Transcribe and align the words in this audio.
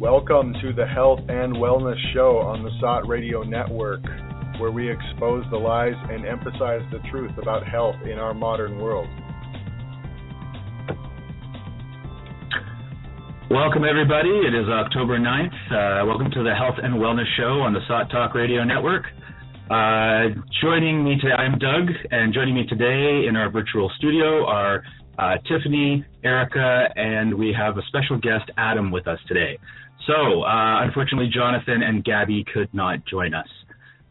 Welcome 0.00 0.52
to 0.60 0.74
the 0.74 0.86
Health 0.86 1.20
and 1.20 1.56
Wellness 1.56 1.96
Show 2.12 2.36
on 2.36 2.62
the 2.62 2.68
SOTT 2.80 3.08
Radio 3.08 3.42
Network, 3.42 4.02
where 4.60 4.70
we 4.70 4.90
expose 4.90 5.42
the 5.50 5.56
lies 5.56 5.94
and 6.10 6.26
emphasize 6.26 6.82
the 6.92 6.98
truth 7.10 7.30
about 7.40 7.66
health 7.66 7.96
in 8.04 8.18
our 8.18 8.34
modern 8.34 8.76
world. 8.76 9.08
Welcome, 13.50 13.84
everybody. 13.88 14.28
It 14.28 14.52
is 14.52 14.68
October 14.68 15.18
9th. 15.18 15.48
Uh, 15.72 16.04
welcome 16.04 16.30
to 16.30 16.42
the 16.42 16.52
Health 16.54 16.76
and 16.82 16.96
Wellness 16.96 17.24
Show 17.38 17.64
on 17.64 17.72
the 17.72 17.80
SOTT 17.88 18.10
Talk 18.10 18.34
Radio 18.34 18.64
Network. 18.64 19.04
Uh, 19.70 20.28
joining 20.60 21.04
me 21.04 21.16
today, 21.18 21.32
I'm 21.38 21.58
Doug, 21.58 21.88
and 22.10 22.34
joining 22.34 22.54
me 22.54 22.66
today 22.66 23.26
in 23.26 23.34
our 23.34 23.50
virtual 23.50 23.90
studio 23.96 24.44
are 24.44 24.82
uh, 25.18 25.36
Tiffany, 25.48 26.04
Erica, 26.22 26.88
and 26.96 27.32
we 27.34 27.54
have 27.56 27.78
a 27.78 27.82
special 27.88 28.18
guest, 28.18 28.50
Adam, 28.58 28.90
with 28.90 29.08
us 29.08 29.18
today. 29.26 29.58
So, 30.06 30.42
uh, 30.42 30.82
unfortunately, 30.82 31.28
Jonathan 31.32 31.82
and 31.82 32.04
Gabby 32.04 32.44
could 32.52 32.72
not 32.72 33.04
join 33.06 33.34
us. 33.34 33.48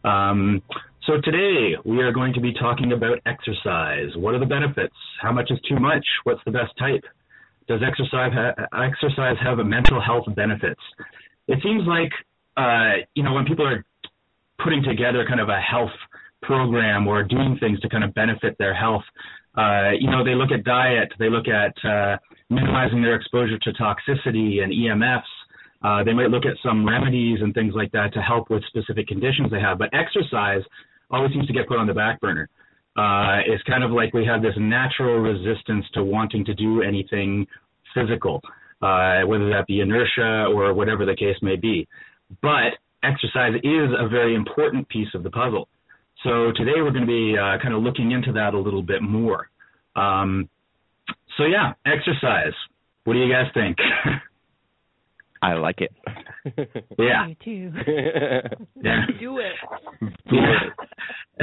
Um, 0.04 0.62
so 1.06 1.14
today 1.22 1.76
we 1.84 2.00
are 2.00 2.12
going 2.12 2.34
to 2.34 2.40
be 2.40 2.52
talking 2.52 2.92
about 2.92 3.18
exercise. 3.26 4.10
What 4.16 4.34
are 4.34 4.40
the 4.40 4.46
benefits? 4.46 4.94
How 5.22 5.32
much 5.32 5.50
is 5.50 5.58
too 5.68 5.78
much? 5.78 6.04
What's 6.24 6.40
the 6.44 6.50
best 6.50 6.76
type? 6.78 7.04
Does 7.68 7.80
exercise 7.86 8.32
ha- 8.32 8.82
exercise 8.84 9.36
have 9.42 9.58
mental 9.58 10.00
health 10.00 10.24
benefits? 10.34 10.80
It 11.48 11.60
seems 11.62 11.82
like 11.86 12.12
uh, 12.56 13.04
you 13.14 13.22
know 13.22 13.32
when 13.32 13.44
people 13.44 13.66
are 13.66 13.84
putting 14.62 14.82
together 14.82 15.24
kind 15.26 15.40
of 15.40 15.48
a 15.48 15.60
health 15.60 15.94
program 16.42 17.06
or 17.06 17.22
doing 17.22 17.56
things 17.58 17.80
to 17.80 17.88
kind 17.88 18.04
of 18.04 18.14
benefit 18.14 18.56
their 18.58 18.74
health, 18.74 19.02
uh, 19.56 19.90
you 19.98 20.10
know, 20.10 20.22
they 20.22 20.34
look 20.34 20.50
at 20.50 20.64
diet, 20.64 21.12
they 21.18 21.30
look 21.30 21.48
at 21.48 21.74
uh, 21.84 22.18
minimizing 22.50 23.02
their 23.02 23.14
exposure 23.14 23.58
to 23.58 23.72
toxicity 23.72 24.62
and 24.62 24.72
EMFs. 24.72 25.22
Uh, 25.82 26.02
they 26.04 26.12
might 26.12 26.30
look 26.30 26.44
at 26.44 26.56
some 26.62 26.86
remedies 26.86 27.38
and 27.42 27.54
things 27.54 27.74
like 27.74 27.92
that 27.92 28.12
to 28.14 28.20
help 28.20 28.50
with 28.50 28.62
specific 28.66 29.06
conditions 29.06 29.50
they 29.50 29.60
have. 29.60 29.78
But 29.78 29.90
exercise 29.92 30.62
always 31.10 31.32
seems 31.32 31.46
to 31.46 31.52
get 31.52 31.68
put 31.68 31.78
on 31.78 31.86
the 31.86 31.94
back 31.94 32.20
burner. 32.20 32.48
Uh, 32.96 33.44
it's 33.46 33.62
kind 33.64 33.84
of 33.84 33.90
like 33.90 34.14
we 34.14 34.24
have 34.24 34.40
this 34.40 34.54
natural 34.58 35.18
resistance 35.18 35.84
to 35.92 36.02
wanting 36.02 36.44
to 36.46 36.54
do 36.54 36.82
anything 36.82 37.46
physical, 37.94 38.40
uh, 38.80 39.20
whether 39.26 39.50
that 39.50 39.64
be 39.68 39.80
inertia 39.80 40.46
or 40.48 40.72
whatever 40.72 41.04
the 41.04 41.14
case 41.14 41.36
may 41.42 41.56
be. 41.56 41.86
But 42.40 42.78
exercise 43.02 43.54
is 43.62 43.90
a 43.98 44.08
very 44.08 44.34
important 44.34 44.88
piece 44.88 45.08
of 45.14 45.22
the 45.22 45.30
puzzle. 45.30 45.68
So 46.24 46.52
today 46.56 46.72
we're 46.76 46.90
going 46.90 47.06
to 47.06 47.32
be 47.32 47.36
uh, 47.38 47.58
kind 47.62 47.74
of 47.74 47.82
looking 47.82 48.12
into 48.12 48.32
that 48.32 48.54
a 48.54 48.58
little 48.58 48.82
bit 48.82 49.02
more. 49.02 49.48
Um, 49.94 50.48
so 51.36 51.44
yeah, 51.44 51.74
exercise. 51.84 52.54
What 53.04 53.12
do 53.12 53.20
you 53.20 53.32
guys 53.32 53.46
think? 53.54 53.76
I 55.42 55.54
like 55.54 55.80
it. 55.80 55.92
yeah. 56.98 57.26
Me 57.26 57.36
too. 57.44 57.72
Yeah. 58.82 59.06
Do 59.20 59.38
it. 59.38 59.52
Yeah. 60.30 61.40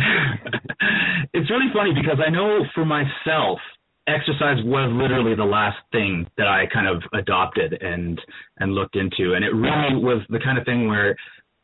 it's 1.33 1.49
really 1.49 1.71
funny 1.73 1.91
because 1.93 2.19
I 2.25 2.29
know 2.29 2.59
for 2.73 2.85
myself, 2.85 3.59
exercise 4.07 4.57
was 4.63 4.91
literally 4.93 5.35
the 5.35 5.43
last 5.43 5.77
thing 5.91 6.27
that 6.37 6.47
I 6.47 6.65
kind 6.71 6.87
of 6.87 7.01
adopted 7.13 7.81
and 7.81 8.19
and 8.59 8.73
looked 8.73 8.95
into, 8.95 9.33
and 9.33 9.43
it 9.43 9.53
really 9.53 9.95
was 9.95 10.21
the 10.29 10.39
kind 10.43 10.57
of 10.57 10.65
thing 10.65 10.87
where. 10.87 11.15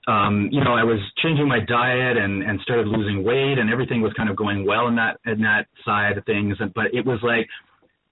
Um, 0.07 0.49
you 0.51 0.63
know, 0.63 0.73
I 0.73 0.83
was 0.83 0.97
changing 1.21 1.47
my 1.47 1.59
diet 1.59 2.17
and, 2.17 2.41
and 2.41 2.59
started 2.61 2.87
losing 2.87 3.23
weight 3.23 3.59
and 3.59 3.69
everything 3.69 4.01
was 4.01 4.11
kind 4.17 4.27
of 4.27 4.35
going 4.35 4.65
well 4.65 4.87
in 4.87 4.95
that 4.95 5.19
in 5.27 5.41
that 5.41 5.67
side 5.85 6.17
of 6.17 6.25
things. 6.25 6.57
But 6.73 6.85
it 6.93 7.05
was 7.05 7.19
like 7.21 7.47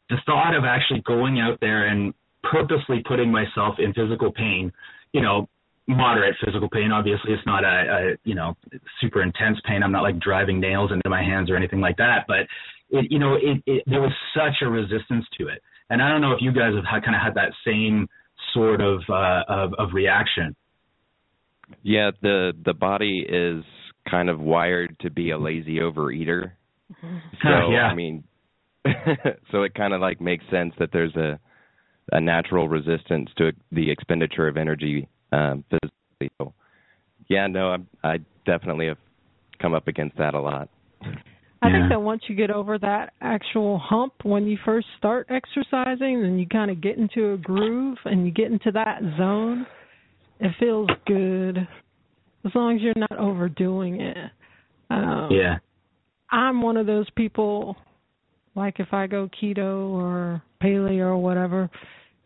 the 0.10 0.18
thought 0.26 0.54
of 0.56 0.64
actually 0.64 1.02
going 1.08 1.40
out 1.40 1.60
there 1.60 1.88
and 1.88 2.14
purposely 2.52 3.04
putting 3.08 3.32
myself 3.32 3.76
in 3.80 3.94
physical 3.94 4.32
pain, 4.32 4.72
you 5.14 5.22
know, 5.22 5.48
moderate 5.88 6.36
physical 6.44 6.70
pain. 6.70 6.92
Obviously, 6.92 7.32
it's 7.34 7.46
not 7.46 7.64
a, 7.64 7.68
a 7.68 8.16
you 8.24 8.36
know 8.36 8.56
super 9.02 9.22
intense 9.22 9.58
pain. 9.66 9.84
I'm 9.84 9.92
not 9.92 10.04
like 10.04 10.20
driving 10.20 10.60
nails 10.60 10.92
into 10.92 11.10
my 11.10 11.22
hands 11.22 11.50
or 11.50 11.56
anything 11.56 11.80
like 11.80 11.98
that. 11.98 12.26
But 12.28 12.48
it, 12.90 13.12
you 13.12 13.20
know, 13.20 13.36
it, 13.36 13.64
it 13.66 13.84
there 13.88 14.02
was 14.02 14.14
such 14.36 14.62
a 14.62 14.70
resistance 14.70 15.26
to 15.40 15.48
it, 15.48 15.62
and 15.90 16.02
I 16.02 16.10
don't 16.10 16.22
know 16.22 16.32
if 16.32 16.42
you 16.42 16.52
guys 16.52 16.74
have 16.76 16.86
had, 16.86 17.04
kind 17.04 17.16
of 17.16 17.22
had 17.22 17.36
that 17.36 17.54
same 17.66 18.08
sort 18.54 18.82
of 18.82 19.02
uh, 19.10 19.44
of, 19.48 19.74
of 19.78 19.90
reaction. 19.94 20.56
Yeah, 21.84 22.12
the 22.22 22.54
the 22.66 22.74
body 22.74 23.26
is 23.28 23.64
kind 24.10 24.30
of 24.30 24.40
wired 24.40 24.98
to 25.02 25.10
be 25.10 25.32
a 25.32 25.38
lazy 25.38 25.80
overeater. 25.80 26.52
So 27.02 27.50
yeah. 27.72 27.88
I 27.92 27.96
mean, 27.96 28.24
so 29.52 29.64
it 29.64 29.74
kind 29.74 29.94
of 29.94 30.02
like 30.02 30.22
makes 30.22 30.46
sense 30.50 30.74
that 30.80 30.90
there's 30.94 31.16
a 31.16 31.40
a 32.12 32.22
natural 32.22 32.68
resistance 32.68 33.30
to 33.38 33.52
the 33.72 33.90
expenditure 33.90 34.48
of 34.48 34.58
energy 34.58 35.08
um, 35.32 35.64
physically. 35.70 36.32
So, 36.40 36.54
yeah, 37.30 37.48
no, 37.48 37.76
I, 38.04 38.08
I 38.08 38.18
definitely 38.46 38.88
have 38.88 38.98
come 39.62 39.74
up 39.74 39.88
against 39.88 40.18
that 40.18 40.34
a 40.34 40.40
lot. 40.40 40.70
I 41.62 41.70
Yeah. 41.70 41.80
think 41.80 41.90
that 41.90 42.02
once 42.02 42.22
you 42.28 42.36
get 42.36 42.52
over 42.52 42.78
that 42.78 43.14
actual 43.22 43.80
hump 43.80 44.14
when 44.24 44.46
you 44.46 44.58
first 44.64 44.88
start 44.98 45.28
exercising 45.30 46.24
and 46.24 46.40
you 46.40 46.46
kind 46.48 46.70
of 46.70 46.82
get 46.82 46.98
into 46.98 47.34
a 47.34 47.38
groove 47.38 47.98
and 48.06 48.26
you 48.26 48.32
get 48.32 48.52
into 48.52 48.72
that 48.72 49.02
zone, 49.18 49.66
it 50.40 50.52
feels 50.60 50.90
good 51.08 51.58
as 52.46 52.52
long 52.54 52.76
as 52.76 52.82
you're 52.82 52.94
not 52.96 53.18
overdoing 53.20 54.00
it. 54.00 54.18
Um, 54.90 55.30
Yeah. 55.32 55.58
I'm 56.30 56.62
one 56.62 56.78
of 56.78 56.86
those 56.86 57.10
people 57.16 57.76
like 58.56 58.80
if 58.80 58.92
I 58.92 59.08
go 59.08 59.30
keto 59.42 59.92
or 59.92 60.42
paleo 60.62 61.06
or 61.06 61.18
whatever, 61.18 61.70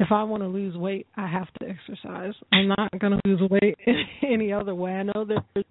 if 0.02 0.12
I 0.12 0.24
want 0.24 0.44
to 0.44 0.48
lose 0.48 0.76
weight, 0.76 1.08
I 1.16 1.28
have 1.28 1.48
to 1.62 1.68
exercise. 1.70 2.34
I'm 2.52 2.68
not 2.68 2.92
going 3.00 3.14
to 3.14 3.20
lose 3.26 3.42
weight 3.50 3.76
any 4.24 4.52
other 4.52 4.76
way. 4.76 4.92
I 4.92 5.04
know 5.04 5.24
that 5.26 5.44
there's- 5.54 5.66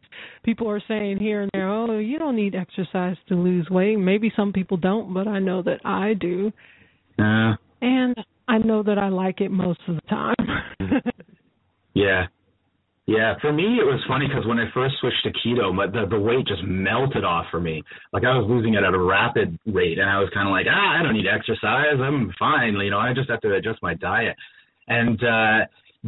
people 0.45 0.69
are 0.71 0.83
saying 0.89 1.19
here 1.19 1.43
and 1.43 1.51
there, 1.53 1.69
"Oh, 1.69 1.99
you 1.99 2.19
don't 2.19 2.37
need 2.37 2.55
exercise 2.55 3.17
to 3.29 3.35
lose 3.35 3.69
weight." 3.71 3.97
Maybe 3.99 4.33
some 4.35 4.53
people 4.53 4.77
don't, 4.77 5.13
but 5.13 5.29
I 5.29 5.39
know 5.39 5.61
that 5.63 5.81
I 5.85 6.15
do. 6.15 6.53
Uh, 7.19 7.55
And 7.83 8.15
I 8.49 8.59
know 8.59 8.83
that 8.83 8.99
I 8.99 9.09
like 9.09 9.41
it 9.41 9.51
most 9.51 9.81
of 9.89 9.97
the 9.97 10.03
time. 10.03 10.35
Yeah. 11.95 12.27
Yeah, 13.11 13.35
for 13.41 13.53
me 13.53 13.81
it 13.83 13.85
was 13.85 13.99
funny 14.07 14.29
because 14.29 14.47
when 14.47 14.61
I 14.61 14.71
first 14.73 14.95
switched 15.01 15.25
to 15.25 15.33
keto, 15.33 15.75
my, 15.75 15.89
the 15.89 16.07
the 16.09 16.21
weight 16.21 16.47
just 16.47 16.63
melted 16.63 17.25
off 17.25 17.47
for 17.51 17.61
me. 17.61 17.83
Like 18.13 18.23
I 18.23 18.39
was 18.39 18.47
losing 18.49 18.75
it 18.75 18.85
at 18.85 18.95
a 18.95 18.99
rapid 19.03 19.59
rate, 19.67 19.99
and 19.99 20.09
I 20.09 20.21
was 20.21 20.31
kind 20.33 20.47
of 20.47 20.53
like, 20.53 20.67
ah, 20.71 21.01
I 21.01 21.03
don't 21.03 21.15
need 21.15 21.27
exercise. 21.27 21.99
I'm 21.99 22.33
fine. 22.39 22.75
You 22.75 22.91
know, 22.91 23.01
I 23.01 23.13
just 23.13 23.29
have 23.29 23.41
to 23.41 23.53
adjust 23.55 23.83
my 23.83 23.95
diet. 23.95 24.37
And 24.87 25.19
uh, 25.25 25.67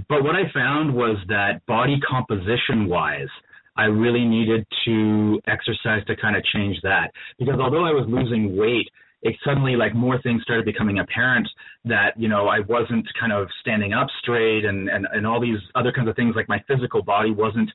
but 0.09 0.23
what 0.23 0.37
I 0.37 0.47
found 0.55 0.95
was 0.95 1.17
that 1.27 1.67
body 1.67 1.99
composition 2.09 2.87
wise, 2.87 3.33
I 3.77 3.87
really 3.87 4.25
needed 4.25 4.65
to 4.85 5.41
exercise 5.49 6.07
to 6.07 6.15
kind 6.15 6.37
of 6.37 6.45
change 6.55 6.77
that 6.85 7.11
because 7.37 7.59
although 7.59 7.85
I 7.85 7.91
was 7.91 8.07
losing 8.09 8.57
weight, 8.57 8.87
it 9.23 9.37
suddenly 9.45 9.77
like 9.77 9.95
more 9.95 10.21
things 10.23 10.43
started 10.43 10.65
becoming 10.65 10.99
apparent 10.99 11.49
that 11.85 12.11
you 12.17 12.29
know 12.29 12.49
I 12.49 12.61
wasn't 12.61 13.07
kind 13.19 13.33
of 13.33 13.49
standing 13.61 13.93
up 13.93 14.09
straight 14.21 14.65
and 14.65 14.89
and 14.89 15.07
and 15.13 15.27
all 15.27 15.41
these 15.41 15.59
other 15.75 15.93
kinds 15.93 16.09
of 16.09 16.17
things 16.17 16.35
like 16.37 16.49
my 16.49 16.63
physical 16.69 17.03
body 17.03 17.31
wasn't 17.31 17.71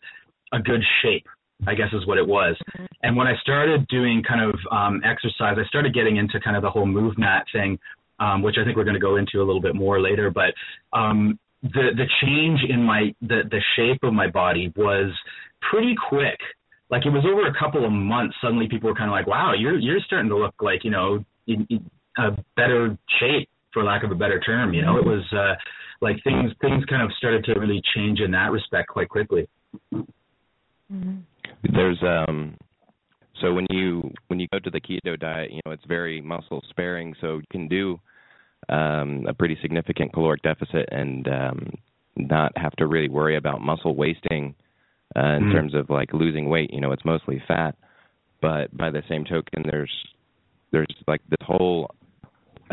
a 0.53 0.59
good 0.59 0.83
shape 1.01 1.25
I 1.65 1.73
guess 1.73 1.87
is 1.91 2.05
what 2.05 2.19
it 2.19 2.27
was. 2.27 2.55
And 3.01 3.17
when 3.17 3.25
I 3.25 3.33
started 3.41 3.87
doing 3.87 4.21
kind 4.27 4.41
of 4.41 4.59
um 4.71 5.01
exercise, 5.03 5.57
I 5.57 5.65
started 5.67 5.93
getting 5.93 6.17
into 6.17 6.39
kind 6.39 6.55
of 6.55 6.61
the 6.61 6.69
whole 6.69 6.85
MovNat 6.85 7.43
thing, 7.51 7.79
um, 8.19 8.43
which 8.43 8.55
I 8.59 8.63
think 8.63 8.77
we're 8.77 8.83
going 8.83 8.93
to 8.93 8.99
go 8.99 9.15
into 9.15 9.41
a 9.41 9.45
little 9.45 9.61
bit 9.61 9.75
more 9.75 9.99
later. 9.99 10.29
But 10.29 10.53
um, 10.93 11.39
the 11.63 11.89
the 11.95 12.05
change 12.21 12.59
in 12.69 12.83
my 12.83 13.13
the 13.21 13.41
the 13.49 13.61
shape 13.75 14.03
of 14.03 14.13
my 14.13 14.27
body 14.27 14.71
was 14.75 15.11
pretty 15.71 15.95
quick. 16.09 16.37
Like 16.89 17.05
it 17.05 17.09
was 17.09 17.25
over 17.25 17.47
a 17.47 17.59
couple 17.59 17.85
of 17.85 17.91
months. 17.91 18.35
Suddenly, 18.41 18.67
people 18.69 18.89
were 18.89 18.95
kind 18.95 19.09
of 19.09 19.13
like, 19.13 19.27
"Wow, 19.27 19.53
you're 19.53 19.77
you're 19.79 19.99
starting 20.05 20.29
to 20.29 20.37
look 20.37 20.55
like 20.61 20.83
you 20.83 20.91
know 20.91 21.25
in, 21.47 21.65
in 21.69 21.89
a 22.17 22.31
better 22.55 22.97
shape, 23.19 23.49
for 23.73 23.83
lack 23.83 24.03
of 24.03 24.11
a 24.11 24.15
better 24.15 24.39
term." 24.39 24.73
You 24.73 24.81
know, 24.83 24.97
it 24.97 25.05
was 25.05 25.23
uh, 25.33 25.55
like 26.01 26.23
things 26.23 26.51
things 26.61 26.83
kind 26.85 27.01
of 27.01 27.11
started 27.17 27.43
to 27.45 27.59
really 27.59 27.81
change 27.95 28.19
in 28.19 28.31
that 28.31 28.51
respect 28.51 28.89
quite 28.89 29.09
quickly. 29.09 29.47
Mhm. 30.91 31.23
There's 31.63 32.01
um 32.03 32.55
so 33.41 33.53
when 33.53 33.65
you 33.69 34.11
when 34.27 34.39
you 34.39 34.47
go 34.51 34.59
to 34.59 34.69
the 34.69 34.81
keto 34.81 35.19
diet, 35.19 35.51
you 35.51 35.59
know, 35.65 35.71
it's 35.71 35.85
very 35.85 36.21
muscle 36.21 36.63
sparing, 36.69 37.15
so 37.21 37.37
you 37.37 37.43
can 37.51 37.67
do 37.67 37.99
um 38.69 39.25
a 39.27 39.33
pretty 39.33 39.57
significant 39.61 40.13
caloric 40.13 40.41
deficit 40.41 40.89
and 40.91 41.27
um 41.27 41.73
not 42.15 42.57
have 42.57 42.75
to 42.77 42.87
really 42.87 43.09
worry 43.09 43.37
about 43.37 43.61
muscle 43.61 43.95
wasting 43.95 44.55
uh, 45.15 45.35
in 45.37 45.43
Mhm. 45.43 45.51
terms 45.51 45.73
of 45.75 45.89
like 45.89 46.13
losing 46.13 46.49
weight, 46.49 46.73
you 46.73 46.81
know, 46.81 46.91
it's 46.91 47.05
mostly 47.05 47.39
fat. 47.47 47.75
But 48.41 48.75
by 48.75 48.89
the 48.89 49.03
same 49.07 49.23
token 49.23 49.63
there's 49.63 49.93
there's 50.71 50.87
like 51.07 51.21
this 51.29 51.45
whole 51.45 51.93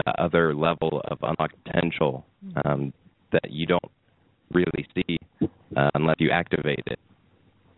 uh, 0.07 0.13
other 0.19 0.55
level 0.55 1.03
of 1.09 1.19
unlocked 1.23 1.57
potential 1.65 2.25
um 2.65 2.93
that 3.33 3.51
you 3.51 3.67
don't 3.67 3.91
really 4.53 4.87
see 4.95 5.19
uh, 5.77 5.91
unless 5.95 6.17
you 6.19 6.31
activate 6.31 6.83
it 6.87 6.99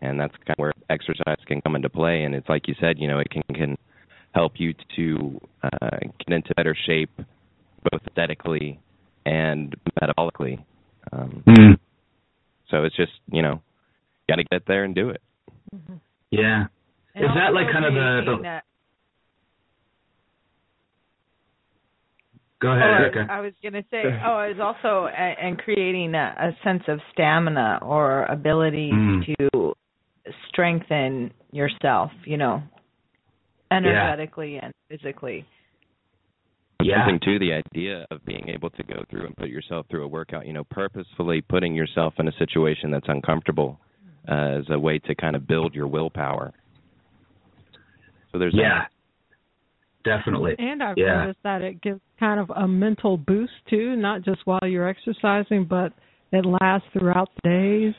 and 0.01 0.19
that's 0.19 0.33
kind 0.45 0.51
of 0.51 0.57
where 0.57 0.73
exercise 0.89 1.37
can 1.45 1.61
come 1.61 1.75
into 1.75 1.89
play. 1.89 2.23
And 2.23 2.35
it's 2.35 2.47
like 2.49 2.67
you 2.67 2.75
said, 2.79 2.97
you 2.99 3.07
know, 3.07 3.19
it 3.19 3.29
can 3.29 3.43
can 3.53 3.77
help 4.33 4.53
you 4.57 4.73
to 4.95 5.39
uh, 5.63 5.97
get 6.19 6.35
into 6.35 6.53
better 6.55 6.75
shape, 6.85 7.09
both 7.89 8.01
aesthetically 8.07 8.79
and 9.25 9.75
metabolically. 10.01 10.63
Um, 11.11 11.43
Mm. 11.47 11.79
So 12.69 12.83
it's 12.83 12.95
just 12.95 13.13
you 13.31 13.41
know, 13.41 13.61
got 14.27 14.35
to 14.35 14.43
get 14.43 14.63
there 14.67 14.83
and 14.83 14.93
do 14.93 15.09
it. 15.09 15.21
Mm-hmm. 15.73 15.95
Yeah. 16.31 16.65
And 17.15 17.25
Is 17.25 17.31
that 17.33 17.53
like 17.53 17.71
kind 17.71 17.85
of 17.85 17.93
the, 17.93 18.21
the 18.25 18.61
Go 22.59 22.71
ahead, 22.71 22.83
oh, 22.83 23.03
Erica. 23.03 23.27
I 23.29 23.39
was 23.39 23.53
going 23.61 23.73
to 23.73 23.83
say, 23.91 24.01
oh, 24.25 24.33
I 24.33 24.47
was 24.47 24.59
also 24.59 25.07
and 25.07 25.59
creating 25.59 26.15
a, 26.15 26.35
a, 26.39 26.57
sense 26.63 26.83
of 26.87 26.99
stamina 27.13 27.79
or 27.83 28.25
ability 28.25 28.91
Mm. 28.91 29.37
to 29.37 29.73
strengthen 30.49 31.31
yourself, 31.51 32.11
you 32.25 32.37
know, 32.37 32.63
energetically 33.71 34.57
and 34.57 34.73
physically. 34.89 35.45
Yeah. 36.81 37.05
Something 37.05 37.19
too, 37.23 37.39
the 37.39 37.53
idea 37.53 38.05
of 38.11 38.23
being 38.25 38.49
able 38.49 38.69
to 38.71 38.83
go 38.83 39.03
through 39.09 39.25
and 39.25 39.35
put 39.35 39.49
yourself 39.49 39.85
through 39.89 40.03
a 40.03 40.07
workout, 40.07 40.45
you 40.45 40.53
know, 40.53 40.63
purposefully 40.63 41.41
putting 41.41 41.75
yourself 41.75 42.13
in 42.19 42.27
a 42.27 42.31
situation 42.33 42.91
that's 42.91 43.07
uncomfortable 43.07 43.79
uh, 44.29 44.59
as 44.59 44.65
a 44.69 44.79
way 44.79 44.99
to 44.99 45.15
kind 45.15 45.35
of 45.35 45.47
build 45.47 45.73
your 45.73 45.87
willpower. 45.87 46.53
So 48.31 48.39
there's 48.39 48.53
Yeah. 48.55 48.85
Definitely. 50.07 50.55
And 50.57 50.81
I've 50.81 50.97
Yeah. 50.97 51.19
noticed 51.19 51.43
that 51.43 51.61
it 51.61 51.81
gives 51.81 51.99
kind 52.19 52.39
of 52.39 52.49
a 52.55 52.67
mental 52.67 53.17
boost 53.17 53.53
too, 53.69 53.95
not 53.95 54.21
just 54.21 54.45
while 54.45 54.65
you're 54.65 54.87
exercising, 54.87 55.65
but 55.65 55.91
it 56.31 56.45
lasts 56.45 56.87
throughout 56.93 57.29
the 57.35 57.49
days 57.49 57.95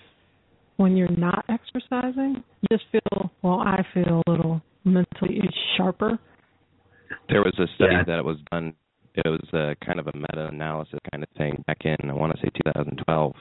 when 0.76 0.96
you're 0.96 1.16
not 1.16 1.44
exercising. 1.48 2.42
You 2.62 2.78
just 2.78 2.84
feel, 2.90 3.30
well, 3.42 3.60
I 3.60 3.82
feel 3.92 4.22
a 4.26 4.30
little 4.30 4.62
mentally 4.84 5.40
sharper. 5.76 6.18
There 7.28 7.42
was 7.42 7.58
a 7.58 7.66
study 7.74 7.94
Yeah. 7.94 8.04
that 8.04 8.24
was 8.24 8.38
done. 8.50 8.74
It 9.14 9.28
was 9.28 9.52
a 9.52 9.74
kind 9.84 9.98
of 9.98 10.06
a 10.06 10.12
meta-analysis 10.14 10.98
kind 11.10 11.22
of 11.22 11.28
thing 11.30 11.62
back 11.66 11.84
in 11.84 11.96
I 12.08 12.12
want 12.12 12.32
to 12.34 12.40
say 12.40 12.50
2012, 12.64 13.34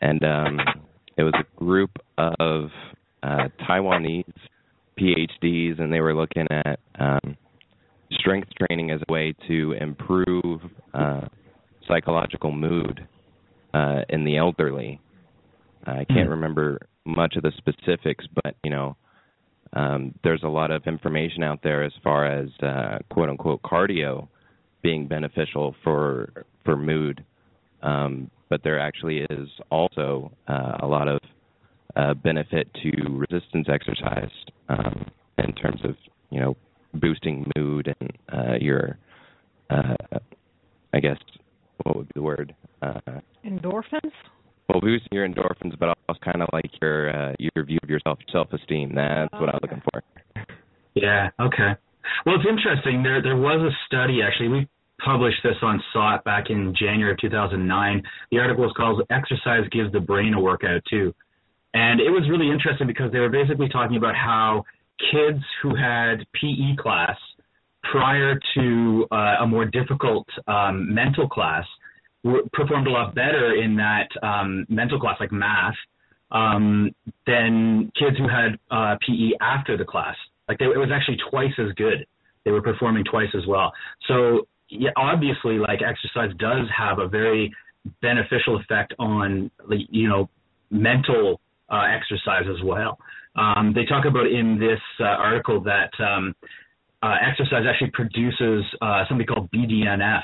and 0.00 0.24
um, 0.24 0.60
it 1.16 1.22
was 1.22 1.34
a 1.34 1.44
group 1.56 1.90
of 2.18 2.72
uh, 3.22 3.48
Taiwanese 3.60 4.24
PhDs, 4.98 5.78
and 5.80 5.92
they 5.92 6.00
were 6.00 6.14
looking 6.14 6.46
at 6.50 6.80
um, 6.98 7.36
strength 8.12 8.48
training 8.58 8.90
as 8.90 9.00
a 9.08 9.12
way 9.12 9.34
to 9.48 9.72
improve 9.72 10.60
uh, 10.94 11.22
psychological 11.86 12.52
mood 12.52 13.06
uh, 13.74 14.02
in 14.08 14.24
the 14.24 14.36
elderly. 14.36 15.00
I 15.86 16.04
can't 16.04 16.26
Hmm. 16.26 16.32
remember 16.32 16.86
much 17.04 17.36
of 17.36 17.42
the 17.42 17.52
specifics, 17.56 18.26
but 18.42 18.54
you 18.62 18.70
know, 18.70 18.96
um, 19.72 20.14
there's 20.24 20.42
a 20.42 20.48
lot 20.48 20.70
of 20.70 20.86
information 20.86 21.42
out 21.42 21.62
there 21.62 21.82
as 21.84 21.92
far 22.02 22.26
as 22.26 22.48
uh, 22.62 22.98
quote 23.10 23.28
unquote 23.28 23.62
cardio 23.62 24.28
being 24.82 25.06
beneficial 25.06 25.74
for 25.84 26.44
for 26.64 26.76
mood, 26.76 27.24
um, 27.82 28.30
but 28.48 28.62
there 28.62 28.78
actually 28.78 29.18
is 29.30 29.48
also 29.70 30.32
uh, 30.48 30.78
a 30.80 30.86
lot 30.86 31.08
of 31.08 31.20
uh, 31.96 32.14
benefit 32.14 32.68
to 32.82 33.24
resistance 33.30 33.68
exercise 33.68 34.30
um, 34.68 35.04
in 35.38 35.52
terms 35.54 35.80
of 35.84 35.96
you 36.30 36.40
know 36.40 36.56
boosting 36.94 37.50
mood 37.80 37.96
and 38.00 38.12
uh, 38.32 38.54
your 38.60 38.98
uh, 39.70 39.94
I 40.92 41.00
guess 41.00 41.16
what 41.84 41.96
would 41.96 42.08
be 42.08 42.12
the 42.16 42.22
word 42.22 42.54
uh, 42.82 43.00
Endorphins? 43.44 44.12
well 44.68 44.80
boosting 44.80 45.08
your 45.12 45.28
endorphins, 45.28 45.78
but 45.78 45.96
also 46.08 46.20
kind 46.24 46.42
of 46.42 46.48
like 46.52 46.70
your 46.80 47.10
uh, 47.10 47.34
your 47.38 47.64
view 47.64 47.78
of 47.82 47.90
yourself 47.90 48.18
self 48.32 48.52
esteem. 48.52 48.94
That's 48.94 49.32
what 49.32 49.48
I'm 49.48 49.58
looking 49.62 49.82
for. 49.92 50.02
Yeah. 50.94 51.30
Okay. 51.40 51.72
Well, 52.26 52.36
it's 52.36 52.46
interesting. 52.48 53.02
There 53.02 53.22
there 53.22 53.36
was 53.36 53.60
a 53.60 53.74
study 53.86 54.20
actually. 54.22 54.48
We 54.48 54.68
published 55.04 55.38
this 55.42 55.56
on 55.62 55.82
SOTT 55.94 56.24
back 56.24 56.50
in 56.50 56.74
January 56.78 57.12
of 57.12 57.18
2009. 57.18 58.02
The 58.30 58.38
article 58.38 58.64
was 58.64 58.74
called 58.76 59.02
"Exercise 59.10 59.68
Gives 59.72 59.92
the 59.92 60.00
Brain 60.00 60.34
a 60.34 60.40
Workout 60.40 60.82
Too," 60.88 61.14
and 61.74 62.00
it 62.00 62.10
was 62.10 62.28
really 62.30 62.50
interesting 62.50 62.86
because 62.86 63.10
they 63.12 63.18
were 63.20 63.30
basically 63.30 63.68
talking 63.68 63.96
about 63.96 64.14
how 64.14 64.64
kids 65.10 65.42
who 65.62 65.74
had 65.74 66.26
PE 66.34 66.76
class 66.76 67.16
prior 67.82 68.38
to 68.54 69.06
uh, 69.10 69.36
a 69.40 69.46
more 69.46 69.64
difficult 69.64 70.26
um, 70.46 70.92
mental 70.94 71.28
class 71.28 71.64
were, 72.22 72.42
performed 72.52 72.86
a 72.86 72.90
lot 72.90 73.14
better 73.14 73.54
in 73.54 73.76
that 73.76 74.08
um, 74.22 74.66
mental 74.68 75.00
class, 75.00 75.16
like 75.20 75.32
math, 75.32 75.74
um, 76.30 76.90
than 77.26 77.90
kids 77.98 78.16
who 78.18 78.28
had 78.28 78.58
uh, 78.70 78.96
PE 79.06 79.32
after 79.40 79.76
the 79.76 79.84
class. 79.84 80.16
Like 80.48 80.58
they, 80.58 80.66
it 80.66 80.78
was 80.78 80.90
actually 80.92 81.18
twice 81.30 81.52
as 81.58 81.72
good. 81.76 82.06
They 82.44 82.50
were 82.50 82.62
performing 82.62 83.04
twice 83.04 83.30
as 83.36 83.46
well. 83.46 83.72
So 84.08 84.46
yeah, 84.68 84.90
obviously, 84.96 85.58
like 85.58 85.80
exercise 85.82 86.30
does 86.38 86.66
have 86.76 86.98
a 86.98 87.08
very 87.08 87.52
beneficial 88.02 88.58
effect 88.60 88.94
on, 88.98 89.50
you 89.68 90.08
know, 90.08 90.28
mental 90.70 91.40
uh, 91.70 91.82
exercise 91.90 92.44
as 92.48 92.62
well. 92.64 92.98
Um, 93.36 93.72
they 93.74 93.84
talk 93.84 94.04
about 94.04 94.26
in 94.26 94.58
this 94.58 94.80
uh, 94.98 95.04
article 95.04 95.60
that 95.62 95.90
um, 96.00 96.34
uh, 97.02 97.14
exercise 97.26 97.64
actually 97.68 97.90
produces 97.92 98.64
uh, 98.82 99.04
something 99.08 99.26
called 99.26 99.50
BDNF, 99.50 100.22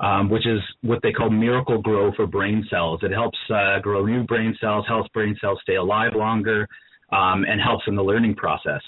um, 0.00 0.30
which 0.30 0.46
is 0.46 0.60
what 0.82 1.00
they 1.02 1.12
call 1.12 1.30
Miracle-Gro 1.30 2.12
for 2.14 2.26
brain 2.26 2.66
cells. 2.70 3.00
It 3.02 3.12
helps 3.12 3.38
uh, 3.50 3.78
grow 3.80 4.06
new 4.06 4.24
brain 4.24 4.56
cells, 4.60 4.86
helps 4.88 5.08
brain 5.10 5.36
cells 5.40 5.58
stay 5.62 5.76
alive 5.76 6.12
longer, 6.14 6.66
um, 7.12 7.44
and 7.44 7.60
helps 7.60 7.84
in 7.86 7.94
the 7.94 8.02
learning 8.02 8.34
process. 8.36 8.80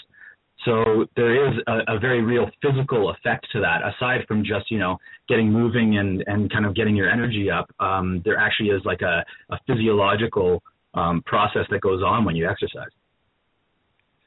So 0.65 1.07
there 1.17 1.49
is 1.49 1.55
a, 1.67 1.97
a 1.97 1.99
very 1.99 2.23
real 2.23 2.51
physical 2.63 3.11
effect 3.11 3.47
to 3.53 3.61
that, 3.61 3.81
aside 3.83 4.27
from 4.29 4.45
just 4.45 4.71
you 4.71 4.79
know 4.79 4.99
getting 5.29 5.51
moving 5.51 5.97
and 5.99 6.23
and 6.27 6.53
kind 6.53 6.67
of 6.67 6.75
getting 6.75 6.95
your 6.95 7.11
energy 7.11 7.51
up. 7.51 7.71
Um, 7.81 8.21
there 8.25 8.37
actually 8.37 8.69
is 8.69 8.83
like 8.85 9.01
a, 9.01 9.25
a 9.51 9.59
physiological 9.67 10.63
um, 10.95 11.23
process 11.25 11.65
that 11.71 11.81
goes 11.81 12.03
on 12.03 12.25
when 12.25 12.37
you 12.37 12.49
exercise. 12.49 12.91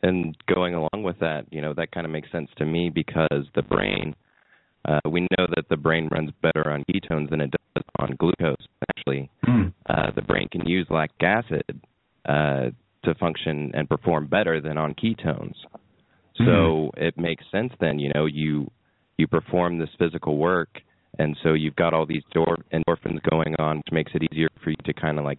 And 0.04 0.36
going 0.54 0.76
along 0.76 1.04
with 1.04 1.18
that, 1.20 1.46
you 1.50 1.62
know, 1.62 1.74
that 1.74 1.92
kind 1.92 2.06
of 2.06 2.12
makes 2.12 2.32
sense 2.32 2.50
to 2.58 2.66
me 2.66 2.92
because 2.94 3.46
the 3.56 3.62
brain, 3.62 4.16
uh, 4.86 5.00
we 5.10 5.22
know 5.22 5.48
that 5.56 5.66
the 5.70 5.78
brain 5.78 6.10
runs 6.12 6.30
better 6.42 6.70
on 6.70 6.84
ketones 6.92 7.30
than 7.30 7.42
it 7.42 7.52
does 7.52 7.84
on 8.00 8.16
glucose. 8.20 8.68
Actually, 8.90 9.32
uh, 9.90 10.12
the 10.16 10.22
brain 10.22 10.48
can 10.52 10.68
use 10.68 10.86
lactic 10.90 11.24
acid 11.24 11.82
uh, 12.28 12.70
to 13.04 13.16
function 13.20 13.72
and 13.74 13.88
perform 13.90 14.28
better 14.28 14.60
than 14.62 14.78
on 14.78 14.94
ketones. 14.94 15.56
So 16.46 16.92
it 16.98 17.18
makes 17.18 17.44
sense 17.52 17.72
then, 17.80 18.00
you 18.00 18.12
know, 18.14 18.26
you 18.26 18.70
you 19.18 19.28
perform 19.28 19.78
this 19.78 19.90
physical 20.00 20.38
work, 20.38 20.82
and 21.20 21.38
so 21.44 21.54
you've 21.54 21.76
got 21.76 21.94
all 21.94 22.06
these 22.08 22.24
dor- 22.32 22.66
endorphins 22.74 23.22
going 23.30 23.56
on, 23.60 23.78
which 23.78 23.92
makes 23.92 24.12
it 24.16 24.24
easier 24.32 24.50
for 24.64 24.72
you 24.72 24.76
to 24.86 24.94
kind 24.94 25.20
of 25.20 25.26
like, 25.26 25.38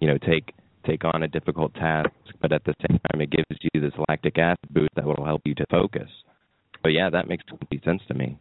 you 0.00 0.08
know, 0.08 0.16
take 0.18 0.54
take 0.86 1.04
on 1.04 1.22
a 1.22 1.28
difficult 1.28 1.74
task, 1.74 2.10
but 2.40 2.52
at 2.52 2.64
the 2.64 2.74
same 2.88 2.98
time, 2.98 3.20
it 3.20 3.30
gives 3.30 3.58
you 3.72 3.80
this 3.80 3.92
lactic 4.08 4.38
acid 4.38 4.58
boost 4.70 4.94
that 4.96 5.04
will 5.04 5.24
help 5.24 5.42
you 5.44 5.54
to 5.54 5.66
focus. 5.70 6.08
But 6.82 6.90
yeah, 6.90 7.10
that 7.10 7.28
makes 7.28 7.44
complete 7.44 7.84
sense 7.84 8.02
to 8.08 8.14
me. 8.14 8.38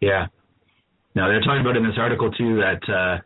Yeah. 0.00 0.26
Now 1.14 1.28
they're 1.28 1.40
talking 1.40 1.60
about 1.60 1.76
in 1.76 1.84
this 1.84 1.96
article 1.96 2.30
too 2.32 2.56
that 2.56 2.92
uh, 2.92 3.22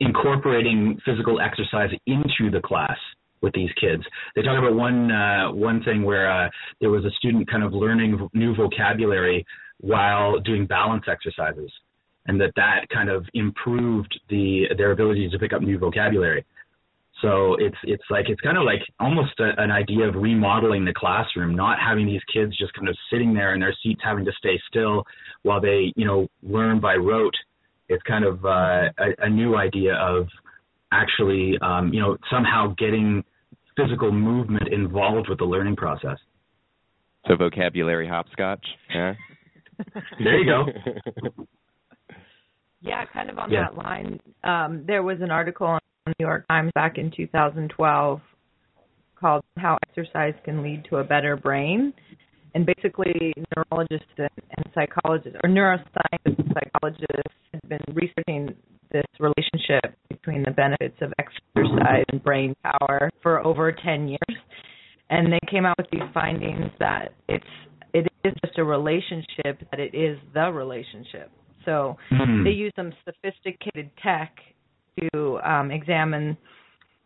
incorporating 0.00 0.98
physical 1.04 1.40
exercise 1.40 1.90
into 2.06 2.50
the 2.50 2.60
class 2.60 2.96
with 3.40 3.54
these 3.54 3.70
kids. 3.80 4.02
They 4.34 4.42
talk 4.42 4.58
about 4.58 4.74
one 4.74 5.10
uh, 5.10 5.52
one 5.52 5.82
thing 5.82 6.02
where 6.02 6.30
uh, 6.30 6.48
there 6.80 6.90
was 6.90 7.04
a 7.04 7.10
student 7.12 7.50
kind 7.50 7.62
of 7.62 7.72
learning 7.72 8.28
new 8.34 8.54
vocabulary 8.54 9.46
while 9.78 10.40
doing 10.40 10.66
balance 10.66 11.04
exercises, 11.10 11.70
and 12.26 12.40
that 12.40 12.52
that 12.56 12.86
kind 12.92 13.08
of 13.08 13.24
improved 13.34 14.18
the 14.28 14.64
their 14.76 14.90
ability 14.90 15.28
to 15.30 15.38
pick 15.38 15.52
up 15.52 15.62
new 15.62 15.78
vocabulary. 15.78 16.44
So 17.22 17.56
it's 17.58 17.76
it's 17.84 18.02
like 18.10 18.26
it's 18.28 18.40
kind 18.40 18.56
of 18.56 18.64
like 18.64 18.80
almost 18.98 19.38
a, 19.40 19.50
an 19.62 19.70
idea 19.70 20.08
of 20.08 20.14
remodeling 20.14 20.84
the 20.84 20.94
classroom, 20.94 21.54
not 21.54 21.78
having 21.78 22.06
these 22.06 22.22
kids 22.32 22.56
just 22.56 22.72
kind 22.74 22.88
of 22.88 22.96
sitting 23.10 23.34
there 23.34 23.54
in 23.54 23.60
their 23.60 23.74
seats 23.82 24.00
having 24.02 24.24
to 24.24 24.32
stay 24.38 24.58
still 24.68 25.04
while 25.42 25.60
they 25.60 25.92
you 25.96 26.06
know 26.06 26.28
learn 26.42 26.80
by 26.80 26.94
rote. 26.94 27.34
It's 27.88 28.02
kind 28.04 28.24
of 28.24 28.44
uh, 28.44 28.88
a, 28.98 29.08
a 29.18 29.28
new 29.28 29.56
idea 29.56 29.94
of 29.94 30.28
actually 30.92 31.58
um, 31.60 31.92
you 31.92 32.00
know 32.00 32.16
somehow 32.30 32.74
getting 32.78 33.22
physical 33.76 34.12
movement 34.12 34.68
involved 34.72 35.28
with 35.28 35.38
the 35.38 35.44
learning 35.44 35.76
process. 35.76 36.18
So 37.28 37.36
vocabulary 37.36 38.08
hopscotch. 38.08 38.64
Yeah. 38.94 39.14
There 40.22 40.38
you 40.38 40.44
go. 40.44 40.66
Yeah, 42.82 43.04
kind 43.12 43.28
of 43.30 43.38
on 43.38 43.50
Yeah. 43.50 43.64
that 43.64 43.76
line. 43.76 44.20
Um, 44.42 44.84
there 44.86 45.02
was 45.02 45.18
an 45.20 45.30
article 45.30 45.66
on 45.66 45.80
the 45.82 45.89
New 46.06 46.14
York 46.18 46.46
Times 46.48 46.70
back 46.74 46.98
in 46.98 47.10
2012 47.14 48.20
called 49.18 49.42
"How 49.58 49.76
Exercise 49.88 50.34
Can 50.44 50.62
Lead 50.62 50.84
to 50.88 50.96
a 50.96 51.04
Better 51.04 51.36
Brain," 51.36 51.92
and 52.54 52.64
basically 52.66 53.32
neurologists 53.54 54.06
and, 54.16 54.30
and 54.56 54.66
psychologists, 54.74 55.38
or 55.44 55.50
neuroscientists 55.50 56.38
and 56.38 56.54
psychologists, 56.54 57.34
had 57.52 57.68
been 57.68 57.94
researching 57.94 58.54
this 58.92 59.04
relationship 59.20 59.94
between 60.08 60.42
the 60.42 60.50
benefits 60.50 60.96
of 61.00 61.12
exercise 61.18 62.04
and 62.10 62.22
brain 62.24 62.54
power 62.64 63.10
for 63.22 63.44
over 63.44 63.70
10 63.72 64.08
years, 64.08 64.38
and 65.10 65.32
they 65.32 65.38
came 65.50 65.64
out 65.64 65.76
with 65.78 65.86
these 65.92 66.08
findings 66.14 66.70
that 66.78 67.12
it's 67.28 67.44
it 67.92 68.06
is 68.24 68.32
just 68.44 68.58
a 68.58 68.64
relationship, 68.64 69.58
that 69.70 69.80
it 69.80 69.94
is 69.94 70.18
the 70.34 70.50
relationship. 70.50 71.30
So 71.64 71.98
Hmm. 72.08 72.44
they 72.44 72.50
use 72.50 72.72
some 72.74 72.92
sophisticated 73.04 73.90
tech 74.02 74.38
to 74.98 75.38
um, 75.40 75.70
examine 75.70 76.36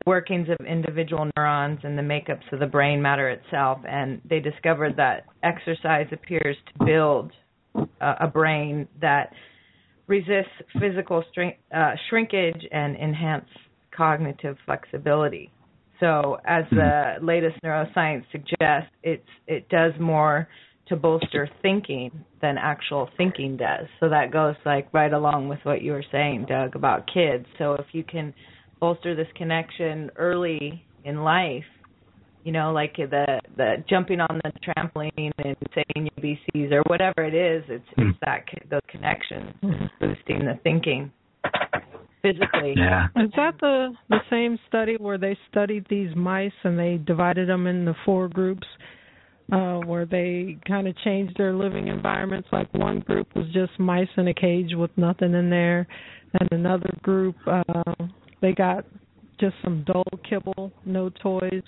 workings 0.07 0.49
of 0.49 0.67
individual 0.67 1.31
neurons 1.37 1.81
and 1.83 1.97
the 1.97 2.03
makeups 2.03 2.53
of 2.53 2.61
the 2.61 2.67
brain 2.67 3.01
matter 3.01 3.31
itself. 3.31 3.79
And 3.89 4.21
they 4.29 4.41
discovered 4.41 4.97
that 4.97 5.25
exercise 5.43 6.07
appears 6.13 6.57
to 6.67 6.85
build 6.85 7.33
uh, 7.75 8.15
a 8.21 8.27
brain 8.27 8.87
that 9.01 9.33
resists 10.07 10.53
physical 10.81 11.25
shrink, 11.35 11.57
uh, 11.75 11.93
shrinkage 12.09 12.67
and 12.71 12.97
enhance 12.97 13.47
cognitive 13.97 14.57
flexibility. 14.67 15.51
So, 16.01 16.39
as 16.45 16.65
the 16.71 17.15
latest 17.23 17.57
neuroscience 17.65 18.25
suggests, 18.33 18.91
it's 19.03 19.23
it 19.47 19.69
does 19.69 19.93
more 20.01 20.49
to 20.89 20.97
bolster 20.97 21.49
thinking 21.63 22.11
than 22.43 22.59
actual 22.59 23.09
thinking 23.17 23.57
does. 23.57 23.87
So 24.01 24.09
that 24.11 24.31
goes 24.31 24.55
like 24.67 24.93
right 24.93 25.13
along 25.13 25.49
with 25.49 25.61
what 25.63 25.83
you 25.83 25.93
were 25.93 26.05
saying, 26.13 26.47
Doug, 26.49 26.77
about 26.77 27.09
kids. 27.13 27.47
So 27.59 27.75
if 27.75 27.87
you 27.93 28.05
can 28.05 28.35
bolster 28.81 29.15
this 29.15 29.29
connection 29.37 30.11
early 30.17 30.85
in 31.05 31.23
life, 31.23 31.65
you 32.45 32.53
know, 32.53 32.73
like 32.73 32.97
the 32.97 33.41
the 33.57 33.83
jumping 33.89 34.21
on 34.21 34.41
the 34.45 34.53
trampoline 34.61 35.33
and 35.39 35.57
saying 35.75 36.11
your 36.17 36.37
BCs 36.55 36.73
or 36.73 36.83
whatever 36.87 37.25
it 37.25 37.35
is, 37.35 37.65
it's 37.69 37.85
mm. 37.99 38.11
it's 38.11 38.19
that 38.25 38.45
those 38.71 38.81
connections, 38.91 39.55
boosting 39.99 40.41
the 40.41 40.59
thinking 40.63 41.11
physically. 42.21 42.75
Yeah. 42.77 43.07
Is 43.17 43.31
that 43.37 43.55
the 43.61 43.95
the 44.11 44.19
same 44.29 44.59
study 44.69 44.97
where 44.99 45.17
they 45.17 45.39
studied 45.51 45.87
these 45.89 46.15
mice 46.15 46.53
and 46.65 46.79
they 46.79 46.99
divided 46.99 47.49
them 47.49 47.67
into 47.67 47.95
four 48.05 48.29
groups? 48.29 48.67
Uh, 49.53 49.79
where 49.81 50.07
they 50.07 50.59
kind 50.67 50.89
of 50.89 50.97
changed 50.99 51.37
their 51.37 51.55
living 51.55 51.89
environments. 51.89 52.49
Like 52.53 52.73
one 52.75 53.01
group 53.01 53.29
was 53.35 53.47
just 53.53 53.79
mice 53.79 54.09
in 54.17 54.29
a 54.29 54.35
cage 54.35 54.71
with 54.75 54.91
nothing 54.97 55.35
in 55.35 55.51
there, 55.51 55.87
and 56.41 56.49
another 56.53 56.91
group 57.03 57.37
uh, 57.47 57.83
they 58.41 58.53
got 58.53 58.85
just 59.41 59.55
some 59.63 59.85
dull 59.87 60.05
kibble, 60.29 60.73
no 60.85 61.11
toys. 61.11 61.63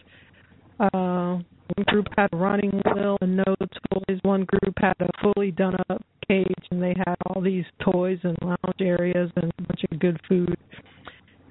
Uh, 0.79 1.39
one 1.75 1.85
group 1.87 2.07
had 2.17 2.29
a 2.33 2.37
running 2.37 2.81
wheel 2.85 3.19
and 3.21 3.37
no 3.37 3.57
toys. 3.93 4.19
One 4.23 4.45
group 4.45 4.75
had 4.79 4.95
a 5.01 5.09
fully 5.23 5.51
done 5.51 5.77
up 5.89 6.03
cage 6.29 6.55
and 6.71 6.83
they 6.83 6.95
had 6.97 7.17
all 7.27 7.41
these 7.41 7.65
toys 7.83 8.19
and 8.23 8.37
lounge 8.43 8.81
areas 8.81 9.31
and 9.37 9.53
a 9.59 9.63
bunch 9.63 9.85
of 9.91 9.99
good 9.99 10.21
food. 10.29 10.57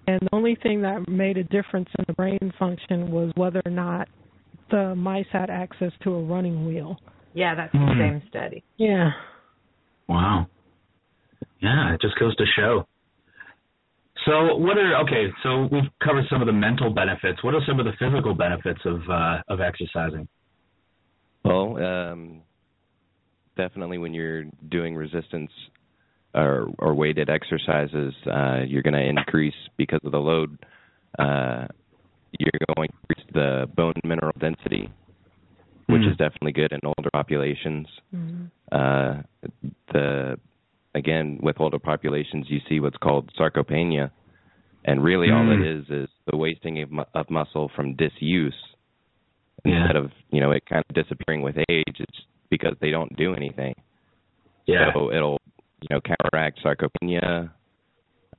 And 0.08 0.20
the 0.22 0.30
only 0.36 0.56
thing 0.62 0.82
that 0.84 1.08
made 1.10 1.38
a 1.38 1.44
difference 1.44 1.90
in 1.98 2.06
the 2.08 2.14
brain 2.14 2.54
function 2.60 3.12
was 3.12 3.32
whether 3.36 3.62
or 3.66 3.72
not 3.72 4.08
the 4.72 4.96
mice 4.96 5.26
had 5.32 5.50
access 5.50 5.92
to 6.04 6.14
a 6.14 6.24
running 6.24 6.66
wheel. 6.66 6.98
Yeah, 7.34 7.56
that's 7.56 7.72
the 7.72 7.80
mm. 7.80 8.00
same 8.00 8.30
study. 8.30 8.64
Yeah. 8.78 9.12
Wow. 10.08 10.48
Yeah, 11.62 11.94
it 11.94 12.02
just 12.02 12.18
goes 12.20 12.36
to 12.38 12.46
show. 12.56 12.88
So, 14.26 14.56
what 14.56 14.78
are 14.78 15.02
okay? 15.04 15.28
So 15.44 15.68
we've 15.72 15.90
covered 16.04 16.26
some 16.30 16.42
of 16.42 16.48
the 16.48 16.54
mental 16.54 16.90
benefits. 16.90 17.44
What 17.44 17.54
are 17.54 17.62
some 17.68 17.80
of 17.80 17.86
the 17.86 17.92
physical 18.00 18.34
benefits 18.34 18.80
of 18.86 19.02
uh, 19.10 19.42
of 19.50 19.62
exercising? 19.62 20.28
Well, 21.44 21.78
um, 21.78 22.42
definitely 23.56 24.00
when 24.00 24.14
you're 24.14 24.46
doing 24.70 24.96
resistance 24.96 25.52
or, 26.34 26.68
or 26.80 26.96
weighted 26.96 27.30
exercises, 27.30 28.14
uh, 28.26 28.62
you're 28.66 28.82
going 28.82 28.94
to 28.94 29.08
increase 29.08 29.54
because 29.78 30.02
of 30.04 30.12
the 30.12 30.18
load. 30.18 30.58
Uh, 31.20 31.68
you're 32.40 32.52
going 32.76 32.88
to 32.88 32.94
increase 32.94 33.28
the 33.34 33.70
bone 33.76 33.94
mineral 34.04 34.34
density, 34.40 34.90
which 35.88 36.02
mm. 36.02 36.12
is 36.12 36.18
definitely 36.18 36.52
good 36.52 36.72
in 36.72 36.80
older 36.84 37.10
populations. 37.14 37.88
Mm. 38.14 38.52
Uh, 38.72 39.22
the 39.94 40.38
again 40.96 41.40
with 41.42 41.60
older 41.60 41.80
populations, 41.80 42.46
you 42.50 42.60
see 42.68 42.80
what's 42.80 42.98
called 42.98 43.32
sarcopenia, 43.40 44.12
and 44.86 45.04
really 45.04 45.28
mm. 45.28 45.36
all 45.36 45.52
it 45.52 45.58
hmm. 45.58 45.80
is 45.80 46.04
is 46.04 46.10
the 46.32 46.38
wasting 46.38 46.82
of, 46.82 46.90
of 47.14 47.30
muscle 47.30 47.70
from 47.76 47.96
disuse. 47.96 48.56
Yeah. 49.64 49.82
Instead 49.82 49.96
of 49.96 50.12
you 50.32 50.42
know 50.42 50.52
it 50.52 50.64
kind 50.66 50.84
of 50.88 50.96
disappearing 50.96 51.42
with 51.42 51.58
age, 51.70 51.96
it's 52.00 52.20
because 52.50 52.76
they 52.82 52.92
don't 52.92 53.16
do 53.18 53.34
anything. 53.36 53.76
Yeah. 54.66 54.92
So 54.94 55.12
it'll 55.12 55.42
you 55.82 55.88
know 55.92 56.02
counteract 56.02 56.60
sarcopenia. 56.64 57.52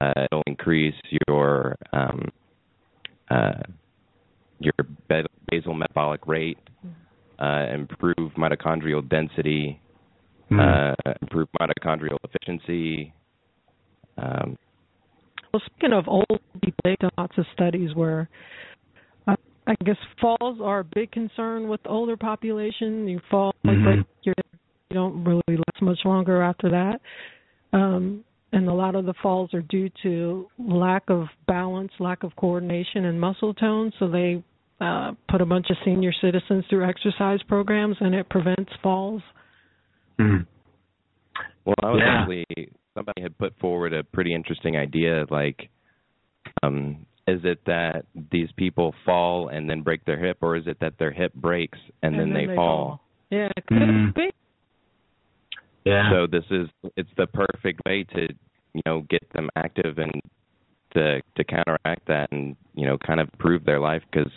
Uh, 0.01 0.13
it'll 0.31 0.43
increase 0.47 0.95
your 1.27 1.77
um, 1.93 2.29
uh, 3.31 3.63
your 4.59 4.73
basal 5.51 5.75
metabolic 5.75 6.27
rate, 6.27 6.59
uh, 7.39 7.67
improve 7.73 8.33
mitochondrial 8.39 9.07
density, 9.09 9.81
mm. 10.51 10.59
uh, 10.59 11.13
improve 11.23 11.49
mitochondrial 11.61 12.17
efficiency. 12.25 13.13
Um, 14.19 14.57
well, 15.53 15.63
speaking 15.67 15.93
of 15.93 16.09
old 16.09 16.41
people, 16.63 16.81
they've 16.85 16.99
done 16.99 17.11
lots 17.19 17.37
of 17.39 17.45
studies 17.53 17.95
where 17.95 18.29
uh, 19.27 19.37
I 19.67 19.75
guess 19.85 19.97
falls 20.21 20.59
are 20.63 20.81
a 20.81 20.85
big 20.85 21.11
concern 21.13 21.69
with 21.69 21.83
the 21.83 21.91
older 21.91 22.17
population. 22.17 23.09
You 23.09 23.21
fall, 23.31 23.55
mm-hmm. 23.65 23.99
like, 23.99 24.07
you 24.23 24.33
don't 24.91 25.25
really 25.25 25.43
last 25.49 25.83
much 25.83 25.99
longer 26.05 26.43
after 26.43 26.71
that. 26.71 27.01
Um, 27.73 28.25
and 28.53 28.69
a 28.69 28.73
lot 28.73 28.95
of 28.95 29.05
the 29.05 29.15
falls 29.23 29.53
are 29.55 29.63
due 29.63 29.91
to 30.03 30.49
lack 30.59 31.05
of 31.09 31.27
balance, 31.47 31.91
lack 31.99 32.23
of 32.23 32.35
coordination, 32.37 33.05
and 33.07 33.21
muscle 33.21 33.55
tone. 33.55 33.93
So 33.99 34.09
they 34.09 34.43
uh, 34.81 35.13
put 35.29 35.41
a 35.41 35.47
bunch 35.47 35.67
of 35.71 35.77
senior 35.85 36.13
citizens 36.21 36.65
through 36.71 36.89
exercise 36.89 37.41
programs, 37.49 37.97
and 38.01 38.15
it 38.15 38.29
prevents 38.29 38.71
falls. 38.83 39.23
Mm. 40.21 40.47
Well, 41.65 41.75
I 41.83 41.91
was 41.91 42.01
yeah. 42.05 42.21
actually 42.21 42.71
somebody 42.95 43.23
had 43.23 43.37
put 43.37 43.59
forward 43.59 43.93
a 43.93 44.05
pretty 44.05 44.35
interesting 44.35 44.77
idea. 44.77 45.27
Like, 45.31 45.69
um, 46.63 47.07
is 47.27 47.41
it 47.45 47.59
that 47.67 48.07
these 48.31 48.49
people 48.57 48.95
fall 49.05 49.49
and 49.49 49.69
then 49.69 49.83
break 49.83 50.05
their 50.05 50.19
hip, 50.19 50.39
or 50.41 50.57
is 50.57 50.67
it 50.67 50.79
that 50.81 50.95
their 50.99 51.13
hip 51.13 51.35
breaks 51.35 51.79
and, 52.03 52.15
and 52.15 52.21
then, 52.21 52.29
then 52.33 52.47
they, 52.47 52.47
they 52.47 52.57
fall? 52.57 52.87
fall? 52.87 53.01
Yeah, 53.31 53.49
it 53.57 53.67
could 53.67 53.79
mm. 53.79 54.15
Yeah. 55.87 56.11
So 56.11 56.27
this 56.27 56.45
is 56.51 56.69
it's 56.97 57.09
the 57.17 57.29
perfect 57.29 57.81
way 57.87 58.05
to 58.15 58.29
you 58.75 58.83
know 58.85 59.03
get 59.09 59.23
them 59.33 59.49
active 59.55 59.99
and 59.99 60.21
to 60.95 61.23
to 61.37 61.45
counteract 61.45 62.07
that 62.09 62.29
and 62.33 62.57
you 62.75 62.87
know 62.87 62.99
kind 62.99 63.21
of 63.21 63.29
improve 63.33 63.65
their 63.65 63.79
life 63.79 64.03
because 64.11 64.31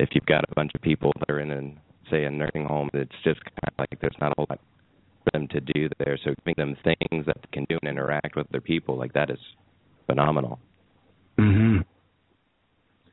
if 0.00 0.08
you've 0.12 0.24
got 0.24 0.42
a 0.50 0.54
bunch 0.54 0.72
of 0.74 0.80
people 0.80 1.12
that 1.20 1.30
are 1.30 1.40
in 1.40 1.50
an 1.50 1.78
say 2.10 2.24
a 2.24 2.30
nursing 2.30 2.64
home, 2.64 2.88
it's 2.94 3.12
just 3.22 3.40
kind 3.44 3.68
of 3.68 3.74
like 3.78 4.00
there's 4.00 4.16
not 4.20 4.32
a 4.32 4.34
whole 4.38 4.46
lot 4.48 4.58
for 5.24 5.38
them 5.38 5.46
to 5.48 5.60
do 5.60 5.88
there. 5.98 6.18
So 6.24 6.34
giving 6.44 6.54
them 6.56 6.76
things 6.82 7.26
that 7.26 7.36
they 7.36 7.48
can 7.52 7.66
do 7.68 7.78
and 7.82 7.90
interact 7.90 8.34
with 8.34 8.46
other 8.48 8.62
people 8.62 8.96
like 8.96 9.12
that 9.12 9.30
is 9.30 9.38
phenomenal. 10.06 10.58
Mhm. 11.38 11.84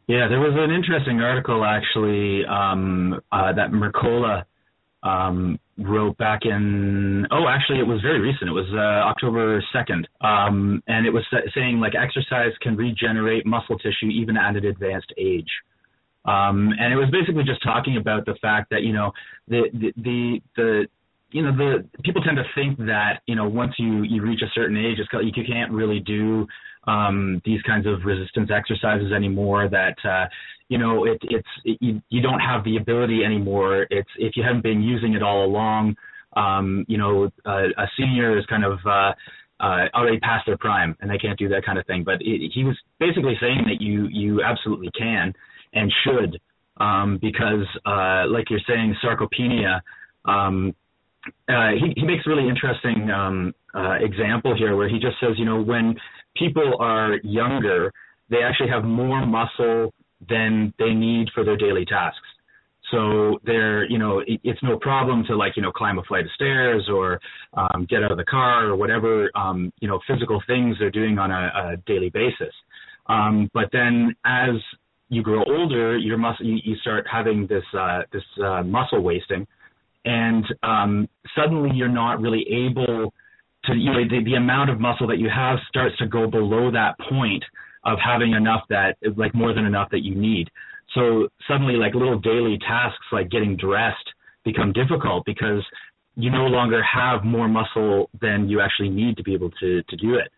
Yeah, 0.08 0.30
there 0.30 0.40
was 0.40 0.54
an 0.56 0.72
interesting 0.72 1.20
article 1.20 1.66
actually 1.66 2.46
um, 2.46 3.22
uh, 3.30 3.52
that 3.52 3.72
Mercola 3.72 4.46
um, 5.04 5.60
wrote 5.78 6.18
back 6.18 6.42
in 6.44 7.26
oh 7.32 7.48
actually 7.48 7.80
it 7.80 7.88
was 7.88 8.02
very 8.02 8.20
recent. 8.20 8.50
It 8.50 8.54
was 8.54 8.68
uh, 8.74 9.08
October 9.08 9.64
2nd 9.74 10.06
um, 10.22 10.82
and 10.88 11.06
it 11.06 11.12
was 11.12 11.24
saying 11.54 11.80
like 11.80 11.94
exercise 11.96 12.52
can 12.62 12.76
regenerate 12.76 13.46
muscle 13.46 13.78
tissue 13.78 14.08
even 14.08 14.38
at 14.38 14.56
an 14.56 14.66
advanced 14.66 15.14
age. 15.18 15.50
Um, 16.26 16.74
and 16.78 16.92
it 16.92 16.98
was 16.98 17.10
basically 17.10 17.44
just 17.44 17.64
talking 17.64 17.98
about 17.98 18.26
the 18.26 18.36
fact 18.42 18.70
that 18.72 18.82
you 18.82 18.92
know 18.92 19.12
the 19.48 19.70
the 19.74 19.94
the, 19.98 20.42
the 20.56 20.88
you 21.32 21.42
know 21.42 21.56
the 21.56 22.02
people 22.04 22.22
tend 22.22 22.38
to 22.38 22.44
think 22.56 22.78
that 22.80 23.22
you 23.28 23.36
know 23.36 23.48
once 23.48 23.74
you 23.78 24.04
you 24.04 24.22
reach 24.22 24.42
a 24.42 24.52
certain 24.54 24.78
age 24.78 24.98
it's 25.00 25.10
you 25.14 25.46
can't 25.46 25.72
really 25.72 26.00
do 26.00 26.48
um, 26.88 27.42
these 27.46 27.62
kinds 27.64 27.86
of 27.86 28.06
resistance 28.06 28.50
exercises 28.54 29.12
anymore 29.12 29.70
that 29.70 29.98
uh, 30.04 30.26
you 30.70 30.78
know 30.78 31.06
it, 31.06 31.20
it's 31.24 31.48
it, 31.66 31.78
you, 31.82 32.02
you 32.10 32.22
don't 32.22 32.40
have 32.40 32.64
the 32.64 32.78
ability 32.78 33.24
anymore. 33.24 33.88
It's 33.90 34.10
if 34.18 34.36
you 34.36 34.44
haven't 34.44 34.64
been 34.64 34.82
using 34.82 35.14
it 35.14 35.22
all 35.22 35.46
along 35.46 35.96
um, 36.36 36.86
you 36.88 36.98
know 36.98 37.30
uh, 37.46 37.68
a 37.78 37.88
senior 37.98 38.38
is 38.38 38.46
kind 38.46 38.64
of 38.66 38.80
uh, 38.86 39.14
uh, 39.60 39.86
already 39.94 40.20
past 40.20 40.46
their 40.46 40.58
prime 40.58 40.96
and 41.02 41.10
they 41.10 41.18
can't 41.18 41.38
do 41.38 41.50
that 41.50 41.66
kind 41.66 41.78
of 41.78 41.86
thing. 41.86 42.04
But 42.04 42.22
it, 42.22 42.52
he 42.54 42.64
was 42.64 42.78
basically 43.00 43.38
saying 43.40 43.64
that 43.66 43.82
you 43.82 44.08
you 44.08 44.42
absolutely 44.44 44.90
can 44.98 45.34
and 45.74 45.92
should 46.04 46.40
um, 46.78 47.18
because 47.22 47.66
uh, 47.86 48.26
like 48.28 48.50
you're 48.50 48.62
saying 48.68 48.96
sarcopenia 49.04 49.82
um, 50.26 50.74
uh, 51.50 51.72
he, 51.72 51.94
he 52.00 52.06
makes 52.06 52.26
a 52.26 52.30
really 52.30 52.48
interesting 52.48 53.10
um, 53.12 53.54
uh, 53.76 53.96
example 54.00 54.56
here 54.56 54.76
where 54.76 54.88
he 54.88 55.00
just 55.00 55.20
says 55.20 55.32
you 55.38 55.46
know 55.46 55.62
when 55.62 55.96
people 56.40 56.78
are 56.80 57.16
younger 57.24 57.92
they 58.30 58.44
actually 58.44 58.70
have 58.70 58.84
more 58.84 59.26
muscle 59.26 59.94
than 60.28 60.74
they 60.80 60.94
need 60.94 61.30
for 61.34 61.44
their 61.44 61.58
daily 61.58 61.86
tasks. 61.86 62.20
So 62.92 63.40
they're, 63.44 63.90
you 63.90 63.98
know, 63.98 64.24
it's 64.26 64.64
no 64.64 64.78
problem 64.80 65.26
to 65.28 65.36
like, 65.36 65.58
you 65.58 65.62
know, 65.62 65.72
climb 65.72 66.00
a 66.00 66.04
flight 66.04 66.24
of 66.24 66.32
stairs 66.36 66.88
or 66.90 67.20
um, 67.54 67.86
get 67.90 68.02
out 68.04 68.12
of 68.12 68.18
the 68.18 68.24
car 68.24 68.66
or 68.66 68.78
whatever, 68.78 69.30
um, 69.36 69.74
you 69.82 69.90
know, 69.90 70.00
physical 70.08 70.42
things 70.48 70.78
they're 70.80 70.90
doing 70.90 71.20
on 71.20 71.30
a, 71.32 71.52
a 71.74 71.78
daily 71.86 72.10
basis. 72.10 72.54
Um, 73.08 73.50
but 73.54 73.66
then 73.74 74.16
as 74.26 74.56
you 75.10 75.22
grow 75.22 75.44
older, 75.46 75.98
your 75.98 76.18
muscle, 76.18 76.46
you, 76.46 76.60
you 76.64 76.76
start 76.78 77.06
having 77.12 77.46
this 77.48 77.64
uh, 77.78 78.02
this 78.12 78.24
uh, 78.44 78.64
muscle 78.64 79.02
wasting, 79.02 79.48
and 80.04 80.46
um, 80.64 81.08
suddenly 81.36 81.72
you're 81.74 81.88
not 81.88 82.20
really 82.20 82.46
able 82.50 83.14
to, 83.68 83.76
you 83.76 83.92
know, 83.92 84.04
the, 84.10 84.24
the 84.24 84.36
amount 84.36 84.70
of 84.70 84.80
muscle 84.80 85.08
that 85.08 85.20
you 85.20 85.30
have 85.30 85.60
starts 85.70 85.98
to 85.98 86.08
go 86.08 86.28
below 86.28 86.72
that 86.72 86.98
point 87.10 87.44
of 87.84 87.98
having 88.04 88.34
enough 88.34 88.64
that 88.70 88.98
like 89.16 89.34
more 89.34 89.54
than 89.54 89.66
enough 89.66 89.90
that 89.92 90.04
you 90.04 90.16
need. 90.16 90.50
So 90.94 91.28
suddenly 91.48 91.76
like 91.76 91.94
little 91.94 92.20
daily 92.20 92.58
tasks 92.60 93.06
like 93.12 93.30
getting 93.30 93.56
dressed 93.56 94.08
become 94.44 94.74
difficult 94.74 95.26
because 95.26 95.64
you 96.16 96.32
no 96.32 96.48
longer 96.48 96.82
have 96.84 97.24
more 97.24 97.48
muscle 97.48 98.10
than 98.22 98.50
you 98.50 98.60
actually 98.60 98.90
need 98.90 99.16
to 99.18 99.24
be 99.24 99.34
able 99.34 99.52
to 99.52 99.84
to 99.84 99.96
do 99.96 100.16
it. 100.16 100.30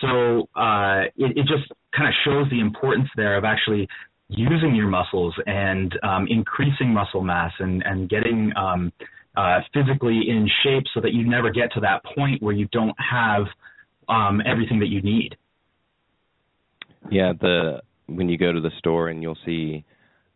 So 0.00 0.48
uh, 0.54 1.04
it, 1.16 1.36
it 1.38 1.46
just 1.46 1.72
kind 1.96 2.08
of 2.08 2.14
shows 2.24 2.48
the 2.50 2.60
importance 2.60 3.08
there 3.16 3.36
of 3.36 3.44
actually 3.44 3.88
using 4.28 4.74
your 4.74 4.88
muscles 4.88 5.34
and 5.46 5.92
um, 6.02 6.26
increasing 6.28 6.90
muscle 6.90 7.22
mass 7.22 7.52
and 7.58 7.82
and 7.84 8.08
getting 8.08 8.52
um, 8.56 8.92
uh, 9.36 9.60
physically 9.72 10.22
in 10.28 10.48
shape 10.62 10.84
so 10.94 11.00
that 11.00 11.12
you 11.12 11.28
never 11.28 11.50
get 11.50 11.72
to 11.72 11.80
that 11.80 12.02
point 12.14 12.42
where 12.42 12.54
you 12.54 12.66
don't 12.72 12.96
have 12.98 13.46
um, 14.08 14.40
everything 14.46 14.80
that 14.80 14.88
you 14.88 15.02
need. 15.02 15.36
Yeah, 17.10 17.32
the 17.38 17.82
when 18.06 18.28
you 18.28 18.38
go 18.38 18.52
to 18.52 18.60
the 18.60 18.70
store 18.78 19.08
and 19.08 19.22
you'll 19.22 19.38
see 19.44 19.84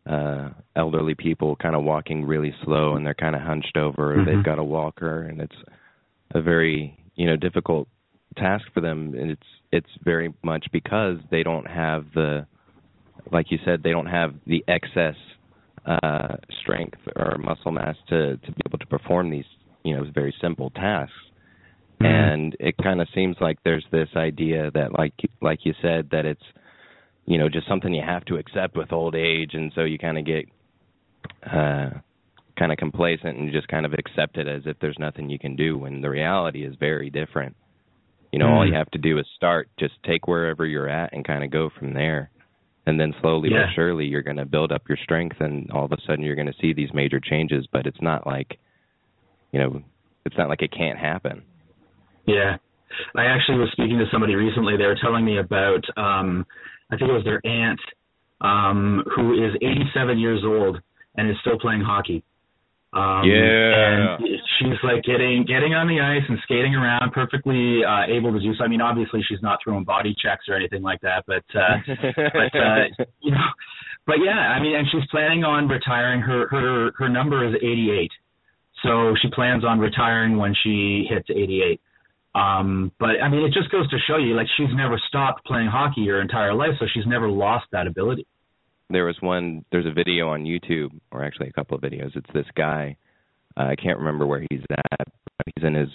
uh 0.07 0.49
elderly 0.77 1.15
people 1.15 1.57
kind 1.57 1.75
of 1.75 1.85
walking 1.85 2.25
really 2.25 2.55
slow 2.65 2.97
and 2.97 3.05
they're 3.05 3.15
kind 3.15 3.37
of 3.37 3.43
hunched 3.43 3.77
over 3.77 4.17
mm-hmm. 4.17 4.25
they've 4.25 4.45
got 4.45 4.59
a 4.59 4.65
walker 4.65 5.23
and 5.25 5.43
it's 5.43 5.55
a 6.35 6.41
very 6.41 6.99
you 7.17 7.27
know 7.27 7.37
difficult 7.37 7.87
task 8.37 8.65
for 8.73 8.81
them 8.81 9.15
and 9.15 9.31
it's 9.31 9.47
it's 9.73 9.91
very 10.03 10.33
much 10.43 10.67
because 10.73 11.19
they 11.31 11.43
don't 11.43 11.67
have 11.67 12.07
the 12.15 12.47
like 13.31 13.51
you 13.51 13.59
said 13.65 13.83
they 13.83 13.93
don't 13.93 14.07
have 14.07 14.35
the 14.47 14.65
excess 14.69 15.17
uh 15.87 16.37
strength 16.61 16.99
or 17.17 17.39
muscle 17.39 17.73
mass 17.73 17.97
to 18.09 18.37
to 18.39 18.53
be 18.53 18.61
able 18.67 18.79
to 18.79 18.87
perform 18.87 19.31
these 19.31 19.45
you 19.85 19.97
know 19.97 20.05
very 20.15 20.35
simple 20.41 20.71
tasks. 20.71 21.15
Mm-hmm. 22.01 22.07
and 22.07 22.57
it 22.59 22.77
kind 22.83 23.03
of 23.03 23.09
seems 23.15 23.37
like 23.43 23.59
there's 23.63 23.85
this 23.93 24.09
idea 24.17 24.71
that 24.73 24.99
like 24.99 25.13
like 25.43 25.61
you 25.65 25.75
said 25.83 26.09
that 26.13 26.25
it's 26.25 26.43
you 27.27 27.37
know 27.37 27.49
just 27.49 27.69
something 27.69 27.93
you 27.93 28.03
have 28.03 28.25
to 28.27 28.37
accept 28.37 28.75
with 28.75 28.93
old 28.93 29.15
age. 29.15 29.51
And 29.53 29.71
so 29.75 29.83
you 29.85 29.99
kind 29.99 30.17
of 30.17 30.25
get 30.25 30.47
uh 31.47 31.91
kind 32.59 32.73
of 32.73 32.79
complacent 32.79 33.39
and 33.39 33.53
just 33.53 33.69
kind 33.69 33.85
of 33.85 33.93
accept 33.93 34.39
it 34.39 34.49
as 34.49 34.63
if 34.65 34.79
there's 34.81 34.99
nothing 34.99 35.29
you 35.29 35.39
can 35.39 35.57
do 35.57 35.77
when 35.77 36.01
the 36.01 36.09
reality 36.09 36.65
is 36.65 36.75
very 36.81 37.11
different. 37.11 37.55
You 38.33 38.39
know 38.39 38.47
mm. 38.47 38.53
all 38.53 38.67
you 38.67 38.75
have 38.75 38.91
to 38.93 38.99
do 38.99 39.19
is 39.19 39.27
start. 39.37 39.69
Just 39.79 39.95
take 40.03 40.27
wherever 40.27 40.65
you're 40.65 40.89
at 40.89 41.13
and 41.13 41.23
kind 41.23 41.45
of 41.45 41.51
go 41.51 41.69
from 41.79 41.93
there 41.93 42.31
and 42.87 42.99
then 42.99 43.15
slowly 43.21 43.51
yeah. 43.51 43.67
but 43.67 43.75
surely 43.75 44.05
you're 44.05 44.23
going 44.23 44.37
to 44.37 44.47
build 44.47 44.73
up 44.73 44.83
your 44.89 44.99
strength 45.03 45.37
and 45.41 45.71
all 45.71 45.85
of 45.85 45.93
a 45.93 45.99
sudden 46.07 46.25
you're 46.25 46.35
going 46.35 46.47
to 46.47 46.55
see 46.61 46.73
these 46.73 46.91
major 46.95 47.21
changes 47.21 47.67
but 47.73 47.87
it's 47.87 48.01
not 48.01 48.27
like 48.27 48.59
you 49.53 49.61
know 49.61 49.83
it's 50.25 50.37
not 50.37 50.49
like 50.49 50.63
it 50.63 50.73
can't 50.73 50.99
happen 50.99 51.43
yeah 52.27 52.57
i 53.17 53.25
actually 53.25 53.59
was 53.59 53.69
speaking 53.73 53.99
to 53.99 54.05
somebody 54.11 54.35
recently 54.35 54.77
they 54.77 54.87
were 54.87 54.99
telling 55.01 55.25
me 55.25 55.39
about 55.39 55.85
um 55.97 56.47
I 56.91 56.97
think 56.97 57.11
it 57.11 57.15
was 57.15 57.25
their 57.25 57.41
aunt, 57.45 57.81
um, 58.41 59.05
who 59.15 59.35
is 59.35 59.55
87 59.63 60.19
years 60.19 60.43
old 60.45 60.81
and 61.17 61.31
is 61.31 61.37
still 61.41 61.59
playing 61.59 61.83
hockey. 61.83 62.25
Um, 62.93 63.23
yeah. 63.23 64.19
And 64.19 64.27
she's 64.59 64.79
like 64.83 65.05
getting 65.05 65.47
getting 65.47 65.75
on 65.79 65.87
the 65.87 66.03
ice 66.03 66.27
and 66.29 66.39
skating 66.43 66.75
around, 66.75 67.13
perfectly 67.13 67.85
uh, 67.87 68.11
able 68.11 68.33
to 68.33 68.41
do 68.41 68.53
so. 68.59 68.65
I 68.65 68.69
mean, 68.69 68.81
obviously 68.81 69.23
she's 69.29 69.43
not 69.43 69.61
throwing 69.63 69.85
body 69.85 70.15
checks 70.19 70.47
or 70.49 70.57
anything 70.57 70.83
like 70.83 71.01
that, 71.03 71.23
but 71.27 71.47
uh, 71.55 71.79
but 71.87 72.51
uh, 72.59 72.91
you 73.23 73.31
know, 73.31 73.47
but 74.07 74.17
yeah, 74.19 74.35
I 74.35 74.61
mean, 74.61 74.75
and 74.75 74.89
she's 74.91 75.07
planning 75.11 75.45
on 75.45 75.69
retiring. 75.69 76.21
Her 76.21 76.49
her 76.49 76.91
her 76.99 77.09
number 77.09 77.47
is 77.47 77.55
88, 77.63 78.11
so 78.83 79.15
she 79.23 79.31
plans 79.31 79.65
on 79.65 79.79
retiring 79.79 80.37
when 80.37 80.55
she 80.63 81.07
hits 81.09 81.29
88. 81.31 81.81
Um, 82.35 82.91
but 82.99 83.23
I 83.23 83.29
mean, 83.29 83.45
it 83.45 83.53
just 83.53 83.71
goes 83.71 83.89
to 83.91 83.99
show 84.07 84.17
you, 84.17 84.35
like 84.35 84.47
she's 84.57 84.75
never 84.75 85.01
stopped 85.07 85.45
playing 85.47 85.69
hockey 85.69 86.07
her 86.09 86.21
entire 86.21 86.55
life, 86.55 86.75
so 86.81 86.87
she's 86.93 87.07
never 87.07 87.29
lost 87.29 87.67
that 87.71 87.87
ability. 87.87 88.27
There 88.91 89.05
was 89.05 89.17
one. 89.21 89.65
There's 89.71 89.87
a 89.87 89.93
video 89.93 90.29
on 90.29 90.45
YouTube, 90.45 90.91
or 91.13 91.25
actually 91.25 91.49
a 91.49 91.53
couple 91.53 91.77
of 91.77 91.83
videos. 91.83 92.17
It's 92.17 92.33
this 92.35 92.47
guy. 92.57 92.97
Uh, 93.57 93.65
I 93.65 93.77
can't 93.77 93.99
remember 93.99 94.27
where 94.27 94.45
he's 94.51 94.63
at. 94.71 95.09
He's 95.55 95.65
in 95.65 95.75
his 95.75 95.89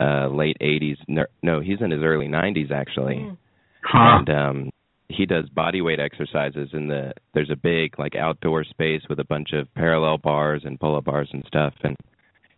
uh 0.00 0.28
late 0.28 0.56
80s. 0.60 0.96
No, 1.42 1.60
he's 1.60 1.80
in 1.80 1.90
his 1.90 2.02
early 2.02 2.28
90s 2.28 2.70
actually. 2.70 3.16
Mm. 3.16 3.36
Huh. 3.82 4.18
And 4.18 4.30
um 4.30 4.70
he 5.08 5.26
does 5.26 5.48
body 5.48 5.80
weight 5.80 5.98
exercises 5.98 6.68
in 6.72 6.86
the 6.86 7.12
there's 7.34 7.50
a 7.50 7.56
big 7.56 7.98
like 7.98 8.14
outdoor 8.14 8.62
space 8.62 9.02
with 9.08 9.18
a 9.18 9.24
bunch 9.24 9.48
of 9.52 9.72
parallel 9.74 10.18
bars 10.18 10.62
and 10.64 10.78
pull-up 10.78 11.04
bars 11.04 11.28
and 11.32 11.42
stuff 11.48 11.74
and 11.82 11.96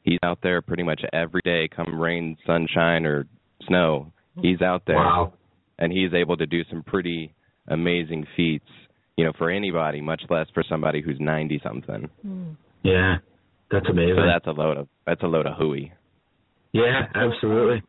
he's 0.02 0.18
out 0.22 0.38
there 0.42 0.62
pretty 0.62 0.82
much 0.82 1.02
every 1.12 1.40
day, 1.44 1.68
come 1.68 1.98
rain, 1.98 2.36
sunshine, 2.46 3.06
or 3.06 3.26
snow. 3.66 4.12
He's 4.40 4.62
out 4.62 4.82
there, 4.86 4.96
wow. 4.96 5.32
and 5.78 5.92
he's 5.92 6.14
able 6.14 6.36
to 6.36 6.46
do 6.46 6.62
some 6.70 6.82
pretty 6.82 7.34
amazing 7.68 8.26
feats. 8.36 8.68
You 9.20 9.26
know, 9.26 9.32
for 9.36 9.50
anybody, 9.50 10.00
much 10.00 10.22
less 10.30 10.46
for 10.54 10.64
somebody 10.66 11.02
who's 11.02 11.18
ninety 11.20 11.60
something. 11.62 12.08
Hmm. 12.22 12.52
Yeah, 12.82 13.16
that's 13.70 13.84
amazing. 13.86 14.14
So 14.16 14.24
that's 14.26 14.46
a 14.46 14.58
load 14.58 14.78
of 14.78 14.88
that's 15.06 15.22
a 15.22 15.26
load 15.26 15.46
of 15.46 15.58
hooey. 15.58 15.92
Yeah, 16.72 17.02
absolutely. 17.14 17.82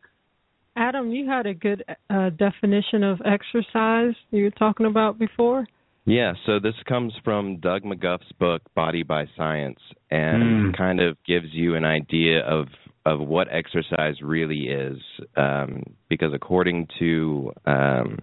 Adam, 0.76 1.10
you 1.10 1.26
had 1.26 1.46
a 1.46 1.54
good 1.54 1.84
uh, 2.10 2.28
definition 2.28 3.02
of 3.02 3.22
exercise 3.24 4.12
you 4.30 4.44
were 4.44 4.50
talking 4.50 4.84
about 4.84 5.18
before. 5.18 5.66
Yeah, 6.04 6.34
so 6.44 6.58
this 6.58 6.74
comes 6.86 7.14
from 7.24 7.60
Doug 7.60 7.82
McGuff's 7.82 8.30
book 8.38 8.60
Body 8.74 9.02
by 9.02 9.24
Science 9.34 9.78
and 10.10 10.74
mm. 10.74 10.76
kind 10.76 11.00
of 11.00 11.16
gives 11.26 11.46
you 11.52 11.76
an 11.76 11.86
idea 11.86 12.40
of 12.40 12.66
of 13.06 13.20
what 13.20 13.48
exercise 13.50 14.16
really 14.22 14.68
is 14.68 14.98
um, 15.38 15.82
because 16.10 16.34
according 16.34 16.88
to 16.98 17.52
um, 17.64 18.18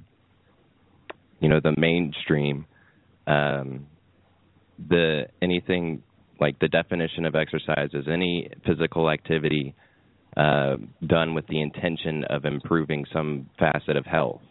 you 1.39 1.49
know 1.49 1.59
the 1.59 1.73
mainstream 1.75 2.67
um, 3.29 3.85
the 4.89 5.27
anything 5.41 6.03
like 6.39 6.57
the 6.59 6.67
definition 6.67 7.25
of 7.25 7.35
exercise 7.35 7.89
is 7.93 8.05
any 8.11 8.49
physical 8.65 9.09
activity 9.09 9.75
uh, 10.37 10.77
done 11.05 11.33
with 11.33 11.45
the 11.47 11.61
intention 11.61 12.23
of 12.29 12.45
improving 12.45 13.05
some 13.11 13.49
facet 13.59 13.97
of 13.97 14.05
health 14.05 14.41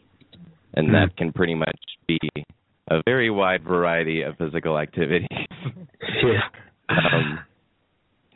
and 0.75 0.89
mm. 0.89 0.93
that 0.93 1.17
can 1.17 1.33
pretty 1.33 1.55
much 1.55 1.79
be 2.07 2.19
a 2.91 3.03
very 3.05 3.31
wide 3.31 3.63
variety 3.65 4.23
of 4.23 4.37
physical 4.37 4.79
activities. 4.79 5.29
yeah. 6.23 6.41
Um, 6.89 7.41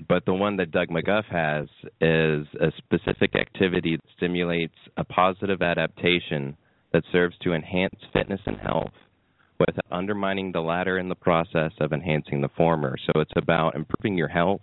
but 0.08 0.24
the 0.26 0.34
one 0.34 0.56
that 0.56 0.72
Doug 0.72 0.88
McGuff 0.88 1.24
has 1.26 1.68
is 2.00 2.46
a 2.60 2.72
specific 2.78 3.34
activity 3.36 3.96
that 3.96 4.04
stimulates 4.16 4.74
a 4.96 5.04
positive 5.04 5.62
adaptation 5.62 6.56
that 6.92 7.04
serves 7.12 7.36
to 7.42 7.54
enhance 7.54 7.94
fitness 8.12 8.40
and 8.46 8.58
health 8.58 8.92
without 9.66 9.84
undermining 9.90 10.52
the 10.52 10.60
latter 10.60 10.98
in 10.98 11.08
the 11.08 11.14
process 11.14 11.72
of 11.80 11.92
enhancing 11.92 12.40
the 12.40 12.48
former. 12.56 12.96
So 13.06 13.20
it's 13.20 13.32
about 13.36 13.74
improving 13.74 14.16
your 14.16 14.28
health 14.28 14.62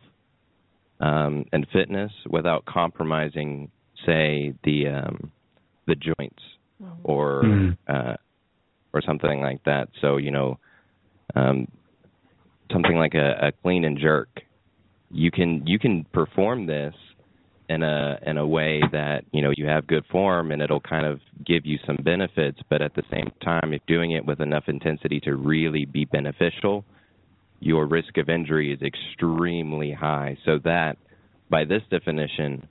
um, 1.00 1.46
and 1.52 1.66
fitness 1.72 2.12
without 2.30 2.66
compromising, 2.66 3.72
say, 4.06 4.54
the 4.64 4.88
um, 4.88 5.32
the 5.88 5.96
joints 5.96 6.44
or 7.04 7.44
mm. 7.44 7.78
uh, 7.88 8.16
or 8.94 9.02
something 9.06 9.42
like 9.42 9.64
that. 9.66 9.90
So 10.02 10.18
you 10.18 10.32
know, 10.32 10.60
um, 11.36 11.68
something 12.72 12.96
like 12.96 13.14
a, 13.14 13.48
a 13.48 13.52
clean 13.64 13.86
and 13.86 13.98
jerk, 13.98 14.42
you 15.12 15.32
can 15.32 15.66
you 15.66 15.80
can 15.80 16.06
perform 16.12 16.66
this 16.66 16.94
in 17.69 17.84
a 17.84 18.19
in 18.25 18.38
a 18.38 18.45
way 18.45 18.82
that 18.91 19.23
you 19.32 19.41
know 19.41 19.51
you 19.55 19.65
have 19.67 19.86
good 19.88 20.03
form 20.12 20.51
and 20.51 20.62
it'll 20.62 20.82
kind 20.82 21.05
of 21.05 21.19
give 21.45 21.65
you 21.65 21.77
some 21.86 21.97
benefits 22.03 22.60
but 22.69 22.82
at 22.82 22.93
the 22.95 23.03
same 23.12 23.32
time 23.43 23.73
if 23.73 23.82
doing 23.88 24.12
it 24.12 24.25
with 24.25 24.41
enough 24.41 24.63
intensity 24.67 25.19
to 25.19 25.36
really 25.36 25.86
be 25.86 26.05
beneficial 26.05 26.84
your 27.60 27.86
risk 27.86 28.17
of 28.17 28.29
injury 28.29 28.73
is 28.73 28.82
extremely 28.82 29.91
high 29.91 30.38
so 30.45 30.58
that 30.63 30.97
by 31.49 31.63
this 31.63 31.82
definition 31.89 32.67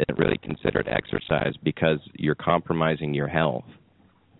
isn't 0.00 0.18
really 0.18 0.38
considered 0.38 0.88
exercise 0.88 1.54
because 1.62 1.98
you're 2.14 2.34
compromising 2.34 3.14
your 3.14 3.28
health 3.28 3.64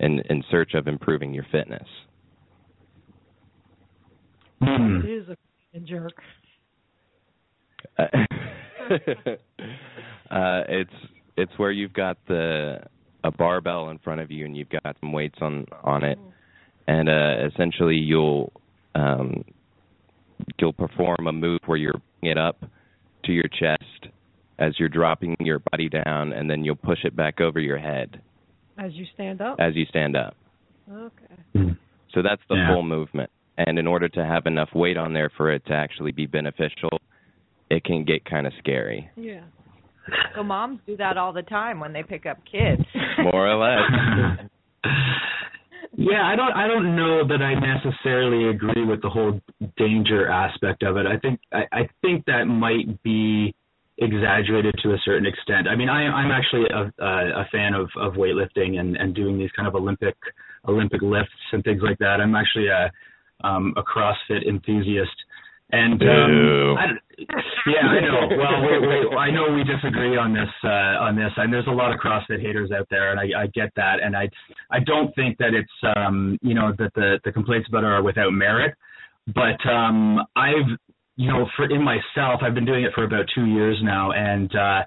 in 0.00 0.20
in 0.30 0.42
search 0.50 0.74
of 0.74 0.86
improving 0.86 1.34
your 1.34 1.46
fitness. 1.50 1.86
Mm. 4.62 5.04
It 5.04 5.10
is 5.10 5.28
a 5.74 5.80
jerk. 5.80 6.14
uh, 7.98 8.04
it's 10.31 10.90
it's 11.37 11.53
where 11.57 11.70
you've 11.70 11.92
got 11.92 12.18
the 12.27 12.79
a 13.24 13.31
barbell 13.31 13.90
in 13.90 13.98
front 13.98 14.20
of 14.20 14.31
you 14.31 14.44
and 14.44 14.57
you've 14.57 14.68
got 14.68 14.96
some 15.01 15.12
weights 15.12 15.38
on 15.40 15.66
on 15.83 16.05
it, 16.05 16.18
and 16.87 17.09
uh, 17.09 17.46
essentially 17.53 17.96
you'll 17.96 18.53
um, 18.94 19.44
you'll 20.59 20.72
perform 20.72 21.27
a 21.27 21.33
move 21.33 21.61
where 21.66 21.79
you're 21.79 22.01
bringing 22.20 22.37
it 22.37 22.38
up 22.38 22.64
to 23.24 23.33
your 23.33 23.48
chest 23.48 24.12
as 24.59 24.74
you're 24.79 24.88
dropping 24.88 25.37
your 25.40 25.61
body 25.70 25.88
down, 25.88 26.33
and 26.33 26.51
then 26.51 26.64
you'll 26.64 26.77
push 26.77 27.05
it 27.05 27.14
back 27.14 27.40
over 27.40 27.61
your 27.61 27.79
head. 27.79 28.20
As 28.77 28.92
you 28.94 29.07
stand 29.14 29.40
up? 29.40 29.57
As 29.61 29.74
you 29.77 29.85
stand 29.87 30.16
up. 30.16 30.37
Okay. 30.90 31.77
So 32.14 32.22
that's 32.22 32.42
the 32.48 32.57
yeah. 32.57 32.72
full 32.72 32.83
movement. 32.83 33.31
And 33.59 33.79
in 33.79 33.87
order 33.87 34.09
to 34.09 34.24
have 34.24 34.46
enough 34.46 34.70
weight 34.74 34.96
on 34.96 35.12
there 35.12 35.31
for 35.37 35.53
it 35.53 35.64
to 35.66 35.74
actually 35.74 36.12
be 36.12 36.27
beneficial, 36.27 37.01
it 37.70 37.85
can 37.85 38.04
get 38.04 38.24
kind 38.24 38.46
of 38.46 38.52
scary. 38.59 39.09
Yeah. 39.16 39.42
So 40.35 40.42
moms 40.42 40.81
do 40.87 40.96
that 40.96 41.18
all 41.18 41.33
the 41.33 41.42
time 41.42 41.81
when 41.81 41.92
they 41.92 42.02
pick 42.02 42.24
up 42.26 42.38
kids. 42.50 42.83
More 43.18 43.48
or 43.48 43.57
less. 43.57 44.48
Yeah, 46.00 46.22
I 46.22 46.37
don't. 46.37 46.52
I 46.52 46.68
don't 46.68 46.94
know 46.94 47.26
that 47.26 47.42
I 47.42 47.54
necessarily 47.59 48.48
agree 48.50 48.85
with 48.87 49.02
the 49.02 49.09
whole 49.09 49.40
danger 49.76 50.28
aspect 50.28 50.85
of 50.85 50.96
it. 50.96 51.07
I 51.07 51.18
think. 51.18 51.40
I, 51.52 51.62
I 51.72 51.88
think 52.02 52.24
that 52.26 52.44
might 52.44 53.02
be 53.02 53.52
exaggerated 53.98 54.76
to 54.85 54.92
a 54.92 54.98
certain 55.04 55.26
extent. 55.26 55.66
I 55.66 55.74
mean, 55.74 55.88
I, 55.88 56.07
I'm 56.07 56.31
actually 56.31 56.66
a, 56.72 57.02
a, 57.02 57.42
a 57.42 57.48
fan 57.50 57.74
of, 57.74 57.90
of 57.98 58.14
weightlifting 58.14 58.78
and, 58.78 58.96
and 58.96 59.12
doing 59.12 59.38
these 59.38 59.50
kind 59.57 59.66
of 59.66 59.74
Olympic 59.74 60.14
Olympic 60.68 61.02
lifts 61.02 61.33
and 61.52 61.64
things 61.64 61.83
like 61.83 61.98
that. 61.98 62.20
I'm 62.20 62.37
actually 62.37 62.68
a 62.68 62.92
um, 63.46 63.74
a 63.76 63.83
CrossFit 63.83 64.46
enthusiast, 64.48 65.11
and 65.70 66.00
um, 66.02 66.78
I, 66.78 66.87
yeah, 67.66 67.87
I 67.87 68.00
know. 68.00 68.28
Well, 68.37 68.62
we, 68.62 68.87
we, 68.87 69.16
I 69.16 69.31
know 69.31 69.52
we 69.52 69.64
disagree 69.64 70.16
on 70.16 70.33
this 70.33 70.48
uh, 70.64 71.02
on 71.04 71.16
this, 71.16 71.31
and 71.37 71.52
there's 71.52 71.66
a 71.66 71.70
lot 71.70 71.92
of 71.92 72.00
CrossFit 72.00 72.40
haters 72.40 72.70
out 72.70 72.87
there, 72.90 73.11
and 73.11 73.20
I, 73.20 73.42
I 73.42 73.46
get 73.48 73.70
that, 73.76 73.96
and 74.02 74.16
I 74.16 74.28
I 74.70 74.78
don't 74.81 75.14
think 75.14 75.37
that 75.38 75.52
it's 75.52 75.96
um, 75.96 76.38
you 76.40 76.54
know 76.54 76.72
that 76.78 76.94
the 76.94 77.18
the 77.24 77.33
complaints 77.33 77.68
about 77.68 77.85
it 77.85 77.87
are 77.87 78.02
without 78.02 78.31
merit, 78.31 78.74
but 79.35 79.61
um, 79.68 80.20
I've 80.37 80.78
you 81.16 81.28
know 81.28 81.46
for 81.57 81.64
in 81.70 81.83
myself, 81.83 82.40
I've 82.42 82.54
been 82.54 82.66
doing 82.66 82.85
it 82.85 82.92
for 82.94 83.04
about 83.04 83.26
two 83.35 83.44
years 83.44 83.78
now, 83.83 84.12
and 84.12 84.50
uh, 84.54 84.83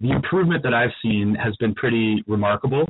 the 0.00 0.10
improvement 0.10 0.62
that 0.64 0.74
I've 0.74 0.90
seen 1.02 1.34
has 1.42 1.56
been 1.56 1.74
pretty 1.74 2.22
remarkable, 2.26 2.86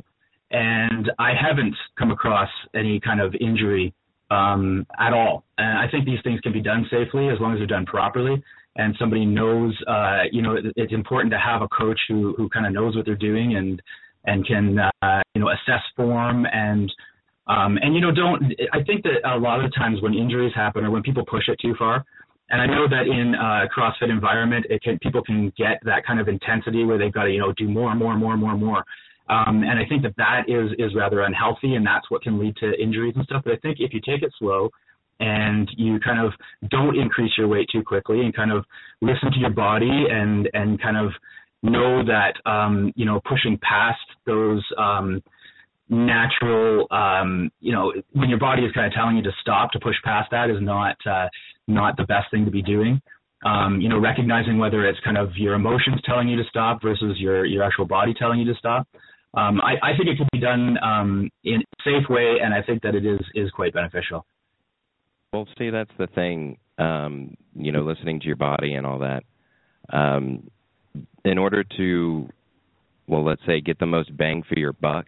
and 0.51 1.09
I 1.17 1.31
haven't 1.39 1.75
come 1.97 2.11
across 2.11 2.49
any 2.75 2.99
kind 2.99 3.21
of 3.21 3.33
injury 3.39 3.93
um, 4.29 4.85
at 4.99 5.13
all. 5.13 5.43
And 5.57 5.77
I 5.77 5.89
think 5.89 6.05
these 6.05 6.19
things 6.23 6.39
can 6.41 6.53
be 6.53 6.61
done 6.61 6.85
safely 6.91 7.29
as 7.29 7.39
long 7.39 7.53
as 7.53 7.59
they're 7.59 7.67
done 7.67 7.85
properly. 7.85 8.41
And 8.75 8.95
somebody 8.99 9.25
knows, 9.25 9.75
uh, 9.87 10.23
you 10.31 10.41
know, 10.41 10.55
it, 10.55 10.65
it's 10.75 10.93
important 10.93 11.31
to 11.31 11.39
have 11.39 11.61
a 11.61 11.67
coach 11.69 11.99
who 12.07 12.35
who 12.37 12.47
kind 12.49 12.65
of 12.65 12.73
knows 12.73 12.95
what 12.95 13.05
they're 13.05 13.15
doing 13.15 13.55
and 13.55 13.81
and 14.25 14.45
can 14.45 14.77
uh, 14.79 15.21
you 15.33 15.41
know 15.41 15.49
assess 15.49 15.81
form 15.95 16.45
and 16.51 16.91
um, 17.47 17.77
and 17.81 17.95
you 17.95 18.01
know 18.01 18.11
don't. 18.11 18.43
I 18.73 18.83
think 18.83 19.03
that 19.03 19.27
a 19.27 19.37
lot 19.37 19.63
of 19.63 19.73
times 19.73 20.01
when 20.01 20.13
injuries 20.13 20.53
happen 20.53 20.85
or 20.85 20.91
when 20.91 21.01
people 21.01 21.25
push 21.25 21.47
it 21.47 21.57
too 21.59 21.73
far, 21.79 22.03
and 22.49 22.61
I 22.61 22.65
know 22.65 22.87
that 22.87 23.07
in 23.07 23.33
a 23.35 23.67
CrossFit 23.75 24.09
environment, 24.09 24.65
it 24.69 24.81
can 24.83 24.99
people 24.99 25.23
can 25.23 25.51
get 25.57 25.79
that 25.83 26.05
kind 26.05 26.19
of 26.19 26.27
intensity 26.27 26.83
where 26.83 26.97
they've 26.97 27.11
got 27.11 27.23
to 27.23 27.31
you 27.31 27.39
know 27.39 27.53
do 27.53 27.67
more 27.67 27.89
and 27.89 27.99
more 27.99 28.11
and 28.11 28.21
more 28.21 28.33
and 28.33 28.41
more 28.41 28.51
and 28.51 28.63
more. 28.63 28.83
Um, 29.29 29.63
and 29.63 29.77
I 29.77 29.85
think 29.87 30.03
that 30.03 30.15
that 30.17 30.43
is 30.47 30.71
is 30.79 30.95
rather 30.95 31.21
unhealthy, 31.21 31.75
and 31.75 31.85
that's 31.85 32.09
what 32.09 32.21
can 32.21 32.39
lead 32.39 32.55
to 32.57 32.81
injuries 32.81 33.13
and 33.15 33.25
stuff. 33.25 33.43
But 33.43 33.53
I 33.53 33.57
think 33.57 33.77
if 33.79 33.93
you 33.93 33.99
take 33.99 34.23
it 34.23 34.31
slow 34.39 34.69
and 35.19 35.69
you 35.75 35.99
kind 35.99 36.25
of 36.25 36.31
don't 36.69 36.97
increase 36.97 37.31
your 37.37 37.47
weight 37.47 37.67
too 37.71 37.83
quickly, 37.83 38.21
and 38.21 38.35
kind 38.35 38.51
of 38.51 38.63
listen 39.01 39.31
to 39.31 39.39
your 39.39 39.49
body 39.49 40.05
and 40.09 40.49
and 40.53 40.81
kind 40.81 40.97
of 40.97 41.11
know 41.63 42.03
that 42.05 42.33
um, 42.49 42.93
you 42.95 43.05
know 43.05 43.19
pushing 43.27 43.59
past 43.61 43.99
those 44.25 44.63
um, 44.77 45.21
natural 45.89 46.87
um, 46.91 47.51
you 47.59 47.73
know 47.73 47.93
when 48.13 48.29
your 48.29 48.39
body 48.39 48.63
is 48.63 48.71
kind 48.71 48.87
of 48.87 48.93
telling 48.93 49.17
you 49.17 49.23
to 49.23 49.31
stop 49.41 49.71
to 49.71 49.79
push 49.79 49.95
past 50.05 50.29
that 50.31 50.49
is 50.49 50.61
not 50.61 50.95
uh, 51.05 51.27
not 51.67 51.97
the 51.97 52.03
best 52.03 52.31
thing 52.31 52.45
to 52.45 52.51
be 52.51 52.61
doing. 52.61 53.01
Um, 53.45 53.81
you 53.81 53.87
know, 53.87 53.99
recognizing 53.99 54.57
whether 54.57 54.87
it's 54.87 54.99
kind 55.01 55.17
of 55.17 55.29
your 55.35 55.53
emotions 55.53 56.01
telling 56.05 56.27
you 56.27 56.37
to 56.37 56.49
stop 56.49 56.81
versus 56.81 57.17
your 57.19 57.45
your 57.45 57.63
actual 57.63 57.85
body 57.85 58.13
telling 58.17 58.39
you 58.39 58.51
to 58.51 58.57
stop 58.57 58.87
um, 59.33 59.61
I, 59.61 59.91
I, 59.91 59.97
think 59.97 60.09
it 60.09 60.17
can 60.17 60.27
be 60.31 60.39
done 60.39 60.77
um, 60.81 61.29
in 61.43 61.61
a 61.61 61.83
safe 61.83 62.09
way, 62.09 62.37
and 62.41 62.53
I 62.53 62.61
think 62.61 62.81
that 62.83 62.95
it 62.95 63.05
is 63.05 63.19
is 63.35 63.51
quite 63.51 63.73
beneficial. 63.73 64.25
Well, 65.33 65.47
see, 65.57 65.69
that's 65.69 65.91
the 65.97 66.07
thing. 66.07 66.57
Um, 66.77 67.35
you 67.55 67.71
know, 67.71 67.81
listening 67.81 68.19
to 68.21 68.25
your 68.25 68.35
body 68.35 68.75
and 68.75 68.85
all 68.85 68.99
that. 68.99 69.23
Um, 69.91 70.49
in 71.25 71.37
order 71.37 71.63
to, 71.77 72.29
well, 73.07 73.25
let's 73.25 73.41
say, 73.45 73.61
get 73.61 73.79
the 73.79 73.85
most 73.85 74.15
bang 74.15 74.43
for 74.47 74.57
your 74.57 74.73
buck, 74.73 75.05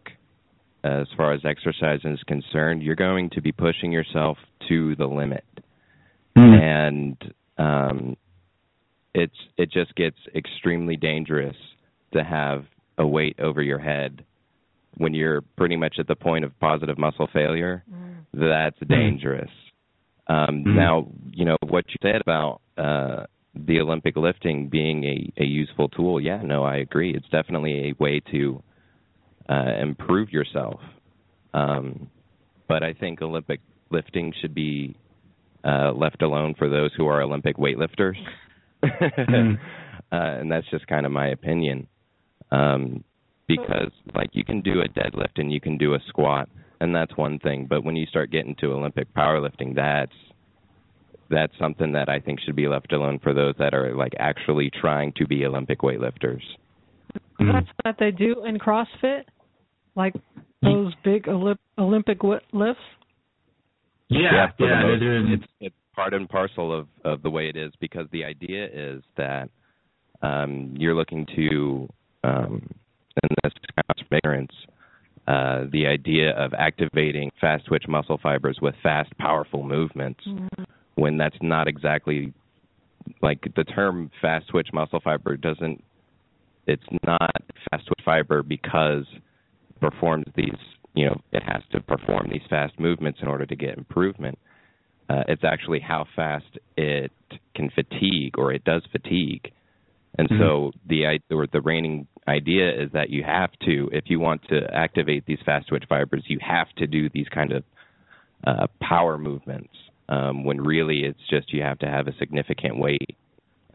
as 0.84 1.08
far 1.16 1.34
as 1.34 1.42
exercise 1.46 2.00
is 2.04 2.20
concerned, 2.28 2.84
you're 2.84 2.96
going 2.96 3.30
to 3.32 3.42
be 3.42 3.52
pushing 3.52 3.92
yourself 3.92 4.38
to 4.68 4.96
the 4.96 5.06
limit, 5.06 5.44
mm. 6.38 6.62
and 6.62 7.34
um, 7.58 8.18
it's 9.14 9.36
it 9.58 9.72
just 9.72 9.94
gets 9.96 10.18
extremely 10.36 10.96
dangerous 10.96 11.56
to 12.14 12.24
have 12.24 12.66
a 13.00 13.08
weight 13.08 13.40
over 13.40 13.62
your 13.62 13.80
head 13.80 14.24
when 14.98 15.14
you're 15.14 15.42
pretty 15.58 15.78
much 15.78 15.96
at 15.98 16.08
the 16.08 16.16
point 16.16 16.44
of 16.44 16.60
positive 16.60 16.98
muscle 16.98 17.30
failure, 17.32 17.84
mm. 17.92 18.16
that's 18.34 18.78
mm. 18.80 18.90
dangerous. 18.90 19.50
Um, 20.28 20.64
mm. 20.66 20.76
Now, 20.76 21.08
you 21.32 21.46
know 21.46 21.58
what 21.68 21.86
you 21.88 21.96
said 22.02 22.22
about 22.22 22.62
uh, 22.78 23.26
the 23.56 23.80
Olympic 23.80 24.16
lifting 24.16 24.68
being 24.68 25.04
a, 25.06 25.42
a 25.42 25.46
useful 25.46 25.90
tool. 25.90 26.20
Yeah, 26.20 26.42
no, 26.44 26.64
I 26.64 26.78
agree. 26.78 27.14
It's 27.16 27.28
definitely 27.32 27.90
a 27.90 28.04
way 28.04 28.22
to 28.32 28.62
uh, 29.50 29.76
improve 29.82 30.32
yourself. 30.32 30.82
Um, 31.54 32.10
but 32.68 32.84
I 32.84 32.94
think 32.94 33.22
Olympic 33.22 33.62
lifting 33.90 34.34
should 34.42 34.54
be 34.54 34.96
uh, 35.64 35.94
left 35.94 36.22
alone 36.22 36.56
for 36.58 36.70
those 36.70 36.92
who 36.96 37.08
are 37.08 37.22
Olympic 37.22 37.58
weightlifters. 37.58 38.18
mm. 38.84 39.56
uh, 40.12 40.16
and 40.16 40.52
that's 40.52 40.70
just 40.70 40.86
kind 40.88 41.06
of 41.06 41.12
my 41.12 41.30
opinion 41.30 41.88
um, 42.52 43.04
because 43.48 43.92
like 44.14 44.30
you 44.34 44.44
can 44.44 44.62
do 44.62 44.82
a 44.82 44.88
deadlift 44.88 45.38
and 45.38 45.52
you 45.52 45.60
can 45.60 45.78
do 45.78 45.96
a 45.96 46.00
squat, 46.08 46.50
and 46.80 46.94
that's 46.96 47.16
one 47.18 47.40
thing. 47.40 47.68
But 47.70 47.84
when 47.84 47.96
you 47.96 48.06
start 48.06 48.32
getting 48.32 48.56
to 48.62 48.74
Olympic 48.74 49.14
powerlifting, 49.14 49.76
that's 49.76 50.14
that's 51.30 51.54
something 51.60 51.92
that 51.94 52.10
I 52.10 52.20
think 52.20 52.40
should 52.40 52.56
be 52.56 52.68
left 52.68 52.92
alone 52.92 53.20
for 53.22 53.34
those 53.34 53.56
that 53.60 53.74
are 53.74 53.96
like 53.96 54.14
actually 54.20 54.72
trying 54.82 55.14
to 55.18 55.28
be 55.28 55.46
Olympic 55.46 55.80
weightlifters. 55.80 56.42
Mm-hmm. 57.40 57.52
That's 57.52 57.68
what 57.84 57.96
they 58.00 58.12
do 58.12 58.46
in 58.46 58.58
CrossFit, 58.58 59.24
like 59.96 60.14
those 60.62 60.94
big 61.04 61.26
Olymp- 61.26 61.58
Olympic 61.78 62.24
lifts. 62.24 62.82
Yeah, 64.10 64.20
yeah, 64.32 64.48
yeah 64.60 64.82
most, 64.84 65.02
it's 65.02 65.52
it's 65.60 65.76
part 65.96 66.14
and 66.14 66.28
parcel 66.28 66.74
of 66.74 66.88
of 67.04 67.22
the 67.22 67.30
way 67.30 67.48
it 67.48 67.56
is 67.56 67.72
because 67.80 68.08
the 68.12 68.24
idea 68.24 68.66
is 68.66 69.04
that 69.18 69.50
um, 70.22 70.74
you're 70.78 70.96
looking 70.96 71.26
to 71.36 71.88
um, 72.24 72.70
and 73.22 73.32
this 73.44 73.54
transference, 73.88 74.52
uh, 75.28 75.66
the 75.72 75.86
idea 75.86 76.32
of 76.32 76.54
activating 76.54 77.32
fast 77.40 77.66
twitch 77.66 77.86
muscle 77.88 78.20
fibers 78.22 78.58
with 78.62 78.76
fast, 78.82 79.16
powerful 79.18 79.64
movements, 79.64 80.22
mm-hmm. 80.28 80.64
when 80.96 81.18
that's 81.18 81.38
not 81.42 81.68
exactly 81.68 82.34
like 83.22 83.40
the 83.56 83.64
term 83.64 84.10
fast 84.22 84.48
twitch 84.50 84.70
muscle 84.74 85.00
fiber 85.04 85.38
doesn't. 85.38 85.84
It's 86.68 86.84
not 87.06 87.32
fast 87.72 87.88
twitch 87.88 88.02
fiber 88.06 88.44
because 88.44 89.06
it 89.14 89.80
performs 89.80 90.26
these. 90.36 90.58
You 90.94 91.06
know, 91.08 91.22
it 91.32 91.44
has 91.44 91.62
to 91.72 91.80
perform 91.80 92.30
these 92.32 92.42
fast 92.50 92.80
movements 92.80 93.20
in 93.22 93.28
order 93.28 93.46
to 93.46 93.56
get 93.56 93.78
improvement. 93.78 94.38
Uh, 95.10 95.24
it's 95.28 95.44
actually 95.44 95.80
how 95.80 96.06
fast 96.16 96.46
it 96.78 97.12
can 97.56 97.70
fatigue 97.72 98.38
or 98.38 98.52
it 98.54 98.64
does 98.64 98.84
fatigue. 98.92 99.52
And 100.20 100.28
mm-hmm. 100.28 100.42
so 100.42 100.72
the 100.86 101.20
or 101.32 101.48
the 101.48 101.62
reigning 101.62 102.06
idea 102.28 102.70
is 102.70 102.92
that 102.92 103.10
you 103.10 103.24
have 103.24 103.52
to, 103.66 103.90
if 103.94 104.06
you 104.08 104.20
want 104.20 104.42
to 104.50 104.60
activate 104.74 105.26
these 105.26 105.38
fast 105.46 105.70
twitch 105.70 105.86
fibers, 105.88 106.24
you 106.28 106.40
have 106.42 106.68
to 106.78 106.88
do 106.88 107.10
these 107.14 107.28
kind 107.34 107.54
of 107.54 107.64
uh, 108.46 108.68
power 108.82 109.18
movements. 109.18 109.70
Um, 110.10 110.44
when 110.44 110.60
really 110.60 111.04
it's 111.06 111.20
just 111.30 111.54
you 111.54 111.62
have 111.62 111.80
to 111.80 111.86
have 111.86 112.08
a 112.08 112.18
significant 112.18 112.80
weight 112.80 113.16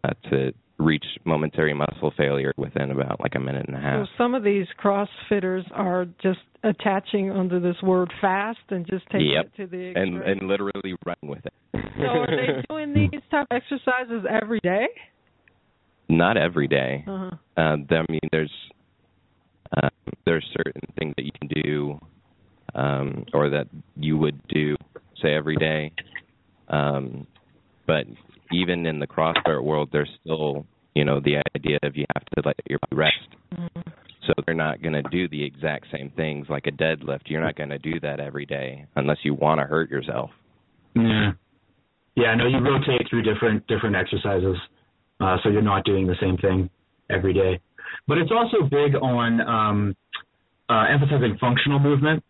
uh, 0.02 0.10
to 0.30 0.52
reach 0.78 1.04
momentary 1.24 1.72
muscle 1.72 2.12
failure 2.16 2.52
within 2.56 2.90
about 2.90 3.20
like 3.20 3.36
a 3.36 3.40
minute 3.40 3.66
and 3.68 3.76
a 3.76 3.80
half. 3.80 4.06
So 4.06 4.24
some 4.24 4.34
of 4.34 4.42
these 4.42 4.66
CrossFitters 4.82 5.62
are 5.70 6.06
just 6.20 6.40
attaching 6.64 7.30
under 7.30 7.60
this 7.60 7.76
word 7.82 8.12
fast 8.20 8.58
and 8.70 8.84
just 8.84 9.06
taking 9.12 9.30
yep. 9.30 9.46
it 9.46 9.62
to 9.62 9.66
the 9.68 9.92
and 9.94 10.20
and 10.22 10.48
literally 10.48 10.96
running 11.06 11.30
with 11.30 11.46
it. 11.46 11.54
so 11.72 12.02
are 12.02 12.26
they 12.26 12.62
doing 12.68 12.92
these 12.92 13.22
type 13.30 13.46
of 13.50 13.56
exercises 13.56 14.26
every 14.28 14.60
day? 14.60 14.88
Not 16.08 16.36
every 16.36 16.68
day. 16.68 17.04
Uh-huh. 17.06 17.30
Uh, 17.56 17.76
I 17.90 18.04
mean, 18.10 18.20
there's 18.30 18.52
uh, 19.76 19.88
there's 20.26 20.44
certain 20.56 20.82
things 20.98 21.14
that 21.16 21.24
you 21.24 21.32
can 21.40 21.62
do, 21.62 22.00
um, 22.74 23.24
or 23.32 23.48
that 23.50 23.66
you 23.96 24.16
would 24.18 24.46
do, 24.48 24.76
say 25.22 25.34
every 25.34 25.56
day. 25.56 25.92
Um, 26.68 27.26
but 27.86 28.04
even 28.52 28.86
in 28.86 28.98
the 28.98 29.06
CrossFit 29.06 29.62
world, 29.62 29.88
there's 29.92 30.10
still, 30.20 30.66
you 30.94 31.04
know, 31.04 31.20
the 31.20 31.42
idea 31.56 31.78
of 31.82 31.96
you 31.96 32.04
have 32.14 32.24
to 32.36 32.42
let 32.44 32.56
your 32.68 32.78
body 32.80 32.96
rest. 32.96 33.36
Mm-hmm. 33.54 33.90
So 34.26 34.32
they're 34.46 34.54
not 34.54 34.80
going 34.82 34.94
to 34.94 35.02
do 35.02 35.28
the 35.28 35.44
exact 35.44 35.86
same 35.92 36.10
things 36.16 36.46
like 36.48 36.66
a 36.66 36.70
deadlift. 36.70 37.22
You're 37.26 37.42
not 37.42 37.56
going 37.56 37.68
to 37.70 37.78
do 37.78 38.00
that 38.00 38.20
every 38.20 38.46
day 38.46 38.86
unless 38.96 39.18
you 39.22 39.34
want 39.34 39.60
to 39.60 39.66
hurt 39.66 39.90
yourself. 39.90 40.30
Yeah. 40.94 41.32
Yeah, 42.16 42.34
no, 42.36 42.46
you 42.46 42.58
rotate 42.58 43.08
through 43.10 43.22
different 43.22 43.66
different 43.66 43.96
exercises 43.96 44.56
uh, 45.20 45.36
so 45.42 45.48
you're 45.48 45.62
not 45.62 45.84
doing 45.84 46.06
the 46.06 46.16
same 46.20 46.36
thing 46.36 46.70
every 47.10 47.32
day. 47.32 47.60
But 48.06 48.18
it's 48.18 48.30
also 48.30 48.64
big 48.68 48.94
on 49.00 49.40
um, 49.40 49.96
uh, 50.68 50.84
emphasizing 50.92 51.38
functional 51.40 51.78
movement. 51.78 52.22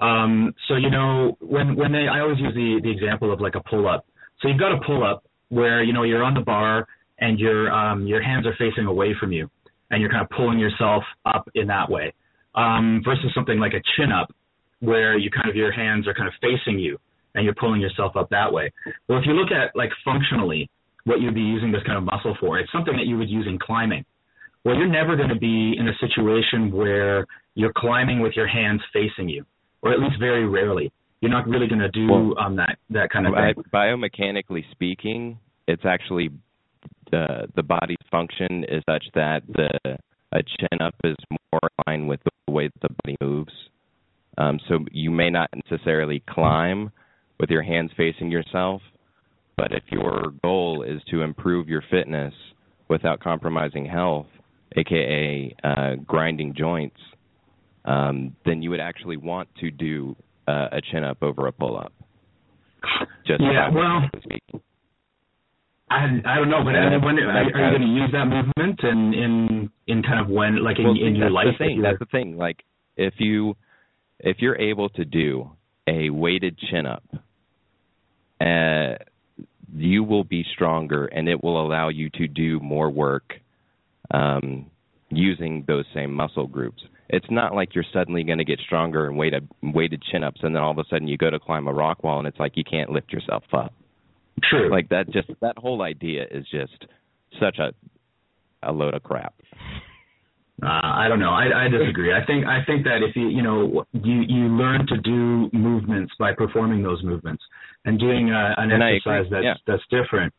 Um, 0.00 0.54
so 0.68 0.76
you 0.76 0.90
know 0.90 1.36
when 1.40 1.74
when 1.74 1.92
they 1.92 2.06
I 2.06 2.20
always 2.20 2.38
use 2.38 2.54
the 2.54 2.80
the 2.82 2.90
example 2.90 3.32
of 3.32 3.40
like 3.40 3.54
a 3.54 3.60
pull 3.60 3.88
up. 3.88 4.06
So 4.40 4.48
you've 4.48 4.60
got 4.60 4.72
a 4.72 4.80
pull 4.86 5.02
up 5.02 5.24
where 5.48 5.82
you 5.82 5.92
know 5.92 6.04
you're 6.04 6.22
on 6.22 6.34
the 6.34 6.40
bar 6.40 6.86
and 7.18 7.38
your 7.38 7.72
um, 7.72 8.06
your 8.06 8.22
hands 8.22 8.46
are 8.46 8.54
facing 8.58 8.86
away 8.86 9.14
from 9.18 9.32
you 9.32 9.50
and 9.90 10.00
you're 10.00 10.10
kind 10.10 10.22
of 10.22 10.30
pulling 10.30 10.58
yourself 10.58 11.02
up 11.24 11.48
in 11.54 11.66
that 11.68 11.90
way. 11.90 12.12
Um, 12.54 13.02
versus 13.04 13.30
something 13.34 13.58
like 13.58 13.72
a 13.72 13.82
chin 13.96 14.10
up 14.10 14.34
where 14.80 15.16
you 15.16 15.30
kind 15.30 15.48
of 15.48 15.56
your 15.56 15.70
hands 15.70 16.08
are 16.08 16.14
kind 16.14 16.26
of 16.28 16.34
facing 16.40 16.78
you 16.78 16.98
and 17.34 17.44
you're 17.44 17.54
pulling 17.54 17.80
yourself 17.80 18.16
up 18.16 18.30
that 18.30 18.52
way. 18.52 18.72
Well, 19.08 19.18
if 19.18 19.26
you 19.26 19.32
look 19.32 19.50
at 19.52 19.76
like 19.76 19.90
functionally 20.04 20.70
what 21.08 21.20
you'd 21.20 21.34
be 21.34 21.40
using 21.40 21.72
this 21.72 21.82
kind 21.84 21.98
of 21.98 22.04
muscle 22.04 22.36
for, 22.38 22.58
it's 22.58 22.70
something 22.70 22.94
that 22.96 23.06
you 23.06 23.16
would 23.18 23.30
use 23.30 23.46
in 23.48 23.58
climbing. 23.58 24.04
Well, 24.64 24.76
you're 24.76 24.86
never 24.86 25.16
going 25.16 25.30
to 25.30 25.38
be 25.38 25.74
in 25.78 25.88
a 25.88 25.96
situation 26.00 26.70
where 26.70 27.26
you're 27.54 27.72
climbing 27.76 28.20
with 28.20 28.34
your 28.36 28.46
hands 28.46 28.82
facing 28.92 29.28
you, 29.28 29.44
or 29.82 29.92
at 29.92 30.00
least 30.00 30.16
very 30.20 30.46
rarely. 30.46 30.92
You're 31.20 31.30
not 31.30 31.48
really 31.48 31.66
going 31.66 31.80
to 31.80 31.88
do 31.88 32.06
well, 32.10 32.38
um, 32.38 32.56
that 32.56 32.78
that 32.90 33.10
kind 33.10 33.26
of 33.26 33.34
thing. 33.34 33.64
Biomechanically 33.72 34.62
speaking, 34.70 35.38
it's 35.66 35.84
actually 35.84 36.30
the 37.10 37.48
the 37.56 37.62
body's 37.62 37.96
function 38.10 38.64
is 38.68 38.82
such 38.88 39.04
that 39.14 39.40
the 39.48 39.98
a 40.32 40.42
chin 40.42 40.82
up 40.82 40.94
is 41.04 41.16
more 41.30 41.60
in 41.62 41.92
line 41.92 42.06
with 42.06 42.20
the 42.46 42.52
way 42.52 42.68
that 42.68 42.80
the 42.82 42.94
body 43.02 43.16
moves. 43.20 43.52
Um, 44.36 44.60
so 44.68 44.84
you 44.92 45.10
may 45.10 45.30
not 45.30 45.48
necessarily 45.70 46.22
climb 46.28 46.92
with 47.40 47.50
your 47.50 47.62
hands 47.62 47.90
facing 47.96 48.30
yourself, 48.30 48.82
but 49.58 49.72
if 49.72 49.82
your 49.90 50.32
goal 50.42 50.84
is 50.88 51.02
to 51.10 51.22
improve 51.22 51.68
your 51.68 51.82
fitness 51.90 52.32
without 52.88 53.18
compromising 53.18 53.84
health, 53.84 54.28
aka 54.76 55.54
uh, 55.64 55.94
grinding 56.06 56.54
joints, 56.56 56.96
um, 57.84 58.36
then 58.46 58.62
you 58.62 58.70
would 58.70 58.80
actually 58.80 59.16
want 59.16 59.48
to 59.60 59.70
do 59.72 60.14
uh, 60.46 60.68
a 60.72 60.80
chin 60.92 61.02
up 61.02 61.22
over 61.22 61.48
a 61.48 61.52
pull 61.52 61.76
up. 61.76 61.92
Just 63.26 63.40
yeah, 63.40 63.68
well, 63.74 64.08
speaking. 64.22 64.60
I 65.90 66.04
I 66.24 66.36
don't 66.36 66.50
know, 66.50 66.62
but 66.62 66.76
uh, 66.76 67.04
when 67.04 67.18
are, 67.18 67.30
are 67.30 67.44
you 67.44 67.52
going 67.52 67.82
to 67.82 67.88
use 67.88 68.10
that 68.12 68.26
movement 68.26 68.78
and 68.82 69.14
in 69.14 69.70
in 69.88 70.02
kind 70.04 70.20
of 70.20 70.28
when 70.28 70.62
like 70.62 70.78
in, 70.78 70.84
well, 70.84 70.94
in 70.94 71.16
your 71.16 71.30
life? 71.30 71.46
The 71.58 71.64
thing, 71.64 71.82
that's 71.82 71.98
the 71.98 72.06
thing. 72.06 72.36
Like 72.36 72.62
if 72.96 73.14
you 73.18 73.56
if 74.20 74.36
you're 74.38 74.56
able 74.56 74.88
to 74.90 75.04
do 75.04 75.50
a 75.88 76.10
weighted 76.10 76.56
chin 76.70 76.86
up, 76.86 77.02
uh, 78.40 79.02
you 79.74 80.04
will 80.04 80.24
be 80.24 80.44
stronger, 80.54 81.06
and 81.06 81.28
it 81.28 81.42
will 81.42 81.64
allow 81.64 81.88
you 81.88 82.10
to 82.10 82.28
do 82.28 82.60
more 82.60 82.90
work 82.90 83.34
um, 84.10 84.70
using 85.10 85.64
those 85.66 85.84
same 85.94 86.12
muscle 86.12 86.46
groups. 86.46 86.82
It's 87.08 87.26
not 87.30 87.54
like 87.54 87.74
you're 87.74 87.84
suddenly 87.92 88.22
going 88.24 88.38
to 88.38 88.44
get 88.44 88.60
stronger 88.60 89.06
and 89.06 89.16
weighted 89.16 89.48
weighted 89.62 90.02
chin 90.02 90.22
ups, 90.22 90.40
and 90.42 90.54
then 90.54 90.62
all 90.62 90.70
of 90.70 90.78
a 90.78 90.84
sudden 90.90 91.08
you 91.08 91.16
go 91.16 91.30
to 91.30 91.38
climb 91.38 91.66
a 91.66 91.72
rock 91.72 92.04
wall, 92.04 92.18
and 92.18 92.28
it's 92.28 92.38
like 92.38 92.52
you 92.56 92.64
can't 92.64 92.90
lift 92.90 93.12
yourself 93.12 93.44
up. 93.52 93.72
True. 94.42 94.70
Like 94.70 94.90
that 94.90 95.10
just 95.10 95.28
that 95.40 95.56
whole 95.58 95.82
idea 95.82 96.24
is 96.30 96.46
just 96.50 96.86
such 97.40 97.58
a 97.58 97.72
a 98.62 98.72
load 98.72 98.94
of 98.94 99.02
crap. 99.02 99.34
Uh, 100.60 100.66
I 100.66 101.06
don't 101.08 101.20
know. 101.20 101.30
I, 101.30 101.66
I 101.66 101.68
disagree. 101.68 102.12
I 102.12 102.24
think 102.26 102.44
I 102.46 102.64
think 102.66 102.84
that 102.84 103.02
if 103.08 103.14
you 103.14 103.28
you 103.28 103.42
know 103.42 103.84
you 103.92 104.22
you 104.26 104.48
learn 104.48 104.86
to 104.88 104.96
do 104.98 105.48
movements 105.52 106.12
by 106.18 106.32
performing 106.32 106.82
those 106.82 107.02
movements 107.04 107.42
and 107.84 107.98
doing 107.98 108.30
uh, 108.30 108.54
an 108.56 108.72
and 108.72 108.82
exercise 108.82 109.26
that's 109.30 109.44
yeah. 109.44 109.54
that's 109.66 109.82
different. 109.90 110.34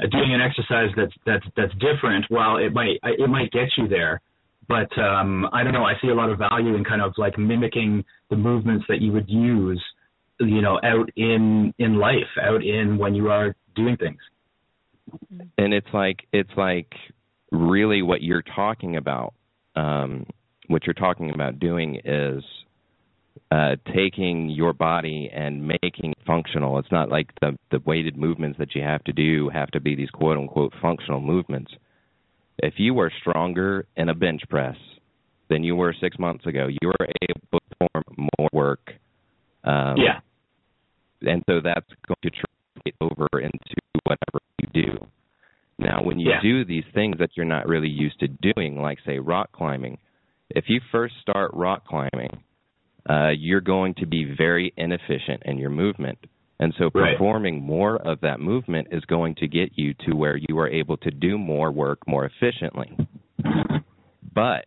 Uh, 0.00 0.06
doing 0.06 0.32
an 0.32 0.40
exercise 0.40 0.90
that's 0.96 1.12
that's 1.26 1.44
that's 1.56 1.72
different. 1.74 2.26
While 2.28 2.58
it 2.58 2.72
might 2.72 2.98
it 3.02 3.28
might 3.28 3.50
get 3.50 3.68
you 3.76 3.88
there, 3.88 4.20
but 4.68 4.96
um, 4.98 5.48
I 5.52 5.64
don't 5.64 5.72
know. 5.72 5.84
I 5.84 5.94
see 6.00 6.08
a 6.08 6.14
lot 6.14 6.30
of 6.30 6.38
value 6.38 6.76
in 6.76 6.84
kind 6.84 7.02
of 7.02 7.12
like 7.18 7.36
mimicking 7.36 8.04
the 8.30 8.36
movements 8.36 8.84
that 8.88 9.00
you 9.00 9.10
would 9.12 9.28
use 9.28 9.82
you 10.40 10.62
know 10.62 10.78
out 10.82 11.10
in 11.16 11.74
in 11.78 11.98
life 11.98 12.38
out 12.42 12.64
in 12.64 12.98
when 12.98 13.14
you 13.14 13.28
are 13.28 13.54
doing 13.74 13.96
things 13.96 14.18
and 15.58 15.74
it's 15.74 15.86
like 15.92 16.20
it's 16.32 16.50
like 16.56 16.92
really 17.50 18.02
what 18.02 18.22
you're 18.22 18.44
talking 18.54 18.96
about 18.96 19.34
um 19.80 20.26
what 20.68 20.86
you're 20.86 20.94
talking 20.94 21.30
about 21.34 21.58
doing 21.58 22.00
is 22.04 22.44
uh, 23.50 23.74
taking 23.92 24.48
your 24.48 24.72
body 24.72 25.28
and 25.32 25.66
making 25.66 26.12
it 26.12 26.18
functional. 26.24 26.78
It's 26.78 26.92
not 26.92 27.08
like 27.08 27.30
the 27.40 27.56
the 27.70 27.80
weighted 27.84 28.16
movements 28.16 28.58
that 28.58 28.74
you 28.74 28.82
have 28.82 29.02
to 29.04 29.12
do 29.12 29.48
have 29.48 29.70
to 29.72 29.80
be 29.80 29.94
these 29.96 30.10
quote 30.10 30.36
unquote 30.36 30.72
functional 30.80 31.20
movements. 31.20 31.72
If 32.58 32.74
you 32.76 32.94
were 32.94 33.10
stronger 33.20 33.86
in 33.96 34.08
a 34.08 34.14
bench 34.14 34.42
press 34.48 34.76
than 35.48 35.64
you 35.64 35.74
were 35.74 35.94
six 36.00 36.18
months 36.18 36.46
ago, 36.46 36.68
you 36.68 36.88
were 36.88 37.08
able 37.22 37.40
to 37.52 37.58
perform 37.78 38.28
more 38.38 38.48
work. 38.52 38.92
Um, 39.64 39.96
yeah 39.96 40.20
and 41.22 41.42
so 41.48 41.60
that's 41.62 41.86
going 42.06 42.16
to 42.22 42.30
translate 42.30 42.94
over 43.00 43.28
into 43.40 43.76
whatever 44.04 44.38
you 44.58 44.68
do. 44.72 45.06
Now, 45.80 46.02
when 46.02 46.18
you 46.18 46.30
yeah. 46.30 46.42
do 46.42 46.64
these 46.64 46.84
things 46.94 47.16
that 47.18 47.30
you're 47.36 47.46
not 47.46 47.66
really 47.66 47.88
used 47.88 48.20
to 48.20 48.28
doing, 48.28 48.80
like 48.80 48.98
say 49.06 49.18
rock 49.18 49.50
climbing, 49.52 49.98
if 50.50 50.64
you 50.68 50.80
first 50.92 51.14
start 51.22 51.52
rock 51.54 51.86
climbing, 51.86 52.42
uh, 53.08 53.30
you're 53.30 53.62
going 53.62 53.94
to 53.94 54.06
be 54.06 54.34
very 54.36 54.74
inefficient 54.76 55.42
in 55.46 55.56
your 55.56 55.70
movement. 55.70 56.18
And 56.58 56.74
so 56.78 56.90
performing 56.90 57.54
right. 57.54 57.62
more 57.62 57.96
of 57.96 58.20
that 58.20 58.40
movement 58.40 58.88
is 58.90 59.02
going 59.06 59.36
to 59.36 59.48
get 59.48 59.70
you 59.76 59.94
to 60.06 60.14
where 60.14 60.36
you 60.36 60.58
are 60.58 60.68
able 60.68 60.98
to 60.98 61.10
do 61.10 61.38
more 61.38 61.72
work 61.72 62.00
more 62.06 62.26
efficiently. 62.26 62.94
But 64.34 64.66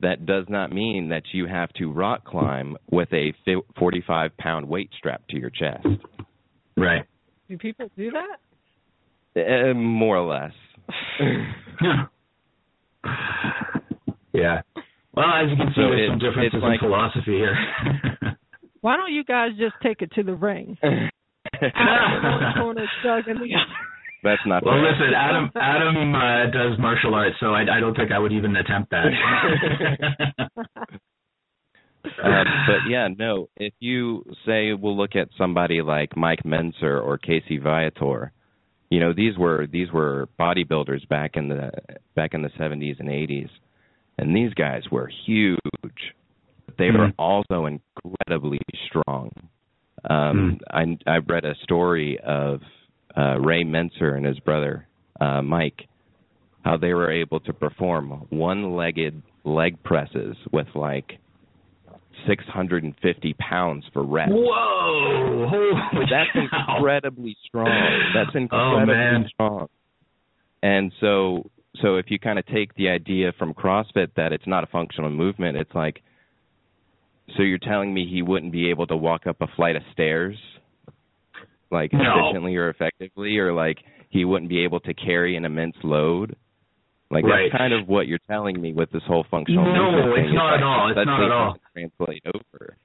that 0.00 0.24
does 0.24 0.46
not 0.48 0.72
mean 0.72 1.10
that 1.10 1.24
you 1.32 1.46
have 1.46 1.70
to 1.74 1.92
rock 1.92 2.24
climb 2.24 2.78
with 2.90 3.12
a 3.12 3.34
45 3.78 4.36
pound 4.38 4.66
weight 4.66 4.90
strapped 4.96 5.28
to 5.30 5.38
your 5.38 5.50
chest. 5.50 5.86
Right. 6.76 7.04
Do 7.48 7.58
people 7.58 7.90
do 7.96 8.10
that? 8.12 8.38
Uh, 9.36 9.74
more 9.74 10.16
or 10.16 10.28
less. 10.28 10.52
yeah. 14.32 14.62
Well, 15.14 15.26
as 15.26 15.50
you 15.50 15.56
can 15.56 15.68
see, 15.68 15.74
so 15.76 15.82
there's 15.82 16.08
it, 16.08 16.10
some 16.10 16.18
differences 16.18 16.60
like, 16.62 16.82
in 16.82 16.88
philosophy 16.88 17.32
here. 17.32 17.56
Why 18.80 18.96
don't 18.96 19.12
you 19.12 19.22
guys 19.24 19.50
just 19.58 19.74
take 19.82 20.00
it 20.02 20.12
to 20.12 20.22
the 20.22 20.34
ring? 20.34 20.78
Corner, 20.80 21.10
Doug 23.04 23.28
in 23.28 23.38
the 23.38 23.54
other. 23.54 23.74
That's 24.22 24.42
not. 24.46 24.64
Well, 24.64 24.82
listen, 24.82 25.12
Adam. 25.16 25.50
Adam 25.56 26.14
uh, 26.14 26.50
does 26.50 26.78
martial 26.78 27.14
arts, 27.14 27.36
so 27.40 27.54
I, 27.54 27.62
I 27.62 27.80
don't 27.80 27.94
think 27.94 28.12
I 28.12 28.18
would 28.18 28.32
even 28.32 28.54
attempt 28.56 28.90
that. 28.90 29.06
um, 32.22 32.44
but 32.66 32.88
yeah, 32.88 33.08
no. 33.18 33.48
If 33.56 33.72
you 33.80 34.24
say 34.46 34.74
we'll 34.74 34.96
look 34.96 35.16
at 35.16 35.28
somebody 35.38 35.80
like 35.80 36.16
Mike 36.16 36.42
Mentzer 36.44 37.02
or 37.02 37.16
Casey 37.16 37.56
Viator, 37.58 38.32
you 38.90 39.00
know 39.00 39.12
these 39.12 39.38
were 39.38 39.66
these 39.66 39.90
were 39.92 40.28
bodybuilders 40.38 41.08
back 41.08 41.36
in 41.36 41.48
the 41.48 41.70
back 42.14 42.34
in 42.34 42.42
the 42.42 42.50
70s 42.50 42.98
and 42.98 43.08
80s, 43.08 43.48
and 44.18 44.36
these 44.36 44.52
guys 44.54 44.82
were 44.90 45.10
huge. 45.26 45.58
but 45.82 46.76
They 46.76 46.86
mm-hmm. 46.86 46.98
were 46.98 47.12
also 47.18 47.66
incredibly 47.66 48.58
strong. 48.88 49.32
Um, 50.08 50.58
mm. 50.72 50.98
I 51.06 51.10
I 51.10 51.18
read 51.18 51.44
a 51.44 51.54
story 51.62 52.18
of 52.24 52.60
uh, 53.16 53.38
Ray 53.38 53.64
Mentzer 53.64 54.16
and 54.16 54.26
his 54.26 54.38
brother 54.40 54.86
uh, 55.20 55.42
Mike, 55.42 55.86
how 56.64 56.76
they 56.76 56.92
were 56.92 57.10
able 57.10 57.40
to 57.40 57.52
perform 57.52 58.26
one-legged 58.30 59.22
leg 59.44 59.82
presses 59.82 60.36
with 60.52 60.66
like 60.74 61.18
650 62.26 63.34
pounds 63.34 63.84
for 63.92 64.02
reps. 64.04 64.30
Whoa! 64.32 65.46
Holy 65.48 66.06
That's 66.10 66.30
cow. 66.50 66.76
incredibly 66.76 67.36
strong. 67.46 67.68
That's 68.14 68.30
Oh, 68.34 68.38
incredibly 68.38 68.94
man. 68.94 69.28
strong. 69.32 69.68
And 70.62 70.92
so, 71.00 71.50
so 71.80 71.96
if 71.96 72.06
you 72.10 72.18
kind 72.18 72.38
of 72.38 72.46
take 72.46 72.74
the 72.74 72.88
idea 72.88 73.32
from 73.38 73.54
CrossFit 73.54 74.08
that 74.16 74.32
it's 74.32 74.46
not 74.46 74.64
a 74.64 74.66
functional 74.66 75.10
movement, 75.10 75.56
it's 75.56 75.74
like, 75.74 76.02
so 77.36 77.42
you're 77.42 77.58
telling 77.58 77.94
me 77.94 78.06
he 78.10 78.22
wouldn't 78.22 78.52
be 78.52 78.70
able 78.70 78.86
to 78.88 78.96
walk 78.96 79.26
up 79.26 79.36
a 79.40 79.46
flight 79.56 79.76
of 79.76 79.82
stairs 79.92 80.36
like 81.70 81.92
No. 81.92 82.00
efficiently 82.26 82.56
or 82.56 82.68
effectively, 82.70 83.38
or 83.38 83.52
like 83.52 83.78
he 84.08 84.24
wouldn't 84.24 84.48
be 84.48 84.64
able 84.64 84.80
to 84.80 84.92
carry 84.94 85.36
an 85.36 85.44
immense 85.44 85.76
load. 85.84 86.34
Like 87.10 87.24
Right. 87.24 87.50
that's 87.50 87.58
kind 87.58 87.72
of 87.72 87.88
what 87.88 88.06
you're 88.06 88.20
telling 88.28 88.60
me 88.60 88.72
with 88.72 88.90
this 88.92 89.02
whole 89.06 89.24
functional 89.30 89.64
No, 89.64 89.90
movement 89.92 90.14
thing. 90.14 90.24
it's 90.26 90.34
not 90.34 90.44
like, 90.52 90.60
at 90.60 90.62
all. 90.62 90.88
It's 90.90 91.06
not 91.06 91.22
at 91.24 91.30
all. 91.32 91.56
Translate 91.74 92.22
over. 92.26 92.76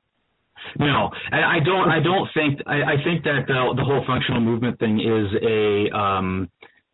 No, 0.80 1.12
and 1.32 1.46
I 1.46 1.60
don't. 1.60 1.90
I 1.90 2.00
don't 2.00 2.28
think. 2.34 2.60
I, 2.66 2.94
I 2.94 3.04
think 3.04 3.24
that 3.24 3.46
the 3.48 3.74
the 3.76 3.84
whole 3.84 4.04
functional 4.08 4.42
movement 4.42 4.80
thing 4.80 5.00
is 5.00 5.28
a 5.44 5.96
um 5.96 6.50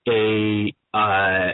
a 0.09 0.73
uh 0.93 1.53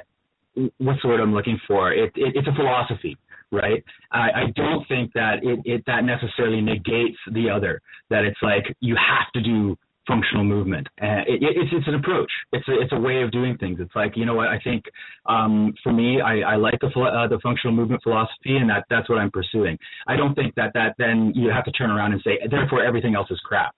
what's 0.79 0.99
the 1.03 1.07
word 1.09 1.19
I'm 1.19 1.33
looking 1.35 1.59
for? 1.67 1.93
It, 1.93 2.11
it 2.15 2.35
it's 2.35 2.47
a 2.47 2.55
philosophy, 2.55 3.17
right? 3.51 3.83
I, 4.11 4.29
I 4.31 4.43
don't 4.55 4.87
think 4.87 5.13
that 5.13 5.43
it, 5.43 5.59
it 5.65 5.83
that 5.85 6.03
necessarily 6.03 6.59
negates 6.61 7.17
the 7.31 7.51
other. 7.51 7.81
That 8.09 8.23
it's 8.23 8.41
like 8.41 8.75
you 8.79 8.95
have 8.95 9.31
to 9.33 9.41
do 9.41 9.77
functional 10.07 10.43
movement. 10.43 10.87
Uh, 11.01 11.21
it, 11.27 11.43
it, 11.43 11.57
it's 11.57 11.71
it's 11.71 11.87
an 11.87 11.95
approach. 11.95 12.31
It's 12.51 12.67
a 12.67 12.79
it's 12.79 12.93
a 12.93 12.99
way 12.99 13.21
of 13.21 13.31
doing 13.31 13.57
things. 13.57 13.79
It's 13.79 13.95
like 13.95 14.13
you 14.15 14.25
know 14.25 14.35
what 14.35 14.47
I 14.47 14.59
think. 14.63 14.85
Um, 15.25 15.73
for 15.83 15.91
me, 15.91 16.21
I, 16.21 16.39
I 16.39 16.55
like 16.55 16.79
the 16.79 16.87
uh, 16.87 17.27
the 17.27 17.39
functional 17.43 17.75
movement 17.75 18.01
philosophy, 18.03 18.57
and 18.57 18.69
that 18.69 18.85
that's 18.89 19.09
what 19.09 19.19
I'm 19.19 19.31
pursuing. 19.31 19.77
I 20.07 20.15
don't 20.15 20.33
think 20.35 20.55
that 20.55 20.71
that 20.73 20.95
then 20.97 21.33
you 21.35 21.49
have 21.49 21.65
to 21.65 21.71
turn 21.71 21.91
around 21.91 22.13
and 22.13 22.21
say 22.23 22.39
therefore 22.49 22.83
everything 22.83 23.15
else 23.15 23.29
is 23.29 23.39
crap. 23.41 23.75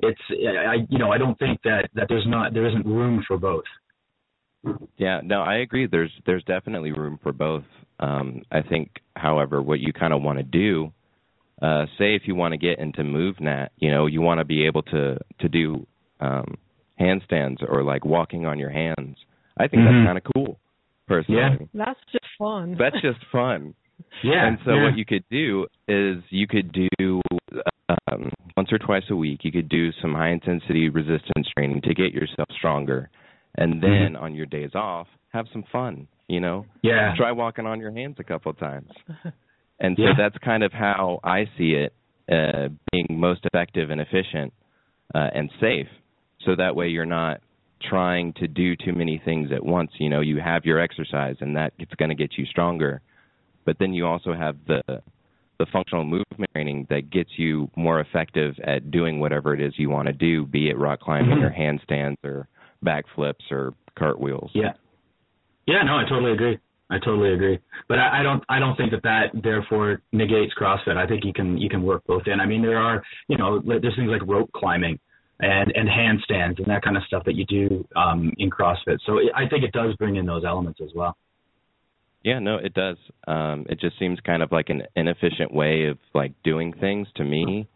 It's 0.00 0.20
I 0.30 0.86
you 0.88 0.98
know 0.98 1.12
I 1.12 1.18
don't 1.18 1.38
think 1.38 1.60
that 1.64 1.88
that 1.94 2.06
there's 2.08 2.26
not 2.26 2.54
there 2.54 2.66
isn't 2.66 2.86
room 2.86 3.24
for 3.26 3.38
both. 3.38 3.64
Yeah, 4.96 5.20
no, 5.22 5.42
I 5.42 5.56
agree. 5.56 5.86
There's 5.86 6.10
there's 6.26 6.44
definitely 6.44 6.92
room 6.92 7.18
for 7.22 7.32
both. 7.32 7.64
Um, 8.00 8.42
I 8.52 8.62
think, 8.62 8.90
however, 9.16 9.62
what 9.62 9.80
you 9.80 9.92
kind 9.92 10.12
of 10.12 10.22
want 10.22 10.38
to 10.38 10.44
do 10.44 10.92
uh, 11.62 11.86
say 11.98 12.14
if 12.14 12.22
you 12.26 12.34
want 12.34 12.52
to 12.52 12.58
get 12.58 12.78
into 12.78 13.02
MovNat, 13.02 13.68
you 13.78 13.90
know, 13.90 14.06
you 14.06 14.20
want 14.20 14.38
to 14.38 14.44
be 14.44 14.66
able 14.66 14.82
to 14.82 15.18
to 15.40 15.48
do 15.48 15.86
um, 16.20 16.56
handstands 17.00 17.58
or 17.68 17.82
like 17.82 18.04
walking 18.04 18.46
on 18.46 18.58
your 18.58 18.70
hands. 18.70 19.16
I 19.56 19.66
think 19.68 19.82
Mhm. 19.82 19.86
that's 19.86 20.06
kind 20.06 20.18
of 20.18 20.24
cool, 20.34 20.58
personally. 21.06 21.40
Yeah. 21.40 21.84
That's 21.86 22.00
just 22.12 22.26
fun. 22.38 22.76
That's 22.78 23.00
just 23.02 23.24
fun. 23.32 23.74
Yeah. 24.22 24.46
And 24.46 24.58
so 24.64 24.74
yeah. 24.74 24.82
what 24.84 24.96
you 24.96 25.04
could 25.04 25.24
do 25.28 25.66
is 25.88 26.22
you 26.30 26.46
could 26.46 26.70
do 26.70 27.20
um, 28.10 28.30
once 28.56 28.68
or 28.72 28.78
twice 28.78 29.02
a 29.10 29.16
week. 29.16 29.40
You 29.42 29.50
could 29.50 29.68
do 29.68 29.90
some 30.00 30.14
high 30.14 30.30
intensity 30.30 30.88
resistance 30.88 31.48
training 31.56 31.80
to 31.82 31.94
get 31.94 32.12
yourself 32.12 32.46
stronger, 32.56 33.10
and 33.56 33.82
then 33.82 34.14
on 34.14 34.36
your 34.36 34.46
days 34.46 34.70
off, 34.76 35.08
have 35.30 35.46
some 35.52 35.64
fun. 35.72 36.06
You 36.28 36.38
know, 36.40 36.64
yeah. 36.82 37.12
try 37.16 37.32
walking 37.32 37.66
on 37.66 37.80
your 37.80 37.90
hands 37.90 38.16
a 38.20 38.24
couple 38.24 38.50
of 38.50 38.58
times. 38.58 38.90
And 39.80 39.96
so 39.96 40.02
Yeah. 40.02 40.14
that's 40.16 40.36
kind 40.38 40.62
of 40.62 40.72
how 40.72 41.20
I 41.22 41.46
see 41.56 41.74
it 41.74 41.92
uh, 42.30 42.68
being 42.92 43.06
most 43.10 43.44
effective 43.46 43.90
and 43.90 44.00
efficient 44.00 44.52
uh, 45.14 45.30
and 45.34 45.50
safe. 45.60 45.88
So 46.44 46.54
that 46.56 46.74
way 46.76 46.88
you're 46.88 47.06
not 47.06 47.40
trying 47.80 48.32
to 48.34 48.48
do 48.48 48.74
too 48.76 48.92
many 48.92 49.18
things 49.24 49.50
at 49.52 49.64
once. 49.64 49.92
You 49.98 50.10
know, 50.10 50.20
you 50.20 50.40
have 50.40 50.64
your 50.64 50.78
exercise 50.80 51.36
and 51.40 51.56
that 51.56 51.72
it's 51.78 51.94
going 51.94 52.08
to 52.10 52.14
get 52.14 52.36
you 52.36 52.44
stronger. 52.46 53.00
But 53.64 53.78
then 53.78 53.92
you 53.92 54.06
also 54.06 54.32
have 54.34 54.56
the 54.66 54.82
the 55.58 55.66
functional 55.72 56.04
movement 56.04 56.48
training 56.52 56.86
that 56.88 57.10
gets 57.10 57.30
you 57.36 57.68
more 57.74 57.98
effective 58.00 58.54
at 58.62 58.92
doing 58.92 59.18
whatever 59.18 59.54
it 59.54 59.60
is 59.60 59.72
you 59.76 59.90
want 59.90 60.06
to 60.06 60.12
do, 60.12 60.46
be 60.46 60.68
it 60.70 60.78
rock 60.78 61.00
climbing 61.00 61.38
Mhm. 61.38 61.42
or 61.42 61.50
handstands 61.50 62.16
or 62.22 62.46
backflips 62.84 63.50
or 63.50 63.74
cartwheels. 63.96 64.52
Yeah. 64.54 64.74
Yeah, 65.66 65.82
no, 65.82 65.96
I 65.96 66.04
totally 66.04 66.30
agree. 66.30 66.58
I 66.90 66.98
totally 66.98 67.34
agree. 67.34 67.58
But 67.88 67.98
I, 67.98 68.20
I 68.20 68.22
don't 68.22 68.42
I 68.48 68.58
don't 68.58 68.76
think 68.76 68.92
that 68.92 69.02
that 69.02 69.42
therefore 69.42 70.00
negates 70.12 70.52
CrossFit. 70.58 70.96
I 70.96 71.06
think 71.06 71.24
you 71.24 71.32
can 71.32 71.58
you 71.58 71.68
can 71.68 71.82
work 71.82 72.02
both 72.06 72.22
in. 72.26 72.40
I 72.40 72.46
mean, 72.46 72.62
there 72.62 72.78
are 72.78 73.02
you 73.28 73.36
know 73.36 73.60
there's 73.64 73.96
things 73.96 74.10
like 74.10 74.26
rope 74.26 74.50
climbing 74.56 74.98
and 75.40 75.72
and 75.74 75.88
handstands 75.88 76.58
and 76.58 76.66
that 76.66 76.82
kind 76.82 76.96
of 76.96 77.02
stuff 77.04 77.24
that 77.24 77.34
you 77.34 77.44
do 77.46 77.86
um, 77.94 78.32
in 78.38 78.50
CrossFit. 78.50 78.98
So 79.06 79.18
I 79.34 79.48
think 79.48 79.64
it 79.64 79.72
does 79.72 79.94
bring 79.96 80.16
in 80.16 80.26
those 80.26 80.44
elements 80.44 80.80
as 80.82 80.90
well. 80.94 81.16
Yeah, 82.24 82.40
no, 82.40 82.56
it 82.56 82.74
does. 82.74 82.96
Um, 83.26 83.64
it 83.68 83.80
just 83.80 83.98
seems 83.98 84.18
kind 84.20 84.42
of 84.42 84.50
like 84.50 84.70
an 84.70 84.82
inefficient 84.96 85.52
way 85.52 85.86
of 85.86 85.98
like 86.14 86.32
doing 86.42 86.72
things 86.72 87.06
to 87.16 87.24
me. 87.24 87.68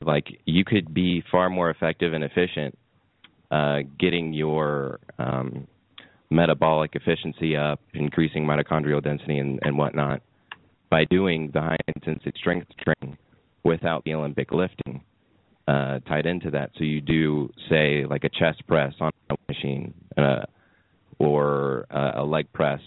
Like 0.00 0.26
you 0.44 0.64
could 0.64 0.92
be 0.92 1.22
far 1.30 1.48
more 1.48 1.70
effective 1.70 2.12
and 2.12 2.22
efficient 2.22 2.76
uh, 3.50 3.78
getting 3.98 4.32
your 4.32 5.00
um, 5.18 5.66
metabolic 6.30 6.94
efficiency 6.94 7.56
up, 7.56 7.80
increasing 7.94 8.44
mitochondrial 8.44 9.02
density 9.02 9.38
and, 9.38 9.58
and 9.62 9.76
whatnot 9.78 10.22
by 10.90 11.04
doing 11.04 11.50
the 11.52 11.60
high 11.60 11.76
intensity 11.94 12.32
strength 12.36 12.68
training 12.78 13.16
without 13.64 14.04
the 14.04 14.14
Olympic 14.14 14.52
lifting 14.52 15.02
uh, 15.68 15.98
tied 16.00 16.26
into 16.26 16.50
that. 16.50 16.70
So 16.78 16.84
you 16.84 17.00
do 17.00 17.50
say 17.68 18.04
like 18.06 18.24
a 18.24 18.28
chest 18.28 18.66
press 18.66 18.92
on 19.00 19.10
a 19.30 19.34
machine 19.48 19.94
uh, 20.16 20.44
or 21.18 21.86
uh, 21.90 22.12
a 22.16 22.24
leg 22.24 22.52
press 22.52 22.80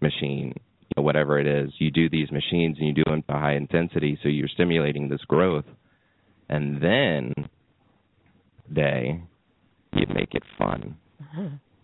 machine, 0.00 0.54
you 0.56 0.94
know, 0.96 1.02
whatever 1.02 1.38
it 1.38 1.46
is. 1.46 1.70
You 1.78 1.90
do 1.90 2.08
these 2.08 2.30
machines 2.30 2.76
and 2.78 2.88
you 2.88 2.94
do 2.94 3.04
them 3.04 3.22
to 3.28 3.34
high 3.34 3.54
intensity, 3.54 4.18
so 4.22 4.28
you're 4.28 4.48
stimulating 4.48 5.08
this 5.08 5.20
growth, 5.22 5.64
and 6.48 6.82
then 6.82 7.34
day 8.72 9.22
you 9.94 10.06
make 10.14 10.34
it 10.34 10.42
fun. 10.58 10.96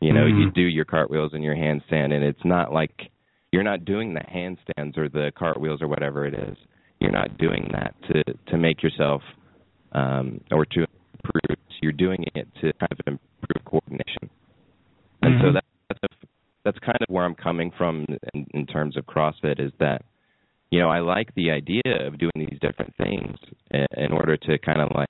You 0.00 0.12
know, 0.12 0.26
you 0.26 0.46
Mhm. 0.46 0.54
do 0.54 0.62
your 0.62 0.84
cartwheels 0.84 1.32
and 1.34 1.42
your 1.42 1.56
handstand, 1.56 2.12
and 2.12 2.24
it's 2.24 2.44
not 2.44 2.72
like 2.72 3.10
you're 3.52 3.64
not 3.64 3.84
doing 3.84 4.14
the 4.14 4.20
handstands 4.20 4.96
or 4.96 5.08
the 5.08 5.32
cartwheels 5.36 5.82
or 5.82 5.88
whatever 5.88 6.26
it 6.26 6.34
is. 6.34 6.56
You're 7.00 7.12
not 7.12 7.36
doing 7.38 7.68
that 7.72 7.94
to 8.08 8.22
to 8.50 8.58
make 8.58 8.82
yourself 8.82 9.22
um, 9.92 10.40
or 10.50 10.64
to 10.66 10.80
improve. 10.80 11.58
You're 11.82 11.92
doing 11.92 12.24
it 12.34 12.48
to 12.60 12.72
kind 12.74 12.92
of 12.92 13.00
improve 13.06 13.64
coordination. 13.64 14.30
And 15.22 15.34
so 15.40 15.48
Mhm. 15.48 15.54
that, 15.54 15.64
that's 15.88 16.14
that's 16.64 16.78
kind 16.80 16.98
of 17.00 17.08
where 17.08 17.24
I'm 17.24 17.34
coming 17.34 17.70
from 17.70 18.04
in, 18.34 18.46
in 18.54 18.66
terms 18.66 18.96
of 18.96 19.06
CrossFit 19.06 19.60
is 19.60 19.72
that 19.78 20.02
you 20.70 20.80
know 20.80 20.88
I 20.90 21.00
like 21.00 21.34
the 21.34 21.50
idea 21.50 22.06
of 22.06 22.18
doing 22.18 22.32
these 22.36 22.58
different 22.60 22.94
things 22.96 23.36
in, 23.70 23.86
in 23.96 24.12
order 24.12 24.36
to 24.36 24.58
kind 24.58 24.80
of 24.80 24.90
like 24.94 25.08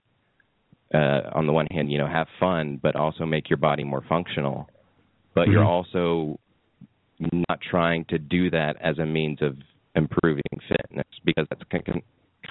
uh, 0.95 1.31
on 1.35 1.47
the 1.47 1.53
one 1.53 1.67
hand 1.67 1.91
you 1.91 1.99
know 1.99 2.07
have 2.07 2.29
fun 2.39 2.79
but 2.83 2.97
also 2.97 3.27
make 3.27 3.51
your 3.51 3.57
body 3.57 3.85
more 3.85 4.03
functional 4.09 4.69
but 5.39 5.49
you're 5.49 5.63
Mhm. 5.63 5.69
also 5.69 6.41
not 7.49 7.61
trying 7.61 8.05
to 8.07 8.19
do 8.19 8.51
that 8.51 8.77
as 8.81 8.99
a 8.99 9.07
means 9.07 9.41
of 9.41 9.57
improving 9.95 10.43
fitness 10.69 11.07
because 11.25 11.47
that's 11.49 11.63
kind 11.71 11.85
kind 11.85 12.03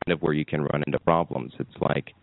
of 0.10 0.22
where 0.22 0.34
you 0.34 0.46
can 0.46 0.62
run 0.62 0.84
into 0.86 1.00
problems. 1.00 1.54
It's 1.60 1.78
like, 1.82 2.14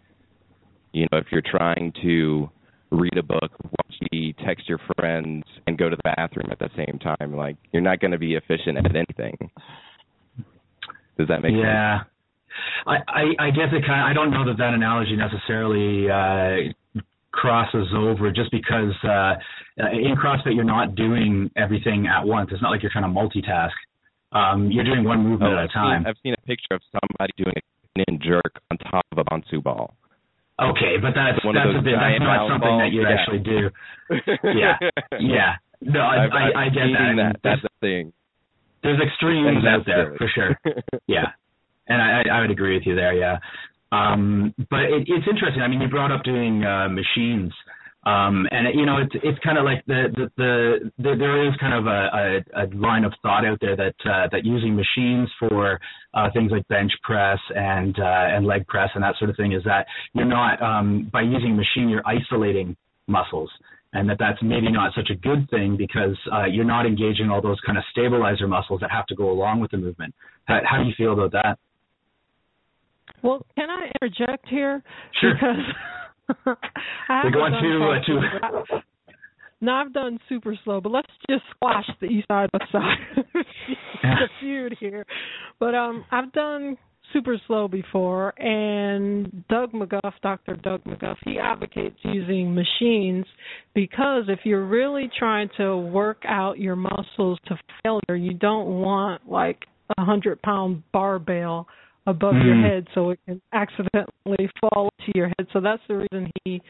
you 0.92 1.06
know, 1.10 1.18
if 1.18 1.26
you're 1.32 1.42
trying 1.42 1.92
to 2.02 2.50
read 2.90 3.16
a 3.18 3.22
book, 3.22 3.50
watch 3.62 3.98
TV, 4.12 4.34
text 4.44 4.68
your 4.68 4.78
friends, 4.96 5.44
and 5.66 5.76
go 5.76 5.88
to 5.90 5.96
the 5.96 6.02
bathroom 6.02 6.48
at 6.50 6.58
the 6.58 6.70
same 6.76 6.98
time, 6.98 7.34
like 7.36 7.56
you're 7.72 7.82
not 7.82 8.00
going 8.00 8.12
to 8.12 8.18
be 8.18 8.34
efficient 8.34 8.78
at 8.78 8.94
anything. 8.94 9.36
Does 11.18 11.28
that 11.28 11.42
make 11.42 11.52
sense? 11.54 11.62
yeah. 11.64 12.04
I, 12.86 12.96
I 13.08 13.46
I 13.46 13.50
guess 13.50 13.68
it 13.72 13.84
kind 13.84 14.00
of, 14.00 14.06
I 14.06 14.12
don't 14.12 14.30
know 14.30 14.44
that 14.46 14.58
that 14.58 14.74
analogy 14.74 15.16
necessarily 15.16 16.08
uh, 16.10 16.72
crosses 17.34 17.88
over 17.96 18.30
just 18.30 18.50
because 18.50 18.94
uh, 19.04 19.34
in 19.92 20.14
CrossFit 20.16 20.54
you're 20.54 20.64
not 20.64 20.94
doing 20.94 21.50
everything 21.56 22.06
at 22.06 22.24
once. 22.26 22.50
It's 22.52 22.62
not 22.62 22.70
like 22.70 22.82
you're 22.82 22.92
trying 22.92 23.04
to 23.04 23.14
multitask. 23.20 23.74
Um, 24.32 24.70
you're 24.70 24.84
doing 24.84 25.04
one 25.04 25.22
movement 25.22 25.52
Oh, 25.54 25.58
at 25.58 25.64
a 25.64 25.68
time. 25.68 26.02
seen, 26.02 26.06
I've 26.08 26.16
seen 26.22 26.34
a 26.34 26.42
picture 26.46 26.74
of 26.74 26.82
somebody 26.90 27.32
doing 27.36 27.54
a 27.56 27.60
in 28.08 28.18
jerk 28.20 28.58
on 28.70 28.78
top 28.78 29.06
of 29.12 29.18
a 29.18 29.24
Bosu 29.24 29.62
ball. 29.62 29.94
Okay, 30.60 30.96
but 31.00 31.14
that's 31.14 31.44
One 31.44 31.54
that's 31.54 31.70
a 31.78 31.82
bit, 31.82 31.94
that's 31.98 32.18
not 32.22 32.48
something 32.50 32.78
that 32.78 32.90
you 32.92 33.02
yeah. 33.02 33.14
actually 33.14 33.38
do. 33.38 33.70
Yeah, 34.44 34.78
yeah. 35.20 35.52
No, 35.80 36.00
I 36.00 36.24
I've, 36.24 36.30
I, 36.32 36.42
I've 36.48 36.56
I 36.56 36.64
get 36.70 36.86
that. 36.94 37.14
that. 37.16 37.36
That's 37.42 37.62
the 37.62 37.68
thing. 37.80 38.12
There's 38.82 39.00
extremes 39.00 39.64
out 39.66 39.86
there 39.86 40.14
for 40.18 40.28
sure. 40.34 40.58
Yeah, 41.06 41.26
and 41.88 42.00
I 42.00 42.22
I 42.30 42.40
would 42.40 42.50
agree 42.50 42.74
with 42.76 42.86
you 42.86 42.94
there. 42.94 43.12
Yeah, 43.14 43.38
um, 43.94 44.54
but 44.70 44.80
it, 44.80 45.04
it's 45.06 45.26
interesting. 45.30 45.62
I 45.62 45.68
mean, 45.68 45.80
you 45.80 45.88
brought 45.88 46.12
up 46.12 46.24
doing 46.24 46.64
uh, 46.64 46.88
machines. 46.88 47.52
Um, 48.06 48.46
and 48.50 48.68
you 48.78 48.84
know, 48.84 48.98
it's 48.98 49.14
it's 49.22 49.38
kind 49.42 49.56
of 49.56 49.64
like 49.64 49.82
the 49.86 50.08
the, 50.14 50.30
the 50.36 50.92
the 50.98 51.16
there 51.16 51.48
is 51.48 51.54
kind 51.58 51.72
of 51.72 51.86
a, 51.86 52.42
a, 52.60 52.64
a 52.64 52.64
line 52.76 53.04
of 53.04 53.14
thought 53.22 53.46
out 53.46 53.58
there 53.62 53.76
that 53.76 53.94
uh, 54.04 54.28
that 54.30 54.44
using 54.44 54.76
machines 54.76 55.30
for 55.38 55.80
uh, 56.12 56.28
things 56.34 56.50
like 56.50 56.68
bench 56.68 56.92
press 57.02 57.38
and 57.56 57.98
uh, 57.98 58.26
and 58.36 58.46
leg 58.46 58.66
press 58.66 58.90
and 58.94 59.02
that 59.02 59.14
sort 59.18 59.30
of 59.30 59.36
thing 59.36 59.52
is 59.52 59.64
that 59.64 59.86
you're 60.12 60.26
not 60.26 60.60
um, 60.60 61.08
by 61.14 61.22
using 61.22 61.56
machine 61.56 61.88
you're 61.88 62.06
isolating 62.06 62.76
muscles 63.06 63.50
and 63.94 64.10
that 64.10 64.18
that's 64.18 64.38
maybe 64.42 64.70
not 64.70 64.92
such 64.94 65.08
a 65.10 65.14
good 65.14 65.48
thing 65.48 65.76
because 65.76 66.18
uh, 66.32 66.44
you're 66.44 66.64
not 66.64 66.84
engaging 66.84 67.30
all 67.30 67.40
those 67.40 67.60
kind 67.64 67.78
of 67.78 67.84
stabilizer 67.90 68.46
muscles 68.46 68.80
that 68.80 68.90
have 68.90 69.06
to 69.06 69.14
go 69.14 69.30
along 69.30 69.60
with 69.60 69.70
the 69.70 69.76
movement. 69.76 70.12
How, 70.46 70.60
how 70.68 70.82
do 70.82 70.84
you 70.84 70.94
feel 70.96 71.12
about 71.12 71.32
that? 71.32 71.58
Well, 73.24 73.44
can 73.56 73.70
I 73.70 73.90
interject 74.00 74.46
here? 74.48 74.82
Sure. 75.20 75.34
Because 76.28 76.56
I 77.08 77.16
haven't 77.16 77.32
going 77.32 77.52
to, 77.52 77.58
uh, 77.58 78.04
to- 78.06 78.38
but 78.40 78.74
I- 78.76 78.82
No, 79.60 79.72
I've 79.72 79.92
done 79.94 80.18
super 80.28 80.54
slow, 80.62 80.80
but 80.80 80.92
let's 80.92 81.10
just 81.28 81.42
squash 81.56 81.88
the 82.00 82.06
east 82.06 82.28
side 82.28 82.50
west 82.52 82.70
side. 82.70 83.24
the 84.02 84.28
feud 84.40 84.76
here. 84.78 85.06
But 85.58 85.74
um 85.74 86.04
I've 86.12 86.30
done 86.32 86.76
super 87.14 87.36
slow 87.46 87.66
before 87.68 88.34
and 88.40 89.44
Doug 89.48 89.72
McGuff, 89.72 90.12
Dr. 90.22 90.56
Doug 90.56 90.82
McGuff, 90.84 91.16
he 91.24 91.38
advocates 91.38 91.96
using 92.02 92.54
machines 92.54 93.24
because 93.74 94.24
if 94.28 94.40
you're 94.44 94.66
really 94.66 95.10
trying 95.18 95.48
to 95.56 95.76
work 95.78 96.22
out 96.26 96.58
your 96.58 96.76
muscles 96.76 97.38
to 97.46 97.56
failure, 97.82 98.16
you 98.16 98.34
don't 98.34 98.66
want 98.66 99.26
like 99.28 99.64
a 99.96 100.04
hundred 100.04 100.42
pound 100.42 100.82
barbell 100.92 101.66
above 102.06 102.34
your 102.36 102.54
Mm. 102.54 102.62
head 102.62 102.88
so 102.94 103.10
it 103.10 103.20
can 103.26 103.40
accidentally 103.52 104.48
fall 104.60 104.90
to 105.06 105.12
your 105.14 105.28
head. 105.28 105.46
So 105.52 105.60
that's 105.60 105.82
the 105.88 105.96
reason 105.96 106.30
he 106.44 106.60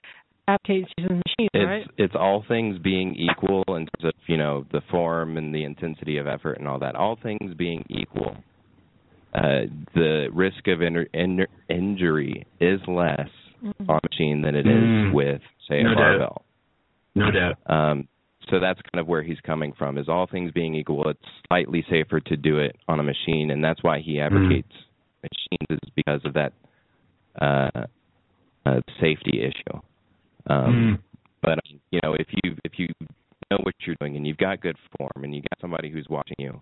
advocates 0.47 0.93
using 0.99 1.23
machines, 1.27 1.51
It's 1.55 1.67
right? 1.67 1.87
it's 1.97 2.15
all 2.15 2.43
things 2.43 2.79
being 2.79 3.15
equal 3.17 3.65
in 3.69 3.87
terms 3.87 4.05
of 4.05 4.13
you 4.27 4.37
know 4.37 4.65
the 4.73 4.81
form 4.83 5.37
and 5.37 5.55
the 5.55 5.65
intensity 5.65 6.19
of 6.19 6.27
effort 6.27 6.59
and 6.59 6.69
all 6.69 6.79
that. 6.81 6.95
All 6.97 7.17
things 7.17 7.55
being 7.55 7.85
equal, 7.89 8.37
uh, 9.35 9.63
the 9.95 10.29
risk 10.33 10.69
of 10.69 10.83
in, 10.83 11.07
in, 11.15 11.47
injury 11.69 12.45
is 12.61 12.81
less 12.87 13.29
Mhm. 13.65 13.89
on 13.89 13.97
a 14.03 14.09
machine 14.13 14.43
than 14.43 14.55
it 14.55 14.67
is 14.67 14.73
Mm. 14.85 15.13
with 15.13 15.43
say 15.69 15.83
No 15.83 15.93
a 15.93 15.95
doubt. 15.95 15.99
barbell. 16.19 16.43
No 17.15 17.31
doubt. 17.31 17.59
Um, 17.67 18.09
so 18.51 18.59
that's 18.61 18.81
kind 18.93 19.01
of 19.01 19.09
where 19.09 19.23
he's 19.23 19.41
coming 19.41 19.73
from. 19.73 19.97
Is 19.97 20.09
all 20.09 20.27
things 20.27 20.53
being 20.53 20.75
equal, 20.75 21.09
it's 21.09 21.25
slightly 21.49 21.83
safer 21.89 22.21
to 22.21 22.37
do 22.37 22.59
it 22.59 22.77
on 22.87 23.01
a 23.01 23.03
machine, 23.03 23.51
and 23.51 23.65
that's 23.65 23.83
why 23.83 24.01
he 24.01 24.21
advocates 24.21 24.73
machines 25.33 25.81
is 25.83 25.91
because 25.97 26.21
of 26.25 26.35
that 26.35 26.53
uh, 27.41 27.87
uh, 28.67 28.81
safety 29.01 29.43
issue. 29.43 29.81
Um, 30.47 30.75
Mm. 30.75 30.99
but 31.43 31.53
um, 31.53 31.81
you 31.91 32.01
know, 32.03 32.15
if 32.15 32.27
you 32.43 32.57
if 32.65 32.79
you 32.79 32.89
know 33.51 33.59
what 33.63 33.75
you're 33.81 33.97
doing 34.01 34.17
and 34.17 34.27
you've 34.27 34.39
got 34.39 34.61
good 34.61 34.77
form 34.97 35.25
and 35.25 35.35
you 35.35 35.43
got 35.43 35.61
somebody 35.61 35.91
who's 35.91 36.07
watching 36.09 36.37
you, 36.39 36.61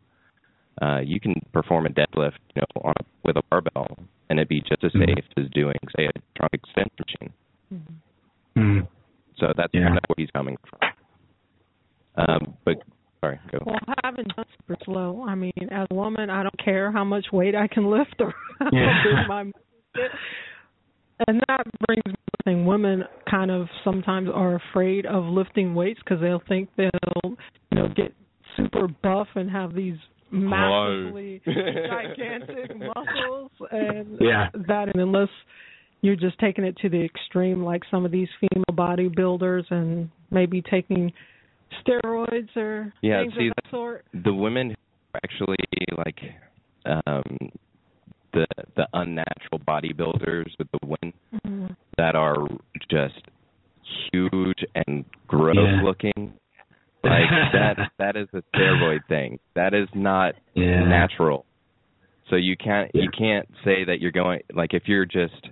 uh, 0.81 1.01
you 1.01 1.21
can 1.21 1.35
perform 1.53 1.87
a 1.87 1.91
deadlift, 1.91 2.39
you 2.55 2.63
know, 2.63 2.83
on 2.85 2.95
a, 2.99 3.05
with 3.25 3.37
a 3.37 3.43
barbell 3.51 3.97
and 4.31 4.39
it'd 4.39 4.49
be 4.49 4.61
just 4.61 4.83
as 4.83 4.93
Mhm. 4.93 5.15
safe 5.15 5.25
as 5.37 5.49
doing, 5.51 5.77
say, 5.97 6.07
a 6.07 6.13
trunk 6.37 6.53
extension 6.53 7.05
machine. 7.07 7.33
Mm. 8.57 8.89
So 9.37 9.53
that's 9.57 9.73
Yeah. 9.75 9.87
kind 9.87 9.99
of 9.99 10.05
where 10.09 10.17
he's 10.19 10.31
coming 10.31 10.57
from. 10.69 10.81
Um, 12.17 12.57
but 12.65 12.83
sorry, 13.23 13.41
go. 13.51 13.59
Well, 13.64 13.79
I 13.89 13.95
haven't 14.05 14.35
done 14.37 14.45
super 14.61 14.79
slow. 14.85 15.25
I 15.29 15.35
mean, 15.35 15.53
as 15.70 15.87
a 15.91 15.95
woman, 15.95 16.29
I 16.31 16.43
don't 16.43 16.64
care 16.64 16.91
how 16.93 17.05
much 17.05 17.27
weight 17.33 17.55
I 17.55 17.66
can 17.68 17.91
lift 17.91 18.14
or 18.20 18.35
how 18.59 18.68
Yeah. 18.73 19.27
my 19.29 19.45
and 21.29 21.41
that 21.49 21.64
brings 21.87 22.03
me 22.07 22.12
to 22.12 22.16
the 22.39 22.45
thing. 22.45 22.66
Women 22.66 23.05
kind 23.31 23.51
of 23.51 23.68
sometimes 23.85 24.29
are 24.33 24.57
afraid 24.57 25.07
of 25.07 25.25
lifting 25.25 25.75
weights 25.75 26.01
because 26.05 26.20
they'll 26.20 26.43
think 26.49 26.68
they'll, 26.77 26.91
you 27.25 27.35
know, 27.75 27.89
get 27.95 28.12
super 28.57 28.89
buff 29.03 29.29
and 29.35 29.51
have 29.51 29.75
these 29.75 29.97
massively 30.33 31.41
gigantic 31.47 32.77
muscles, 32.77 33.51
and 33.70 34.18
Yeah. 34.20 34.49
that, 34.66 34.89
and 34.93 34.97
unless 35.01 35.29
you're 36.01 36.16
just 36.16 36.39
taking 36.41 36.64
it 36.64 36.77
to 36.79 36.89
the 36.89 37.05
extreme, 37.05 37.62
like 37.62 37.83
some 37.91 38.05
of 38.05 38.11
these 38.11 38.29
female 38.41 38.64
bodybuilders, 38.73 39.70
and 39.70 40.11
maybe 40.31 40.62
taking 40.62 41.12
steroids 41.87 42.55
or 42.57 42.93
Yeah, 43.03 43.23
things 43.23 43.35
see, 43.39 43.49
of 43.49 43.55
that 43.64 43.70
sort. 43.70 44.05
the 44.25 44.33
women 44.35 44.70
who 44.70 44.75
are 45.14 45.20
actually 45.25 45.57
like 45.99 46.20
um 46.85 47.51
the 48.33 48.47
the 48.77 48.87
unnatural 48.95 49.61
bodybuilders 49.66 50.51
with 50.59 50.68
the 50.73 50.87
win 50.87 51.12
Mhm. 51.47 51.77
that 51.97 52.14
are 52.16 52.47
just 52.91 53.20
huge 54.12 54.64
and 54.87 55.05
gross 55.27 55.57
Yeah. 55.57 55.83
looking 55.83 56.33
like 57.05 57.29
that 57.53 57.77
that 57.99 58.16
is 58.16 58.29
a 58.33 58.43
steroid 58.55 59.05
thing 59.09 59.39
that 59.55 59.75
is 59.75 59.89
not 59.95 60.35
Yeah. 60.55 60.85
natural 60.85 61.45
so 62.29 62.37
you 62.37 62.57
can't 62.57 62.91
Yeah. 62.95 63.03
you 63.03 63.11
can't 63.11 63.49
say 63.64 63.85
that 63.85 64.01
you're 64.01 64.12
going 64.12 64.41
like 64.55 64.73
if 64.73 64.89
you're 64.89 65.05
just 65.05 65.49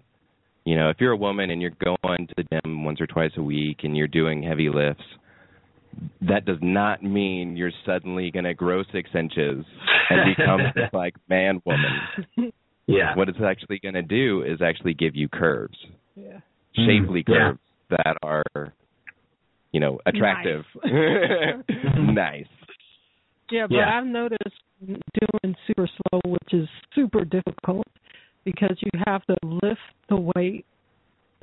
you 0.65 0.77
know 0.77 0.89
if 0.91 1.01
you're 1.01 1.13
a 1.13 1.17
woman 1.17 1.51
and 1.51 1.61
you're 1.61 1.77
going 1.85 2.27
to 2.29 2.35
the 2.37 2.45
gym 2.45 2.85
once 2.85 3.01
or 3.01 3.07
twice 3.07 3.33
a 3.37 3.43
week 3.43 3.81
and 3.85 3.97
you're 3.97 4.09
doing 4.09 4.43
heavy 4.43 4.69
lifts 4.69 5.05
that 6.23 6.45
does 6.45 6.59
not 6.63 7.03
mean 7.03 7.57
you're 7.57 7.73
suddenly 7.85 8.31
going 8.31 8.45
to 8.45 8.55
grow 8.55 8.83
six 8.93 9.11
inches 9.15 9.65
and 10.11 10.37
become 10.37 10.61
this 10.75 10.89
like 10.93 11.15
man 11.29 11.61
woman 11.65 12.53
Yeah. 12.87 13.15
what 13.17 13.29
it's 13.29 13.39
actually 13.45 13.79
going 13.81 13.95
to 13.95 14.03
do 14.03 14.43
is 14.43 14.61
actually 14.63 14.95
give 14.95 15.15
you 15.17 15.29
curves 15.29 15.77
yeah. 16.15 16.41
Mm, 16.79 16.87
shapely 16.87 17.25
yeah. 17.27 17.35
curves 17.35 17.61
that 17.91 18.17
are 18.23 18.73
you 19.73 19.81
know 19.81 19.99
attractive 20.07 20.65
nice 20.85 22.47
Yeah, 23.51 23.67
but 23.69 23.77
Yeah. 23.77 23.99
I've 23.99 24.07
noticed 24.07 24.61
doing 24.81 25.57
super 25.67 25.89
slow, 25.89 26.21
which 26.25 26.53
is 26.55 26.69
super 26.95 27.25
difficult 27.25 27.87
because 28.45 28.77
you 28.81 28.91
have 29.07 29.25
to 29.27 29.37
lift 29.43 29.81
the 30.09 30.17
weight, 30.35 30.65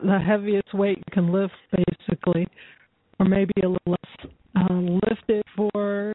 the 0.01 0.17
heaviest 0.19 0.73
weight 0.73 0.97
you 0.97 1.03
can 1.11 1.31
lift, 1.31 1.53
basically, 1.75 2.47
or 3.19 3.25
maybe 3.25 3.53
a 3.63 3.67
little 3.67 3.77
less. 3.85 4.31
Um, 4.55 4.99
lift 5.07 5.29
it 5.29 5.45
for 5.55 6.13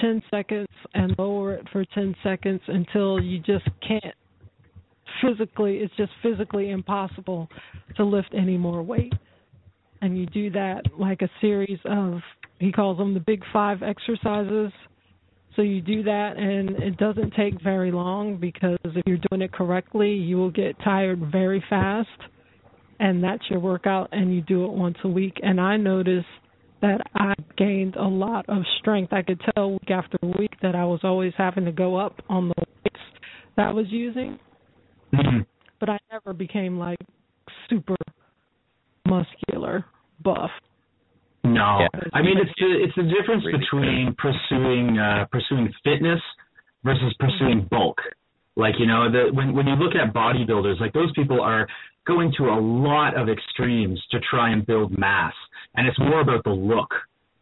10 0.00 0.22
seconds 0.30 0.68
and 0.94 1.14
lower 1.18 1.54
it 1.54 1.66
for 1.72 1.84
10 1.94 2.14
seconds 2.22 2.60
until 2.66 3.20
you 3.20 3.38
just 3.38 3.68
can't 3.86 4.14
physically, 5.22 5.78
it's 5.78 5.94
just 5.96 6.12
physically 6.22 6.70
impossible 6.70 7.48
to 7.96 8.04
lift 8.04 8.28
any 8.36 8.56
more 8.56 8.82
weight. 8.82 9.12
And 10.00 10.16
you 10.18 10.26
do 10.26 10.50
that 10.50 10.82
like 10.98 11.22
a 11.22 11.30
series 11.40 11.78
of, 11.84 12.20
he 12.58 12.70
calls 12.70 12.98
them 12.98 13.14
the 13.14 13.20
big 13.20 13.42
five 13.52 13.82
exercises. 13.82 14.72
So 15.56 15.62
you 15.62 15.80
do 15.80 16.04
that, 16.04 16.36
and 16.36 16.70
it 16.82 16.96
doesn't 16.98 17.34
take 17.34 17.60
very 17.62 17.90
long 17.90 18.36
because 18.36 18.78
if 18.84 19.02
you're 19.06 19.18
doing 19.30 19.42
it 19.42 19.52
correctly, 19.52 20.12
you 20.12 20.36
will 20.36 20.52
get 20.52 20.76
tired 20.84 21.32
very 21.32 21.64
fast, 21.68 22.08
and 23.00 23.22
that's 23.22 23.42
your 23.50 23.60
workout. 23.60 24.08
And 24.12 24.34
you 24.34 24.40
do 24.42 24.64
it 24.64 24.72
once 24.72 24.96
a 25.04 25.08
week. 25.08 25.38
And 25.42 25.60
I 25.60 25.76
noticed 25.76 26.26
that 26.80 27.00
I 27.14 27.34
gained 27.56 27.96
a 27.96 28.06
lot 28.06 28.44
of 28.48 28.62
strength. 28.78 29.12
I 29.12 29.22
could 29.22 29.40
tell 29.54 29.72
week 29.72 29.90
after 29.90 30.16
week 30.38 30.52
that 30.62 30.74
I 30.74 30.84
was 30.84 31.00
always 31.02 31.32
having 31.36 31.64
to 31.64 31.72
go 31.72 31.96
up 31.96 32.20
on 32.28 32.48
the 32.48 32.54
weights 32.58 33.00
that 33.56 33.66
I 33.68 33.72
was 33.72 33.86
using, 33.90 34.38
Mhm. 35.12 35.44
but 35.80 35.88
I 35.88 35.98
never 36.12 36.32
became 36.32 36.78
like 36.78 36.98
super 37.68 37.96
muscular 39.06 39.84
buff. 40.22 40.50
No, 41.44 41.80
Yeah. 41.80 42.00
I 42.12 42.22
mean 42.22 42.38
it's 42.38 42.52
the, 42.58 42.82
it's 42.84 42.94
the 42.94 43.02
difference 43.04 43.44
Really 43.44 43.58
between 43.58 44.14
pursuing 44.14 44.98
uh, 44.98 45.24
pursuing 45.32 45.72
fitness 45.82 46.20
versus 46.84 47.12
pursuing 47.18 47.62
bulk. 47.70 48.00
Like 48.58 48.74
you 48.78 48.86
know, 48.86 49.10
the 49.10 49.32
when 49.32 49.54
when 49.54 49.68
you 49.68 49.74
look 49.74 49.94
at 49.94 50.12
bodybuilders, 50.12 50.80
like 50.80 50.92
those 50.92 51.12
people 51.14 51.40
are 51.40 51.68
going 52.06 52.32
to 52.38 52.44
a 52.46 52.58
lot 52.58 53.16
of 53.16 53.28
extremes 53.28 54.02
to 54.10 54.18
try 54.28 54.50
and 54.50 54.66
build 54.66 54.98
mass, 54.98 55.32
and 55.76 55.86
it's 55.86 55.98
more 56.00 56.20
about 56.20 56.42
the 56.42 56.50
look 56.50 56.90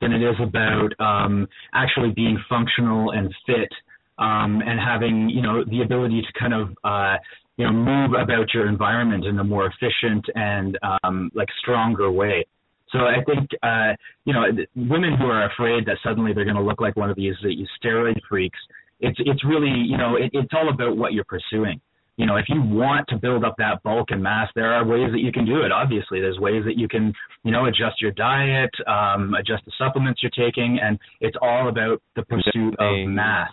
than 0.03 0.13
it 0.13 0.23
is 0.23 0.37
about 0.43 0.91
um, 1.01 1.49
actually 1.73 2.11
being 2.11 2.39
functional 2.51 3.13
and 3.13 3.35
fit 3.47 3.73
um, 4.19 4.61
and 4.61 4.79
having 4.79 5.31
you 5.31 5.41
know 5.41 5.65
the 5.65 5.81
ability 5.81 6.21
to 6.21 6.39
kind 6.39 6.53
of 6.53 6.69
uh, 6.85 7.17
you 7.57 7.65
know 7.65 7.73
move 7.73 8.13
about 8.21 8.53
your 8.53 8.69
environment 8.69 9.25
in 9.25 9.39
a 9.39 9.45
more 9.45 9.67
efficient 9.67 10.25
and 10.35 10.79
um, 11.03 11.31
like 11.35 11.49
stronger 11.61 12.11
way. 12.11 12.45
So 12.91 12.99
I 12.99 13.25
think 13.25 13.49
uh, 13.63 13.95
you 14.27 14.35
know 14.35 14.45
women 14.75 15.17
who 15.17 15.27
are 15.27 15.51
afraid 15.51 15.87
that 15.87 15.97
suddenly 16.05 16.35
they're 16.35 16.45
going 16.45 16.57
to 16.57 16.63
look 16.63 16.81
like 16.83 16.95
one 16.95 17.09
of 17.09 17.17
these, 17.17 17.35
these 17.43 17.69
steroid 17.83 18.21
freaks. 18.29 18.59
It's 19.01 19.19
it's 19.21 19.45
really 19.45 19.71
you 19.71 19.97
know 19.97 20.17
it, 20.17 20.31
it's 20.33 20.53
all 20.53 20.69
about 20.69 20.97
what 20.97 21.13
you're 21.13 21.25
pursuing. 21.25 21.81
You 22.17 22.25
know, 22.25 22.37
if 22.37 22.47
you 22.49 22.63
want 22.63 23.07
to 23.09 23.19
build 23.19 23.45
up 23.45 23.57
that 23.59 23.83
bulk 23.83 24.07
and 24.11 24.23
mass, 24.23 24.49
there 24.55 24.73
are 24.73 24.87
ways 24.87 25.11
that 25.13 25.21
you 25.21 25.31
can 25.33 25.45
do 25.45 25.61
it. 25.61 25.71
Obviously, 25.71 26.19
there's 26.19 26.39
ways 26.39 26.65
that 26.65 26.79
you 26.79 26.89
can 26.89 27.13
you 27.45 27.53
know 27.53 27.67
adjust 27.67 28.01
your 28.01 28.13
diet, 28.13 28.71
um, 28.87 29.35
adjust 29.35 29.65
the 29.67 29.73
supplements 29.77 30.23
you're 30.23 30.31
taking, 30.31 30.79
and 30.83 30.99
it's 31.21 31.37
all 31.43 31.69
about 31.69 32.01
the 32.15 32.23
pursuit 32.23 32.75
of 32.79 33.07
mass. 33.09 33.53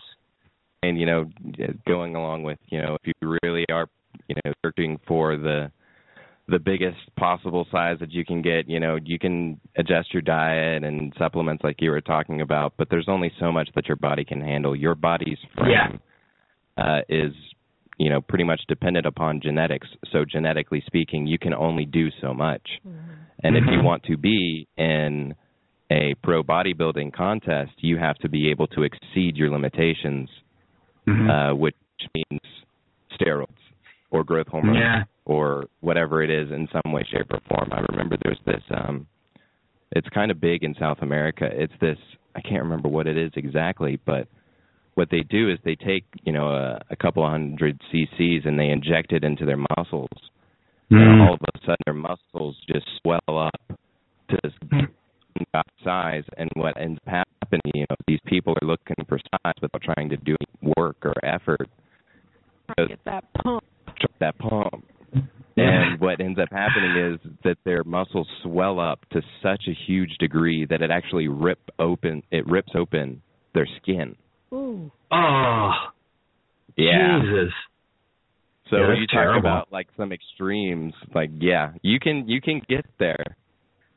and 0.82 0.98
you 0.98 1.06
know 1.06 1.30
going 1.86 2.14
along 2.16 2.42
with 2.42 2.58
you 2.68 2.80
know 2.80 2.96
if 3.02 3.12
you 3.20 3.38
really 3.42 3.64
are 3.70 3.86
you 4.28 4.36
know 4.44 4.52
searching 4.64 4.98
for 5.06 5.36
the 5.36 5.70
the 6.46 6.58
biggest 6.58 6.98
possible 7.16 7.66
size 7.72 7.96
that 8.00 8.12
you 8.12 8.24
can 8.24 8.42
get. 8.42 8.68
You 8.68 8.78
know 8.80 8.98
you 9.02 9.18
can 9.18 9.60
adjust 9.76 10.12
your 10.12 10.22
diet 10.22 10.84
and 10.84 11.12
supplements 11.18 11.64
like 11.64 11.76
you 11.80 11.90
were 11.90 12.00
talking 12.00 12.40
about 12.40 12.74
but 12.76 12.88
there's 12.90 13.08
only 13.08 13.32
so 13.40 13.50
much 13.50 13.70
that 13.74 13.86
your 13.88 13.96
body 13.96 14.24
can 14.24 14.40
handle. 14.40 14.76
Your 14.76 14.94
body's 14.94 15.38
frame 15.56 16.00
uh 16.76 17.00
is 17.08 17.32
you 17.96 18.10
know 18.10 18.20
pretty 18.20 18.44
much 18.44 18.60
dependent 18.68 19.06
upon 19.06 19.40
genetics. 19.40 19.88
So 20.12 20.24
genetically 20.30 20.82
speaking 20.86 21.26
you 21.26 21.38
can 21.38 21.54
only 21.54 21.86
do 21.86 22.08
so 22.20 22.34
much. 22.34 22.68
And 23.42 23.56
if 23.56 23.64
you 23.64 23.78
Mhm. 23.78 23.84
want 23.84 24.02
to 24.04 24.16
be 24.16 24.66
in 24.76 25.34
a 25.90 26.14
pro 26.22 26.42
bodybuilding 26.42 27.12
contest 27.14 27.72
you 27.78 27.96
have 27.98 28.16
to 28.18 28.28
be 28.28 28.50
able 28.50 28.66
to 28.68 28.82
exceed 28.82 29.36
your 29.36 29.50
limitations 29.50 30.28
Mhm. 31.06 31.30
uh, 31.30 31.54
which 31.54 31.74
means 32.14 32.40
steroids 33.12 33.48
or 34.10 34.24
growth 34.24 34.48
hormone. 34.48 34.74
Yeah. 34.76 35.04
Or 35.26 35.66
whatever 35.80 36.22
it 36.22 36.30
is 36.30 36.50
in 36.50 36.68
some 36.72 36.92
way, 36.92 37.06
shape, 37.10 37.26
or 37.30 37.40
form. 37.48 37.70
I 37.72 37.80
remember 37.90 38.16
there's 38.22 38.40
this. 38.46 38.62
Um, 38.70 39.06
it's 39.92 40.08
kind 40.08 40.30
of 40.30 40.40
big 40.40 40.64
in 40.64 40.74
South 40.78 40.98
America. 41.02 41.48
It's 41.50 41.72
this. 41.80 41.98
I 42.34 42.40
can't 42.40 42.62
remember 42.62 42.88
what 42.88 43.06
it 43.06 43.16
is 43.16 43.30
exactly, 43.36 44.00
but 44.04 44.26
what 44.94 45.08
they 45.10 45.20
do 45.20 45.50
is 45.50 45.58
they 45.64 45.76
take 45.76 46.04
you 46.24 46.32
know 46.32 46.48
a, 46.48 46.80
a 46.90 46.96
couple 46.96 47.28
hundred 47.28 47.80
cc's 47.92 48.44
and 48.44 48.58
they 48.58 48.70
inject 48.70 49.12
it 49.12 49.24
into 49.24 49.44
their 49.44 49.62
muscles, 49.76 50.08
and 50.90 51.00
Mm. 51.00 51.26
all 51.26 51.34
of 51.34 51.40
a 51.42 51.58
sudden 51.60 51.76
their 51.86 51.94
muscles 51.94 52.56
just 52.70 52.86
swell 53.02 53.38
up 53.38 53.78
to 54.28 54.38
this 54.42 54.52
Mm. 54.64 54.88
Size. 55.82 56.22
And 56.38 56.48
what 56.54 56.80
ends 56.80 57.00
up 57.06 57.26
happening, 57.42 57.72
you 57.74 57.86
know, 57.90 57.96
these 58.06 58.20
people 58.26 58.54
are 58.62 58.66
looking 58.66 59.04
for 59.08 59.18
size 59.18 59.54
without 59.60 59.82
trying 59.82 60.08
to 60.10 60.16
do 60.18 60.36
any 60.40 60.72
work 60.76 60.96
or 61.04 61.12
effort 61.24 61.68
get 62.78 62.98
that 63.04 63.24
pump. 63.42 63.64
that 64.20 64.38
pump. 64.38 64.84
Yeah. 65.56 65.92
And 65.92 66.00
what 66.00 66.20
ends 66.20 66.38
up 66.38 66.48
happening 66.50 67.14
is 67.14 67.32
that 67.44 67.56
their 67.64 67.84
muscles 67.84 68.28
swell 68.42 68.80
up 68.80 69.00
to 69.12 69.22
such 69.42 69.64
a 69.68 69.74
huge 69.86 70.16
degree 70.18 70.66
that 70.68 70.82
it 70.82 70.90
actually 70.90 71.28
rip 71.28 71.58
open 71.78 72.22
it 72.30 72.46
rips 72.46 72.72
open 72.74 73.22
their 73.54 73.68
skin. 73.80 74.16
Ooh. 74.52 74.90
Oh, 75.12 75.70
Jesus. 76.76 77.52
So 78.70 78.76
Yeah, 78.76 78.82
when 78.82 78.90
that's 78.90 79.00
you 79.00 79.06
talk 79.06 79.38
about 79.38 79.72
like 79.72 79.88
some 79.96 80.12
extremes, 80.12 80.94
like 81.14 81.30
yeah, 81.38 81.72
you 81.82 82.00
can 82.00 82.28
you 82.28 82.40
can 82.40 82.60
get 82.68 82.86
there. 82.98 83.36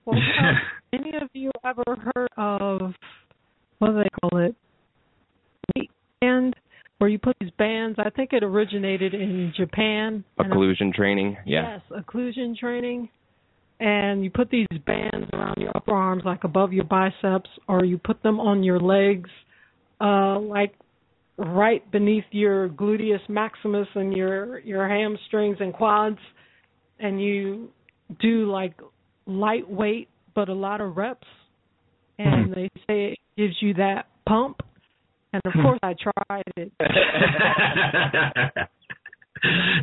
Well, 0.05 0.19
have 0.39 0.55
um, 0.93 1.01
any 1.01 1.15
of 1.17 1.29
you 1.33 1.51
ever 1.65 1.83
heard 2.15 2.29
of 2.37 2.93
what 3.79 3.91
do 3.91 4.03
they 4.03 4.09
call 4.21 4.39
it? 4.39 4.55
Weight 5.75 5.91
band, 6.21 6.55
where 6.99 7.09
you 7.09 7.19
put 7.19 7.35
these 7.39 7.51
bands. 7.57 7.99
I 8.03 8.09
think 8.09 8.33
it 8.33 8.43
originated 8.43 9.13
in 9.13 9.53
Japan. 9.55 10.23
and 10.37 10.53
I- 10.53 10.55
Occlusion 10.55 10.93
training, 10.93 11.37
yeah. 11.45 11.79
Yes, 11.89 12.03
occlusion 12.03 12.57
training. 12.57 13.09
And 13.79 14.23
you 14.23 14.31
put 14.31 14.49
these 14.49 14.65
bands 14.87 15.29
around 15.33 15.57
your 15.59 15.69
upper 15.75 15.93
arms, 15.93 16.23
like 16.25 16.43
above 16.43 16.73
your 16.73 16.85
biceps, 16.85 17.49
or 17.67 17.85
you 17.85 17.99
put 17.99 18.23
them 18.23 18.39
on 18.39 18.63
your 18.63 18.79
legs, 18.79 19.29
uh, 20.01 20.39
like 20.39 20.73
right 21.37 21.89
beneath 21.91 22.23
your 22.31 22.69
gluteus 22.69 23.27
maximus 23.29 23.87
and 23.93 24.13
your 24.15 24.59
your 24.59 24.87
hamstrings 24.89 25.57
and 25.59 25.73
quads 25.73 26.17
and 26.99 27.21
you 27.21 27.69
do 28.19 28.51
like 28.51 28.73
lightweight 29.27 30.09
but 30.33 30.49
a 30.49 30.53
lot 30.53 30.81
of 30.81 30.97
reps 30.97 31.27
and 32.17 32.47
mm-hmm. 32.47 32.53
they 32.53 32.69
say 32.87 33.11
it 33.11 33.19
gives 33.37 33.53
you 33.61 33.75
that 33.75 34.07
pump 34.27 34.61
and 35.33 35.41
of 35.45 35.53
hmm. 35.53 35.61
course 35.61 35.79
I 35.83 35.93
tried 35.93 36.43
it. 36.55 36.71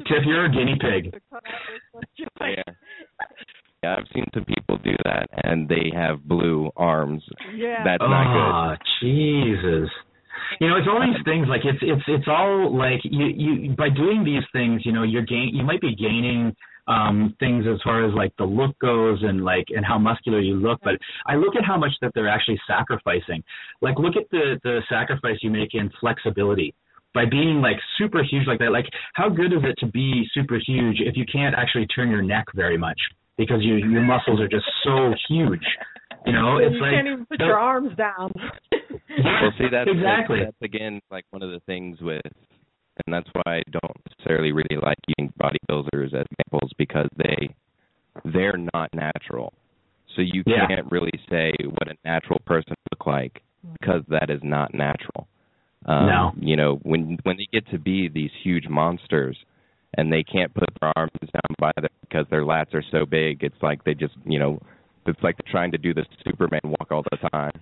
Tiff, 0.08 0.24
you're 0.26 0.46
a 0.46 0.50
guinea 0.50 0.76
pig. 0.80 1.14
yeah. 2.40 2.62
Yeah, 3.82 3.96
I've 3.98 4.06
seen 4.14 4.24
some 4.32 4.46
people 4.46 4.78
do 4.82 4.96
that, 5.04 5.26
and 5.44 5.68
they 5.68 5.92
have 5.94 6.24
blue 6.24 6.70
arms. 6.74 7.22
Yeah. 7.54 7.84
That's 7.84 8.00
not 8.00 8.26
oh, 8.26 8.70
good. 8.70 8.78
Jesus. 9.00 9.90
You 10.60 10.68
know, 10.68 10.76
it's 10.76 10.88
all 10.88 11.00
these 11.00 11.22
things. 11.24 11.46
Like 11.48 11.62
it's 11.64 11.78
it's 11.82 12.02
it's 12.06 12.28
all 12.28 12.76
like 12.76 13.00
you 13.04 13.26
you 13.26 13.76
by 13.76 13.88
doing 13.90 14.24
these 14.24 14.44
things, 14.52 14.82
you 14.84 14.92
know, 14.92 15.02
you're 15.02 15.22
gain 15.24 15.50
you 15.52 15.64
might 15.64 15.80
be 15.80 15.94
gaining 15.94 16.54
um 16.86 17.34
things 17.40 17.64
as 17.72 17.80
far 17.82 18.06
as 18.06 18.14
like 18.14 18.32
the 18.38 18.44
look 18.44 18.78
goes 18.78 19.18
and 19.22 19.44
like 19.44 19.64
and 19.70 19.84
how 19.84 19.98
muscular 19.98 20.40
you 20.40 20.54
look 20.54 20.78
but 20.82 20.94
i 21.26 21.34
look 21.34 21.56
at 21.56 21.64
how 21.64 21.78
much 21.78 21.92
that 22.02 22.12
they're 22.14 22.28
actually 22.28 22.60
sacrificing 22.66 23.42
like 23.80 23.98
look 23.98 24.16
at 24.16 24.28
the 24.30 24.58
the 24.64 24.80
sacrifice 24.88 25.36
you 25.42 25.50
make 25.50 25.74
in 25.74 25.90
flexibility 26.00 26.74
by 27.14 27.24
being 27.24 27.60
like 27.62 27.76
super 27.96 28.22
huge 28.22 28.46
like 28.46 28.58
that 28.58 28.70
like 28.70 28.86
how 29.14 29.28
good 29.28 29.52
is 29.52 29.62
it 29.62 29.76
to 29.78 29.86
be 29.86 30.24
super 30.34 30.58
huge 30.66 30.96
if 31.00 31.16
you 31.16 31.24
can't 31.30 31.54
actually 31.54 31.86
turn 31.86 32.10
your 32.10 32.22
neck 32.22 32.44
very 32.54 32.76
much 32.76 32.98
because 33.36 33.58
you, 33.60 33.76
your 33.76 34.02
muscles 34.02 34.40
are 34.40 34.48
just 34.48 34.66
so 34.84 35.12
huge. 35.28 35.64
You 36.26 36.32
know, 36.32 36.58
it's 36.58 36.74
you 36.74 36.80
like 36.80 36.90
you 36.92 36.96
can't 36.96 37.08
even 37.08 37.26
put 37.26 37.40
your 37.40 37.58
arms 37.58 37.94
down. 37.96 38.32
well, 38.72 39.52
see, 39.58 39.66
that's 39.70 39.90
exactly 39.90 40.40
that's, 40.40 40.56
that's 40.60 40.74
again 40.74 41.00
like 41.10 41.24
one 41.30 41.42
of 41.42 41.50
the 41.50 41.60
things 41.66 42.00
with, 42.00 42.22
and 43.04 43.14
that's 43.14 43.28
why 43.32 43.56
I 43.56 43.62
don't 43.70 43.96
necessarily 44.08 44.52
really 44.52 44.76
like 44.82 44.98
using 45.18 45.32
bodybuilders 45.40 46.14
as 46.14 46.26
examples 46.30 46.70
because 46.78 47.08
they 47.16 47.54
they're 48.32 48.58
not 48.72 48.90
natural. 48.94 49.52
So 50.14 50.22
you 50.22 50.42
yeah. 50.46 50.66
can't 50.68 50.90
really 50.90 51.18
say 51.28 51.52
what 51.64 51.88
a 51.88 51.96
natural 52.04 52.40
person 52.46 52.74
look 52.92 53.06
like 53.06 53.42
because 53.80 54.02
that 54.08 54.30
is 54.30 54.40
not 54.42 54.72
natural. 54.74 55.26
Um, 55.86 56.06
no. 56.06 56.32
You 56.40 56.56
know, 56.56 56.80
when 56.82 57.18
when 57.24 57.36
they 57.36 57.48
get 57.52 57.68
to 57.70 57.78
be 57.78 58.08
these 58.08 58.30
huge 58.42 58.68
monsters, 58.68 59.36
and 59.96 60.12
they 60.12 60.22
can't 60.22 60.52
put 60.54 60.68
their 60.80 60.92
arms 60.96 61.12
down 61.20 61.54
by 61.58 61.72
them 61.76 61.90
because 62.02 62.26
their 62.30 62.44
lats 62.44 62.74
are 62.74 62.84
so 62.90 63.04
big. 63.06 63.42
It's 63.42 63.62
like 63.62 63.84
they 63.84 63.94
just, 63.94 64.14
you 64.24 64.38
know, 64.38 64.60
it's 65.06 65.22
like 65.22 65.36
they're 65.36 65.52
trying 65.52 65.72
to 65.72 65.78
do 65.78 65.92
the 65.94 66.04
Superman 66.24 66.60
walk 66.64 66.88
all 66.90 67.04
the 67.10 67.28
time. 67.28 67.52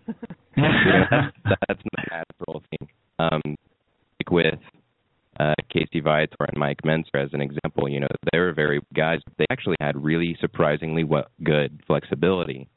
you 0.57 0.63
know, 0.63 1.05
that's, 1.11 1.37
that's 1.69 1.83
not 1.97 2.07
a 2.07 2.11
natural 2.11 2.63
thing. 2.71 2.89
Um, 3.19 3.41
like 3.45 4.31
with 4.31 4.61
uh, 5.43 5.55
Casey 5.73 6.01
Viator 6.01 6.45
and 6.49 6.59
Mike 6.59 6.83
Mentzer 6.85 7.25
as 7.25 7.31
an 7.33 7.41
example, 7.41 7.89
you 7.89 8.01
know, 8.01 8.09
they 8.33 8.39
were 8.39 8.53
very 8.53 8.81
guys. 8.95 9.21
They 9.39 9.47
actually 9.51 9.77
had 9.81 10.03
really 10.03 10.37
surprisingly 10.41 11.05
what, 11.05 11.31
good 11.43 11.83
flexibility. 11.87 12.69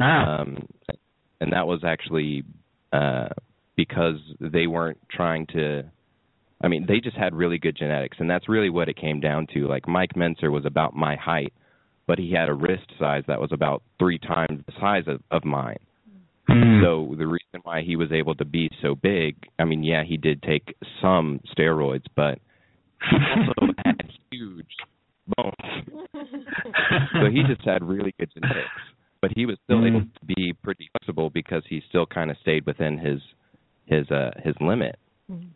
Ah. 0.00 0.40
Um, 0.40 0.66
and 1.40 1.52
that 1.52 1.66
was 1.66 1.80
actually 1.84 2.44
uh, 2.92 3.28
because 3.76 4.18
they 4.40 4.66
weren't 4.66 4.98
trying 5.10 5.46
to 5.48 5.84
I 6.62 6.68
mean, 6.68 6.84
they 6.86 7.00
just 7.00 7.16
had 7.16 7.34
really 7.34 7.58
good 7.58 7.76
genetics, 7.76 8.18
and 8.20 8.28
that's 8.28 8.48
really 8.48 8.68
what 8.68 8.88
it 8.88 8.96
came 8.96 9.20
down 9.20 9.46
to. 9.54 9.66
Like 9.66 9.88
Mike 9.88 10.12
Mentzer 10.14 10.52
was 10.52 10.66
about 10.66 10.94
my 10.94 11.16
height, 11.16 11.54
but 12.06 12.18
he 12.18 12.32
had 12.32 12.48
a 12.48 12.54
wrist 12.54 12.92
size 12.98 13.24
that 13.28 13.40
was 13.40 13.50
about 13.52 13.82
three 13.98 14.18
times 14.18 14.62
the 14.66 14.72
size 14.78 15.04
of, 15.06 15.22
of 15.30 15.44
mine. 15.44 15.78
Mm. 16.50 16.82
So 16.82 17.14
the 17.16 17.26
reason 17.26 17.60
why 17.62 17.82
he 17.82 17.96
was 17.96 18.10
able 18.12 18.34
to 18.36 18.44
be 18.44 18.68
so 18.82 18.94
big, 18.94 19.36
I 19.58 19.64
mean, 19.64 19.84
yeah, 19.84 20.02
he 20.04 20.16
did 20.16 20.42
take 20.42 20.74
some 21.00 21.40
steroids, 21.56 22.04
but 22.16 22.38
he 23.10 23.16
also 23.16 23.72
had 23.84 24.10
huge 24.30 24.66
bones. 25.36 26.08
so 27.12 27.30
he 27.30 27.42
just 27.46 27.64
had 27.64 27.84
really 27.84 28.14
good 28.18 28.30
genetics, 28.34 28.68
but 29.22 29.30
he 29.34 29.46
was 29.46 29.56
still 29.64 29.78
mm. 29.78 29.88
able 29.88 30.00
to 30.00 30.34
be 30.34 30.52
pretty 30.62 30.88
flexible 30.92 31.30
because 31.30 31.62
he 31.68 31.82
still 31.88 32.06
kind 32.06 32.30
of 32.30 32.36
stayed 32.42 32.66
within 32.66 32.98
his 32.98 33.20
his 33.86 34.10
uh 34.10 34.30
his 34.42 34.54
limit. 34.60 34.98
Mm. 35.30 35.48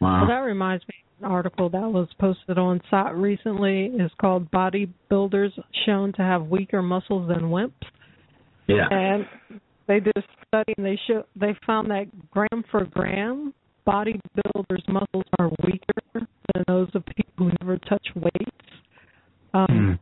Wow. 0.00 0.20
Well, 0.20 0.28
that 0.28 0.46
reminds 0.46 0.84
me 0.88 0.94
of 1.18 1.24
an 1.26 1.30
article 1.30 1.68
that 1.68 1.92
was 1.92 2.08
posted 2.18 2.56
on 2.56 2.80
SOTT 2.88 3.14
recently 3.16 3.86
is 3.86 4.10
called 4.18 4.50
Bodybuilders 4.50 5.50
Shown 5.84 6.14
to 6.14 6.22
Have 6.22 6.46
Weaker 6.46 6.80
Muscles 6.80 7.28
Than 7.28 7.50
Wimps. 7.50 7.72
Yeah. 8.66 8.86
And 8.90 9.26
they 9.90 9.98
did 9.98 10.16
a 10.16 10.22
study 10.46 10.72
and 10.76 10.86
they 10.86 10.98
show 11.08 11.24
they 11.34 11.52
found 11.66 11.90
that 11.90 12.06
gram 12.30 12.64
for 12.70 12.84
gram 12.84 13.52
bodybuilders' 13.84 14.88
muscles 14.88 15.24
are 15.40 15.50
weaker 15.64 16.26
than 16.54 16.64
those 16.68 16.88
of 16.94 17.04
people 17.06 17.32
who 17.38 17.50
never 17.60 17.76
touch 17.78 18.06
weights. 18.14 18.66
Um, 19.52 19.66
mm. 19.68 19.98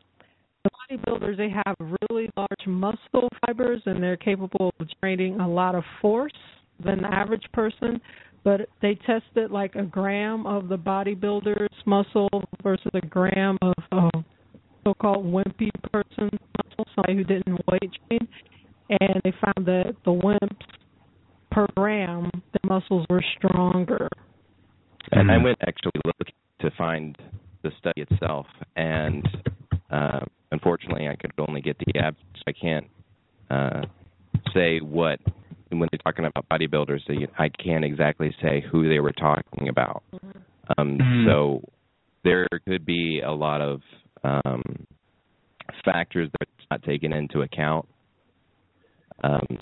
The 0.64 0.70
bodybuilders 0.99 1.39
they 1.39 1.49
have 1.49 1.74
really 2.03 2.28
large 2.36 2.66
muscle 2.66 3.30
fibers 3.47 3.80
and 3.86 4.03
they're 4.03 4.18
capable 4.18 4.74
of 4.78 4.89
generating 5.01 5.41
a 5.41 5.49
lot 5.49 5.74
of 5.74 5.84
force 6.03 6.32
than 6.84 7.01
the 7.01 7.09
average 7.09 7.45
person, 7.55 7.99
but 8.45 8.68
they 8.82 8.99
tested 9.07 9.51
like 9.51 9.74
a 9.74 9.84
gram 9.84 10.47
of 10.47 10.68
the 10.68 10.76
bodybuilder's 10.76 11.74
muscle 11.86 12.28
versus 12.62 12.91
a 12.93 13.07
gram 13.07 13.57
of 13.62 13.74
a 13.93 14.11
so-called 14.84 15.24
wimpy 15.24 15.70
person's 15.93 16.39
muscle, 16.59 16.86
somebody 16.95 17.14
who 17.14 17.24
didn't 17.24 17.59
weight 17.70 17.91
train, 18.09 18.28
and 18.89 19.20
they 19.24 19.32
found 19.45 19.66
that 19.66 19.95
the 20.05 20.11
wimps 20.11 20.66
per 21.51 21.66
gram, 21.76 22.30
the 22.53 22.68
muscles 22.68 23.07
were 23.11 23.24
stronger. 23.36 24.09
And 25.12 25.30
I 25.30 25.39
went 25.39 25.59
actually 25.66 26.01
looking 26.05 26.34
to 26.61 26.70
find 26.76 27.16
the 27.62 27.70
study 27.78 28.03
itself, 28.03 28.47
and 28.76 29.26
uh, 29.91 30.20
unfortunately, 30.53 31.09
I 31.09 31.16
could 31.16 31.32
only 31.49 31.61
get 31.61 31.76
the 31.78 31.99
abs. 31.99 32.18
I 32.47 32.53
can't 32.53 32.86
uh, 33.51 33.82
say 34.55 34.80
what 34.80 35.18
when 35.70 35.89
they're 35.93 35.99
talking 36.05 36.24
about 36.24 36.49
bodybuilders, 36.49 37.01
I 37.39 37.49
can't 37.49 37.84
exactly 37.84 38.34
say 38.43 38.64
who 38.70 38.89
they 38.89 39.01
were 39.01 39.12
talking 39.12 39.68
about. 39.68 40.03
Mm-hmm. 40.14 40.39
Um, 40.76 40.99
mm. 40.99 41.26
So 41.26 41.62
there 42.24 42.47
could 42.66 42.84
be 42.84 43.20
a 43.24 43.32
lot 43.32 43.61
of 43.61 43.80
um, 44.24 44.86
factors 45.84 46.30
that's 46.39 46.51
not 46.70 46.82
taken 46.82 47.12
into 47.12 47.43
account. 47.43 47.86
Um, 49.25 49.59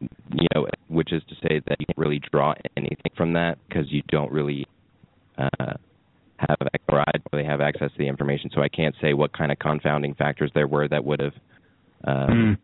you 0.00 0.46
know, 0.54 0.66
which 0.88 1.12
is 1.12 1.22
to 1.28 1.34
say 1.36 1.60
that 1.66 1.76
you 1.80 1.86
can't 1.86 1.98
really 1.98 2.20
draw 2.30 2.54
anything 2.76 3.12
from 3.16 3.32
that 3.32 3.56
because 3.66 3.90
you 3.90 4.02
don't 4.08 4.30
really 4.30 4.66
uh, 5.38 5.74
have 6.36 6.56
or 6.88 7.00
I 7.00 7.12
really 7.32 7.46
have 7.46 7.60
access 7.60 7.90
to 7.90 7.98
the 7.98 8.08
information, 8.08 8.50
so 8.54 8.62
I 8.62 8.68
can't 8.68 8.94
say 9.00 9.14
what 9.14 9.36
kind 9.36 9.50
of 9.50 9.58
confounding 9.58 10.14
factors 10.14 10.50
there 10.54 10.66
were 10.66 10.88
that 10.88 11.04
would 11.04 11.20
have, 11.20 11.32
um, 12.04 12.28
mm. 12.30 12.58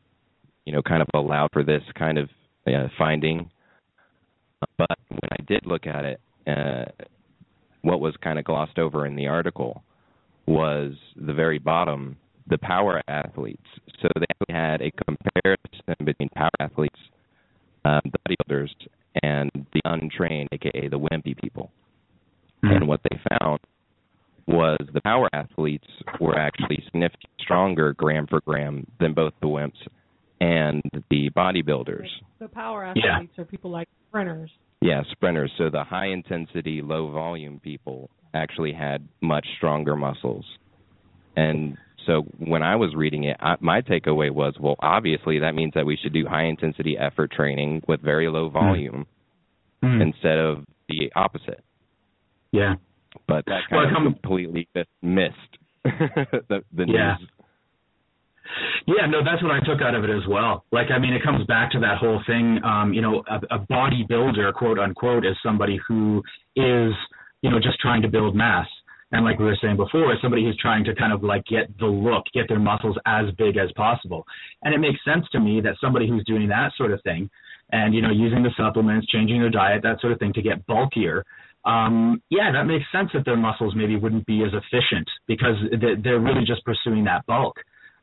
you 0.64 0.72
know, 0.72 0.82
kind 0.82 1.03
of 1.03 1.09
allowed 1.14 1.51
for 1.53 1.64
this 1.64 1.82
kind 1.99 2.18
of 2.18 2.28
uh, 2.66 2.88
finding. 2.99 3.51
But 4.78 4.99
when 5.09 5.28
I 5.32 5.43
did 5.47 5.66
look 5.66 5.86
at 5.86 6.05
it, 6.05 6.20
uh, 6.47 6.84
what 7.82 8.01
was 8.01 8.14
kind 8.22 8.38
of 8.38 8.45
glossed 8.45 8.78
over 8.78 9.07
in 9.07 9.16
the 9.16 9.26
article 9.26 9.82
was 10.47 10.93
the 11.16 11.32
very 11.32 11.59
bottom, 11.59 12.16
the 12.49 12.59
power 12.59 13.03
athletes. 13.09 13.66
So 14.01 14.09
they 14.16 14.26
actually 14.43 14.55
had 14.55 14.82
a 14.82 14.90
comparison 14.90 16.05
between 16.05 16.28
power 16.30 16.51
athletes, 16.61 16.99
uh, 17.84 18.01
bodybuilders, 18.28 18.70
and 19.22 19.51
the 19.72 19.80
untrained, 19.84 20.49
aka 20.53 20.88
the 20.88 20.99
wimpy 20.99 21.36
people. 21.36 21.70
Mm-hmm. 22.64 22.76
And 22.76 22.88
what 22.88 23.01
they 23.11 23.18
found 23.38 23.61
was 24.47 24.78
the 24.93 25.01
power 25.01 25.28
athletes 25.32 25.86
were 26.20 26.38
actually 26.38 26.82
significantly 26.84 27.30
stronger 27.40 27.93
gram 27.93 28.26
for 28.26 28.40
gram 28.40 28.86
than 29.01 29.14
both 29.14 29.32
the 29.40 29.47
wimps 29.47 29.72
and 30.40 30.82
the 31.11 31.30
bodybuilders. 31.36 32.09
The 32.40 32.49
power 32.49 32.84
athletes 32.84 33.07
yeah. 33.36 33.43
are 33.43 33.45
people 33.45 33.70
like 33.70 33.88
sprinters. 34.09 34.51
Yeah, 34.80 35.03
sprinters. 35.12 35.53
So 35.59 35.70
the 35.70 35.84
high 35.84 36.09
intensity, 36.09 36.82
low 36.82 37.12
volume 37.12 37.61
people 37.62 38.11
actually 38.34 38.72
had 38.72 39.07
much 39.20 39.47
stronger 39.59 39.95
muscles. 39.95 40.45
And 41.36 41.76
so 42.07 42.22
when 42.38 42.62
I 42.62 42.76
was 42.76 42.94
reading 42.94 43.24
it, 43.24 43.36
I, 43.40 43.57
my 43.61 43.80
takeaway 43.80 44.30
was, 44.30 44.55
well, 44.61 44.76
obviously 44.80 45.38
that 45.40 45.55
means 45.55 45.72
that 45.74 45.86
we 45.86 45.98
should 46.03 46.12
do 46.12 46.26
high 46.26 46.44
intensity 46.44 46.96
effort 46.98 47.32
training 47.32 47.82
with 47.88 48.00
very 48.00 48.28
low 48.28 48.48
hmm. 48.48 48.55
volume 48.55 49.07
mm. 49.82 50.03
instead 50.03 50.38
of 50.38 50.64
the 50.88 51.11
opposite. 51.14 51.62
Yeah. 52.53 52.74
But 53.26 53.44
that 53.46 53.62
kind 53.70 53.92
well, 53.92 54.07
of 54.07 54.14
completely 54.14 54.68
missed 55.03 55.36
the, 55.84 56.64
the 56.72 56.84
yeah. 56.86 57.16
news 57.18 57.28
yeah, 58.86 59.07
no, 59.07 59.22
that's 59.24 59.42
what 59.42 59.53
I 59.53 59.61
took 59.61 59.80
out 59.80 59.94
of 59.94 60.05
it 60.05 60.11
as 60.11 60.26
well. 60.28 60.64
Like, 60.72 60.90
I 60.90 60.98
mean, 60.98 61.12
it 61.12 61.22
comes 61.22 61.46
back 61.46 61.70
to 61.72 61.80
that 61.80 61.98
whole 61.98 62.20
thing. 62.26 62.61
Um, 62.64 62.92
you 62.92 63.00
know, 63.00 63.22
a, 63.30 63.57
a 63.57 63.59
bodybuilder, 63.59 64.53
quote 64.55 64.78
unquote, 64.78 65.24
is 65.24 65.36
somebody 65.42 65.78
who 65.86 66.22
is, 66.57 66.92
you 67.42 67.50
know, 67.50 67.59
just 67.62 67.78
trying 67.80 68.03
to 68.03 68.09
build 68.09 68.34
mass. 68.34 68.66
And 69.12 69.24
like 69.24 69.38
we 69.38 69.44
were 69.44 69.58
saying 69.60 69.76
before, 69.76 70.14
somebody 70.22 70.44
who's 70.44 70.56
trying 70.56 70.84
to 70.84 70.94
kind 70.94 71.12
of 71.12 71.22
like 71.22 71.44
get 71.44 71.76
the 71.78 71.86
look, 71.86 72.24
get 72.32 72.48
their 72.48 72.58
muscles 72.58 72.96
as 73.06 73.26
big 73.36 73.56
as 73.56 73.70
possible. 73.76 74.26
And 74.62 74.74
it 74.74 74.78
makes 74.78 74.98
sense 75.04 75.26
to 75.32 75.40
me 75.40 75.60
that 75.60 75.74
somebody 75.80 76.08
who's 76.08 76.24
doing 76.24 76.48
that 76.48 76.72
sort 76.76 76.92
of 76.92 77.02
thing, 77.02 77.30
and 77.70 77.94
you 77.94 78.02
know, 78.02 78.10
using 78.10 78.42
the 78.42 78.50
supplements, 78.56 79.06
changing 79.08 79.40
their 79.40 79.50
diet, 79.50 79.82
that 79.82 80.00
sort 80.00 80.12
of 80.12 80.18
thing, 80.18 80.32
to 80.34 80.42
get 80.42 80.66
bulkier, 80.66 81.24
um, 81.64 82.20
yeah, 82.28 82.50
that 82.52 82.64
makes 82.64 82.84
sense 82.90 83.10
that 83.14 83.24
their 83.24 83.36
muscles 83.36 83.74
maybe 83.76 83.96
wouldn't 83.96 84.26
be 84.26 84.42
as 84.42 84.50
efficient 84.52 85.08
because 85.26 85.56
they're 86.02 86.18
really 86.18 86.44
just 86.44 86.64
pursuing 86.64 87.04
that 87.04 87.24
bulk. 87.26 87.56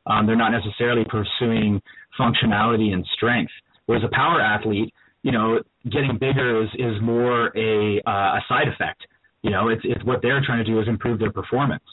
Um, 0.06 0.26
they're 0.26 0.36
not 0.36 0.50
necessarily 0.50 1.04
pursuing 1.04 1.80
functionality 2.18 2.92
and 2.92 3.06
strength. 3.14 3.52
Whereas 3.86 4.02
a 4.04 4.14
power 4.14 4.40
athlete, 4.40 4.94
you 5.22 5.32
know, 5.32 5.60
getting 5.84 6.16
bigger 6.18 6.62
is 6.62 6.70
is 6.78 7.02
more 7.02 7.52
a 7.56 8.00
uh, 8.06 8.38
a 8.38 8.40
side 8.48 8.68
effect. 8.68 9.06
You 9.42 9.50
know, 9.50 9.68
it's 9.68 9.82
it's 9.84 10.04
what 10.04 10.20
they're 10.22 10.42
trying 10.44 10.64
to 10.64 10.70
do 10.70 10.80
is 10.80 10.88
improve 10.88 11.18
their 11.18 11.32
performance. 11.32 11.84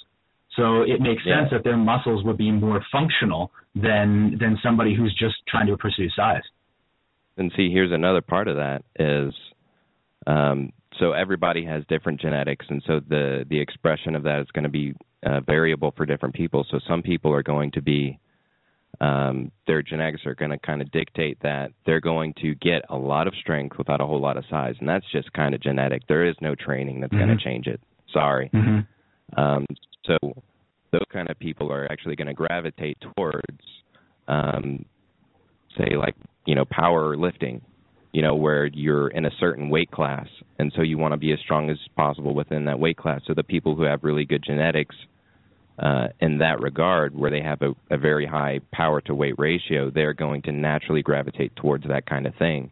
So 0.56 0.82
it 0.82 1.00
makes 1.00 1.22
yeah. 1.26 1.41
sense 1.41 1.50
that 1.52 1.64
their 1.64 1.78
muscles 1.78 2.24
would 2.26 2.38
be 2.38 2.52
more 2.52 2.84
functional 2.91 3.52
than 3.76 4.38
than 4.39 4.58
somebody 4.64 4.95
who's 4.95 5.16
just 5.18 5.36
trying 5.48 5.68
to 5.68 5.78
pursue 5.78 6.10
size. 6.16 6.41
And 7.38 7.52
see, 7.56 7.70
here's 7.72 7.91
another 7.91 8.22
part 8.22 8.48
of 8.48 8.56
that 8.56 8.84
is 9.00 9.34
um, 10.26 10.74
so 11.00 11.12
everybody 11.12 11.64
has 11.66 11.84
different 11.88 12.20
genetics, 12.20 12.66
and 12.70 12.82
so 12.88 13.00
the 13.08 13.45
the 13.50 13.60
expression 13.60 14.16
of 14.16 14.24
that 14.24 14.41
is 14.41 14.48
going 14.54 14.64
to 14.64 14.70
be 14.70 14.93
uh, 15.26 15.41
variable 15.41 15.93
for 15.95 16.06
different 16.06 16.34
people. 16.34 16.66
So 16.70 16.80
some 16.88 17.02
people 17.02 17.32
are 17.32 17.43
going 17.43 17.72
to 17.72 17.82
be 17.82 18.20
um, 19.00 19.52
their 19.68 19.82
genetics 19.82 20.26
are 20.26 20.36
going 20.36 20.52
to 20.52 20.58
kind 20.58 20.82
of 20.82 20.92
dictate 20.92 21.38
that 21.44 21.72
they're 21.86 22.02
going 22.02 22.34
to 22.42 22.56
get 22.56 22.84
a 22.90 22.96
lot 22.96 23.28
of 23.28 23.34
strength 23.40 23.78
without 23.78 24.02
a 24.02 24.06
whole 24.06 24.22
lot 24.22 24.38
of 24.38 24.44
size, 24.50 24.76
and 24.80 24.90
that's 24.90 25.06
just 25.12 25.32
kind 25.34 25.54
of 25.54 25.62
genetic. 25.62 26.02
There 26.08 26.26
is 26.26 26.36
no 26.42 26.56
training 26.56 27.02
that's 27.02 27.14
mm-hmm. 27.14 27.26
going 27.26 27.38
to 27.38 27.44
change 27.44 27.68
it. 27.68 27.80
Sorry. 28.12 28.50
Mm-hmm. 28.54 29.40
Um, 29.40 29.66
so 30.06 30.18
those 30.92 31.06
kind 31.12 31.30
of 31.30 31.38
people 31.38 31.72
are 31.72 31.92
actually 31.92 32.16
going 32.16 32.28
to 32.28 32.34
gravitate 32.34 32.98
towards, 33.16 33.62
um, 34.28 34.86
say, 35.78 35.96
like 35.96 36.16
you 36.46 36.56
know, 36.56 36.66
power 36.66 37.16
lifting 37.16 37.62
you 38.18 38.22
know, 38.24 38.36
where 38.36 38.66
you're 38.66 39.10
in 39.10 39.26
a 39.26 39.32
certain 39.40 39.70
weight 39.70 39.92
class, 39.92 40.28
and 40.58 40.74
so 40.76 40.82
you 40.82 40.98
want 40.98 41.12
to 41.12 41.18
be 41.18 41.32
as 41.34 41.40
strong 41.40 41.70
as 41.70 41.78
possible 41.96 42.34
within 42.34 42.66
that 42.66 42.80
weight 42.80 42.98
class. 42.98 43.22
So 43.28 43.36
the 43.36 43.44
people 43.44 43.76
who 43.76 43.84
have 43.84 44.04
really 44.04 44.26
good 44.26 44.44
genetics 44.44 44.96
uh, 45.80 46.08
in 46.20 46.40
that 46.40 46.60
regard, 46.60 47.16
where 47.16 47.32
they 47.32 47.42
have 47.42 47.62
a, 47.62 47.74
a 47.94 47.98
very 47.98 48.26
high 48.26 48.60
power 48.74 49.02
to 49.02 49.14
weight 49.14 49.36
ratio, 49.38 49.90
they're 49.90 50.14
going 50.14 50.42
to 50.44 50.52
naturally 50.52 51.02
gravitate 51.02 51.56
towards 51.56 51.88
that 51.88 52.06
kind 52.06 52.26
of 52.26 52.36
thing. 52.36 52.72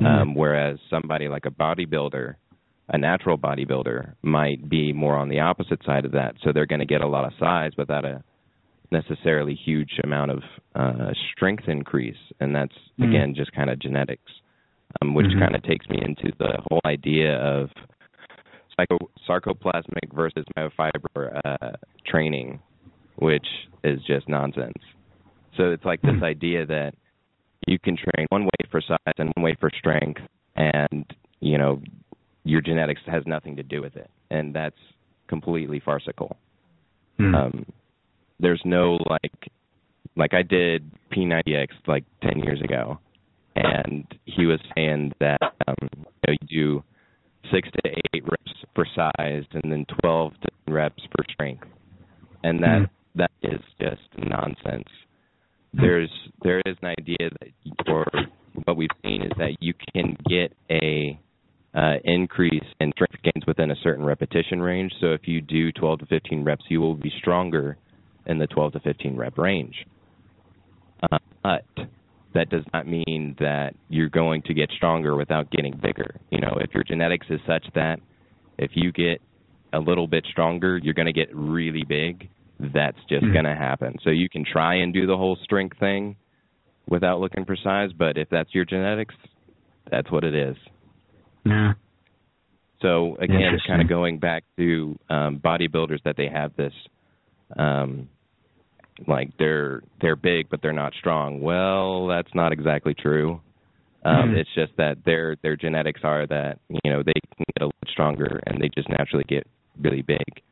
Mm-hmm. 0.00 0.06
Um, 0.06 0.34
whereas 0.34 0.78
somebody 0.88 1.28
like 1.28 1.44
a 1.46 1.50
bodybuilder, 1.50 2.36
a 2.88 2.98
natural 2.98 3.36
bodybuilder, 3.36 4.14
might 4.22 4.68
be 4.68 4.92
more 4.92 5.16
on 5.16 5.28
the 5.28 5.40
opposite 5.40 5.84
side 5.84 6.04
of 6.04 6.12
that. 6.12 6.34
So 6.42 6.52
they're 6.52 6.66
going 6.66 6.80
to 6.80 6.86
get 6.86 7.02
a 7.02 7.08
lot 7.08 7.24
of 7.24 7.32
size 7.38 7.72
without 7.76 8.04
a 8.04 8.22
necessarily 8.90 9.54
huge 9.54 10.00
amount 10.02 10.30
of 10.30 10.42
uh, 10.74 11.10
strength 11.32 11.64
increase, 11.68 12.16
and 12.40 12.54
that's 12.54 12.74
mm-hmm. 12.98 13.10
again 13.10 13.34
just 13.36 13.52
kind 13.52 13.70
of 13.70 13.78
genetics 13.78 14.30
um, 15.02 15.14
which 15.14 15.26
mm-hmm. 15.26 15.40
kind 15.40 15.54
of 15.54 15.62
takes 15.62 15.88
me 15.88 15.98
into 16.02 16.32
the 16.38 16.58
whole 16.68 16.80
idea 16.84 17.36
of 17.36 17.70
psycho- 18.80 19.10
sarcoplasmic 19.28 20.14
versus 20.14 20.44
myofiber 20.56 21.40
uh, 21.44 21.72
training, 22.06 22.60
which 23.16 23.46
is 23.84 24.00
just 24.06 24.28
nonsense. 24.28 24.78
So 25.56 25.70
it's 25.70 25.84
like 25.84 26.00
this 26.02 26.12
mm-hmm. 26.12 26.24
idea 26.24 26.66
that 26.66 26.94
you 27.66 27.78
can 27.78 27.96
train 27.96 28.26
one 28.30 28.44
way 28.44 28.68
for 28.70 28.80
size 28.80 29.14
and 29.18 29.32
one 29.36 29.44
way 29.44 29.56
for 29.58 29.70
strength, 29.78 30.20
and 30.56 31.04
you 31.40 31.58
know 31.58 31.80
your 32.44 32.60
genetics 32.60 33.00
has 33.06 33.22
nothing 33.26 33.56
to 33.56 33.62
do 33.62 33.82
with 33.82 33.96
it, 33.96 34.10
and 34.30 34.54
that's 34.54 34.76
completely 35.28 35.80
farcical. 35.80 36.36
Mm-hmm. 37.18 37.34
Um, 37.34 37.66
there's 38.38 38.62
no 38.64 38.98
like 39.08 39.50
like 40.16 40.34
I 40.34 40.42
did 40.42 40.90
P90X 41.12 41.68
like 41.86 42.04
10 42.22 42.40
years 42.40 42.60
ago 42.62 42.98
and 43.56 44.06
he 44.24 44.46
was 44.46 44.60
saying 44.74 45.12
that 45.20 45.38
um, 45.66 45.88
you, 45.92 46.04
know, 46.26 46.34
you 46.40 46.48
do 46.48 46.84
six 47.52 47.68
to 47.70 47.90
eight 48.14 48.24
reps 48.24 48.52
for 48.74 48.86
size, 48.94 49.44
and 49.52 49.72
then 49.72 49.86
twelve 50.00 50.32
to 50.42 50.72
reps 50.72 51.02
for 51.14 51.24
strength, 51.32 51.66
and 52.42 52.62
that 52.62 52.82
mm 52.82 52.90
that 53.16 53.30
is 53.42 53.60
just 53.80 54.00
nonsense. 54.18 54.88
There's 55.72 56.10
there 56.42 56.60
is 56.64 56.76
an 56.82 56.94
idea 56.98 57.28
that, 57.40 57.88
or 57.88 58.06
what 58.64 58.76
we've 58.76 58.88
seen 59.04 59.22
is 59.22 59.32
that 59.38 59.56
you 59.60 59.74
can 59.92 60.16
get 60.28 60.52
a 60.70 61.18
uh, 61.74 61.94
increase 62.04 62.64
in 62.80 62.92
strength 62.92 63.22
gains 63.22 63.46
within 63.46 63.70
a 63.70 63.76
certain 63.82 64.04
repetition 64.04 64.60
range. 64.60 64.92
So 65.00 65.08
if 65.08 65.22
you 65.24 65.40
do 65.40 65.70
12 65.72 66.00
to 66.00 66.06
15 66.06 66.44
reps, 66.44 66.64
you 66.68 66.80
will 66.80 66.94
be 66.94 67.12
stronger 67.18 67.76
in 68.26 68.38
the 68.38 68.46
12 68.48 68.72
to 68.72 68.80
15 68.80 69.16
rep 69.16 69.38
range. 69.38 69.74
Uh, 71.10 71.18
but 71.42 71.64
that 72.34 72.48
does 72.48 72.64
not 72.72 72.86
mean 72.86 73.36
that 73.40 73.74
you're 73.88 74.08
going 74.08 74.42
to 74.42 74.54
get 74.54 74.70
stronger 74.76 75.16
without 75.16 75.50
getting 75.50 75.76
bigger. 75.76 76.20
You 76.30 76.40
know, 76.40 76.58
if 76.60 76.72
your 76.74 76.84
genetics 76.84 77.26
is 77.30 77.40
such 77.46 77.66
that 77.74 77.98
if 78.58 78.72
you 78.74 78.92
get 78.92 79.20
a 79.72 79.78
little 79.78 80.06
bit 80.06 80.26
stronger, 80.30 80.78
you're 80.78 80.94
going 80.94 81.06
to 81.06 81.12
get 81.12 81.28
really 81.34 81.84
big, 81.88 82.28
that's 82.58 82.98
just 83.08 83.24
mm-hmm. 83.24 83.32
going 83.32 83.44
to 83.44 83.54
happen. 83.54 83.96
So 84.04 84.10
you 84.10 84.28
can 84.28 84.44
try 84.44 84.76
and 84.76 84.92
do 84.92 85.06
the 85.06 85.16
whole 85.16 85.36
strength 85.42 85.78
thing 85.78 86.16
without 86.88 87.20
looking 87.20 87.44
for 87.44 87.56
size, 87.56 87.90
but 87.96 88.18
if 88.18 88.28
that's 88.30 88.54
your 88.54 88.64
genetics, 88.64 89.14
that's 89.90 90.10
what 90.10 90.24
it 90.24 90.34
is. 90.34 90.56
Yeah. 91.44 91.72
So 92.82 93.16
again, 93.20 93.58
kind 93.66 93.82
of 93.82 93.88
going 93.88 94.18
back 94.18 94.44
to 94.56 94.98
um, 95.08 95.38
bodybuilders 95.38 96.02
that 96.04 96.16
they 96.16 96.28
have 96.28 96.56
this 96.56 96.72
um, 97.58 98.08
like 99.06 99.30
they're 99.38 99.82
they're 100.00 100.16
big 100.16 100.48
but 100.50 100.60
they're 100.62 100.72
not 100.72 100.92
strong. 100.98 101.40
Well, 101.40 102.06
that's 102.06 102.34
not 102.34 102.52
exactly 102.52 102.94
true. 102.94 103.40
Um, 104.04 104.30
mm. 104.30 104.36
It's 104.36 104.50
just 104.54 104.72
that 104.78 104.98
their 105.04 105.36
their 105.42 105.56
genetics 105.56 106.00
are 106.04 106.26
that 106.26 106.58
you 106.68 106.90
know 106.90 107.02
they 107.02 107.12
can 107.12 107.44
get 107.54 107.62
a 107.62 107.66
little 107.66 107.88
stronger 107.88 108.40
and 108.46 108.60
they 108.60 108.68
just 108.74 108.88
naturally 108.88 109.24
get 109.28 109.46
really 109.80 110.02
big. 110.02 110.42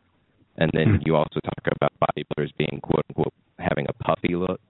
And 0.57 0.71
then 0.75 0.99
mm. 0.99 1.07
you 1.07 1.15
also 1.17 1.41
talk 1.41 1.75
about 1.77 1.93
bodybuilders 2.03 2.51
being 2.59 2.81
quote 2.83 3.05
unquote 3.09 3.35
having 3.59 3.87
a 3.89 3.93
puffy 4.05 4.35
look 4.35 4.61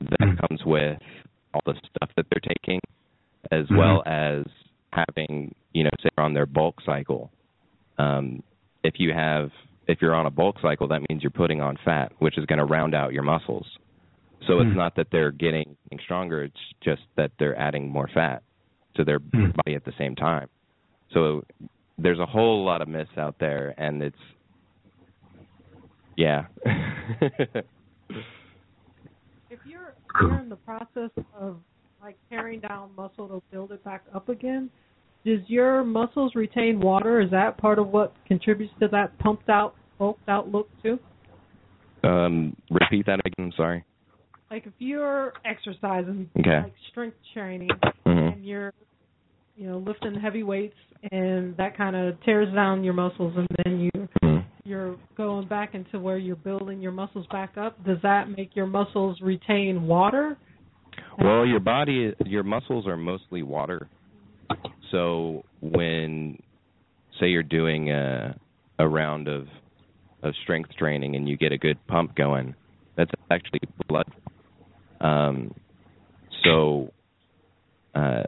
that 0.00 0.20
mm. 0.20 0.48
comes 0.48 0.60
with 0.64 0.98
all 1.54 1.60
the 1.66 1.74
stuff 1.74 2.10
that 2.16 2.26
they're 2.30 2.54
taking, 2.54 2.80
as 3.50 3.66
mm-hmm. 3.66 3.76
well 3.76 4.02
as 4.06 4.44
having 4.90 5.54
you 5.72 5.84
know 5.84 5.90
say 6.02 6.08
on 6.18 6.34
their 6.34 6.46
bulk 6.46 6.76
cycle. 6.84 7.30
Um, 7.98 8.42
if 8.82 8.94
you 8.98 9.12
have 9.12 9.50
if 9.86 9.98
you're 10.00 10.14
on 10.14 10.26
a 10.26 10.30
bulk 10.30 10.56
cycle, 10.62 10.88
that 10.88 11.00
means 11.08 11.22
you're 11.22 11.30
putting 11.30 11.60
on 11.60 11.76
fat, 11.84 12.12
which 12.18 12.38
is 12.38 12.46
going 12.46 12.58
to 12.58 12.64
round 12.64 12.94
out 12.94 13.12
your 13.12 13.22
muscles. 13.22 13.66
So 14.46 14.58
it's 14.58 14.70
hmm. 14.70 14.76
not 14.76 14.96
that 14.96 15.08
they're 15.12 15.30
getting 15.30 15.76
stronger; 16.04 16.44
it's 16.44 16.56
just 16.82 17.02
that 17.16 17.30
they're 17.38 17.58
adding 17.58 17.88
more 17.88 18.08
fat 18.12 18.42
to 18.96 19.04
their 19.04 19.18
hmm. 19.18 19.50
body 19.56 19.76
at 19.76 19.84
the 19.84 19.92
same 19.98 20.16
time. 20.16 20.48
So 21.12 21.44
there's 21.98 22.18
a 22.18 22.26
whole 22.26 22.64
lot 22.64 22.82
of 22.82 22.88
myths 22.88 23.10
out 23.16 23.36
there, 23.38 23.74
and 23.78 24.02
it's 24.02 24.16
yeah. 26.16 26.46
if 26.64 27.64
you're 29.64 29.90
if 29.90 30.20
you're 30.20 30.38
in 30.38 30.48
the 30.48 30.56
process 30.56 31.10
of 31.38 31.58
like 32.02 32.16
tearing 32.28 32.60
down 32.60 32.90
muscle 32.96 33.28
to 33.28 33.42
build 33.52 33.72
it 33.72 33.84
back 33.84 34.02
up 34.14 34.28
again, 34.28 34.70
does 35.24 35.40
your 35.46 35.84
muscles 35.84 36.32
retain 36.34 36.80
water? 36.80 37.20
Is 37.20 37.30
that 37.30 37.58
part 37.58 37.78
of 37.78 37.88
what 37.88 38.12
contributes 38.26 38.72
to 38.80 38.88
that 38.88 39.16
pumped 39.18 39.48
out, 39.48 39.74
bulked 39.98 40.28
out 40.28 40.48
look 40.48 40.68
too? 40.82 40.98
Um, 42.02 42.56
repeat 42.70 43.06
that 43.06 43.20
again. 43.24 43.46
I'm 43.46 43.52
sorry. 43.56 43.84
Like 44.50 44.66
if 44.66 44.72
you're 44.78 45.32
exercising, 45.44 46.28
okay. 46.38 46.64
like 46.64 46.74
strength 46.90 47.16
training, 47.32 47.70
mm-hmm. 48.06 48.10
and 48.10 48.44
you're, 48.44 48.72
you 49.56 49.68
know, 49.68 49.78
lifting 49.78 50.14
heavy 50.20 50.42
weights, 50.42 50.74
and 51.10 51.56
that 51.56 51.76
kind 51.76 51.96
of 51.96 52.20
tears 52.24 52.52
down 52.52 52.84
your 52.84 52.92
muscles, 52.92 53.32
and 53.36 53.48
then 53.64 53.80
you 53.80 53.90
mm-hmm. 54.22 54.46
you're 54.64 54.96
going 55.16 55.46
back 55.48 55.74
into 55.74 56.00
where 56.00 56.18
you're 56.18 56.36
building 56.36 56.82
your 56.82 56.92
muscles 56.92 57.26
back 57.30 57.56
up. 57.56 57.82
Does 57.84 57.98
that 58.02 58.28
make 58.28 58.54
your 58.54 58.66
muscles 58.66 59.18
retain 59.22 59.86
water? 59.86 60.36
Well, 61.18 61.46
your 61.46 61.60
body, 61.60 62.12
your 62.26 62.42
muscles 62.42 62.86
are 62.86 62.96
mostly 62.96 63.42
water 63.42 63.88
so 64.92 65.44
when 65.60 66.40
say 67.18 67.26
you're 67.26 67.42
doing 67.42 67.90
a 67.90 68.36
a 68.78 68.86
round 68.86 69.26
of 69.26 69.48
of 70.22 70.34
strength 70.44 70.70
training 70.78 71.16
and 71.16 71.28
you 71.28 71.36
get 71.36 71.50
a 71.50 71.58
good 71.58 71.84
pump 71.88 72.14
going, 72.14 72.54
that's 72.96 73.10
actually 73.30 73.60
blood. 73.88 74.06
Um, 75.00 75.54
so 76.44 76.92
uh, 77.94 78.22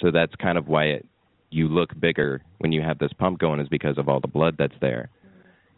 so 0.00 0.10
that's 0.12 0.34
kind 0.36 0.58
of 0.58 0.68
why 0.68 0.84
it, 0.84 1.06
you 1.50 1.68
look 1.68 1.98
bigger 1.98 2.42
when 2.58 2.72
you 2.72 2.82
have 2.82 2.98
this 2.98 3.12
pump 3.18 3.38
going 3.38 3.60
is 3.60 3.68
because 3.68 3.98
of 3.98 4.08
all 4.08 4.20
the 4.20 4.28
blood 4.28 4.56
that's 4.58 4.74
there. 4.80 5.10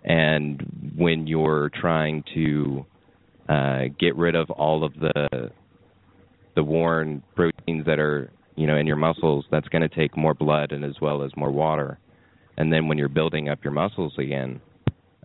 And 0.05 0.95
when 0.97 1.27
you're 1.27 1.71
trying 1.81 2.25
to 2.35 2.87
uh, 3.49 3.83
get 3.99 4.17
rid 4.17 4.35
of 4.35 4.51
all 4.51 4.85
of 4.85 4.93
the 4.95 5.51
the 6.55 6.65
worn 6.65 7.23
proteins 7.37 7.87
that 7.87 8.01
are 8.01 8.31
you 8.59 8.67
know, 8.67 8.77
in 8.77 8.87
your 8.87 8.97
muscles, 8.97 9.45
that's 9.51 9.69
going 9.69 9.83
to 9.83 9.89
take 9.89 10.17
more 10.17 10.35
blood 10.35 10.73
and 10.73 10.85
as 10.85 10.97
well 11.01 11.23
as 11.23 11.31
more 11.37 11.51
water. 11.51 11.99
And 12.57 12.73
then 12.73 12.89
when 12.89 12.99
you're 12.99 13.09
building 13.09 13.49
up 13.49 13.63
your 13.63 13.73
muscles 13.73 14.15
again, 14.19 14.61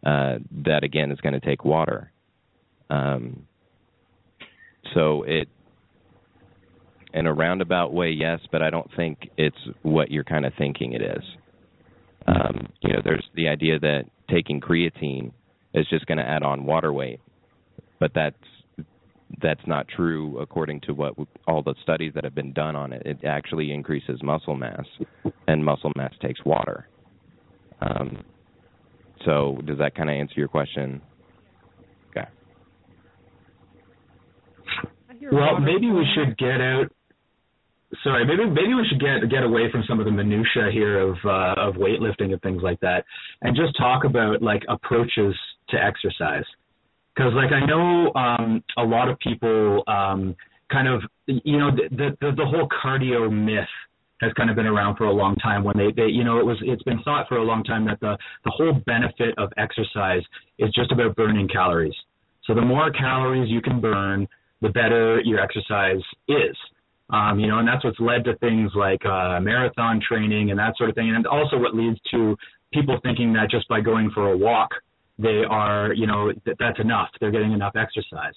uh, 0.06 0.36
that 0.66 0.84
again 0.84 1.12
is 1.12 1.20
going 1.22 1.34
to 1.34 1.40
take 1.40 1.66
water. 1.66 2.12
Um, 2.92 3.48
so 4.94 5.24
it, 5.24 5.48
in 7.14 7.26
a 7.26 7.34
roundabout 7.34 7.92
way, 7.92 8.10
yes, 8.10 8.40
but 8.52 8.62
I 8.62 8.70
don't 8.70 8.90
think 8.96 9.30
it's 9.38 9.58
what 9.82 10.12
you're 10.12 10.24
kind 10.24 10.46
of 10.46 10.54
thinking 10.58 10.94
it 10.94 11.02
is. 11.02 11.24
Um, 12.28 12.68
you 12.82 12.94
know, 12.94 13.02
there's 13.04 13.26
the 13.36 13.48
idea 13.48 13.80
that 13.80 14.04
taking 14.30 14.62
creatine 14.62 15.32
is 15.74 15.88
just 15.90 16.06
going 16.06 16.20
to 16.20 16.28
add 16.28 16.44
on 16.44 16.66
water 16.66 16.94
weight, 16.94 17.20
but 18.00 18.12
that's 18.14 18.36
that's 19.42 19.66
not 19.68 19.88
true 19.88 20.40
according 20.40 20.82
to 20.82 20.94
what 20.94 21.14
all 21.48 21.62
the 21.64 21.76
studies 21.84 22.14
that 22.16 22.24
have 22.24 22.36
been 22.36 22.54
done 22.54 22.76
on 22.76 22.94
it. 22.94 23.02
It 23.06 23.26
actually 23.26 23.72
increases 23.72 24.22
muscle 24.24 24.56
mass, 24.56 24.86
and 25.48 25.64
muscle 25.64 25.92
mass 25.96 26.14
takes 26.22 26.44
water. 26.46 26.88
Um, 27.82 28.24
so, 29.26 29.60
does 29.66 29.78
that 29.80 29.96
kind 29.96 30.10
of 30.10 30.16
answer 30.16 30.36
your 30.38 30.48
question? 30.48 31.02
Okay. 32.10 32.28
Well, 35.32 35.60
maybe 35.60 35.90
we 35.92 36.06
should 36.16 36.38
get 36.38 36.62
out. 36.62 36.86
Sorry, 38.04 38.26
maybe 38.26 38.46
maybe 38.50 38.74
we 38.74 38.86
should 38.90 39.00
get 39.00 39.30
get 39.30 39.44
away 39.44 39.72
from 39.72 39.84
some 39.88 40.00
of 40.00 40.06
the 40.06 40.12
minutia 40.12 40.70
here 40.72 41.00
of 41.00 41.16
uh, 41.24 41.54
of 41.58 41.76
weightlifting 41.76 42.32
and 42.34 42.42
things 42.42 42.62
like 42.64 42.80
that, 42.80 43.06
and 43.42 43.56
just 43.56 43.78
talk 43.78 44.04
about 44.04 44.42
like 44.42 44.64
approaches 44.68 45.36
to 45.70 45.78
exercise. 45.78 46.46
Because 47.16 47.34
like 47.34 47.52
I 47.52 47.66
know 47.66 48.12
um, 48.16 48.64
a 48.78 48.84
lot 48.84 49.10
of 49.10 49.20
people 49.20 49.84
um, 49.88 50.36
kind 50.72 50.88
of 50.88 51.02
you 51.28 51.58
know 51.60 51.72
the, 51.72 52.16
the 52.20 52.32
the 52.32 52.46
whole 52.46 52.68
cardio 52.84 53.32
myth 53.32 53.66
has 54.22 54.32
kind 54.34 54.50
of 54.50 54.56
been 54.56 54.66
around 54.66 54.96
for 54.96 55.06
a 55.06 55.12
long 55.12 55.36
time 55.36 55.64
when 55.64 55.78
they, 55.78 55.92
they 55.92 56.08
you 56.08 56.24
know 56.24 56.40
it 56.40 56.46
was 56.46 56.58
it's 56.62 56.84
been 56.84 57.02
thought 57.04 57.28
for 57.28 57.38
a 57.38 57.44
long 57.44 57.64
time 57.64 57.86
that 57.86 58.00
the 58.00 58.18
the 58.46 58.52
whole 58.52 58.74
benefit 58.86 59.36
of 59.38 59.52
exercise 59.58 60.24
is 60.58 60.72
just 60.74 60.92
about 60.92 61.16
burning 61.16 61.48
calories. 61.48 61.96
So 62.46 62.54
the 62.54 62.62
more 62.62 62.92
calories 62.92 63.50
you 63.50 63.62
can 63.62 63.80
burn, 63.80 64.28
the 64.62 64.70
better 64.70 65.22
your 65.22 65.40
exercise 65.40 66.02
is. 66.28 66.56
Um, 67.10 67.40
you 67.40 67.48
know, 67.48 67.60
and 67.60 67.68
that's 67.68 67.84
what's 67.84 68.00
led 68.00 68.24
to 68.26 68.36
things 68.38 68.72
like 68.76 69.06
uh, 69.06 69.40
marathon 69.40 70.02
training 70.06 70.50
and 70.50 70.60
that 70.60 70.76
sort 70.78 70.90
of 70.90 70.96
thing, 70.96 71.14
and 71.14 71.28
also 71.28 71.58
what 71.58 71.76
leads 71.76 72.00
to 72.12 72.36
people 72.74 72.98
thinking 73.04 73.34
that 73.34 73.52
just 73.52 73.68
by 73.68 73.82
going 73.82 74.10
for 74.12 74.32
a 74.32 74.38
walk, 74.38 74.72
they 75.18 75.44
are, 75.50 75.94
you 75.94 76.08
know, 76.08 76.32
that 76.46 76.56
that's 76.60 76.80
enough. 76.80 77.10
They're 77.20 77.32
getting 77.32 77.54
enough 77.54 77.76
exercise. 77.76 78.34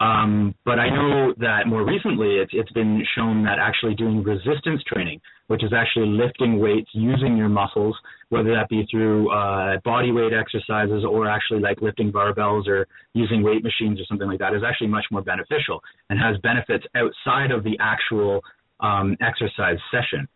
Um, 0.00 0.54
but 0.64 0.78
I 0.78 0.88
know 0.88 1.34
that 1.38 1.66
more 1.66 1.84
recently 1.84 2.36
it's, 2.36 2.52
it's 2.54 2.72
been 2.72 3.04
shown 3.14 3.44
that 3.44 3.58
actually 3.58 3.94
doing 3.94 4.22
resistance 4.22 4.82
training, 4.86 5.20
which 5.48 5.62
is 5.62 5.72
actually 5.74 6.06
lifting 6.06 6.58
weights 6.58 6.88
using 6.94 7.36
your 7.36 7.50
muscles, 7.50 7.94
whether 8.30 8.50
that 8.54 8.70
be 8.70 8.86
through 8.90 9.30
uh, 9.30 9.76
body 9.84 10.10
weight 10.10 10.32
exercises 10.32 11.04
or 11.04 11.28
actually 11.28 11.60
like 11.60 11.82
lifting 11.82 12.10
barbells 12.10 12.66
or 12.66 12.86
using 13.12 13.42
weight 13.42 13.62
machines 13.62 14.00
or 14.00 14.04
something 14.08 14.26
like 14.26 14.38
that, 14.38 14.54
is 14.54 14.62
actually 14.66 14.86
much 14.86 15.04
more 15.10 15.20
beneficial 15.20 15.82
and 16.08 16.18
has 16.18 16.38
benefits 16.38 16.84
outside 16.96 17.50
of 17.50 17.62
the 17.62 17.76
actual 17.78 18.40
um, 18.80 19.18
exercise 19.20 19.76
session. 19.90 20.26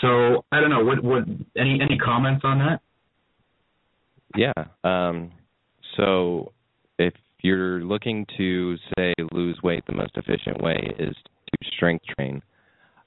So 0.00 0.42
I 0.52 0.60
don't 0.60 0.70
know. 0.70 0.84
What, 0.84 1.04
what 1.04 1.24
any 1.56 1.80
any 1.82 1.98
comments 1.98 2.42
on 2.44 2.58
that? 2.60 2.80
Yeah. 4.36 4.52
Um, 4.84 5.32
so 5.96 6.52
if 6.98 7.14
you're 7.42 7.80
looking 7.82 8.26
to 8.36 8.76
say 8.96 9.14
lose 9.32 9.58
weight, 9.62 9.84
the 9.86 9.94
most 9.94 10.12
efficient 10.16 10.62
way 10.62 10.94
is 10.98 11.14
to 11.14 11.68
strength 11.76 12.04
train. 12.16 12.42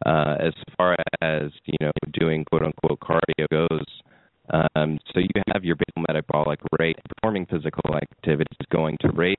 Uh, 0.06 0.36
as 0.40 0.54
far 0.78 0.96
as 1.22 1.52
you 1.66 1.78
know, 1.82 1.92
doing 2.20 2.46
quote 2.46 2.64
unquote 2.64 3.00
cardio 3.00 3.48
goes, 3.50 3.86
um, 4.76 5.00
so 5.14 5.20
you 5.20 5.30
have 5.54 5.64
your 5.64 5.76
basal 5.76 6.06
metabolic 6.08 6.60
rate. 6.80 6.98
Performing 7.16 7.46
physical 7.48 7.96
activity 7.96 8.56
is 8.60 8.68
going 8.72 8.98
to 9.02 9.10
raise 9.14 9.36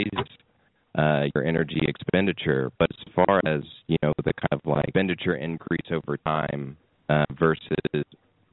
uh, 0.97 1.25
your 1.35 1.45
energy 1.45 1.81
expenditure, 1.87 2.73
but 2.79 2.89
as 2.91 3.13
far 3.15 3.41
as 3.47 3.61
you 3.87 3.97
know, 4.03 4.13
the 4.25 4.33
kind 4.33 4.53
of 4.53 4.61
like 4.65 4.85
expenditure 4.89 5.37
increase 5.37 5.87
over 5.93 6.17
time 6.17 6.77
uh, 7.11 7.27
versus 7.39 8.05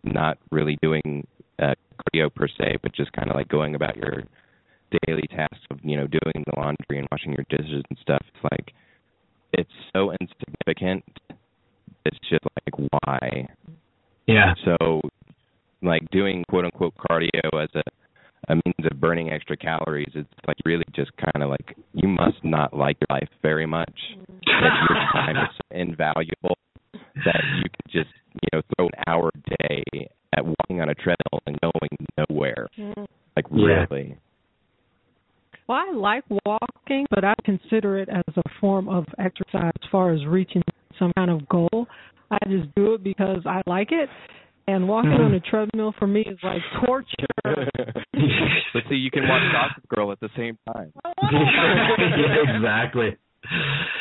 not 0.03 0.37
really 0.51 0.77
doing 0.81 1.25
uh, 1.61 1.73
cardio 1.99 2.33
per 2.33 2.47
se, 2.47 2.77
but 2.81 2.93
just 2.93 3.11
kind 3.13 3.29
of 3.29 3.35
like 3.35 3.47
going 3.47 3.75
about 3.75 3.95
your 3.95 4.23
daily 5.05 5.27
tasks 5.29 5.65
of 5.71 5.79
you 5.83 5.97
know 5.97 6.07
doing 6.07 6.43
the 6.45 6.53
laundry 6.57 6.99
and 6.99 7.07
washing 7.11 7.33
your 7.33 7.45
dishes 7.49 7.83
and 7.89 7.97
stuff. 8.01 8.21
It's 8.27 8.43
like 8.51 8.73
it's 9.53 9.71
so 9.95 10.11
insignificant. 10.19 11.03
It's 12.05 12.17
just 12.29 12.43
like 12.43 12.89
why? 12.91 13.47
Yeah. 14.27 14.53
So 14.65 15.01
like 15.81 16.09
doing 16.11 16.43
quote 16.49 16.65
unquote 16.65 16.93
cardio 16.97 17.61
as 17.61 17.69
a 17.75 17.83
a 18.49 18.55
means 18.55 18.91
of 18.91 18.99
burning 18.99 19.31
extra 19.31 19.55
calories, 19.55 20.11
it's 20.15 20.27
like 20.45 20.57
really 20.65 20.83
just 20.93 21.11
kind 21.15 21.43
of 21.43 21.49
like 21.49 21.77
you 21.93 22.09
must 22.09 22.43
not 22.43 22.73
like 22.73 22.97
your 22.99 23.17
life 23.17 23.29
very 23.41 23.65
much. 23.65 23.93
that 24.45 24.87
your 24.89 24.97
time 25.13 25.37
is 25.37 25.49
so 25.55 25.77
invaluable 25.77 26.57
that 27.25 27.41
you 27.57 27.63
could 27.63 27.91
just 27.91 28.09
you 28.33 28.49
know 28.51 28.61
throw 28.75 28.87
an 28.87 29.03
hour 29.07 29.29
a 29.33 29.67
day 29.67 30.07
at 30.35 30.45
walking 30.45 30.81
on 30.81 30.89
a 30.89 30.95
treadmill 30.95 31.39
and 31.47 31.57
going 31.61 32.27
nowhere. 32.29 32.67
Like 33.35 33.45
Yeah. 33.51 33.85
really. 33.89 34.17
Well, 35.67 35.77
I 35.77 35.91
like 35.93 36.23
walking, 36.45 37.05
but 37.09 37.23
I 37.23 37.33
consider 37.45 37.97
it 37.97 38.09
as 38.09 38.23
a 38.35 38.43
form 38.59 38.89
of 38.89 39.05
exercise 39.17 39.71
as 39.81 39.89
far 39.89 40.11
as 40.11 40.25
reaching 40.25 40.61
some 40.99 41.13
kind 41.15 41.31
of 41.31 41.47
goal. 41.47 41.87
I 42.29 42.37
just 42.49 42.73
do 42.75 42.95
it 42.95 43.03
because 43.03 43.45
I 43.45 43.61
like 43.65 43.91
it. 43.91 44.09
And 44.67 44.87
walking 44.87 45.11
Mhm. 45.11 45.25
on 45.25 45.33
a 45.33 45.39
treadmill 45.41 45.91
for 45.93 46.07
me 46.07 46.21
is 46.21 46.41
like 46.41 46.61
torture. 46.85 47.27
but 48.73 48.83
see, 48.89 48.95
you 48.95 49.11
can 49.11 49.27
watch 49.27 49.43
Gossip 49.51 49.87
Girl 49.89 50.11
at 50.11 50.19
the 50.19 50.29
same 50.37 50.57
time. 50.73 50.91
yeah, 51.31 52.55
exactly. 52.55 53.17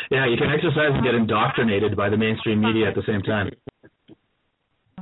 Yeah, 0.09 0.25
you 0.25 0.37
can 0.37 0.49
exercise 0.49 0.91
and 0.93 1.03
get 1.03 1.15
indoctrinated 1.15 1.97
by 1.97 2.09
the 2.09 2.17
mainstream 2.17 2.61
media 2.61 2.87
at 2.87 2.95
the 2.95 3.03
same 3.03 3.21
time. 3.21 3.51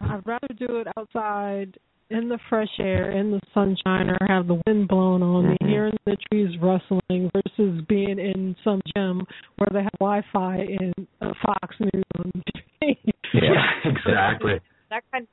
I'd 0.04 0.26
rather 0.26 0.48
do 0.58 0.78
it 0.78 0.88
outside 0.98 1.78
in 2.10 2.28
the 2.28 2.38
fresh 2.50 2.70
air, 2.80 3.12
in 3.12 3.32
the 3.32 3.40
sunshine, 3.54 4.10
or 4.10 4.18
have 4.28 4.48
the 4.48 4.62
wind 4.68 4.88
blowing 4.90 5.24
on 5.24 5.50
me, 5.50 5.58
Mhm. 5.62 5.70
hearing 5.70 5.98
the 6.06 6.18
trees 6.30 6.58
rustling, 6.60 7.30
versus 7.34 7.82
being 7.88 8.20
in 8.20 8.56
some 8.64 8.82
gym 8.94 9.26
where 9.58 9.70
they 9.72 9.82
have 9.84 9.92
Wi-Fi 10.00 10.58
and 10.58 11.08
uh, 11.22 11.34
Fox 11.46 11.80
News 11.80 12.04
on 12.18 12.32
TV. 12.84 12.98
Yeah, 13.34 13.64
exactly. 13.86 14.60
that 14.90 15.04
kind 15.12 15.24
of 15.24 15.30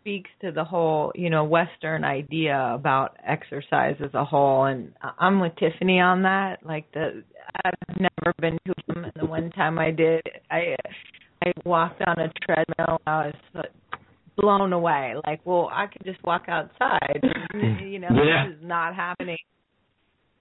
speaks 0.00 0.30
to 0.40 0.50
the 0.50 0.64
whole, 0.64 1.12
you 1.14 1.30
know, 1.30 1.44
Western 1.44 2.02
idea 2.02 2.58
about 2.74 3.16
exercise 3.24 3.96
as 4.04 4.12
a 4.14 4.24
whole. 4.24 4.64
And 4.64 4.92
I'm 5.18 5.38
with 5.40 5.54
Tiffany 5.56 6.00
on 6.00 6.22
that. 6.22 6.64
Like 6.64 6.90
the, 6.92 7.22
I've 7.64 8.00
never 8.00 8.32
been 8.40 8.58
to 8.66 8.72
a 8.72 8.92
gym, 8.94 9.04
and 9.04 9.12
the 9.14 9.26
one 9.26 9.50
time 9.52 9.78
I 9.78 9.92
did, 9.92 10.22
I, 10.50 10.74
I 11.44 11.52
walked 11.64 12.02
on 12.06 12.18
a 12.18 12.32
treadmill. 12.44 12.98
I 13.06 13.26
was 13.26 13.34
so 13.52 13.62
blown 14.36 14.72
away. 14.72 15.14
Like, 15.26 15.40
well, 15.44 15.68
I 15.72 15.86
could 15.86 16.04
just 16.04 16.22
walk 16.24 16.44
outside. 16.48 17.20
you 17.54 17.98
know, 17.98 18.08
Yeah. 18.10 18.46
this 18.48 18.56
is 18.56 18.62
not 18.62 18.94
happening. 18.94 19.38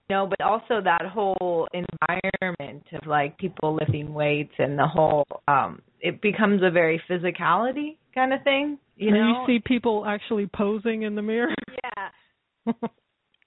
No, 0.10 0.28
but 0.28 0.40
also 0.42 0.82
that 0.84 1.02
whole 1.08 1.68
environment 1.74 2.84
of 2.94 3.08
like 3.08 3.38
people 3.40 3.74
lifting 3.76 4.14
weights 4.14 4.54
and 4.60 4.78
the 4.78 4.86
whole 4.88 5.26
um 5.48 5.82
it 6.00 6.22
becomes 6.22 6.62
a 6.62 6.70
very 6.70 7.02
physicality 7.10 7.98
kind 8.14 8.32
of 8.32 8.44
thing, 8.44 8.78
you 8.98 9.08
And 9.08 9.18
know. 9.18 9.28
you 9.28 9.36
see 9.48 9.60
people 9.66 10.06
actually 10.06 10.46
posing 10.46 11.02
in 11.02 11.16
the 11.16 11.24
mirror. 11.24 11.56
yeah. 12.68 12.74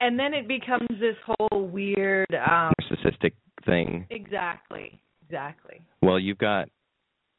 And 0.01 0.19
then 0.19 0.35
it 0.35 0.49
becomes 0.49 0.89
this 1.01 1.15
whole 1.25 1.69
weird 1.69 2.27
um 2.35 2.73
Narcissistic 2.83 3.33
thing. 3.65 4.07
exactly. 4.11 5.01
Exactly. 5.27 5.81
Well, 6.03 6.19
you've 6.19 6.39
got 6.39 6.69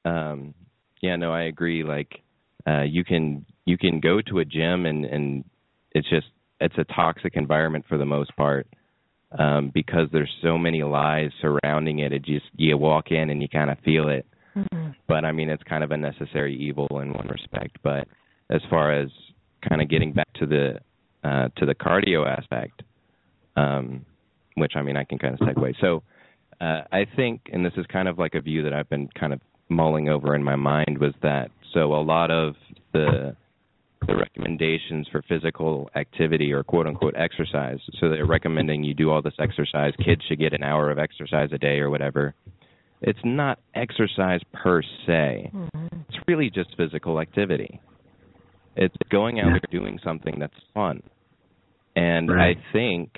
um 0.05 0.53
yeah, 1.01 1.17
no, 1.17 1.33
I 1.33 1.43
agree 1.43 1.83
like 1.83 2.21
uh 2.69 2.83
you 2.83 3.03
can 3.03 3.45
you 3.65 3.77
can 3.77 3.99
go 3.99 4.21
to 4.21 4.39
a 4.39 4.45
gym 4.45 4.85
and 4.85 5.05
and 5.05 5.43
it's 5.91 6.09
just 6.09 6.27
it's 6.59 6.77
a 6.77 6.83
toxic 6.93 7.33
environment 7.35 7.85
for 7.89 7.97
the 7.97 8.05
most 8.05 8.35
part. 8.35 8.67
Um 9.37 9.71
because 9.73 10.07
there's 10.11 10.33
so 10.41 10.57
many 10.57 10.83
lies 10.83 11.31
surrounding 11.41 11.99
it. 11.99 12.11
It 12.13 12.23
just 12.23 12.45
you 12.55 12.77
walk 12.77 13.11
in 13.11 13.29
and 13.29 13.41
you 13.41 13.49
kind 13.49 13.71
of 13.71 13.77
feel 13.79 14.09
it. 14.09 14.25
But 15.07 15.25
I 15.25 15.31
mean 15.31 15.49
it's 15.49 15.63
kind 15.63 15.83
of 15.83 15.91
a 15.91 15.97
necessary 15.97 16.55
evil 16.55 16.87
in 17.01 17.13
one 17.13 17.27
respect, 17.27 17.77
but 17.83 18.07
as 18.49 18.61
far 18.69 18.91
as 18.91 19.09
kind 19.67 19.81
of 19.81 19.89
getting 19.89 20.13
back 20.13 20.31
to 20.35 20.45
the 20.45 20.65
uh 21.23 21.47
to 21.57 21.65
the 21.65 21.75
cardio 21.75 22.27
aspect 22.27 22.83
um 23.55 24.05
which 24.55 24.73
I 24.75 24.81
mean 24.81 24.97
I 24.97 25.03
can 25.03 25.17
kind 25.17 25.33
of 25.33 25.39
segue. 25.39 25.75
So 25.81 26.03
uh, 26.61 26.81
I 26.91 27.05
think, 27.15 27.41
and 27.51 27.65
this 27.65 27.73
is 27.77 27.85
kind 27.87 28.07
of 28.07 28.19
like 28.19 28.35
a 28.35 28.41
view 28.41 28.63
that 28.63 28.73
I've 28.73 28.89
been 28.89 29.07
kind 29.17 29.33
of 29.33 29.39
mulling 29.69 30.09
over 30.09 30.35
in 30.35 30.43
my 30.43 30.55
mind, 30.55 30.97
was 30.99 31.13
that 31.21 31.51
so 31.73 31.93
a 31.93 32.01
lot 32.01 32.31
of 32.31 32.55
the 32.93 33.35
the 34.07 34.15
recommendations 34.15 35.07
for 35.11 35.21
physical 35.27 35.89
activity 35.95 36.51
or 36.53 36.63
quote 36.63 36.87
unquote 36.87 37.15
exercise. 37.17 37.79
So 37.99 38.09
they're 38.09 38.25
recommending 38.25 38.83
you 38.83 38.93
do 38.93 39.11
all 39.11 39.21
this 39.21 39.33
exercise. 39.39 39.93
Kids 40.03 40.21
should 40.27 40.39
get 40.39 40.53
an 40.53 40.63
hour 40.63 40.89
of 40.89 40.97
exercise 40.99 41.49
a 41.51 41.57
day 41.57 41.79
or 41.79 41.89
whatever. 41.89 42.33
It's 43.01 43.19
not 43.23 43.59
exercise 43.75 44.41
per 44.53 44.81
se. 44.81 45.51
Mm-hmm. 45.53 45.87
It's 46.07 46.17
really 46.27 46.49
just 46.49 46.75
physical 46.77 47.19
activity. 47.19 47.79
It's 48.75 48.95
going 49.09 49.39
out 49.39 49.51
there 49.51 49.79
doing 49.79 49.99
something 50.03 50.37
that's 50.39 50.53
fun. 50.73 51.03
And 51.95 52.29
Right. 52.29 52.57
I 52.57 52.73
think 52.73 53.11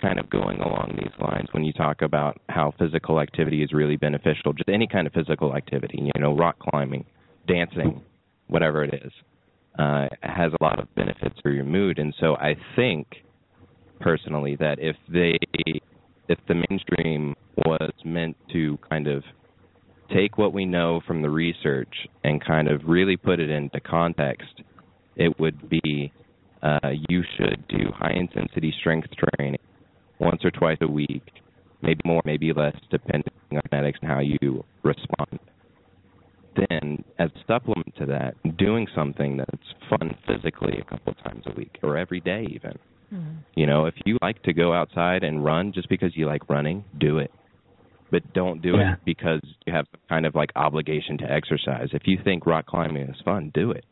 kind 0.00 0.18
of 0.18 0.28
going 0.30 0.60
along 0.60 0.94
these 0.98 1.12
lines 1.20 1.48
when 1.52 1.64
you 1.64 1.72
talk 1.72 2.02
about 2.02 2.40
how 2.48 2.72
physical 2.78 3.20
activity 3.20 3.62
is 3.62 3.72
really 3.72 3.96
beneficial, 3.96 4.52
just 4.52 4.68
any 4.68 4.86
kind 4.86 5.06
of 5.06 5.12
physical 5.12 5.56
activity, 5.56 5.98
you 6.00 6.20
know, 6.20 6.36
rock 6.36 6.56
climbing, 6.58 7.04
dancing, 7.46 8.02
whatever 8.48 8.84
it 8.84 8.94
is. 8.94 9.12
uh, 9.78 10.06
has 10.22 10.52
a 10.58 10.64
lot 10.64 10.78
of 10.78 10.92
benefits 10.94 11.36
for 11.42 11.50
your 11.50 11.64
mood. 11.64 11.98
And 11.98 12.14
so 12.20 12.36
I 12.36 12.56
think 12.74 13.06
personally 14.00 14.56
that 14.56 14.78
if 14.78 14.96
they 15.08 15.36
if 16.28 16.38
the 16.48 16.62
mainstream 16.68 17.34
was 17.56 17.92
meant 18.04 18.36
to 18.52 18.78
kind 18.88 19.06
of 19.06 19.22
take 20.12 20.38
what 20.38 20.52
we 20.52 20.64
know 20.64 21.00
from 21.06 21.22
the 21.22 21.30
research 21.30 21.94
and 22.24 22.44
kind 22.44 22.68
of 22.68 22.80
really 22.84 23.16
put 23.16 23.38
it 23.38 23.50
into 23.50 23.78
context, 23.80 24.62
it 25.16 25.38
would 25.38 25.68
be 25.68 26.12
uh, 26.62 26.90
you 27.08 27.22
should 27.36 27.66
do 27.68 27.90
high 27.94 28.14
intensity 28.14 28.74
strength 28.80 29.08
training 29.36 29.58
once 30.18 30.44
or 30.44 30.50
twice 30.50 30.78
a 30.80 30.90
week, 30.90 31.22
maybe 31.82 32.00
more, 32.04 32.22
maybe 32.24 32.52
less, 32.52 32.76
depending 32.90 33.32
on 33.52 33.60
genetics 33.70 33.98
and 34.02 34.10
how 34.10 34.20
you 34.20 34.64
respond. 34.82 35.38
Then, 36.70 37.04
as 37.18 37.30
a 37.34 37.38
supplement 37.46 37.94
to 37.96 38.06
that, 38.06 38.34
doing 38.56 38.86
something 38.94 39.36
that's 39.36 39.74
fun 39.90 40.16
physically 40.26 40.78
a 40.80 40.84
couple 40.84 41.12
of 41.12 41.22
times 41.22 41.44
a 41.46 41.54
week 41.54 41.78
or 41.82 41.96
every 41.98 42.20
day, 42.20 42.46
even. 42.50 42.78
Mm-hmm. 43.12 43.36
You 43.54 43.66
know, 43.66 43.86
if 43.86 43.94
you 44.04 44.16
like 44.22 44.42
to 44.44 44.52
go 44.52 44.72
outside 44.72 45.22
and 45.22 45.44
run 45.44 45.72
just 45.72 45.88
because 45.88 46.16
you 46.16 46.26
like 46.26 46.48
running, 46.48 46.84
do 46.98 47.18
it. 47.18 47.30
But 48.10 48.32
don't 48.32 48.62
do 48.62 48.76
yeah. 48.76 48.94
it 48.94 49.00
because 49.04 49.40
you 49.66 49.72
have 49.72 49.86
kind 50.08 50.26
of 50.26 50.34
like 50.34 50.50
obligation 50.56 51.18
to 51.18 51.30
exercise. 51.30 51.88
If 51.92 52.02
you 52.06 52.18
think 52.22 52.46
rock 52.46 52.66
climbing 52.66 53.08
is 53.08 53.16
fun, 53.24 53.50
do 53.52 53.72
it. 53.72 53.84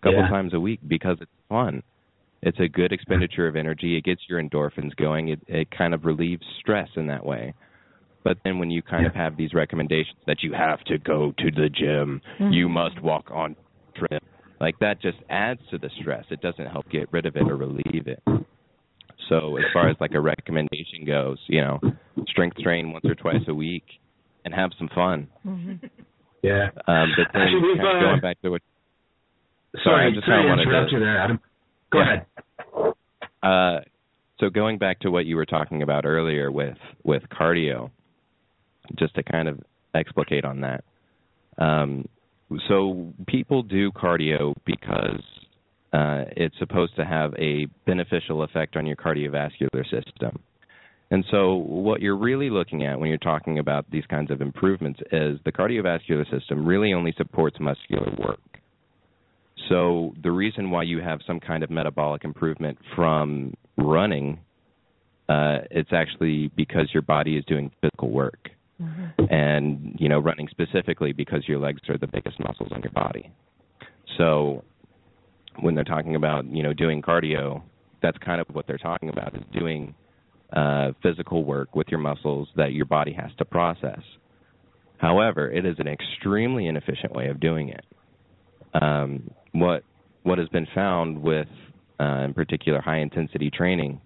A 0.00 0.06
couple 0.06 0.20
yeah. 0.20 0.28
times 0.28 0.54
a 0.54 0.60
week 0.60 0.80
because 0.86 1.18
it's 1.20 1.30
fun. 1.48 1.82
It's 2.42 2.58
a 2.58 2.68
good 2.68 2.92
expenditure 2.92 3.46
of 3.46 3.56
energy. 3.56 3.96
It 3.96 4.04
gets 4.04 4.22
your 4.28 4.42
endorphins 4.42 4.94
going. 4.96 5.28
It 5.28 5.40
it 5.46 5.68
kind 5.70 5.94
of 5.94 6.04
relieves 6.04 6.42
stress 6.60 6.88
in 6.96 7.06
that 7.06 7.24
way. 7.24 7.54
But 8.24 8.38
then 8.44 8.58
when 8.58 8.70
you 8.70 8.82
kind 8.82 9.02
yeah. 9.02 9.08
of 9.08 9.14
have 9.14 9.36
these 9.36 9.52
recommendations 9.52 10.16
that 10.26 10.42
you 10.42 10.52
have 10.52 10.80
to 10.84 10.98
go 10.98 11.32
to 11.38 11.50
the 11.50 11.68
gym, 11.68 12.20
mm-hmm. 12.38 12.52
you 12.52 12.68
must 12.68 13.00
walk 13.02 13.30
on 13.32 13.56
treadmill, 13.96 14.20
like 14.60 14.78
that 14.78 15.02
just 15.02 15.18
adds 15.28 15.60
to 15.70 15.78
the 15.78 15.90
stress. 16.00 16.24
It 16.30 16.40
doesn't 16.40 16.66
help 16.66 16.88
get 16.88 17.12
rid 17.12 17.26
of 17.26 17.36
it 17.36 17.42
or 17.42 17.56
relieve 17.56 18.06
it. 18.06 18.22
So 19.28 19.56
as 19.56 19.64
far 19.72 19.88
as 19.88 19.96
like 20.00 20.12
a 20.14 20.20
recommendation 20.20 21.04
goes, 21.06 21.38
you 21.48 21.60
know, 21.60 21.80
strength 22.28 22.58
train 22.58 22.92
once 22.92 23.04
or 23.04 23.14
twice 23.14 23.42
a 23.48 23.54
week 23.54 23.84
and 24.44 24.54
have 24.54 24.70
some 24.78 24.88
fun. 24.94 25.28
Mm-hmm. 25.46 25.86
Yeah. 26.42 26.70
Um, 26.86 27.14
but 27.16 27.26
then 27.32 27.42
Actually, 27.42 27.76
kind 27.76 27.80
of 27.80 27.96
uh, 27.96 28.00
going 28.00 28.20
back 28.20 28.42
to 28.42 28.50
what. 28.50 28.62
Sorry, 29.82 29.84
sorry 29.84 30.06
I 30.06 30.14
just 30.14 30.26
sorry 30.26 30.42
kind 30.42 30.60
of 30.60 30.66
interrupt 30.66 30.90
to, 30.90 30.96
you 30.96 31.00
there, 31.00 31.18
Adam. 31.18 31.40
Go 31.92 32.00
yeah. 32.00 32.04
ahead. 32.14 32.94
Uh, 33.42 33.80
so 34.40 34.50
going 34.50 34.78
back 34.78 35.00
to 35.00 35.10
what 35.10 35.26
you 35.26 35.36
were 35.36 35.46
talking 35.46 35.82
about 35.82 36.04
earlier 36.04 36.50
with 36.50 36.78
with 37.04 37.22
cardio, 37.30 37.90
just 38.98 39.14
to 39.14 39.22
kind 39.22 39.48
of 39.48 39.60
explicate 39.94 40.44
on 40.44 40.60
that. 40.62 40.84
Um, 41.58 42.08
so 42.68 43.12
people 43.26 43.62
do 43.62 43.90
cardio 43.92 44.54
because 44.64 45.22
uh, 45.92 46.24
it's 46.36 46.58
supposed 46.58 46.96
to 46.96 47.04
have 47.04 47.34
a 47.34 47.66
beneficial 47.86 48.42
effect 48.42 48.76
on 48.76 48.86
your 48.86 48.96
cardiovascular 48.96 49.84
system. 49.84 50.38
And 51.10 51.24
so, 51.30 51.56
what 51.56 52.00
you're 52.00 52.16
really 52.16 52.48
looking 52.48 52.86
at 52.86 52.98
when 52.98 53.10
you're 53.10 53.18
talking 53.18 53.58
about 53.58 53.84
these 53.90 54.06
kinds 54.06 54.30
of 54.30 54.40
improvements 54.40 54.98
is 55.12 55.38
the 55.44 55.52
cardiovascular 55.52 56.24
system 56.30 56.64
really 56.64 56.94
only 56.94 57.12
supports 57.18 57.58
muscular 57.60 58.10
work. 58.18 58.40
So, 59.68 60.14
the 60.22 60.30
reason 60.30 60.70
why 60.70 60.82
you 60.84 61.00
have 61.00 61.20
some 61.26 61.40
kind 61.40 61.62
of 61.62 61.70
metabolic 61.70 62.24
improvement 62.24 62.78
from 62.96 63.54
running, 63.76 64.40
uh, 65.28 65.58
it's 65.70 65.92
actually 65.92 66.48
because 66.56 66.90
your 66.92 67.02
body 67.02 67.36
is 67.36 67.44
doing 67.44 67.70
physical 67.80 68.10
work 68.10 68.50
mm-hmm. 68.82 69.24
and 69.32 69.96
you 69.98 70.08
know 70.08 70.18
running 70.18 70.48
specifically 70.50 71.12
because 71.12 71.46
your 71.46 71.58
legs 71.58 71.80
are 71.88 71.98
the 71.98 72.06
biggest 72.06 72.38
muscles 72.40 72.70
on 72.72 72.82
your 72.82 72.92
body. 72.92 73.30
So 74.18 74.64
when 75.60 75.74
they're 75.74 75.84
talking 75.84 76.16
about 76.16 76.44
you 76.46 76.62
know 76.62 76.72
doing 76.72 77.02
cardio, 77.02 77.62
that's 78.02 78.18
kind 78.18 78.40
of 78.40 78.46
what 78.52 78.66
they're 78.66 78.78
talking 78.78 79.08
about 79.08 79.34
is 79.34 79.42
doing 79.52 79.94
uh, 80.52 80.92
physical 81.02 81.44
work 81.44 81.74
with 81.74 81.88
your 81.88 82.00
muscles 82.00 82.48
that 82.56 82.72
your 82.72 82.86
body 82.86 83.12
has 83.12 83.30
to 83.38 83.44
process. 83.44 84.00
However, 84.98 85.50
it 85.50 85.66
is 85.66 85.76
an 85.78 85.88
extremely 85.88 86.66
inefficient 86.66 87.12
way 87.12 87.28
of 87.28 87.40
doing 87.40 87.68
it. 87.68 87.84
Um, 88.80 89.30
what 89.52 89.84
what 90.22 90.38
has 90.38 90.48
been 90.48 90.66
found 90.74 91.20
with, 91.20 91.48
uh, 92.00 92.22
in 92.24 92.34
particular, 92.34 92.80
high 92.80 92.98
intensity 92.98 93.50
training 93.50 94.00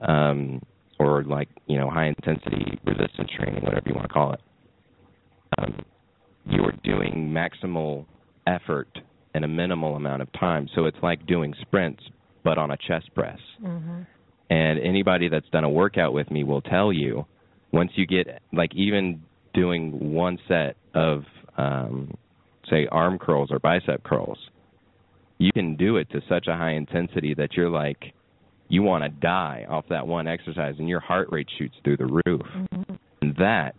um, 0.00 0.62
or 0.98 1.24
like 1.24 1.48
you 1.66 1.78
know 1.78 1.90
high 1.90 2.06
intensity 2.06 2.78
resistance 2.84 3.30
training, 3.36 3.62
whatever 3.62 3.88
you 3.88 3.94
want 3.94 4.06
to 4.06 4.12
call 4.12 4.32
it. 4.32 4.40
Um, 5.58 5.84
you're 6.48 6.72
doing 6.84 7.34
maximal 7.34 8.04
effort 8.46 8.88
in 9.34 9.44
a 9.44 9.48
minimal 9.48 9.96
amount 9.96 10.22
of 10.22 10.32
time, 10.32 10.68
so 10.74 10.84
it's 10.86 10.98
like 11.02 11.26
doing 11.26 11.54
sprints 11.62 12.02
but 12.44 12.58
on 12.58 12.70
a 12.70 12.76
chest 12.76 13.12
press. 13.14 13.38
Mm-hmm. 13.60 14.02
And 14.50 14.78
anybody 14.78 15.28
that's 15.28 15.48
done 15.50 15.64
a 15.64 15.68
workout 15.68 16.12
with 16.12 16.30
me 16.30 16.44
will 16.44 16.60
tell 16.60 16.92
you, 16.92 17.26
once 17.72 17.90
you 17.96 18.06
get 18.06 18.40
like 18.52 18.72
even 18.74 19.20
doing 19.52 20.14
one 20.14 20.38
set 20.46 20.76
of 20.94 21.24
um, 21.58 22.16
say 22.70 22.86
arm 22.90 23.18
curls 23.18 23.50
or 23.50 23.58
bicep 23.58 24.02
curls, 24.02 24.38
you 25.38 25.50
can 25.52 25.76
do 25.76 25.96
it 25.96 26.10
to 26.10 26.20
such 26.28 26.46
a 26.46 26.56
high 26.56 26.72
intensity 26.72 27.34
that 27.34 27.54
you're 27.54 27.70
like 27.70 28.14
you 28.68 28.82
want 28.82 29.04
to 29.04 29.08
die 29.08 29.66
off 29.68 29.84
that 29.90 30.06
one 30.06 30.26
exercise 30.26 30.74
and 30.78 30.88
your 30.88 31.00
heart 31.00 31.28
rate 31.30 31.48
shoots 31.58 31.74
through 31.84 31.96
the 31.96 32.06
roof. 32.06 32.42
Mm-hmm. 32.42 32.94
And 33.22 33.36
that 33.36 33.76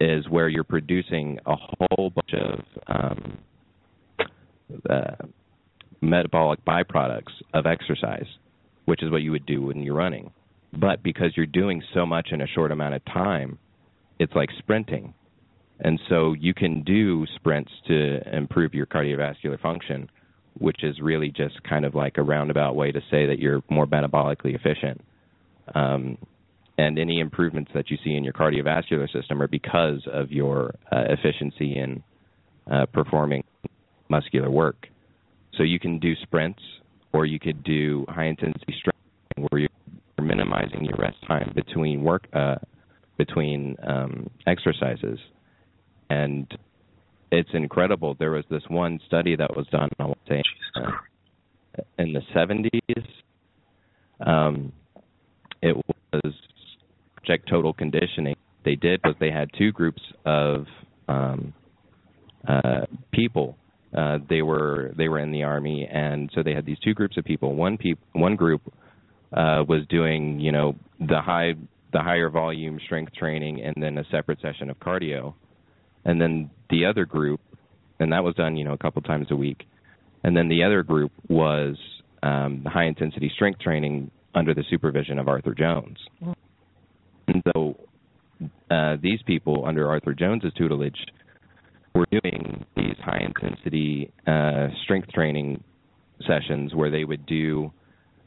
is 0.00 0.28
where 0.28 0.48
you're 0.48 0.64
producing 0.64 1.38
a 1.46 1.54
whole 1.56 2.10
bunch 2.10 2.34
of 2.34 2.60
um, 2.86 3.38
uh, 4.88 5.26
metabolic 6.00 6.64
byproducts 6.64 7.32
of 7.54 7.66
exercise, 7.66 8.26
which 8.86 9.02
is 9.02 9.10
what 9.10 9.22
you 9.22 9.30
would 9.32 9.46
do 9.46 9.62
when 9.62 9.82
you're 9.82 9.94
running. 9.94 10.30
But 10.72 11.02
because 11.02 11.32
you're 11.36 11.46
doing 11.46 11.82
so 11.94 12.04
much 12.04 12.28
in 12.32 12.40
a 12.40 12.46
short 12.46 12.72
amount 12.72 12.94
of 12.94 13.04
time, 13.06 13.58
it's 14.18 14.34
like 14.34 14.48
sprinting. 14.58 15.14
And 15.80 16.00
so 16.08 16.32
you 16.32 16.54
can 16.54 16.82
do 16.82 17.26
sprints 17.36 17.70
to 17.86 18.36
improve 18.36 18.74
your 18.74 18.86
cardiovascular 18.86 19.60
function 19.60 20.08
which 20.58 20.82
is 20.82 21.00
really 21.00 21.28
just 21.28 21.62
kind 21.64 21.84
of 21.84 21.94
like 21.94 22.16
a 22.16 22.22
roundabout 22.22 22.74
way 22.74 22.90
to 22.92 23.00
say 23.10 23.26
that 23.26 23.38
you're 23.38 23.62
more 23.68 23.86
metabolically 23.86 24.54
efficient. 24.54 25.00
Um, 25.74 26.18
and 26.78 26.98
any 26.98 27.20
improvements 27.20 27.70
that 27.74 27.90
you 27.90 27.98
see 28.04 28.14
in 28.14 28.24
your 28.24 28.32
cardiovascular 28.32 29.10
system 29.12 29.42
are 29.42 29.48
because 29.48 30.06
of 30.12 30.30
your 30.30 30.74
uh, 30.92 31.04
efficiency 31.08 31.76
in 31.76 32.02
uh, 32.70 32.86
performing 32.86 33.44
muscular 34.08 34.50
work. 34.50 34.86
So 35.56 35.62
you 35.62 35.78
can 35.78 35.98
do 35.98 36.14
sprints, 36.22 36.60
or 37.12 37.24
you 37.24 37.38
could 37.38 37.62
do 37.64 38.04
high 38.08 38.26
intensity 38.26 38.74
strength, 38.78 39.50
where 39.50 39.60
you're 39.62 39.70
minimizing 40.22 40.84
your 40.84 40.96
rest 40.98 41.16
time 41.26 41.52
between 41.54 42.02
work 42.02 42.26
uh, 42.32 42.56
between 43.16 43.76
um, 43.86 44.28
exercises, 44.46 45.18
and 46.10 46.46
it's 47.30 47.50
incredible. 47.52 48.14
There 48.18 48.30
was 48.30 48.44
this 48.50 48.62
one 48.68 49.00
study 49.06 49.36
that 49.36 49.56
was 49.56 49.66
done, 49.68 49.88
I 49.98 50.12
say, 50.28 50.42
uh, 50.76 51.82
in 51.98 52.12
the 52.12 52.22
70s. 52.34 53.06
Um, 54.24 54.72
it 55.62 55.76
was 55.76 56.34
Project 57.16 57.48
Total 57.48 57.72
Conditioning. 57.72 58.36
They 58.64 58.76
did 58.76 59.00
was 59.04 59.14
they 59.20 59.30
had 59.30 59.50
two 59.56 59.72
groups 59.72 60.02
of 60.24 60.66
um, 61.08 61.52
uh, 62.46 62.86
people. 63.12 63.56
Uh, 63.96 64.18
they 64.28 64.42
were 64.42 64.92
they 64.96 65.08
were 65.08 65.18
in 65.18 65.30
the 65.30 65.44
army, 65.44 65.88
and 65.90 66.30
so 66.34 66.42
they 66.42 66.52
had 66.52 66.66
these 66.66 66.78
two 66.80 66.92
groups 66.92 67.16
of 67.16 67.24
people. 67.24 67.54
One 67.54 67.78
peop- 67.78 68.00
one 68.12 68.34
group 68.34 68.60
uh, 69.32 69.64
was 69.66 69.86
doing 69.88 70.40
you 70.40 70.52
know 70.52 70.74
the 70.98 71.20
high 71.20 71.54
the 71.92 72.00
higher 72.00 72.28
volume 72.28 72.80
strength 72.84 73.14
training, 73.14 73.62
and 73.62 73.74
then 73.80 73.98
a 73.98 74.04
separate 74.10 74.40
session 74.40 74.68
of 74.68 74.78
cardio 74.80 75.34
and 76.06 76.20
then 76.20 76.48
the 76.70 76.86
other 76.86 77.04
group, 77.04 77.40
and 78.00 78.12
that 78.12 78.24
was 78.24 78.34
done, 78.36 78.56
you 78.56 78.64
know, 78.64 78.72
a 78.72 78.78
couple 78.78 79.02
times 79.02 79.26
a 79.30 79.36
week, 79.36 79.64
and 80.22 80.34
then 80.36 80.48
the 80.48 80.62
other 80.62 80.82
group 80.82 81.12
was 81.28 81.76
um, 82.22 82.64
high 82.64 82.84
intensity 82.84 83.30
strength 83.34 83.60
training 83.60 84.10
under 84.34 84.54
the 84.54 84.64
supervision 84.70 85.18
of 85.18 85.28
Arthur 85.28 85.54
Jones. 85.54 85.98
And 87.28 87.42
so 87.52 87.76
uh, 88.70 88.96
these 89.02 89.20
people 89.26 89.64
under 89.66 89.88
Arthur 89.88 90.14
Jones's 90.14 90.52
tutelage 90.56 90.98
were 91.94 92.06
doing 92.10 92.64
these 92.76 92.96
high 93.04 93.22
intensity 93.24 94.12
uh, 94.26 94.68
strength 94.84 95.10
training 95.12 95.62
sessions 96.26 96.74
where 96.74 96.90
they 96.90 97.04
would 97.04 97.26
do 97.26 97.72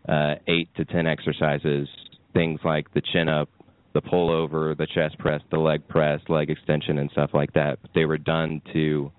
uh, 0.08 0.36
eight 0.48 0.70
to 0.76 0.86
ten 0.86 1.08
exercises, 1.08 1.88
things 2.34 2.60
like 2.64 2.92
the 2.94 3.02
chin 3.14 3.30
up, 3.30 3.50
the 3.94 4.02
pull 4.02 4.30
over, 4.30 4.76
the 4.76 4.88
chest 4.88 5.18
press, 5.18 5.42
the 5.52 5.58
leg 5.58 5.88
press, 5.88 6.22
leg 6.30 6.50
extension, 6.50 7.00
and 7.00 7.10
stuff 7.12 7.32
like 7.34 7.54
that. 7.54 7.80
But 7.82 7.92
they 7.94 8.06
were 8.06 8.18
done 8.18 8.62
to 8.74 9.12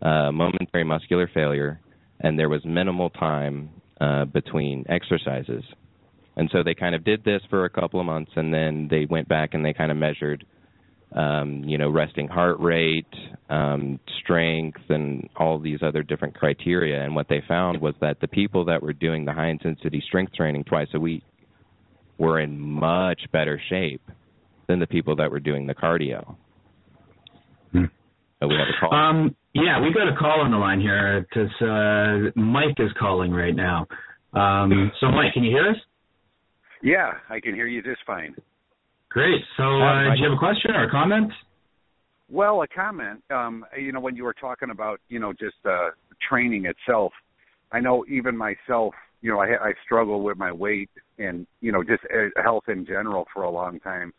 uh, 0.00 0.32
momentary 0.32 0.84
muscular 0.84 1.30
failure, 1.32 1.80
and 2.20 2.38
there 2.38 2.48
was 2.48 2.64
minimal 2.64 3.10
time 3.10 3.70
uh, 4.00 4.24
between 4.26 4.84
exercises. 4.88 5.64
And 6.36 6.48
so 6.52 6.62
they 6.62 6.74
kind 6.74 6.94
of 6.94 7.04
did 7.04 7.24
this 7.24 7.42
for 7.50 7.64
a 7.64 7.70
couple 7.70 8.00
of 8.00 8.06
months, 8.06 8.32
and 8.36 8.52
then 8.52 8.88
they 8.90 9.06
went 9.06 9.28
back 9.28 9.54
and 9.54 9.64
they 9.64 9.74
kind 9.74 9.90
of 9.90 9.96
measured 9.96 10.46
um, 11.14 11.64
you 11.64 11.78
know, 11.78 11.90
resting 11.90 12.28
heart 12.28 12.58
rate, 12.60 13.12
um, 13.50 14.00
strength, 14.22 14.80
and 14.88 15.28
all 15.36 15.58
these 15.58 15.80
other 15.82 16.02
different 16.02 16.34
criteria. 16.34 17.02
And 17.02 17.14
what 17.14 17.28
they 17.28 17.42
found 17.46 17.80
was 17.80 17.94
that 18.00 18.20
the 18.20 18.28
people 18.28 18.64
that 18.66 18.82
were 18.82 18.92
doing 18.92 19.24
the 19.24 19.32
high 19.32 19.48
intensity 19.48 20.02
strength 20.06 20.32
training 20.34 20.64
twice 20.64 20.88
a 20.94 21.00
week 21.00 21.22
were 22.18 22.40
in 22.40 22.58
much 22.58 23.20
better 23.32 23.60
shape 23.68 24.02
than 24.68 24.78
the 24.78 24.86
people 24.86 25.16
that 25.16 25.30
were 25.30 25.40
doing 25.40 25.66
the 25.66 25.74
cardio. 25.74 26.36
Hmm. 27.72 27.84
So 28.40 28.48
we 28.48 28.54
have 28.54 28.68
a 28.68 28.80
call. 28.80 28.94
Um, 28.94 29.36
yeah, 29.54 29.80
we 29.80 29.92
got 29.92 30.08
a 30.08 30.16
call 30.16 30.40
on 30.40 30.50
the 30.50 30.56
line 30.56 30.80
here 30.80 31.26
because 31.28 31.50
uh, 31.60 32.40
Mike 32.40 32.76
is 32.78 32.90
calling 32.98 33.32
right 33.32 33.54
now. 33.54 33.86
Um, 34.32 34.90
so, 34.98 35.08
Mike, 35.08 35.34
can 35.34 35.44
you 35.44 35.50
hear 35.50 35.70
us? 35.70 35.76
Yeah, 36.82 37.12
I 37.28 37.38
can 37.38 37.54
hear 37.54 37.66
you 37.66 37.82
just 37.82 38.00
fine. 38.06 38.34
Great. 39.10 39.42
So, 39.56 39.62
uh, 39.62 40.14
do 40.14 40.20
you 40.20 40.24
have 40.24 40.36
a 40.36 40.38
question 40.38 40.70
or 40.72 40.84
a 40.84 40.90
comment? 40.90 41.30
Well, 42.30 42.62
a 42.62 42.66
comment. 42.66 43.22
Um, 43.30 43.64
you 43.78 43.92
know, 43.92 44.00
when 44.00 44.16
you 44.16 44.24
were 44.24 44.32
talking 44.32 44.70
about, 44.70 45.00
you 45.08 45.18
know, 45.18 45.32
just 45.32 45.56
uh, 45.68 45.90
training 46.26 46.64
itself, 46.64 47.12
I 47.72 47.80
know 47.80 48.06
even 48.08 48.36
myself, 48.36 48.94
you 49.22 49.30
know, 49.30 49.40
I, 49.40 49.68
I 49.68 49.72
struggle 49.84 50.22
with 50.22 50.36
my 50.36 50.52
weight 50.52 50.90
and, 51.18 51.46
you 51.60 51.72
know, 51.72 51.82
just 51.82 52.02
uh, 52.12 52.42
health 52.42 52.64
in 52.68 52.84
general 52.84 53.26
for 53.32 53.44
a 53.44 53.50
long 53.50 53.80
time. 53.80 54.12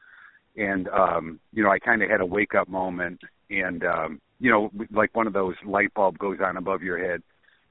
And, 0.55 0.87
um, 0.89 1.39
you 1.51 1.61
know, 1.61 1.69
I 1.69 1.79
kind 1.79 2.01
of 2.01 2.09
had 2.09 2.21
a 2.21 2.25
wake 2.25 2.55
up 2.55 2.67
moment 2.67 3.19
and, 3.49 3.83
um, 3.83 4.21
you 4.39 4.49
know, 4.49 4.71
like 4.91 5.15
one 5.15 5.27
of 5.27 5.33
those 5.33 5.55
light 5.65 5.93
bulb 5.93 6.17
goes 6.17 6.37
on 6.43 6.57
above 6.57 6.81
your 6.81 6.97
head. 6.97 7.21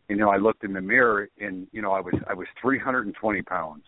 And, 0.09 0.19
you 0.19 0.25
know, 0.25 0.31
I 0.31 0.37
looked 0.37 0.63
in 0.63 0.75
the 0.75 0.81
mirror 0.81 1.29
and, 1.41 1.67
you 1.73 1.81
know, 1.81 1.93
I 1.93 2.01
was, 2.01 2.15
I 2.29 2.35
was 2.35 2.47
320 2.61 3.43
pounds 3.43 3.85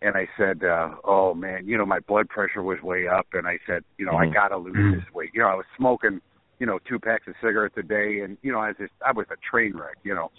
and 0.00 0.16
I 0.16 0.28
said, 0.36 0.62
uh, 0.64 0.90
"Oh 1.04 1.34
man, 1.34 1.66
you 1.66 1.76
know 1.76 1.84
my 1.84 2.00
blood 2.00 2.28
pressure 2.28 2.62
was 2.62 2.80
way 2.82 3.08
up," 3.08 3.26
and 3.32 3.46
I 3.46 3.58
said, 3.66 3.82
"You 3.96 4.06
know 4.06 4.12
mm-hmm. 4.12 4.30
I 4.30 4.34
got 4.34 4.48
to 4.48 4.56
lose 4.56 4.94
this 4.94 5.14
weight." 5.14 5.30
You 5.34 5.40
know 5.40 5.48
I 5.48 5.54
was 5.54 5.64
smoking, 5.76 6.20
you 6.58 6.66
know, 6.66 6.78
two 6.88 6.98
packs 6.98 7.26
of 7.26 7.34
cigarettes 7.42 7.74
a 7.76 7.82
day, 7.82 8.20
and 8.20 8.38
you 8.42 8.52
know 8.52 8.60
I 8.60 8.68
was 8.68 8.76
just 8.78 8.92
I 9.04 9.12
was 9.12 9.26
a 9.30 9.36
train 9.50 9.76
wreck, 9.76 9.96
you 10.04 10.14
know, 10.14 10.30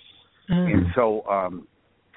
mm-hmm. 0.49 0.73
and 0.73 0.85
so 0.95 1.25
um, 1.27 1.67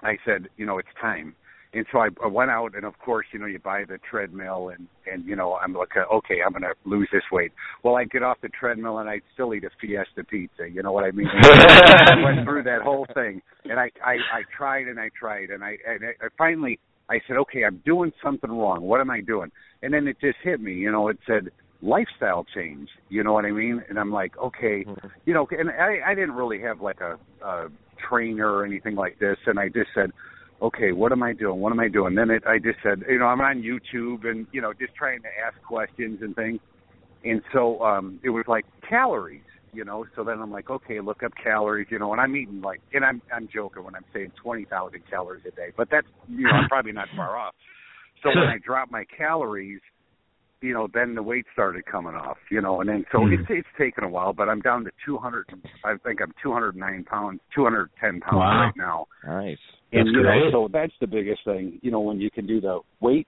I 0.02 0.18
said, 0.24 0.48
you 0.56 0.66
know, 0.66 0.78
it's 0.78 0.88
time. 1.00 1.34
And 1.74 1.86
so 1.90 2.00
I, 2.00 2.08
I 2.22 2.26
went 2.26 2.50
out, 2.50 2.74
and 2.74 2.84
of 2.84 2.98
course, 2.98 3.26
you 3.32 3.38
know, 3.38 3.46
you 3.46 3.58
buy 3.58 3.84
the 3.88 3.98
treadmill, 4.10 4.68
and 4.68 4.86
and 5.10 5.24
you 5.24 5.34
know, 5.34 5.54
I'm 5.54 5.72
like, 5.72 5.88
okay, 5.96 6.40
I'm 6.44 6.52
gonna 6.52 6.74
lose 6.84 7.08
this 7.10 7.22
weight. 7.32 7.52
Well, 7.82 7.96
I 7.96 8.04
get 8.04 8.22
off 8.22 8.36
the 8.42 8.50
treadmill, 8.50 8.98
and 8.98 9.08
I'd 9.08 9.22
still 9.32 9.54
eat 9.54 9.64
a 9.64 9.70
Fiesta 9.80 10.22
pizza. 10.22 10.68
You 10.70 10.82
know 10.82 10.92
what 10.92 11.04
I 11.04 11.12
mean? 11.12 11.28
I 11.42 12.22
went 12.22 12.44
through 12.44 12.64
that 12.64 12.82
whole 12.82 13.06
thing, 13.14 13.40
and 13.64 13.80
I 13.80 13.90
I, 14.04 14.16
I 14.16 14.42
tried 14.54 14.86
and 14.86 15.00
I 15.00 15.08
tried, 15.18 15.48
and 15.48 15.64
I 15.64 15.78
and 15.86 16.04
I, 16.04 16.26
I 16.26 16.28
finally 16.36 16.78
I 17.08 17.20
said, 17.26 17.36
okay, 17.38 17.64
I'm 17.64 17.82
doing 17.84 18.12
something 18.22 18.50
wrong. 18.50 18.82
What 18.82 19.00
am 19.00 19.10
I 19.10 19.20
doing? 19.20 19.50
And 19.82 19.92
then 19.92 20.06
it 20.06 20.16
just 20.20 20.36
hit 20.42 20.60
me. 20.60 20.74
You 20.74 20.92
know, 20.92 21.08
it 21.08 21.18
said 21.26 21.48
lifestyle 21.82 22.46
change. 22.54 22.88
You 23.08 23.24
know 23.24 23.32
what 23.32 23.44
I 23.44 23.50
mean? 23.50 23.82
And 23.88 23.98
I'm 23.98 24.12
like, 24.12 24.36
okay, 24.38 24.84
mm-hmm. 24.84 25.08
you 25.24 25.34
know, 25.34 25.46
and 25.50 25.70
I, 25.70 25.98
I 26.06 26.14
didn't 26.14 26.34
really 26.34 26.60
have 26.60 26.80
like 26.80 27.00
a, 27.00 27.18
a 27.44 27.68
trainer 28.08 28.50
or 28.50 28.64
anything 28.64 28.94
like 28.94 29.18
this, 29.18 29.36
and 29.46 29.58
I 29.58 29.68
just 29.68 29.90
said, 29.94 30.10
okay, 30.60 30.92
what 30.92 31.12
am 31.12 31.22
I 31.22 31.32
doing? 31.32 31.60
What 31.60 31.72
am 31.72 31.80
I 31.80 31.88
doing? 31.88 32.14
Then 32.14 32.30
it, 32.30 32.44
I 32.46 32.58
just 32.58 32.78
said, 32.82 33.02
you 33.08 33.18
know, 33.18 33.26
I'm 33.26 33.40
on 33.40 33.62
YouTube 33.62 34.26
and 34.26 34.46
you 34.52 34.60
know, 34.60 34.72
just 34.72 34.94
trying 34.94 35.22
to 35.22 35.28
ask 35.46 35.60
questions 35.66 36.20
and 36.22 36.34
things. 36.36 36.60
And 37.24 37.42
so 37.52 37.80
um 37.82 38.20
it 38.22 38.30
was 38.30 38.44
like 38.48 38.64
calories 38.88 39.42
you 39.72 39.84
know. 39.84 40.04
So 40.14 40.24
then 40.24 40.40
I'm 40.40 40.50
like, 40.50 40.70
okay, 40.70 41.00
look 41.00 41.22
up 41.22 41.32
calories, 41.42 41.88
you 41.90 41.98
know, 41.98 42.12
and 42.12 42.20
I'm 42.20 42.36
eating 42.36 42.60
like, 42.60 42.80
and 42.92 43.04
I'm 43.04 43.22
I'm 43.34 43.48
joking 43.52 43.84
when 43.84 43.94
I'm 43.94 44.04
saying 44.12 44.32
twenty 44.42 44.64
thousand 44.64 45.02
calories 45.08 45.44
a 45.46 45.50
day, 45.50 45.72
but 45.76 45.88
that's 45.90 46.06
you 46.28 46.44
know 46.44 46.50
I'm 46.50 46.68
probably 46.68 46.92
not 46.92 47.08
far 47.16 47.36
off. 47.36 47.54
So 48.22 48.28
when 48.28 48.48
I 48.48 48.58
drop 48.64 48.90
my 48.90 49.04
calories, 49.16 49.80
you 50.62 50.72
know, 50.72 50.88
then 50.92 51.14
the 51.14 51.22
weight 51.22 51.46
started 51.52 51.84
coming 51.86 52.14
off, 52.14 52.38
you 52.50 52.60
know, 52.60 52.80
and 52.80 52.88
then 52.88 53.04
so 53.12 53.18
mm. 53.18 53.38
it's 53.38 53.48
it's 53.50 53.68
taken 53.78 54.04
a 54.04 54.08
while, 54.08 54.32
but 54.32 54.48
I'm 54.48 54.60
down 54.60 54.84
to 54.84 54.90
200. 55.04 55.46
I 55.84 55.94
think 56.04 56.20
I'm 56.22 56.32
209 56.42 57.04
pounds, 57.04 57.40
210 57.54 58.20
pounds 58.20 58.32
wow. 58.32 58.64
right 58.64 58.72
now. 58.76 59.06
Nice. 59.26 59.58
And 59.92 60.06
that's 60.06 60.14
you 60.14 60.22
great. 60.22 60.52
know, 60.52 60.66
so 60.66 60.68
that's 60.72 60.92
the 61.00 61.06
biggest 61.06 61.44
thing, 61.44 61.78
you 61.82 61.90
know, 61.90 62.00
when 62.00 62.20
you 62.20 62.30
can 62.30 62.46
do 62.46 62.60
the 62.60 62.80
weight, 63.00 63.26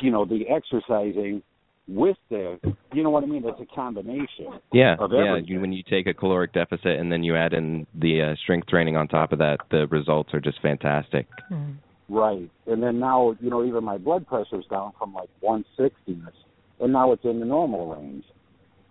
you 0.00 0.10
know, 0.10 0.24
the 0.24 0.44
exercising 0.48 1.42
with 1.86 2.16
the, 2.30 2.58
you 2.92 3.02
know 3.02 3.10
what 3.10 3.24
I 3.24 3.26
mean? 3.26 3.42
It's 3.44 3.60
a 3.60 3.74
combination. 3.74 4.58
Yeah, 4.72 4.96
yeah. 5.10 5.36
You, 5.44 5.60
when 5.60 5.72
you 5.72 5.82
take 5.88 6.06
a 6.06 6.14
caloric 6.14 6.52
deficit 6.52 6.98
and 6.98 7.12
then 7.12 7.22
you 7.22 7.36
add 7.36 7.52
in 7.52 7.86
the 7.94 8.22
uh, 8.22 8.36
strength 8.42 8.68
training 8.68 8.96
on 8.96 9.08
top 9.08 9.32
of 9.32 9.38
that, 9.38 9.58
the 9.70 9.86
results 9.88 10.32
are 10.32 10.40
just 10.40 10.60
fantastic. 10.62 11.26
Mm. 11.50 11.76
Right, 12.08 12.50
and 12.66 12.82
then 12.82 13.00
now 13.00 13.34
you 13.40 13.48
know 13.48 13.64
even 13.64 13.82
my 13.82 13.96
blood 13.96 14.26
pressure's 14.26 14.66
down 14.70 14.92
from 14.98 15.14
like 15.14 15.30
160, 15.40 16.20
and 16.84 16.92
now 16.92 17.12
it's 17.12 17.24
in 17.24 17.40
the 17.40 17.46
normal 17.46 17.94
range. 17.94 18.24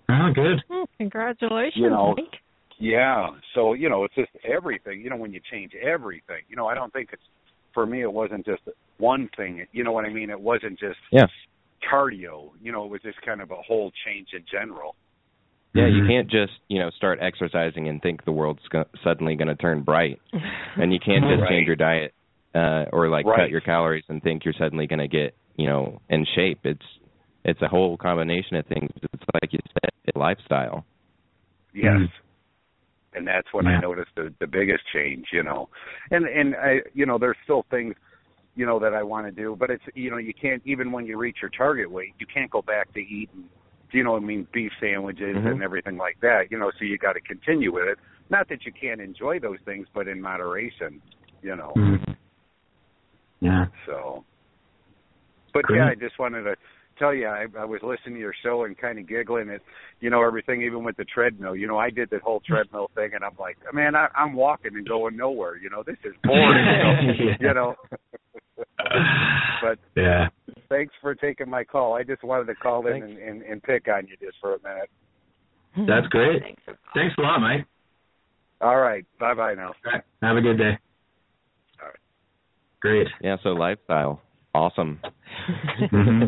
Oh, 0.09 0.29
good. 0.33 0.61
Mm, 0.69 0.85
congratulations, 0.97 1.73
you 1.75 1.89
know, 1.89 2.13
Mike. 2.17 2.41
Yeah. 2.79 3.27
So 3.55 3.73
you 3.73 3.89
know, 3.89 4.03
it's 4.03 4.15
just 4.15 4.31
everything. 4.43 5.01
You 5.01 5.09
know, 5.09 5.15
when 5.15 5.31
you 5.31 5.39
change 5.51 5.71
everything, 5.75 6.41
you 6.49 6.55
know, 6.55 6.67
I 6.67 6.75
don't 6.75 6.91
think 6.91 7.09
it's 7.13 7.21
for 7.73 7.85
me. 7.85 8.01
It 8.01 8.11
wasn't 8.11 8.45
just 8.45 8.61
one 8.97 9.29
thing. 9.37 9.65
You 9.71 9.83
know 9.83 9.91
what 9.91 10.05
I 10.05 10.09
mean? 10.09 10.29
It 10.29 10.39
wasn't 10.39 10.79
just 10.79 10.97
yeah 11.11 11.27
cardio. 11.89 12.49
You 12.61 12.71
know, 12.71 12.85
it 12.85 12.91
was 12.91 13.01
just 13.01 13.21
kind 13.21 13.41
of 13.41 13.51
a 13.51 13.55
whole 13.55 13.91
change 14.05 14.29
in 14.33 14.43
general. 14.51 14.95
Yeah, 15.73 15.87
you 15.87 16.01
mm-hmm. 16.01 16.09
can't 16.09 16.29
just 16.29 16.53
you 16.67 16.79
know 16.79 16.89
start 16.97 17.19
exercising 17.21 17.87
and 17.87 18.01
think 18.01 18.25
the 18.25 18.31
world's 18.31 18.61
go- 18.69 18.85
suddenly 19.03 19.35
going 19.35 19.47
to 19.47 19.55
turn 19.55 19.81
bright, 19.83 20.19
and 20.77 20.93
you 20.93 20.99
can't 20.99 21.23
just 21.23 21.41
right. 21.41 21.49
change 21.49 21.67
your 21.67 21.75
diet 21.75 22.13
uh, 22.53 22.85
or 22.91 23.09
like 23.09 23.25
right. 23.25 23.41
cut 23.41 23.49
your 23.49 23.61
calories 23.61 24.03
and 24.09 24.21
think 24.21 24.45
you're 24.45 24.53
suddenly 24.57 24.87
going 24.87 24.99
to 24.99 25.07
get 25.07 25.35
you 25.55 25.67
know 25.67 26.01
in 26.09 26.25
shape. 26.35 26.59
It's 26.63 26.81
it's 27.45 27.61
a 27.61 27.67
whole 27.67 27.97
combination 27.97 28.57
of 28.57 28.65
things. 28.67 28.89
It's 29.01 29.23
like 29.41 29.51
you 29.51 29.59
said, 29.73 29.89
it's 30.05 30.17
lifestyle. 30.17 30.85
Yes. 31.73 31.85
Mm-hmm. 31.85 32.05
And 33.15 33.27
that's 33.27 33.47
when 33.51 33.65
yeah. 33.65 33.77
I 33.77 33.81
noticed 33.81 34.11
the 34.15 34.33
the 34.39 34.47
biggest 34.47 34.83
change, 34.93 35.27
you 35.31 35.43
know. 35.43 35.69
And 36.09 36.25
and 36.25 36.55
I 36.55 36.79
you 36.93 37.05
know, 37.05 37.17
there's 37.17 37.37
still 37.43 37.65
things 37.69 37.95
you 38.55 38.65
know 38.65 38.79
that 38.79 38.93
I 38.93 39.03
want 39.03 39.27
to 39.27 39.31
do. 39.31 39.55
But 39.59 39.69
it's 39.69 39.83
you 39.93 40.09
know 40.09 40.17
you 40.17 40.33
can't 40.33 40.61
even 40.65 40.91
when 40.91 41.05
you 41.05 41.17
reach 41.17 41.37
your 41.41 41.51
target 41.51 41.91
weight, 41.91 42.13
you 42.19 42.25
can't 42.31 42.49
go 42.49 42.61
back 42.61 42.91
to 42.93 42.99
eating, 42.99 43.45
you 43.91 44.03
know 44.03 44.15
I 44.15 44.19
mean 44.19 44.47
beef 44.51 44.71
sandwiches 44.81 45.35
mm-hmm. 45.35 45.47
and 45.47 45.61
everything 45.61 45.97
like 45.97 46.17
that. 46.21 46.45
You 46.49 46.57
know, 46.57 46.71
so 46.79 46.85
you 46.85 46.97
got 46.97 47.13
to 47.13 47.21
continue 47.21 47.71
with 47.71 47.87
it. 47.87 47.99
Not 48.29 48.49
that 48.49 48.65
you 48.65 48.71
can't 48.71 48.99
enjoy 49.01 49.39
those 49.39 49.59
things, 49.65 49.85
but 49.93 50.07
in 50.07 50.19
moderation. 50.19 51.01
You 51.43 51.55
know. 51.55 51.73
Mm-hmm. 51.75 52.11
Yeah. 53.41 53.65
So. 53.85 54.23
But 55.53 55.65
Great. 55.65 55.77
yeah, 55.77 55.89
I 55.89 55.93
just 55.93 56.17
wanted 56.17 56.43
to 56.43 56.55
tell 57.03 57.13
you, 57.13 57.27
I, 57.27 57.45
I 57.59 57.65
was 57.65 57.81
listening 57.83 58.15
to 58.15 58.19
your 58.19 58.33
show 58.43 58.63
and 58.63 58.77
kind 58.77 58.97
of 58.97 59.07
giggling 59.07 59.49
at, 59.49 59.61
you 59.99 60.09
know, 60.09 60.23
everything, 60.23 60.61
even 60.61 60.83
with 60.83 60.95
the 60.95 61.05
treadmill. 61.05 61.55
You 61.55 61.67
know, 61.67 61.77
I 61.77 61.89
did 61.89 62.09
that 62.11 62.21
whole 62.21 62.41
treadmill 62.45 62.89
thing, 62.95 63.11
and 63.13 63.23
I'm 63.23 63.35
like, 63.37 63.57
man, 63.73 63.95
I, 63.95 64.07
I'm 64.15 64.33
walking 64.33 64.75
and 64.75 64.87
going 64.87 65.17
nowhere. 65.17 65.57
You 65.57 65.69
know, 65.69 65.83
this 65.85 65.97
is 66.05 66.13
boring. 66.23 67.35
you 67.39 67.53
know. 67.53 67.75
but 69.61 69.79
yeah, 69.95 70.27
thanks 70.69 70.93
for 71.01 71.15
taking 71.15 71.49
my 71.49 71.63
call. 71.63 71.93
I 71.93 72.03
just 72.03 72.23
wanted 72.23 72.45
to 72.45 72.55
call 72.55 72.85
in 72.87 73.01
and, 73.01 73.17
and, 73.17 73.41
and 73.41 73.63
pick 73.63 73.87
on 73.87 74.07
you 74.07 74.15
just 74.21 74.37
for 74.39 74.55
a 74.55 74.59
minute. 74.63 74.89
That's 75.87 76.07
great. 76.07 76.43
Thanks 76.93 77.15
a 77.17 77.21
lot, 77.21 77.39
Mike. 77.39 77.65
All 78.61 78.77
right. 78.77 79.05
Bye 79.19 79.33
bye 79.33 79.55
now. 79.55 79.73
Right. 79.83 80.03
Have 80.21 80.37
a 80.37 80.41
good 80.41 80.57
day. 80.57 80.77
All 81.81 81.87
right. 81.87 81.97
Great. 82.79 83.07
Yeah. 83.21 83.37
So 83.43 83.49
lifestyle, 83.49 84.21
awesome. 84.53 84.99
mm-hmm. 85.91 86.27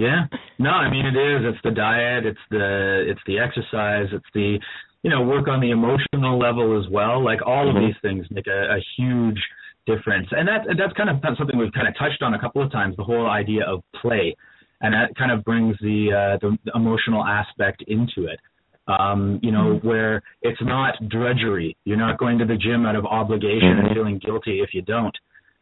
Yeah. 0.00 0.24
No, 0.58 0.70
I 0.70 0.90
mean 0.90 1.04
it 1.04 1.16
is. 1.16 1.42
It's 1.44 1.62
the 1.62 1.72
diet. 1.72 2.24
It's 2.24 2.40
the 2.50 3.04
it's 3.06 3.20
the 3.26 3.38
exercise. 3.38 4.06
It's 4.12 4.24
the 4.32 4.58
you 5.02 5.10
know 5.10 5.20
work 5.20 5.46
on 5.46 5.60
the 5.60 5.70
emotional 5.70 6.38
level 6.38 6.80
as 6.80 6.90
well. 6.90 7.22
Like 7.22 7.40
all 7.44 7.68
of 7.68 7.76
mm-hmm. 7.76 7.86
these 7.86 7.96
things 8.00 8.26
make 8.30 8.46
a, 8.46 8.76
a 8.76 8.80
huge 8.96 9.38
difference. 9.84 10.28
And 10.30 10.48
that 10.48 10.62
that's 10.78 10.94
kind 10.94 11.10
of 11.10 11.16
something 11.36 11.58
we've 11.58 11.72
kind 11.72 11.86
of 11.86 11.94
touched 11.98 12.22
on 12.22 12.32
a 12.32 12.40
couple 12.40 12.62
of 12.62 12.72
times. 12.72 12.96
The 12.96 13.04
whole 13.04 13.28
idea 13.28 13.64
of 13.66 13.82
play, 14.00 14.34
and 14.80 14.94
that 14.94 15.14
kind 15.18 15.30
of 15.32 15.44
brings 15.44 15.76
the 15.82 15.98
uh, 16.16 16.38
the, 16.40 16.56
emotional 16.74 17.22
aspect 17.22 17.84
into 17.86 18.24
it. 18.24 18.40
Um, 18.88 19.38
you 19.42 19.52
know, 19.52 19.76
mm-hmm. 19.76 19.86
where 19.86 20.22
it's 20.40 20.60
not 20.62 20.94
drudgery. 21.10 21.76
You're 21.84 21.98
not 21.98 22.18
going 22.18 22.38
to 22.38 22.46
the 22.46 22.56
gym 22.56 22.86
out 22.86 22.96
of 22.96 23.04
obligation 23.04 23.78
and 23.78 23.94
feeling 23.94 24.18
guilty 24.18 24.60
if 24.60 24.70
you 24.72 24.80
don't. 24.80 25.16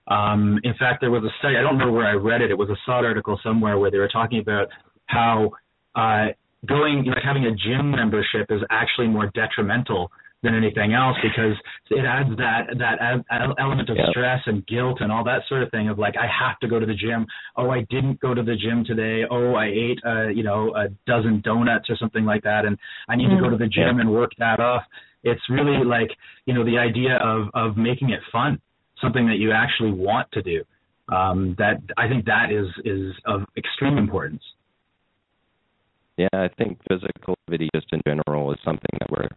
Um, 0.09 0.59
in 0.65 0.75
fact, 0.79 1.01
there 1.01 1.11
was 1.11 1.23
a 1.23 1.33
study. 1.39 1.57
I 1.57 1.63
don't 1.63 1.79
know 1.79 1.93
where 1.93 2.07
I 2.07 2.15
read 2.15 2.41
it. 2.41 2.51
It 2.51 2.59
was 2.59 2.71
a 2.71 2.77
SOTT 2.87 3.05
article 3.05 3.39
somewhere 3.43 3.79
where 3.79 3.91
they 3.91 3.99
were 3.99 4.09
talking 4.09 4.41
about 4.41 4.69
how 5.07 5.51
uh, 5.95 6.29
going, 6.67 7.05
like 7.05 7.23
having 7.23 7.45
a 7.45 7.55
gym 7.55 7.91
membership, 7.91 8.47
is 8.51 8.63
actually 8.71 9.09
more 9.09 9.31
detrimental 9.35 10.11
than 10.43 10.55
anything 10.55 10.95
else 10.95 11.17
because 11.21 11.57
it 11.91 12.05
adds 12.07 12.31
that 12.37 12.69
that 12.79 13.25
element 13.59 13.91
of 13.91 13.97
stress 14.11 14.41
and 14.47 14.65
guilt 14.69 14.99
and 15.01 15.11
all 15.11 15.25
that 15.25 15.41
sort 15.49 15.63
of 15.65 15.71
thing 15.73 15.89
of 15.89 15.99
like 15.99 16.15
I 16.17 16.27
have 16.27 16.59
to 16.61 16.69
go 16.69 16.79
to 16.79 16.87
the 16.87 16.95
gym. 16.95 17.27
Oh, 17.57 17.71
I 17.71 17.81
didn't 17.91 18.21
go 18.21 18.35
to 18.35 18.43
the 18.43 18.55
gym 18.55 18.85
today. 18.85 19.25
Oh, 19.29 19.55
I 19.55 19.67
ate 19.67 19.99
uh, 20.07 20.29
you 20.29 20.45
know 20.45 20.75
a 20.77 20.89
dozen 21.07 21.41
donuts 21.45 21.91
or 21.91 21.97
something 21.97 22.25
like 22.25 22.45
that, 22.45 22.65
and 22.65 22.79
I 23.09 23.17
need 23.17 23.29
mm. 23.29 23.37
to 23.37 23.43
go 23.43 23.51
to 23.51 23.57
the 23.57 23.67
gym 23.67 23.99
and 23.99 24.13
work 24.13 24.31
that 24.39 24.61
off. 24.61 24.83
It's 25.25 25.43
really 25.51 25.85
like 25.85 26.11
you 26.47 26.55
know 26.55 26.65
the 26.65 26.79
idea 26.79 27.17
of 27.17 27.49
of 27.55 27.77
making 27.77 28.11
it 28.11 28.21
fun, 28.31 28.61
something 29.01 29.27
that 29.27 29.39
you 29.39 29.53
actually 29.53 29.93
want 29.93 30.31
to 30.33 30.43
do. 30.43 30.65
Um, 31.11 31.55
that 31.59 31.81
I 31.97 32.07
think 32.07 32.27
that 32.27 32.53
is 32.53 32.67
is 32.85 33.15
of 33.25 33.43
extreme 33.57 33.97
importance. 33.97 34.43
Yeah, 36.19 36.29
I 36.35 36.49
think 36.59 36.79
physical 36.89 37.35
activity 37.47 37.71
just 37.75 37.87
in 37.93 38.01
general 38.07 38.53
is 38.53 38.59
something 38.65 38.99
that 38.99 39.11
we're 39.11 39.29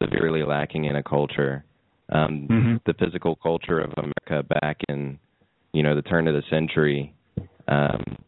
severely 0.00 0.44
lacking 0.44 0.84
in 0.84 0.96
a 0.96 1.02
culture. 1.02 1.64
Um, 2.12 2.46
mm-hmm. 2.50 2.76
The 2.84 2.94
physical 2.94 3.36
culture 3.36 3.80
of 3.80 3.92
America 3.96 4.46
back 4.60 4.76
in, 4.88 5.18
you 5.72 5.82
know, 5.82 5.96
the 5.96 6.02
turn 6.02 6.28
of 6.28 6.34
the 6.34 6.42
century, 6.50 7.14
um, 7.66 8.18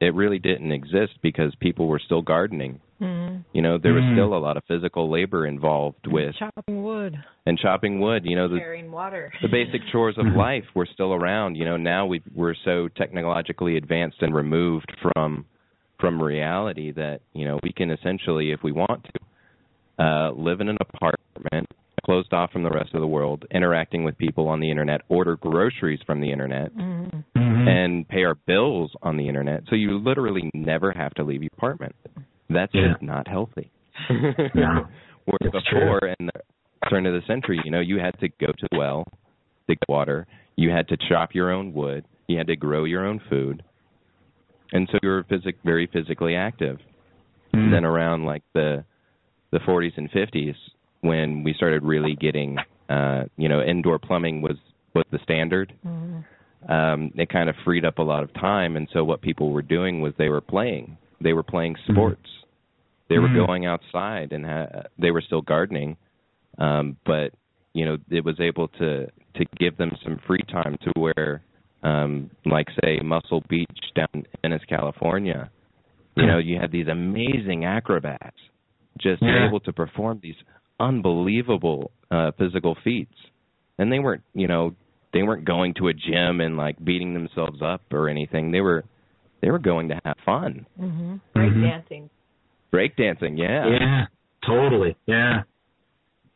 it 0.00 0.14
really 0.14 0.38
didn't 0.38 0.72
exist 0.72 1.12
because 1.22 1.54
people 1.60 1.86
were 1.86 2.00
still 2.04 2.22
gardening. 2.22 2.80
Mm-hmm. 3.00 3.36
You 3.52 3.62
know, 3.62 3.78
there 3.78 3.94
was 3.94 4.02
Mhm. 4.04 4.14
still 4.14 4.34
a 4.34 4.38
lot 4.38 4.56
of 4.56 4.64
physical 4.64 5.08
labor 5.08 5.46
involved 5.46 6.06
with 6.06 6.34
chopping 6.36 6.82
wood. 6.82 7.18
and 7.46 7.58
chopping 7.58 8.00
wood. 8.00 8.24
You 8.26 8.36
know, 8.36 8.48
the 8.48 8.58
Carrying 8.58 8.90
water. 8.90 9.32
the 9.40 9.48
basic 9.48 9.82
chores 9.86 10.18
of 10.18 10.26
Mhm. 10.26 10.36
life 10.36 10.64
were 10.74 10.86
still 10.86 11.14
around. 11.14 11.56
You 11.56 11.64
know, 11.64 11.76
now 11.76 12.06
we 12.06 12.20
we're 12.34 12.54
so 12.64 12.88
technologically 12.88 13.76
advanced 13.76 14.22
and 14.22 14.34
removed 14.34 14.92
from 15.00 15.44
from 15.98 16.22
reality 16.22 16.92
that 16.92 17.20
you 17.32 17.44
know 17.44 17.58
we 17.62 17.72
can 17.72 17.90
essentially, 17.90 18.50
if 18.52 18.62
we 18.62 18.70
want 18.72 19.04
to, 19.04 20.04
uh, 20.04 20.30
live 20.32 20.60
in 20.60 20.68
an 20.68 20.76
apartment 20.80 21.66
closed 22.04 22.32
off 22.32 22.50
from 22.52 22.62
the 22.62 22.70
rest 22.70 22.94
of 22.94 23.00
the 23.00 23.06
world, 23.06 23.44
interacting 23.50 24.02
with 24.04 24.16
people 24.16 24.48
on 24.48 24.60
the 24.60 24.70
internet, 24.70 25.02
order 25.08 25.36
groceries 25.36 26.00
from 26.02 26.20
the 26.20 26.30
internet, 26.30 26.72
Mm-hmm. 26.74 27.18
Mhm. 27.36 27.68
and 27.68 28.08
pay 28.08 28.24
our 28.24 28.34
bills 28.46 28.94
on 29.02 29.16
the 29.16 29.28
internet. 29.28 29.64
So 29.68 29.74
you 29.74 29.98
literally 29.98 30.48
never 30.54 30.90
have 30.92 31.12
to 31.14 31.22
leave 31.24 31.42
your 31.42 31.50
apartment. 31.56 31.94
That's 32.50 32.72
Yeah. 32.74 32.88
just 32.92 33.02
not 33.02 33.26
healthy. 33.28 33.70
No. 34.54 34.86
Whereas 35.24 35.52
It's 35.54 35.68
before, 35.70 35.98
in 36.18 36.26
the 36.26 36.88
turn 36.88 37.04
of 37.04 37.12
the 37.12 37.26
century, 37.26 37.60
you 37.64 37.70
know, 37.70 37.80
you 37.80 37.98
had 37.98 38.18
to 38.20 38.28
go 38.40 38.46
to 38.46 38.68
the 38.70 38.78
well, 38.78 39.04
dig 39.66 39.78
water. 39.88 40.26
You 40.56 40.70
had 40.70 40.88
to 40.88 40.96
chop 41.08 41.34
your 41.34 41.50
own 41.52 41.74
wood. 41.74 42.06
You 42.28 42.38
had 42.38 42.46
to 42.46 42.56
grow 42.56 42.84
your 42.84 43.04
own 43.06 43.20
food, 43.28 43.62
and 44.72 44.88
so 44.90 44.98
you 45.02 45.08
were 45.10 45.24
physic- 45.28 45.58
very 45.64 45.86
physically 45.86 46.34
active. 46.34 46.78
Mhm. 47.54 47.64
And 47.64 47.72
then 47.74 47.84
around 47.84 48.24
like 48.24 48.42
the 48.54 48.84
the 49.50 49.60
40s 49.60 49.96
and 49.96 50.10
50s, 50.10 50.56
when 51.00 51.42
we 51.42 51.52
started 51.54 51.82
really 51.82 52.14
getting, 52.14 52.58
uh, 52.90 53.24
you 53.38 53.48
know, 53.48 53.62
indoor 53.62 53.98
plumbing 53.98 54.40
was 54.42 54.56
was 54.94 55.04
the 55.10 55.18
standard. 55.22 55.72
Mm-hmm. 55.86 56.72
Um, 56.72 57.12
it 57.16 57.28
kind 57.28 57.48
of 57.48 57.56
freed 57.64 57.84
up 57.84 57.98
a 57.98 58.02
lot 58.02 58.22
of 58.22 58.32
time, 58.34 58.76
and 58.76 58.88
so 58.92 59.04
what 59.04 59.20
people 59.22 59.50
were 59.52 59.62
doing 59.62 60.00
was 60.00 60.14
they 60.16 60.28
were 60.28 60.40
playing. 60.40 60.96
They 61.20 61.32
were 61.32 61.42
playing 61.42 61.76
sports. 61.88 62.28
They 63.08 63.18
were 63.18 63.28
Mhm. 63.28 63.46
going 63.46 63.66
outside, 63.66 64.32
and 64.32 64.44
ha- 64.44 64.82
they 64.98 65.10
were 65.10 65.22
still 65.22 65.40
gardening. 65.42 65.96
Um, 66.58 66.96
but 67.04 67.32
you 67.74 67.84
know, 67.84 67.96
it 68.10 68.24
was 68.24 68.40
able 68.40 68.68
to 68.68 69.06
to 69.34 69.44
give 69.58 69.76
them 69.76 69.96
some 70.02 70.16
free 70.26 70.42
time 70.48 70.76
to 70.78 70.90
where, 70.96 71.42
um, 71.82 72.28
like 72.44 72.68
say 72.82 72.98
Muscle 73.00 73.42
Beach 73.48 73.92
down 73.94 74.08
in 74.14 74.26
Venice, 74.42 74.64
California. 74.64 75.50
You 76.16 76.26
know, 76.26 76.38
you 76.38 76.58
had 76.58 76.72
these 76.72 76.88
amazing 76.88 77.64
acrobats 77.64 78.36
just 78.98 79.22
Yeah. 79.22 79.46
able 79.46 79.60
to 79.60 79.72
perform 79.72 80.18
these 80.20 80.34
unbelievable 80.80 81.92
uh, 82.10 82.32
physical 82.32 82.74
feats, 82.74 83.14
and 83.78 83.92
they 83.92 83.98
weren't, 84.00 84.22
you 84.34 84.48
know, 84.48 84.74
they 85.12 85.22
weren't 85.22 85.44
going 85.44 85.74
to 85.74 85.88
a 85.88 85.94
gym 85.94 86.40
and 86.40 86.56
like 86.56 86.82
beating 86.82 87.14
themselves 87.14 87.62
up 87.62 87.82
or 87.92 88.08
anything. 88.08 88.50
They 88.50 88.60
were 88.62 88.84
they 89.40 89.50
were 89.50 89.58
going 89.58 89.88
to 89.88 89.98
have 90.04 90.16
fun. 90.24 90.66
Mm-hmm. 90.80 91.16
Break 91.34 91.52
Mhm. 91.52 91.62
dancing. 91.62 92.10
Breakdancing, 92.72 93.38
yeah. 93.38 93.66
Yeah, 93.66 94.06
totally. 94.44 94.96
Yeah. 95.06 95.42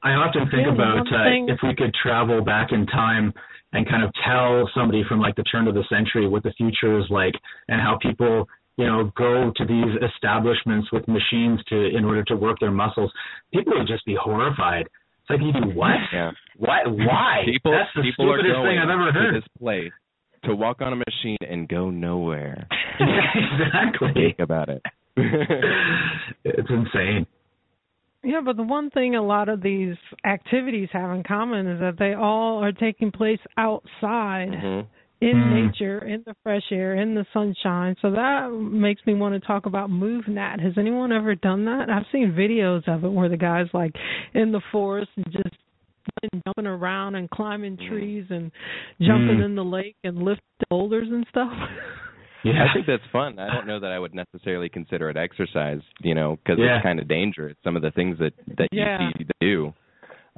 I 0.03 0.13
often 0.15 0.49
think 0.51 0.67
Yeah, 0.67 0.73
about 0.73 1.07
uh, 1.13 1.53
if 1.53 1.59
we 1.63 1.75
could 1.75 1.95
travel 1.95 2.43
back 2.43 2.73
in 2.73 2.87
time 2.87 3.33
and 3.73 3.89
kind 3.89 4.03
of 4.03 4.11
tell 4.25 4.69
somebody 4.75 5.05
from 5.09 5.21
like 5.21 5.37
the 5.37 5.45
turn 5.45 5.69
of 5.69 5.75
the 5.75 5.85
century 5.89 6.27
what 6.27 6.43
the 6.43 6.53
future 6.55 6.99
is 6.99 7.05
like 7.11 7.35
and 7.69 7.81
how 7.81 7.99
people, 8.03 8.49
you 8.79 8.87
know, 8.87 9.13
go 9.17 9.53
to 9.55 9.65
these 9.65 9.93
establishments 10.15 10.91
with 10.91 11.07
machines 11.07 11.61
to 11.69 11.77
in 11.97 12.05
order 12.05 12.25
to 12.25 12.35
work 12.37 12.59
their 12.61 12.71
muscles. 12.73 13.13
People 13.53 13.75
would 13.79 13.87
just 13.87 14.05
be 14.07 14.17
horrified. 14.21 14.87
It's 15.21 15.31
like 15.31 15.41
you 15.41 15.53
do 15.53 15.69
what? 15.79 15.95
Yeah. 16.13 16.33
Why? 16.57 16.81
Why? 16.87 17.43
People 17.45 17.71
That's 17.73 17.91
the 17.95 18.03
people 18.03 18.33
are 18.33 18.39
stupidest 18.39 18.57
going 18.57 18.71
thing 18.71 18.79
I've 18.81 18.91
ever 18.91 19.07
to 19.07 19.13
heard. 19.13 19.35
this 19.37 19.49
place 19.61 19.93
to 20.45 20.57
walk 20.57 20.83
on 20.83 20.93
a 20.93 20.97
machine 20.97 21.37
and 21.49 21.69
go 21.69 21.91
nowhere. 21.91 22.67
Exactly. 23.01 24.11
Think 24.15 24.39
about 24.39 24.69
it. 24.69 24.83
it's 26.45 26.71
insane. 26.71 27.27
Yeah, 28.25 28.41
but 28.45 28.57
the 28.57 28.63
one 28.63 28.89
thing 28.91 29.15
a 29.17 29.23
lot 29.23 29.49
of 29.49 29.63
these 29.63 29.97
activities 30.25 30.89
have 30.93 31.11
in 31.11 31.25
common 31.25 31.67
is 31.67 31.81
that 31.81 31.99
they 31.99 32.15
all 32.15 32.63
are 32.63 32.71
taking 32.73 33.11
place 33.11 33.41
outside 33.57 34.51
Mhm. 34.53 34.87
in 35.21 35.37
Mm. 35.37 35.67
nature, 35.67 35.99
in 36.05 36.23
the 36.25 36.35
fresh 36.45 36.71
air, 36.71 36.95
in 36.95 37.15
the 37.15 37.27
sunshine. 37.33 37.97
So 38.01 38.11
that 38.13 38.51
makes 38.53 39.05
me 39.07 39.15
want 39.15 39.35
to 39.35 39.41
talk 39.41 39.67
about 39.67 39.91
MovNat. 39.91 40.61
Has 40.61 40.79
anyone 40.79 41.11
ever 41.13 41.35
done 41.35 41.65
that? 41.65 41.91
I've 41.91 42.07
seen 42.13 42.33
videos 42.33 42.87
of 42.89 43.05
it 43.05 43.09
where 43.11 43.29
the 43.29 43.37
guys 43.37 43.69
like 43.75 43.93
in 44.35 44.53
the 44.53 44.61
forest 44.71 45.11
and 45.17 45.27
just 45.33 45.55
jumping 46.45 46.67
around 46.67 47.15
and 47.17 47.29
climbing 47.31 47.77
trees 47.77 48.25
and 48.31 48.51
jumping 49.01 49.39
Mm. 49.39 49.45
in 49.45 49.55
the 49.57 49.65
lake 49.65 49.97
and 50.05 50.23
lifting 50.23 50.43
boulders 50.71 51.09
and 51.11 51.27
stuff. 51.29 51.53
Yeah. 52.45 52.65
I 52.69 52.73
think 52.75 52.87
that's 52.87 53.03
fun. 53.13 53.39
I 53.39 53.53
don't 53.55 53.67
know 53.67 53.79
that 53.81 53.93
I 53.93 53.99
would 53.99 54.15
necessarily 54.15 54.69
consider 54.69 55.09
it 55.11 55.17
exercise, 55.17 55.81
you 56.01 56.15
know, 56.15 56.37
because 56.43 56.59
Yeah. 56.59 56.77
it's 56.77 56.83
kind 56.83 56.99
of 56.99 57.07
dangerous. 57.09 57.57
Some 57.63 57.77
of 57.77 57.83
the 57.83 57.91
things 57.93 58.19
that 58.19 58.33
that 58.59 58.69
Yeah. 58.73 59.01
you 59.01 59.11
see 59.19 59.27
do. 59.41 59.73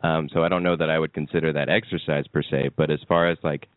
Um, 0.02 0.28
so 0.30 0.44
I 0.44 0.48
don't 0.48 0.62
know 0.62 0.76
that 0.76 0.90
I 0.90 0.98
would 0.98 1.12
consider 1.14 1.52
that 1.52 1.68
exercise 1.68 2.26
per 2.28 2.42
se. 2.42 2.70
But 2.76 2.90
as 2.90 3.00
far 3.08 3.28
as 3.30 3.38
like 3.42 3.68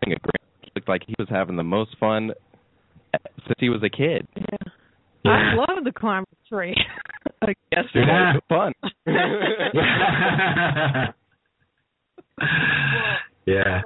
having 0.00 0.14
a 0.14 0.18
great, 0.20 0.40
looked 0.74 0.88
like 0.88 1.02
he 1.06 1.14
was 1.18 1.28
having 1.28 1.56
the 1.56 1.62
most 1.64 1.96
fun 1.98 2.32
since 3.46 3.58
he 3.58 3.68
was 3.68 3.82
a 3.82 3.90
kid. 3.90 4.26
yeah. 4.36 4.44
Yeah. 5.24 5.30
I 5.30 5.54
love 5.54 5.84
to 5.84 5.92
climb 5.92 6.24
tree. 6.48 6.74
like 7.46 7.56
yesterday. 7.70 8.06
Yeah. 8.08 8.34
It 8.36 8.42
was 8.48 8.48
fun. 8.48 8.72
yeah. 13.46 13.82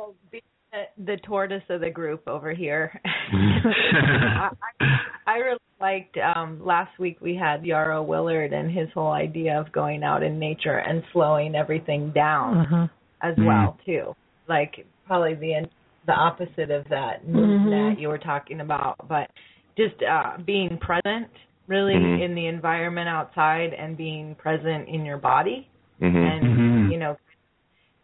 Well, 0.76 0.84
being 0.96 1.06
the, 1.06 1.14
the 1.14 1.16
tortoise 1.22 1.62
of 1.68 1.80
the 1.80 1.90
group 1.90 2.26
over 2.28 2.52
here. 2.54 3.00
I, 3.04 4.50
I, 4.80 4.86
I 5.26 5.36
really 5.38 5.58
liked 5.80 6.16
um 6.18 6.64
last 6.64 6.98
week 6.98 7.18
we 7.20 7.36
had 7.36 7.64
Yarrow 7.64 8.02
Willard 8.02 8.52
and 8.52 8.70
his 8.70 8.88
whole 8.94 9.12
idea 9.12 9.58
of 9.60 9.72
going 9.72 10.02
out 10.02 10.22
in 10.22 10.38
nature 10.38 10.78
and 10.78 11.02
slowing 11.12 11.54
everything 11.54 12.12
down 12.12 12.58
Uh-huh. 12.58 12.88
as 13.22 13.34
well 13.38 13.78
too. 13.84 14.14
Like 14.48 14.86
probably 15.06 15.34
the 15.34 15.68
the 16.06 16.12
opposite 16.12 16.70
of 16.70 16.84
that 16.88 17.26
move 17.28 17.60
Mhm. 17.60 17.70
that 17.94 18.00
you 18.00 18.08
were 18.08 18.18
talking 18.18 18.60
about, 18.60 18.96
but 19.08 19.30
just 19.76 20.02
uh 20.02 20.38
being 20.46 20.78
present 20.78 21.28
really 21.68 21.94
Mhm. 21.94 22.22
in 22.24 22.34
the 22.34 22.46
environment 22.46 23.08
outside 23.08 23.74
and 23.74 23.96
being 23.96 24.34
present 24.36 24.88
in 24.88 25.04
your 25.04 25.18
body 25.18 25.68
hmm 26.00 26.16
and 26.16 26.58
Mhm. 26.58 26.90
you 26.92 26.98
know 26.98 27.16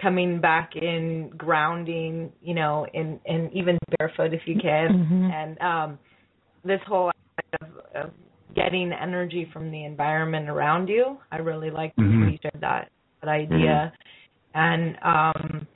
coming 0.02 0.40
back 0.40 0.72
in 0.74 1.30
grounding 1.36 2.32
you 2.42 2.54
know 2.54 2.86
in 2.92 3.20
and 3.26 3.52
even 3.52 3.78
barefoot 3.98 4.34
if 4.34 4.40
you 4.46 4.56
can 4.60 4.88
Mhm. 4.88 5.32
and 5.32 5.60
um 5.60 5.98
this 6.64 6.80
whole 6.86 7.10
idea 7.38 7.78
of, 7.94 8.04
of 8.06 8.10
getting 8.54 8.92
energy 8.92 9.48
from 9.52 9.70
the 9.70 9.84
environment 9.84 10.48
around 10.48 10.88
you 10.88 11.18
i 11.30 11.36
really 11.38 11.70
like 11.70 11.94
Mhm. 11.96 12.32
you 12.32 12.50
that 12.60 12.90
that 13.20 13.28
idea 13.28 13.92
and 14.54 14.98
um 15.02 15.66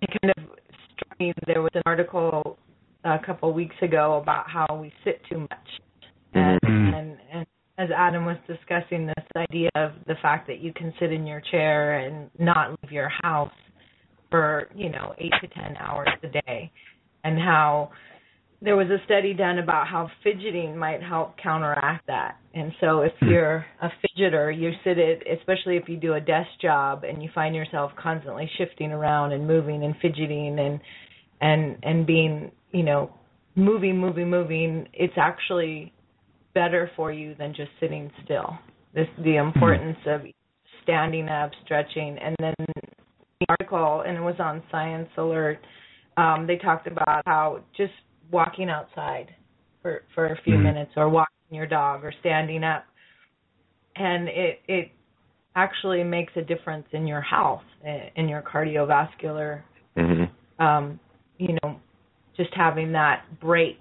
it 0.00 0.10
kind 0.22 0.32
of 0.36 0.44
struck 0.92 1.18
me 1.18 1.32
there 1.46 1.62
was 1.62 1.70
an 1.74 1.82
article 1.86 2.58
a 3.04 3.18
couple 3.18 3.48
of 3.48 3.54
weeks 3.54 3.76
ago 3.82 4.18
about 4.22 4.48
how 4.48 4.66
we 4.80 4.92
sit 5.04 5.20
too 5.28 5.40
much 5.40 5.80
and 6.34 6.60
Mhm. 6.62 6.94
and 6.94 7.18
and 7.32 7.46
as 7.80 7.88
Adam 7.96 8.26
was 8.26 8.36
discussing 8.46 9.06
this 9.06 9.24
idea 9.36 9.70
of 9.74 9.92
the 10.06 10.14
fact 10.20 10.46
that 10.48 10.60
you 10.60 10.70
can 10.74 10.92
sit 11.00 11.12
in 11.12 11.26
your 11.26 11.40
chair 11.50 12.00
and 12.00 12.30
not 12.38 12.70
leave 12.82 12.92
your 12.92 13.08
house 13.22 13.50
for 14.30 14.68
you 14.74 14.90
know 14.90 15.14
eight 15.18 15.32
to 15.40 15.48
ten 15.48 15.76
hours 15.78 16.08
a 16.22 16.28
day, 16.28 16.70
and 17.24 17.38
how 17.38 17.90
there 18.60 18.76
was 18.76 18.88
a 18.88 19.02
study 19.06 19.32
done 19.32 19.58
about 19.58 19.86
how 19.86 20.10
fidgeting 20.22 20.76
might 20.76 21.02
help 21.02 21.38
counteract 21.38 22.06
that. 22.06 22.36
And 22.52 22.72
so 22.80 23.00
if 23.00 23.12
Hmm. 23.20 23.30
you're 23.30 23.66
a 23.80 23.90
fidgeter, 24.02 24.54
you 24.56 24.72
sit 24.84 24.98
it, 24.98 25.26
especially 25.38 25.78
if 25.78 25.88
you 25.88 25.96
do 25.96 26.14
a 26.14 26.20
desk 26.20 26.50
job 26.60 27.04
and 27.04 27.22
you 27.22 27.30
find 27.34 27.54
yourself 27.54 27.92
constantly 27.96 28.50
shifting 28.58 28.92
around 28.92 29.32
and 29.32 29.46
moving 29.46 29.84
and 29.84 29.96
fidgeting 30.02 30.58
and 30.58 30.80
and 31.40 31.78
and 31.82 32.06
being 32.06 32.52
you 32.72 32.82
know 32.82 33.10
moving, 33.56 33.96
moving, 33.96 34.28
moving. 34.28 34.86
It's 34.92 35.16
actually 35.16 35.94
better 36.54 36.90
for 36.96 37.12
you 37.12 37.34
than 37.38 37.54
just 37.54 37.70
sitting 37.80 38.10
still. 38.24 38.58
This 38.94 39.06
the 39.24 39.36
importance 39.36 39.98
of 40.06 40.22
standing 40.82 41.28
up, 41.28 41.50
stretching, 41.64 42.18
and 42.18 42.34
then 42.40 42.54
the 42.68 43.46
article, 43.48 44.02
and 44.06 44.16
it 44.16 44.20
was 44.20 44.34
on 44.40 44.62
Science 44.70 45.08
Alert. 45.16 45.60
Um, 46.16 46.46
they 46.46 46.56
talked 46.56 46.86
about 46.86 47.22
how 47.26 47.60
just 47.76 47.92
walking 48.30 48.68
outside 48.68 49.34
for 49.82 50.02
for 50.14 50.26
a 50.26 50.36
few 50.42 50.56
Mhm. 50.56 50.62
minutes, 50.62 50.92
or 50.96 51.08
walking 51.08 51.34
your 51.50 51.66
dog, 51.66 52.04
or 52.04 52.12
standing 52.20 52.64
up, 52.64 52.84
and 53.96 54.28
it 54.28 54.60
it 54.66 54.90
actually 55.56 56.02
makes 56.04 56.36
a 56.36 56.42
difference 56.42 56.86
in 56.92 57.06
your 57.06 57.20
health, 57.20 57.64
in 58.16 58.28
your 58.28 58.42
cardiovascular 58.42 59.62
hmm 59.96 60.24
um, 60.58 61.00
you 61.38 61.56
know, 61.62 61.80
just 62.36 62.50
having 62.54 62.92
that 62.92 63.24
break 63.40 63.78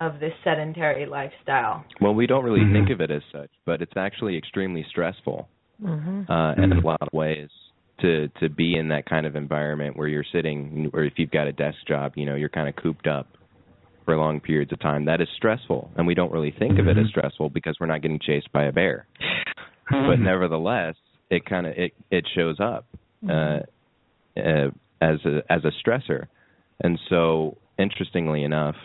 of 0.00 0.20
this 0.20 0.32
sedentary 0.44 1.06
lifestyle. 1.06 1.84
Well, 2.00 2.14
we 2.14 2.26
don't 2.26 2.44
really 2.44 2.64
Mhm. 2.64 2.72
think 2.72 2.90
of 2.90 3.00
it 3.00 3.10
as 3.10 3.22
such, 3.32 3.50
but 3.64 3.80
it's 3.80 3.96
actually 3.96 4.36
extremely 4.36 4.82
stressful 4.84 5.48
Mhm. 5.82 6.28
uh, 6.28 6.54
in 6.62 6.72
a 6.72 6.80
lot 6.80 6.98
of 7.00 7.08
ways 7.12 7.50
to 7.98 8.28
to 8.40 8.50
be 8.50 8.76
in 8.76 8.88
that 8.88 9.06
kind 9.06 9.24
of 9.26 9.36
environment 9.36 9.96
where 9.96 10.08
you're 10.08 10.24
sitting, 10.24 10.90
or 10.92 11.04
if 11.04 11.18
you've 11.18 11.30
got 11.30 11.46
a 11.46 11.52
desk 11.52 11.78
job, 11.86 12.12
you 12.16 12.26
know, 12.26 12.34
you're 12.34 12.50
kind 12.50 12.68
of 12.68 12.76
cooped 12.76 13.06
up 13.06 13.26
for 14.04 14.16
long 14.16 14.38
periods 14.38 14.70
of 14.72 14.78
time. 14.80 15.06
That 15.06 15.20
is 15.20 15.28
stressful, 15.30 15.90
and 15.96 16.06
we 16.06 16.14
don't 16.14 16.30
really 16.30 16.50
think 16.50 16.78
of 16.78 16.88
it 16.88 16.98
as 16.98 17.06
Mhm. 17.06 17.08
stressful 17.08 17.50
because 17.50 17.80
we're 17.80 17.86
not 17.86 18.02
getting 18.02 18.18
chased 18.18 18.52
by 18.52 18.64
a 18.64 18.72
bear. 18.72 19.06
But 19.90 20.20
nevertheless, 20.20 20.96
it 21.30 21.44
kind 21.46 21.66
of 21.66 21.72
it 21.76 21.92
it 22.10 22.26
shows 22.34 22.60
up 22.60 22.86
uh, 23.28 23.60
uh, 24.36 24.70
as 25.00 25.24
a 25.24 25.42
as 25.48 25.64
a 25.64 25.72
stressor, 25.82 26.26
and 26.80 26.98
so 27.08 27.56
interestingly 27.78 28.44
enough, 28.44 28.76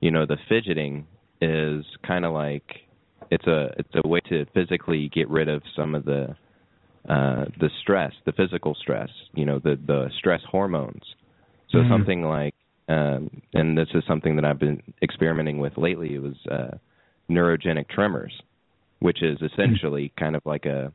you 0.00 0.10
know, 0.10 0.26
the 0.26 0.36
fidgeting 0.48 1.06
is 1.40 1.84
kind 2.06 2.24
of 2.24 2.32
like 2.32 2.64
it's 3.30 3.46
a 3.46 3.68
it's 3.78 3.94
a 4.04 4.06
way 4.08 4.20
to 4.28 4.46
physically 4.54 5.10
get 5.14 5.28
rid 5.28 5.48
of 5.48 5.62
some 5.76 5.94
of 5.94 6.04
the 6.04 6.36
uh 7.08 7.44
the 7.60 7.70
stress, 7.82 8.12
the 8.26 8.32
physical 8.32 8.74
stress, 8.74 9.10
you 9.34 9.44
know, 9.44 9.58
the 9.58 9.78
the 9.86 10.08
stress 10.18 10.40
hormones. 10.50 11.02
So 11.70 11.78
Mhm. 11.78 11.88
something 11.88 12.22
like 12.22 12.54
um 12.88 13.30
and 13.54 13.76
this 13.76 13.88
is 13.94 14.04
something 14.06 14.36
that 14.36 14.44
I've 14.44 14.58
been 14.58 14.82
experimenting 15.02 15.58
with 15.58 15.76
lately 15.76 16.14
it 16.14 16.22
was 16.22 16.36
uh 16.50 16.76
neurogenic 17.30 17.88
tremors, 17.88 18.32
which 19.00 19.22
is 19.22 19.40
essentially 19.42 20.12
kind 20.18 20.36
of 20.36 20.42
like 20.44 20.66
a 20.66 20.92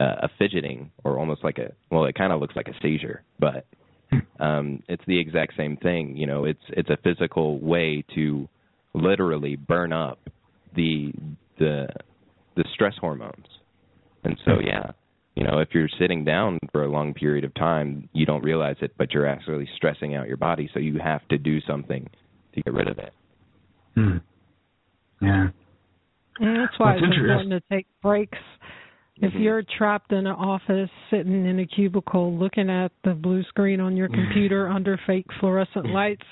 a 0.00 0.30
fidgeting 0.38 0.90
or 1.04 1.18
almost 1.18 1.44
like 1.44 1.58
a 1.58 1.72
well 1.90 2.04
it 2.06 2.14
kind 2.14 2.32
of 2.32 2.40
looks 2.40 2.56
like 2.56 2.68
a 2.68 2.74
seizure, 2.82 3.22
but 3.38 3.66
um 4.40 4.82
it's 4.88 5.02
the 5.06 5.18
exact 5.18 5.54
same 5.56 5.76
thing, 5.76 6.16
you 6.16 6.26
know, 6.26 6.44
it's 6.44 6.62
it's 6.70 6.90
a 6.90 6.98
physical 7.02 7.58
way 7.60 8.04
to 8.14 8.48
literally 8.94 9.56
burn 9.56 9.92
up 9.92 10.18
the 10.74 11.12
the 11.58 11.86
the 12.56 12.64
stress 12.74 12.94
hormones. 13.00 13.46
And 14.24 14.36
so 14.44 14.58
yeah, 14.64 14.90
you 15.34 15.44
know, 15.44 15.58
if 15.60 15.68
you're 15.72 15.88
sitting 15.98 16.24
down 16.24 16.58
for 16.72 16.84
a 16.84 16.90
long 16.90 17.14
period 17.14 17.44
of 17.44 17.54
time, 17.54 18.08
you 18.12 18.26
don't 18.26 18.42
realize 18.42 18.76
it, 18.80 18.92
but 18.98 19.12
you're 19.12 19.26
actually 19.26 19.68
stressing 19.76 20.14
out 20.14 20.28
your 20.28 20.36
body, 20.36 20.68
so 20.74 20.80
you 20.80 20.98
have 21.02 21.26
to 21.28 21.38
do 21.38 21.60
something 21.62 22.08
to 22.54 22.62
get 22.62 22.74
rid 22.74 22.88
of 22.88 22.98
it. 22.98 23.12
Hmm. 23.94 24.16
Yeah. 25.22 25.48
And 26.40 26.56
that's 26.56 26.78
why 26.78 26.94
That's 26.94 27.04
it's 27.04 27.14
interesting. 27.16 27.30
important 27.30 27.50
to 27.50 27.74
take 27.74 27.86
breaks. 28.02 28.38
If 29.22 29.34
Mhm. 29.34 29.42
you're 29.42 29.62
trapped 29.62 30.12
in 30.12 30.26
an 30.26 30.34
office, 30.34 30.90
sitting 31.10 31.44
in 31.44 31.58
a 31.58 31.66
cubicle, 31.66 32.34
looking 32.38 32.70
at 32.70 32.90
the 33.02 33.14
blue 33.14 33.42
screen 33.44 33.78
on 33.78 33.94
your 33.94 34.08
computer 34.08 34.66
under 34.68 34.96
fake 35.06 35.30
fluorescent 35.32 35.90
lights, 35.90 36.24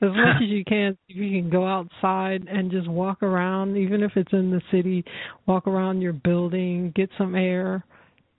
as 0.00 0.12
much 0.12 0.36
as 0.36 0.48
you 0.48 0.64
can, 0.64 0.96
if 1.08 1.16
you 1.16 1.42
can 1.42 1.50
go 1.50 1.66
outside 1.66 2.46
and 2.48 2.70
just 2.70 2.86
walk 2.86 3.24
around, 3.24 3.76
even 3.76 4.00
if 4.00 4.16
it's 4.16 4.32
in 4.32 4.52
the 4.52 4.62
city, 4.70 5.04
walk 5.46 5.66
around 5.66 6.00
your 6.00 6.12
building, 6.12 6.92
get 6.92 7.10
some 7.18 7.34
air, 7.34 7.84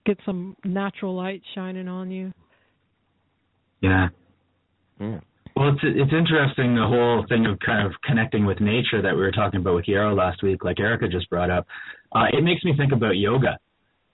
get 0.06 0.18
some 0.24 0.56
natural 0.64 1.14
light 1.14 1.42
shining 1.54 1.86
on 1.86 2.10
you. 2.10 2.32
Yeah. 3.82 4.08
Yeah. 4.98 5.20
Well, 5.54 5.70
it's 5.70 5.80
it's 5.82 6.12
interesting 6.12 6.74
the 6.76 6.86
whole 6.86 7.26
thing 7.28 7.44
of 7.44 7.58
kind 7.60 7.86
of 7.86 7.92
connecting 8.02 8.46
with 8.46 8.60
nature 8.60 9.02
that 9.02 9.14
we 9.14 9.20
were 9.20 9.32
talking 9.32 9.60
about 9.60 9.74
with 9.74 9.88
Yarrow 9.88 10.14
last 10.14 10.42
week, 10.42 10.64
like 10.64 10.80
Erica 10.80 11.08
just 11.08 11.28
brought 11.28 11.50
up. 11.50 11.66
Uh, 12.12 12.26
it 12.32 12.42
makes 12.42 12.64
me 12.64 12.74
think 12.76 12.92
about 12.92 13.18
yoga 13.18 13.58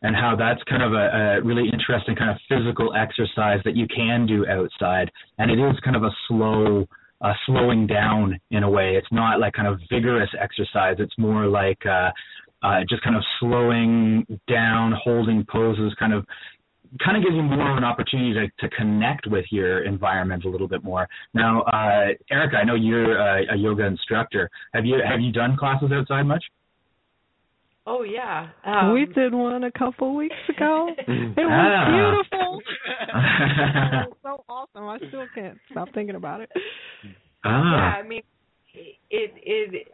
and 0.05 0.15
how 0.15 0.37
that's 0.37 0.63
kind 0.65 0.83
of 0.83 0.93
a, 0.93 1.39
a 1.39 1.43
really 1.43 1.69
interesting 1.73 2.15
kind 2.15 2.31
of 2.31 2.37
physical 2.49 2.95
exercise 2.95 3.61
that 3.65 3.75
you 3.75 3.87
can 3.89 4.27
do 4.27 4.47
outside, 4.47 5.11
and 5.39 5.51
it 5.51 5.59
is 5.59 5.75
kind 5.83 5.97
of 5.97 6.05
a 6.05 6.11
slow, 6.29 6.87
uh, 7.23 7.33
slowing 7.47 7.87
down 7.87 8.39
in 8.51 8.63
a 8.63 8.71
way. 8.71 8.97
It's 8.97 9.11
not 9.11 9.41
like 9.41 9.55
kind 9.55 9.67
of 9.67 9.81
vigorous 9.91 10.29
exercise. 10.39 10.97
It's 10.99 11.19
more 11.19 11.47
like 11.47 11.85
uh, 11.87 12.11
uh, 12.63 12.81
just 12.89 13.03
kind 13.03 13.17
of 13.17 13.25
slowing 13.41 14.27
down, 14.47 14.93
holding 15.03 15.45
poses, 15.51 15.95
kind 15.99 16.13
of 16.13 16.27
kind 17.05 17.17
of 17.17 17.25
gives 17.25 17.35
you 17.35 17.43
more 17.43 17.73
of 17.73 17.77
an 17.77 17.83
opportunity 17.83 18.33
to, 18.35 18.69
to 18.69 18.77
connect 18.77 19.27
with 19.27 19.47
your 19.51 19.85
environment 19.85 20.45
a 20.45 20.49
little 20.49 20.69
bit 20.69 20.85
more. 20.85 21.09
Now, 21.33 21.63
uh, 21.63 22.09
Erica, 22.31 22.57
I 22.57 22.65
know 22.65 22.77
you're 22.77 23.17
a, 23.19 23.55
a 23.55 23.57
yoga 23.57 23.85
instructor. 23.85 24.51
Have 24.75 24.85
you 24.85 24.99
have 25.05 25.21
you 25.21 25.33
done 25.33 25.57
classes 25.57 25.91
outside 25.93 26.25
much? 26.25 26.45
Oh 27.87 28.03
yeah. 28.03 28.49
Um, 28.65 28.93
we 28.95 29.05
did 29.07 29.35
one 29.35 29.65
a 29.65 29.73
couple 29.73 30.15
weeks 30.17 30.35
ago. 30.49 30.89
It 31.07 31.37
was 31.37 31.37
Ah. 31.51 31.91
beautiful. 31.91 32.61
it 33.09 34.09
was 34.09 34.17
so 34.23 34.45
awesome. 34.49 34.85
I 34.89 34.99
still 35.09 35.27
can't 35.35 35.59
stop 35.71 35.89
thinking 35.95 36.17
about 36.17 36.41
it. 36.41 36.51
Ah. 37.45 37.73
Yeah, 37.77 38.03
I 38.05 38.09
mean, 38.09 38.23
it 38.75 39.31
it 39.37 39.89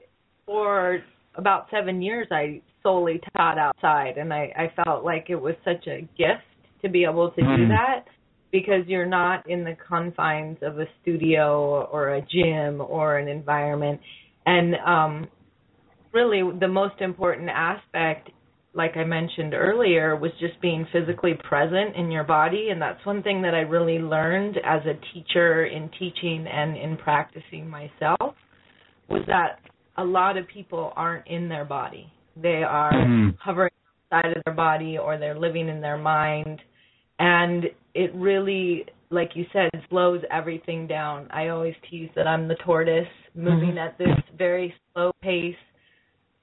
for 0.47 1.01
about 1.35 1.67
seven 1.71 2.01
years 2.03 2.29
I 2.31 2.61
solely 2.83 3.21
taught 3.37 3.59
outside, 3.59 4.19
and 4.19 4.33
I 4.33 4.53
I 4.57 4.83
felt 4.85 5.05
like 5.05 5.27
it 5.29 5.37
was 5.37 5.55
such 5.65 5.87
a 5.89 6.03
gift 6.17 6.45
to 6.83 6.89
be 6.89 7.05
able 7.05 7.31
to 7.33 7.41
do 7.41 7.47
Mm. 7.47 7.69
that 7.69 8.05
because 8.53 8.85
you're 8.87 9.07
not 9.07 9.49
in 9.49 9.65
the 9.65 9.77
confines 9.89 10.59
of 10.63 10.79
a 10.79 10.87
studio 11.03 11.85
or 11.93 12.15
a 12.15 12.23
gym 12.23 12.81
or 12.81 13.19
an 13.19 13.29
environment, 13.29 14.01
and 14.47 14.75
um, 14.87 15.29
really 16.13 16.43
the 16.59 16.69
most 16.69 17.01
important 17.01 17.49
aspect. 17.49 18.31
Like 18.73 18.97
I 18.97 19.03
mentioned 19.03 19.53
earlier, 19.53 20.15
was 20.15 20.31
just 20.39 20.61
being 20.61 20.87
physically 20.93 21.35
present 21.49 21.97
in 21.97 22.11
your 22.11 22.23
body, 22.23 22.69
and 22.71 22.81
that's 22.81 23.05
one 23.05 23.23
thing 23.23 23.43
that 23.43 23.55
I 23.55 23.61
really 23.61 23.99
learned 23.99 24.59
as 24.65 24.83
a 24.87 24.95
teacher 25.13 25.67
in 25.67 25.91
teaching 25.99 26.47
and 26.47 26.77
in 26.77 26.97
practicing 26.97 27.69
myself 27.69 28.37
was 29.09 29.23
that 29.27 29.59
a 29.97 30.05
lot 30.05 30.37
of 30.37 30.47
people 30.47 30.93
aren't 30.95 31.27
in 31.27 31.49
their 31.49 31.65
body. 31.65 32.13
They 32.37 32.63
are 32.63 32.93
Mhm. 32.93 33.37
hovering 33.41 33.73
outside 34.13 34.37
of 34.37 34.43
their 34.45 34.55
body 34.55 34.97
or 34.99 35.19
they're 35.19 35.35
living 35.35 35.69
in 35.69 35.81
their 35.81 35.99
mind. 35.99 36.63
And 37.19 37.69
it 37.95 38.15
really, 38.15 38.87
like 39.11 39.35
you 39.35 39.47
said, 39.53 39.69
slows 39.89 40.23
everything 40.31 40.87
down. 40.87 41.27
I 41.31 41.49
always 41.49 41.75
tease 41.83 42.11
that 42.15 42.29
I'm 42.29 42.47
the 42.47 42.55
tortoise 42.55 43.09
moving 43.35 43.79
at 43.79 43.99
this 43.99 44.17
very 44.39 44.75
slow 44.93 45.13
pace 45.21 45.57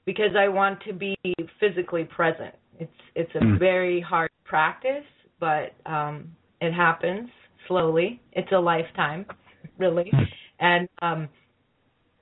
because 0.08 0.36
I 0.36 0.48
want 0.48 0.80
to 0.88 0.94
be 0.94 1.16
physically 1.60 2.06
present. 2.06 2.56
It's 2.80 3.00
it's 3.16 3.36
a 3.36 3.40
Mm. 3.40 3.60
very 3.60 4.00
hard 4.02 4.32
practice, 4.46 5.06
but 5.40 5.74
um 5.86 6.36
it 6.62 6.72
happens 6.74 7.30
slowly. 7.68 8.20
It's 8.32 8.52
a 8.52 8.60
lifetime, 8.60 9.26
really. 9.78 10.12
And 10.60 10.88
um 11.04 11.30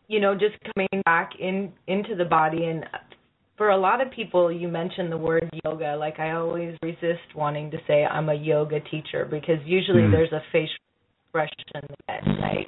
you 0.08 0.20
know, 0.20 0.36
just 0.36 0.56
coming 0.74 1.02
back 1.06 1.32
in 1.40 1.72
into 1.88 2.16
the 2.16 2.26
body 2.26 2.66
and 2.66 2.86
for 3.58 3.70
a 3.70 3.78
lot 3.78 4.02
of 4.02 4.12
people 4.12 4.52
you 4.52 4.68
mentioned 4.68 5.10
the 5.12 5.18
word 5.18 5.50
yoga 5.64 5.96
like 5.96 6.20
I 6.20 6.32
always 6.32 6.76
resist 6.82 7.28
wanting 7.36 7.72
to 7.72 7.78
say 7.88 8.04
I'm 8.06 8.30
a 8.30 8.34
yoga 8.34 8.80
teacher 8.92 9.26
because 9.26 9.60
usually 9.66 10.04
Mm. 10.04 10.12
there's 10.12 10.34
a 10.34 10.42
facial 10.52 10.84
expression 11.28 11.96
that 12.08 12.22
right 12.42 12.68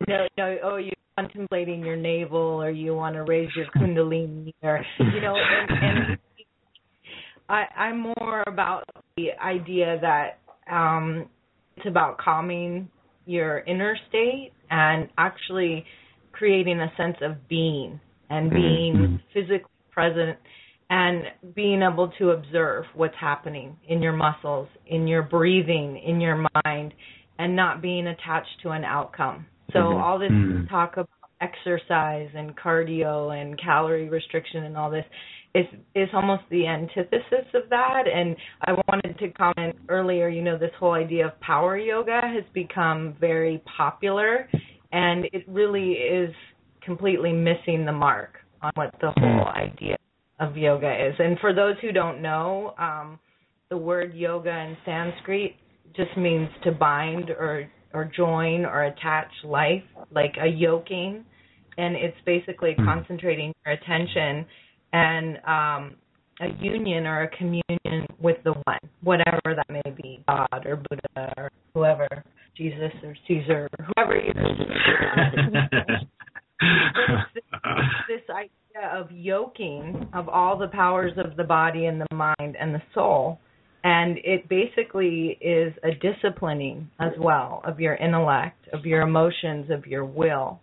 you 0.00 0.06
know, 0.14 0.22
you 0.24 0.36
know 0.42 0.56
oh 0.62 0.76
you're 0.76 1.03
contemplating 1.16 1.84
your 1.84 1.96
navel 1.96 2.38
or 2.62 2.70
you 2.70 2.94
want 2.94 3.14
to 3.14 3.22
raise 3.22 3.48
your 3.56 3.66
kundalini 3.76 4.52
or 4.62 4.84
you 4.98 5.20
know 5.20 5.36
and, 5.36 5.84
and 5.84 6.18
I, 7.48 7.64
I'm 7.76 8.12
more 8.18 8.42
about 8.46 8.84
the 9.16 9.28
idea 9.42 9.98
that 10.00 10.38
um, 10.72 11.28
it's 11.76 11.86
about 11.86 12.18
calming 12.18 12.88
your 13.26 13.60
inner 13.60 13.96
state 14.08 14.52
and 14.70 15.08
actually 15.18 15.84
creating 16.32 16.80
a 16.80 16.92
sense 16.96 17.16
of 17.20 17.48
being 17.48 18.00
and 18.30 18.50
being 18.50 18.94
Mhm. 18.94 19.20
physically 19.32 19.70
present 19.90 20.38
and 20.90 21.32
being 21.54 21.82
able 21.82 22.08
to 22.18 22.30
observe 22.30 22.86
what's 22.94 23.16
happening 23.16 23.76
in 23.88 24.02
your 24.02 24.12
muscles, 24.12 24.68
in 24.86 25.06
your 25.06 25.22
breathing, 25.22 25.96
in 25.98 26.20
your 26.20 26.46
mind, 26.64 26.94
and 27.38 27.54
not 27.56 27.80
being 27.80 28.06
attached 28.06 28.60
to 28.62 28.70
an 28.70 28.84
outcome. 28.84 29.46
So 29.72 29.78
Mhm. 29.78 30.02
all 30.02 30.18
this 30.18 30.30
Mhm. 30.30 30.68
talk 30.68 30.96
about 30.96 31.08
exercise 31.40 32.30
and 32.34 32.56
cardio 32.56 33.30
and 33.30 33.58
calorie 33.58 34.08
restriction 34.08 34.64
and 34.64 34.76
all 34.76 34.90
this 34.90 35.04
is 35.54 35.66
is 35.94 36.08
almost 36.12 36.42
the 36.50 36.66
antithesis 36.66 37.46
of 37.54 37.68
that 37.70 38.04
and 38.12 38.36
I 38.62 38.72
wanted 38.88 39.18
to 39.18 39.28
comment 39.30 39.76
earlier 39.88 40.28
you 40.28 40.42
know 40.42 40.56
this 40.56 40.72
whole 40.78 40.92
idea 40.92 41.26
of 41.26 41.40
power 41.40 41.76
yoga 41.76 42.20
has 42.22 42.44
become 42.52 43.14
very 43.20 43.62
popular 43.76 44.48
and 44.92 45.26
it 45.32 45.44
really 45.48 45.92
is 45.92 46.34
completely 46.82 47.32
missing 47.32 47.84
the 47.84 47.92
mark 47.92 48.38
on 48.62 48.72
what 48.74 48.94
the 49.00 49.12
whole 49.18 49.46
idea 49.48 49.96
of 50.40 50.56
yoga 50.56 51.08
is 51.08 51.14
and 51.18 51.38
for 51.40 51.52
those 51.52 51.76
who 51.80 51.92
don't 51.92 52.22
know 52.22 52.74
um 52.78 53.18
the 53.70 53.76
word 53.76 54.14
yoga 54.14 54.50
in 54.50 54.76
sanskrit 54.84 55.52
just 55.94 56.16
means 56.16 56.48
to 56.64 56.72
bind 56.72 57.30
or 57.30 57.68
or 57.94 58.04
join 58.04 58.66
or 58.66 58.84
attach 58.84 59.30
life 59.44 59.82
like 60.10 60.34
a 60.42 60.46
yoking 60.46 61.24
and 61.78 61.96
it's 61.96 62.16
basically 62.24 62.74
Mhm. 62.74 62.84
concentrating 62.84 63.52
your 63.64 63.74
attention 63.74 64.46
and 64.92 65.38
um, 65.44 65.96
a 66.40 66.48
union 66.60 67.06
or 67.06 67.22
a 67.22 67.28
communion 67.28 68.06
with 68.20 68.42
the 68.44 68.52
one, 68.52 68.78
whatever 69.02 69.54
that 69.54 69.68
may 69.68 69.82
be, 70.02 70.20
God 70.28 70.66
or 70.66 70.76
Buddha 70.76 71.32
or 71.36 71.50
whoever, 71.74 72.08
Jesus 72.56 72.92
or 73.02 73.14
Caesar 73.26 73.68
or 73.78 73.84
whoever 73.84 74.16
you 74.16 74.32
idea 78.30 78.88
of 78.92 79.10
yoking 79.10 80.08
of 80.12 80.28
all 80.28 80.58
the 80.58 80.68
powers 80.68 81.12
of 81.16 81.36
the 81.36 81.44
body 81.44 81.86
and 81.86 82.00
the 82.00 82.14
mind 82.14 82.56
and 82.58 82.74
the 82.74 82.82
soul. 82.94 83.38
And 83.84 84.16
it 84.24 84.48
basically 84.48 85.36
is 85.42 85.74
a 85.84 85.90
disciplining 86.00 86.88
as 86.98 87.12
well 87.18 87.60
of 87.64 87.78
your 87.78 87.94
intellect, 87.96 88.66
of 88.72 88.86
your 88.86 89.02
emotions, 89.02 89.70
of 89.70 89.86
your 89.86 90.06
will, 90.06 90.58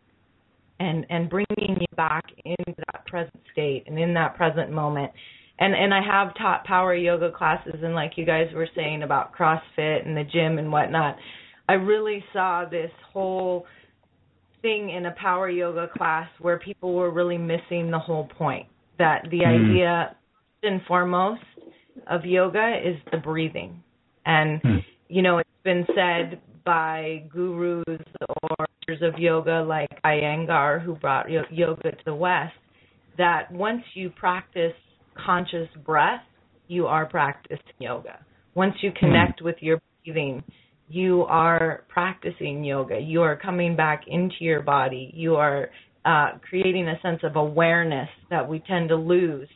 and 0.79 1.05
and 1.11 1.29
bringing 1.29 1.77
you 1.79 1.95
back 1.95 2.23
into 2.43 2.73
that 2.77 3.05
present 3.05 3.39
state 3.51 3.83
and 3.85 3.99
in 3.99 4.15
that 4.15 4.35
present 4.35 4.71
moment. 4.71 5.11
And 5.59 5.75
and 5.75 5.93
I 5.93 6.01
have 6.03 6.35
taught 6.35 6.65
power 6.65 6.95
yoga 6.95 7.31
classes, 7.31 7.75
and 7.83 7.93
like 7.93 8.13
you 8.15 8.25
guys 8.25 8.47
were 8.55 8.67
saying 8.75 9.03
about 9.03 9.35
CrossFit 9.35 10.07
and 10.07 10.17
the 10.17 10.23
gym 10.23 10.57
and 10.57 10.71
whatnot, 10.71 11.15
I 11.69 11.73
really 11.73 12.23
saw 12.33 12.65
this 12.65 12.91
whole 13.13 13.67
thing 14.63 14.89
in 14.89 15.05
a 15.05 15.11
power 15.11 15.47
yoga 15.47 15.89
class 15.95 16.27
where 16.39 16.57
people 16.57 16.95
were 16.95 17.11
really 17.11 17.37
missing 17.37 17.91
the 17.91 17.99
whole 17.99 18.27
point. 18.35 18.65
That 18.97 19.27
the 19.29 19.41
mm. 19.41 19.71
idea, 19.71 20.15
first 20.61 20.73
and 20.73 20.81
foremost, 20.87 21.41
of 22.07 22.25
yoga 22.25 22.79
is 22.83 22.95
the 23.11 23.17
breathing. 23.17 23.83
And, 24.25 24.61
mm. 24.61 24.79
you 25.07 25.21
know, 25.21 25.39
it's 25.39 25.49
been 25.63 25.85
said 25.95 26.41
by 26.63 27.23
gurus 27.29 27.85
or 28.43 28.65
of 29.01 29.17
yoga 29.17 29.61
like 29.61 29.89
Iyengar, 30.03 30.83
who 30.83 30.95
brought 30.95 31.27
yoga 31.29 31.91
to 31.91 31.97
the 32.05 32.13
West, 32.13 32.53
that 33.17 33.49
once 33.51 33.83
you 33.93 34.09
practice 34.09 34.73
conscious 35.25 35.69
breath, 35.85 36.21
you 36.67 36.87
are 36.87 37.05
practicing 37.05 37.59
yoga. 37.79 38.19
Once 38.53 38.73
you 38.81 38.91
connect 38.99 39.41
mm. 39.41 39.45
with 39.45 39.55
your 39.61 39.79
breathing, 40.03 40.43
you 40.89 41.21
are 41.23 41.83
practicing 41.87 42.63
yoga. 42.63 42.99
You 42.99 43.21
are 43.21 43.37
coming 43.37 43.75
back 43.75 44.03
into 44.07 44.35
your 44.39 44.61
body. 44.61 45.11
You 45.13 45.35
are 45.35 45.69
uh, 46.03 46.31
creating 46.47 46.87
a 46.87 46.99
sense 47.01 47.21
of 47.23 47.35
awareness 47.35 48.09
that 48.29 48.47
we 48.47 48.59
tend 48.59 48.89
to 48.89 48.95
lose 48.95 49.47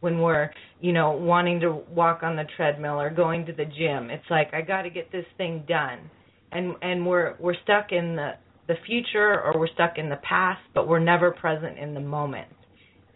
when 0.00 0.20
we're, 0.20 0.50
you 0.80 0.92
know, 0.92 1.12
wanting 1.12 1.60
to 1.60 1.72
walk 1.90 2.22
on 2.22 2.36
the 2.36 2.44
treadmill 2.56 3.00
or 3.00 3.10
going 3.10 3.46
to 3.46 3.52
the 3.52 3.64
gym. 3.64 4.10
It's 4.10 4.28
like 4.30 4.52
I 4.52 4.60
got 4.60 4.82
to 4.82 4.90
get 4.90 5.10
this 5.10 5.24
thing 5.36 5.64
done, 5.68 6.10
and 6.52 6.74
and 6.82 7.06
we're 7.06 7.34
we're 7.38 7.56
stuck 7.62 7.92
in 7.92 8.16
the 8.16 8.32
the 8.68 8.74
future 8.86 9.40
or 9.40 9.58
we're 9.58 9.72
stuck 9.74 9.96
in 9.96 10.08
the 10.08 10.20
past, 10.28 10.60
but 10.74 10.88
we're 10.88 10.98
never 10.98 11.30
present 11.30 11.78
in 11.78 11.94
the 11.94 12.00
moment. 12.00 12.48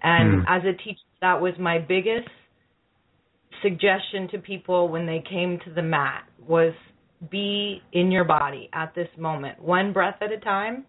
And 0.02 0.42
mm. 0.42 0.44
as 0.48 0.62
a 0.62 0.76
teacher, 0.82 1.00
that 1.20 1.40
was 1.40 1.52
my 1.58 1.78
biggest 1.78 2.28
suggestion 3.62 4.28
to 4.30 4.38
people 4.38 4.88
when 4.88 5.06
they 5.06 5.22
came 5.28 5.58
to 5.64 5.72
the 5.74 5.82
mat 5.82 6.24
was 6.46 6.72
be 7.30 7.82
in 7.92 8.10
your 8.10 8.24
body 8.24 8.70
at 8.72 8.94
this 8.94 9.08
moment, 9.18 9.60
one 9.60 9.92
breath 9.92 10.16
at 10.22 10.32
a 10.32 10.38
time. 10.38 10.86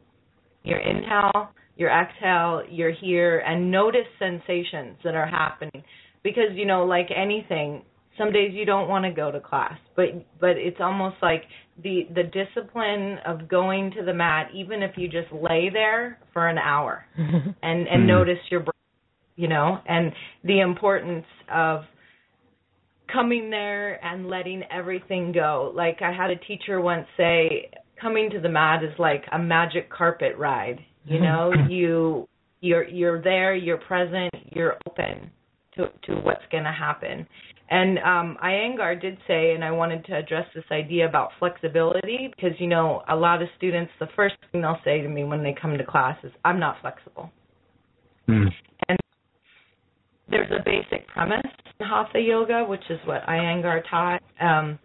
Your 0.63 0.79
inhale, 0.79 1.49
your 1.75 1.89
exhale, 1.89 2.61
you're 2.69 2.93
here, 2.93 3.39
and 3.39 3.71
notice 3.71 4.05
sensations 4.19 4.97
that 5.03 5.15
are 5.15 5.25
happening. 5.25 5.83
Because 6.23 6.53
you 6.53 6.65
know, 6.65 6.85
like 6.85 7.09
anything, 7.15 7.83
some 8.17 8.31
days 8.31 8.51
you 8.53 8.65
don't 8.65 8.89
want 8.89 9.05
to 9.05 9.11
go 9.11 9.31
to 9.31 9.39
class, 9.39 9.77
but 9.95 10.05
but 10.39 10.51
it's 10.51 10.77
almost 10.79 11.15
like 11.21 11.43
the 11.81 12.07
the 12.13 12.23
discipline 12.23 13.17
of 13.25 13.47
going 13.47 13.91
to 13.91 14.03
the 14.03 14.13
mat, 14.13 14.49
even 14.53 14.83
if 14.83 14.91
you 14.97 15.07
just 15.07 15.31
lay 15.31 15.69
there 15.71 16.19
for 16.33 16.47
an 16.47 16.57
hour, 16.57 17.05
and 17.17 17.55
and 17.63 17.87
mm-hmm. 17.87 18.07
notice 18.07 18.39
your 18.49 18.61
breath, 18.61 18.75
you 19.35 19.47
know, 19.47 19.79
and 19.87 20.11
the 20.43 20.59
importance 20.59 21.25
of 21.53 21.81
coming 23.11 23.49
there 23.49 24.03
and 24.05 24.27
letting 24.27 24.63
everything 24.71 25.31
go. 25.31 25.71
Like 25.75 26.01
I 26.01 26.11
had 26.11 26.29
a 26.29 26.35
teacher 26.35 26.79
once 26.79 27.07
say, 27.17 27.69
coming 27.99 28.29
to 28.31 28.39
the 28.39 28.49
mat 28.49 28.83
is 28.83 28.97
like 28.99 29.23
a 29.31 29.39
magic 29.39 29.89
carpet 29.89 30.37
ride. 30.37 30.79
You 31.05 31.19
know, 31.21 31.53
you 31.69 32.27
you're 32.59 32.87
you're 32.87 33.21
there, 33.21 33.55
you're 33.55 33.77
present, 33.77 34.33
you're 34.53 34.77
open 34.87 35.31
to 35.85 36.13
to 36.13 36.21
what's 36.21 36.43
going 36.51 36.63
to 36.63 36.71
happen. 36.71 37.27
And 37.69 37.99
um 37.99 38.37
Iyengar 38.43 39.01
did 39.01 39.17
say, 39.27 39.53
and 39.53 39.63
I 39.63 39.71
wanted 39.71 40.05
to 40.05 40.17
address 40.17 40.45
this 40.53 40.65
idea 40.71 41.07
about 41.07 41.29
flexibility 41.39 42.31
because 42.35 42.59
you 42.59 42.67
know 42.67 43.03
a 43.09 43.15
lot 43.15 43.41
of 43.41 43.47
students, 43.57 43.91
the 43.99 44.07
first 44.15 44.35
thing 44.51 44.61
they'll 44.61 44.79
say 44.83 45.01
to 45.01 45.07
me 45.07 45.23
when 45.23 45.43
they 45.43 45.55
come 45.59 45.77
to 45.77 45.85
class 45.85 46.17
is, 46.23 46.31
"I'm 46.43 46.59
not 46.59 46.79
flexible." 46.81 47.31
Mm. 48.27 48.49
And 48.89 48.99
there's 50.29 50.51
a 50.51 50.63
basic 50.63 51.07
premise 51.07 51.45
in 51.79 51.85
Hatha 51.85 52.19
yoga, 52.19 52.63
which 52.63 52.83
is 52.89 52.99
what 53.05 53.25
Iyengar 53.27 53.81
taught, 53.89 54.21
um, 54.39 54.79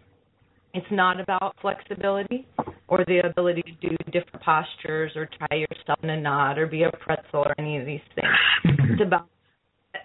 it's 0.73 0.87
not 0.91 1.19
about 1.19 1.55
flexibility 1.61 2.47
or 2.87 3.03
the 3.07 3.21
ability 3.25 3.63
to 3.63 3.89
do 3.89 3.95
different 4.11 4.43
postures 4.43 5.11
or 5.15 5.27
tie 5.39 5.55
yourself 5.55 5.99
in 6.03 6.09
a 6.09 6.19
knot 6.19 6.59
or 6.59 6.67
be 6.67 6.83
a 6.83 6.91
pretzel 6.99 7.39
or 7.39 7.53
any 7.57 7.77
of 7.77 7.85
these 7.85 8.01
things. 8.15 8.77
it's 8.91 9.01
about 9.01 9.27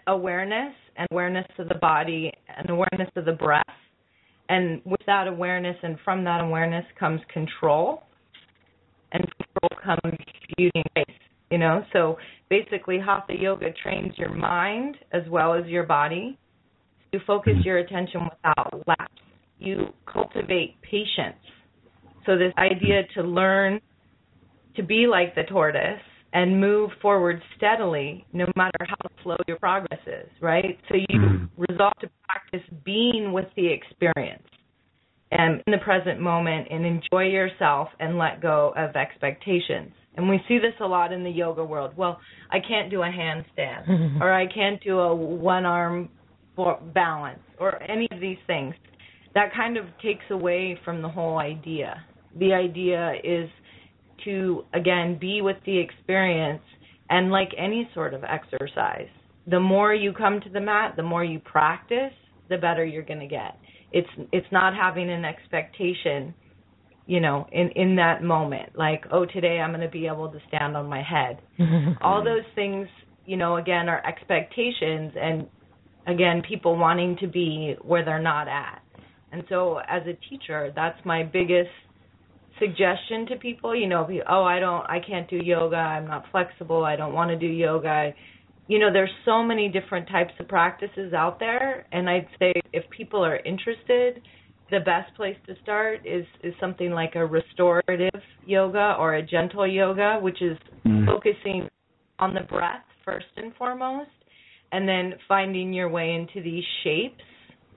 awareness 0.07 0.75
and 0.97 1.07
awareness 1.11 1.47
of 1.59 1.69
the 1.69 1.75
body 1.77 2.33
and 2.57 2.71
awareness 2.71 3.11
of 3.17 3.25
the 3.25 3.33
breath. 3.33 3.65
And 4.49 4.83
with 4.85 5.01
that 5.07 5.29
awareness 5.29 5.77
and 5.83 5.97
from 6.05 6.25
that 6.25 6.41
awareness 6.41 6.85
comes 6.99 7.21
control. 7.33 8.03
And 9.13 9.25
control 9.25 9.83
comes 9.85 10.19
using 10.59 10.83
grace. 10.95 11.17
You 11.51 11.59
know, 11.59 11.85
so 11.93 12.17
basically 12.49 12.99
Hatha 12.99 13.35
yoga 13.39 13.67
trains 13.83 14.15
your 14.17 14.35
mind 14.35 14.97
as 15.13 15.23
well 15.29 15.55
as 15.55 15.67
your 15.67 15.85
body 15.85 16.39
you 17.13 17.21
focus 17.27 17.53
mm-hmm. 17.53 17.63
your 17.63 17.79
attention 17.79 18.23
without 18.25 18.83
lapse. 18.87 19.13
You 19.59 19.93
cultivate 20.11 20.81
patience. 20.83 21.37
So 22.27 22.39
this 22.39 22.53
idea 22.57 23.03
to 23.15 23.23
learn 23.23 23.81
to 24.77 24.83
be 24.83 25.07
like 25.07 25.35
the 25.35 25.43
tortoise 25.43 26.01
and 26.33 26.61
move 26.61 26.91
forward 27.01 27.43
steadily 27.57 28.25
no 28.33 28.47
matter 28.57 28.87
how 28.87 29.09
slow 29.23 29.37
your 29.47 29.59
progress 29.59 30.01
is, 30.07 30.29
right? 30.41 30.79
So 30.89 30.97
you 30.97 31.19
mm-hmm. 31.19 31.63
resolve 31.71 31.93
to 32.01 32.11
practice 32.29 32.67
being 32.85 33.33
with 33.33 33.47
the 33.57 33.69
experience 33.73 34.43
and 35.31 35.63
in 35.67 35.73
the 35.73 35.79
present 35.79 36.21
moment 36.21 36.69
and 36.71 36.85
enjoy 36.85 37.25
yourself 37.25 37.89
and 38.01 38.19
let 38.19 38.41
go 38.41 38.73
of 38.77 38.97
expectations. 38.97 39.93
And 40.15 40.29
we 40.29 40.41
see 40.47 40.59
this 40.59 40.75
a 40.81 40.87
lot 40.87 41.13
in 41.13 41.23
the 41.23 41.31
yoga 41.31 41.65
world. 41.65 41.93
Well, 41.97 42.21
I 42.51 42.59
can't 42.67 42.91
do 42.91 43.03
a 43.03 43.07
handstand 43.07 44.21
or 44.21 44.33
I 44.33 44.47
can't 44.53 44.83
do 44.83 44.99
a 44.99 45.15
one 45.15 45.65
arm 45.65 46.09
balance 46.95 47.41
or 47.59 47.83
any 47.83 48.07
of 48.11 48.21
these 48.21 48.37
things 48.47 48.75
that 49.35 49.55
kind 49.57 49.79
of 49.79 49.87
takes 50.03 50.25
away 50.31 50.79
from 50.85 51.01
the 51.01 51.09
whole 51.09 51.39
idea 51.39 52.05
the 52.39 52.53
idea 52.53 53.15
is 53.23 53.49
to 54.25 54.65
again 54.75 55.19
be 55.21 55.43
with 55.43 55.57
the 55.67 55.79
experience 55.79 56.63
and 57.11 57.31
like 57.31 57.51
any 57.59 57.89
sort 57.95 58.15
of 58.15 58.25
exercise. 58.25 59.09
The 59.47 59.61
more 59.61 59.95
you 59.95 60.13
come 60.13 60.41
to 60.41 60.49
the 60.49 60.61
mat 60.61 60.95
the 60.97 61.03
more 61.03 61.25
you 61.25 61.39
practice 61.41 62.13
the 62.49 62.59
better 62.59 62.85
you're 62.85 63.03
going 63.03 63.21
to 63.21 63.27
get. 63.27 63.57
It's 63.93 64.09
it's 64.33 64.47
not 64.51 64.75
having 64.75 65.11
an 65.11 65.25
expectation 65.25 66.35
you 67.07 67.21
know 67.21 67.47
in 67.53 67.71
in 67.71 67.97
that 67.97 68.23
moment. 68.23 68.71
Like 68.77 69.05
oh 69.13 69.27
today 69.27 69.61
i'm 69.61 69.71
going 69.71 69.81
to 69.83 69.89
be 69.89 70.07
able 70.07 70.29
to 70.31 70.39
stand 70.49 70.77
on 70.77 70.87
my 70.87 71.03
head. 71.03 71.41
All 72.01 72.25
those 72.25 72.45
things 72.55 72.89
you 73.27 73.37
know 73.37 73.57
again 73.57 73.89
are 73.89 74.05
expectations 74.07 75.13
and 75.21 75.47
again 76.07 76.43
people 76.49 76.77
wanting 76.77 77.17
to 77.19 77.27
be 77.27 77.77
where 77.83 78.05
they're 78.05 78.23
not 78.23 78.49
at. 78.49 78.83
And 79.33 79.45
so 79.49 79.81
as 79.89 80.03
a 80.07 80.15
teacher 80.29 80.73
that's 80.75 80.99
my 81.05 81.23
biggest 81.23 81.71
suggestion 82.63 83.27
to 83.27 83.37
people 83.37 83.75
you 83.75 83.89
know 83.89 84.09
oh 84.29 84.45
i 84.45 84.59
don't 84.61 84.85
i 84.89 84.99
can't 85.07 85.29
do 85.29 85.37
yoga. 85.37 85.77
I'm 85.77 86.07
not 86.07 86.25
flexible. 86.31 86.85
I 86.85 86.97
don't 86.97 87.13
want 87.13 87.31
to 87.31 87.37
do 87.37 87.47
yoga. 87.47 88.13
You 88.69 88.79
know 88.79 88.93
there's 88.93 89.11
so 89.25 89.43
many 89.43 89.69
different 89.69 90.09
types 90.09 90.33
of 90.39 90.49
practices 90.49 91.13
out 91.13 91.39
there 91.41 91.87
and 91.93 92.09
i'd 92.09 92.29
say 92.39 92.53
if 92.73 92.89
people 92.91 93.25
are 93.25 93.37
interested 93.39 94.23
the 94.71 94.81
best 94.81 95.15
place 95.17 95.37
to 95.47 95.55
start 95.63 96.07
is 96.07 96.25
is 96.43 96.55
something 96.61 96.93
like 96.93 97.15
a 97.17 97.27
restorative 97.27 98.21
yoga 98.47 98.97
or 98.99 99.15
a 99.15 99.23
gentle 99.23 99.67
yoga 99.67 100.19
which 100.23 100.41
is 100.41 100.57
mm. 100.87 101.05
focusing 101.05 101.69
on 102.19 102.33
the 102.33 102.43
breath 102.43 102.85
first 103.05 103.27
and 103.37 103.53
foremost 103.57 104.11
and 104.71 104.89
then 104.89 105.15
finding 105.29 105.73
your 105.73 105.89
way 105.89 106.15
into 106.15 106.43
these 106.43 106.65
shapes 106.85 107.23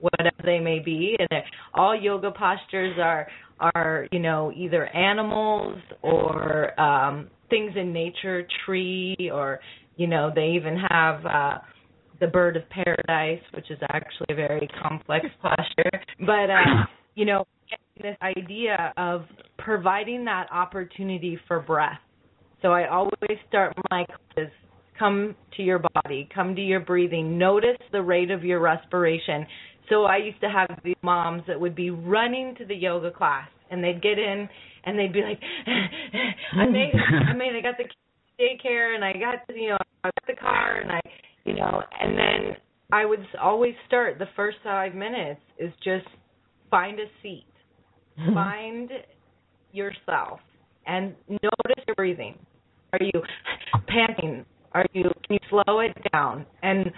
whatever 0.00 0.42
they 0.44 0.60
may 0.60 0.78
be 0.78 1.16
and 1.18 1.42
all 1.74 1.98
yoga 1.98 2.30
postures 2.30 2.96
are 2.98 3.26
are 3.60 4.06
you 4.12 4.18
know 4.18 4.52
either 4.54 4.86
animals 4.94 5.78
or 6.02 6.78
um 6.80 7.28
things 7.48 7.72
in 7.76 7.92
nature 7.92 8.46
tree 8.64 9.30
or 9.32 9.60
you 9.96 10.06
know 10.06 10.30
they 10.34 10.48
even 10.48 10.76
have 10.76 11.24
uh 11.24 11.58
the 12.20 12.26
bird 12.26 12.56
of 12.56 12.62
paradise 12.70 13.42
which 13.54 13.70
is 13.70 13.78
actually 13.90 14.26
a 14.30 14.34
very 14.34 14.68
complex 14.82 15.26
posture 15.42 15.90
but 16.20 16.50
uh 16.50 16.84
you 17.14 17.24
know 17.24 17.46
this 18.02 18.16
idea 18.20 18.92
of 18.98 19.22
providing 19.58 20.24
that 20.24 20.46
opportunity 20.52 21.38
for 21.48 21.60
breath 21.60 21.98
so 22.60 22.68
i 22.68 22.88
always 22.88 23.38
start 23.48 23.74
my 23.90 24.04
classes 24.04 24.52
come 24.98 25.34
to 25.56 25.62
your 25.62 25.82
body, 25.94 26.28
come 26.34 26.54
to 26.54 26.62
your 26.62 26.80
breathing, 26.80 27.38
notice 27.38 27.78
the 27.92 28.02
rate 28.02 28.30
of 28.30 28.44
your 28.44 28.60
respiration. 28.60 29.46
So 29.88 30.04
I 30.04 30.16
used 30.16 30.40
to 30.40 30.48
have 30.48 30.68
these 30.84 30.96
moms 31.02 31.42
that 31.46 31.60
would 31.60 31.74
be 31.74 31.90
running 31.90 32.54
to 32.58 32.64
the 32.64 32.74
yoga 32.74 33.10
class 33.10 33.48
and 33.70 33.82
they'd 33.82 34.02
get 34.02 34.18
in 34.18 34.48
and 34.84 34.98
they'd 34.98 35.12
be 35.12 35.22
like, 35.22 35.40
I 36.56 36.66
made 36.66 36.92
I 37.28 37.32
made 37.34 37.56
I 37.56 37.60
got 37.60 37.76
the 37.78 37.84
daycare 38.40 38.94
and 38.94 39.04
I 39.04 39.12
got 39.12 39.54
you 39.54 39.70
know 39.70 39.78
I 40.04 40.08
got 40.08 40.26
the 40.26 40.40
car 40.40 40.80
and 40.80 40.92
I 40.92 41.00
you 41.44 41.54
know 41.54 41.82
and 42.00 42.18
then 42.18 42.56
I 42.92 43.04
would 43.04 43.24
always 43.40 43.74
start 43.86 44.18
the 44.18 44.28
first 44.36 44.58
five 44.62 44.94
minutes 44.94 45.40
is 45.58 45.72
just 45.82 46.06
find 46.70 46.98
a 47.00 47.06
seat, 47.22 47.46
find 48.34 48.90
yourself, 49.72 50.40
and 50.86 51.14
notice 51.28 51.84
your 51.86 51.94
breathing. 51.96 52.38
Are 52.92 53.00
you 53.02 53.22
panting? 53.88 54.44
Are 54.72 54.86
you 54.92 55.04
can 55.26 55.38
you 55.40 55.48
slow 55.50 55.80
it 55.80 55.96
down? 56.12 56.46
And 56.62 56.90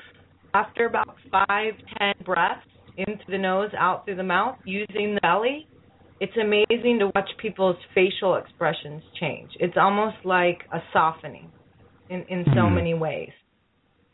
after 0.55 0.87
about 0.87 1.15
five 1.31 1.75
ten 1.99 2.15
breaths 2.25 2.67
into 2.99 3.25
the 3.29 3.39
nose, 3.39 3.71
out 3.79 4.05
through 4.05 4.17
the 4.17 4.23
mouth, 4.23 4.57
using 4.65 5.15
the 5.15 5.21
belly, 5.23 5.67
it's 6.21 6.37
amazing 6.37 6.99
to 6.99 7.11
watch 7.15 7.31
people's 7.41 7.77
facial 7.95 8.35
expressions 8.37 9.03
change. 9.21 9.51
It's 9.61 9.77
almost 9.77 10.17
like 10.25 10.59
a 10.73 10.81
softening 10.93 11.51
in 12.11 12.25
in 12.25 12.45
so 12.47 12.63
Mhm. 12.63 12.75
many 12.75 12.95
ways. 12.95 13.33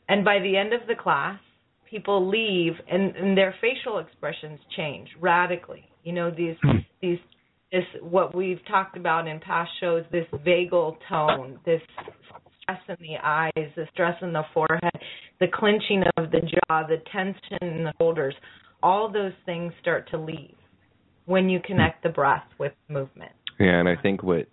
And 0.08 0.24
by 0.24 0.38
the 0.38 0.56
end 0.56 0.72
of 0.74 0.86
the 0.86 0.94
class, 0.94 1.40
people 1.86 2.26
leave 2.26 2.74
and, 2.88 3.16
and 3.16 3.36
their 3.38 3.52
facial 3.60 3.98
expressions 3.98 4.60
change 4.76 5.08
radically. 5.18 5.88
You 6.02 6.12
know 6.12 6.30
these 6.30 6.56
Hmm. 6.62 6.78
these 7.00 7.18
this 7.72 7.86
what 8.02 8.34
we've 8.34 8.64
talked 8.66 8.96
about 8.96 9.26
in 9.26 9.40
past 9.40 9.70
shows 9.80 10.04
this 10.10 10.26
vagal 10.44 10.98
tone, 11.08 11.58
this 11.64 11.82
stress 12.60 12.80
in 12.88 12.96
the 13.00 13.16
eyes, 13.22 13.72
the 13.76 13.86
stress 13.92 14.20
in 14.22 14.32
the 14.32 14.44
forehead, 14.52 15.00
the 15.40 15.48
clenching 15.48 16.02
of 16.16 16.30
the 16.30 16.40
jaw, 16.40 16.82
the 16.86 16.98
tension 17.10 17.58
in 17.62 17.84
the 17.84 17.92
shoulders. 17.98 18.34
All 18.84 19.10
those 19.10 19.32
things 19.46 19.72
start 19.80 20.10
to 20.10 20.18
leave 20.18 20.54
when 21.24 21.48
you 21.48 21.58
connect 21.58 22.02
the 22.02 22.10
breath 22.10 22.44
with 22.58 22.72
movement. 22.88 23.32
Yeah, 23.58 23.80
and 23.80 23.88
I 23.88 23.96
think 23.96 24.22
what 24.22 24.46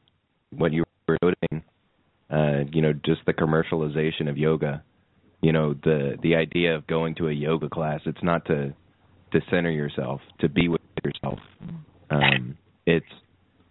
what 0.55 0.71
you 0.71 0.85
were 1.05 1.17
noting, 1.21 1.63
uh, 2.31 2.63
you 2.71 2.81
know, 2.81 2.93
just 2.93 3.19
the 3.25 3.33
commercialization 3.33 4.29
of 4.29 4.37
yoga. 4.37 4.83
You 5.41 5.51
know, 5.51 5.73
the 5.73 6.17
the 6.23 6.35
idea 6.35 6.75
of 6.75 6.87
going 6.87 7.15
to 7.15 7.27
a 7.27 7.33
yoga 7.33 7.67
class, 7.67 7.99
it's 8.05 8.23
not 8.23 8.45
to 8.45 8.73
to 9.33 9.41
center 9.49 9.69
yourself, 9.69 10.21
to 10.39 10.47
be 10.47 10.69
with 10.69 10.79
yourself. 11.03 11.39
Um, 12.09 12.57
it's 12.85 13.05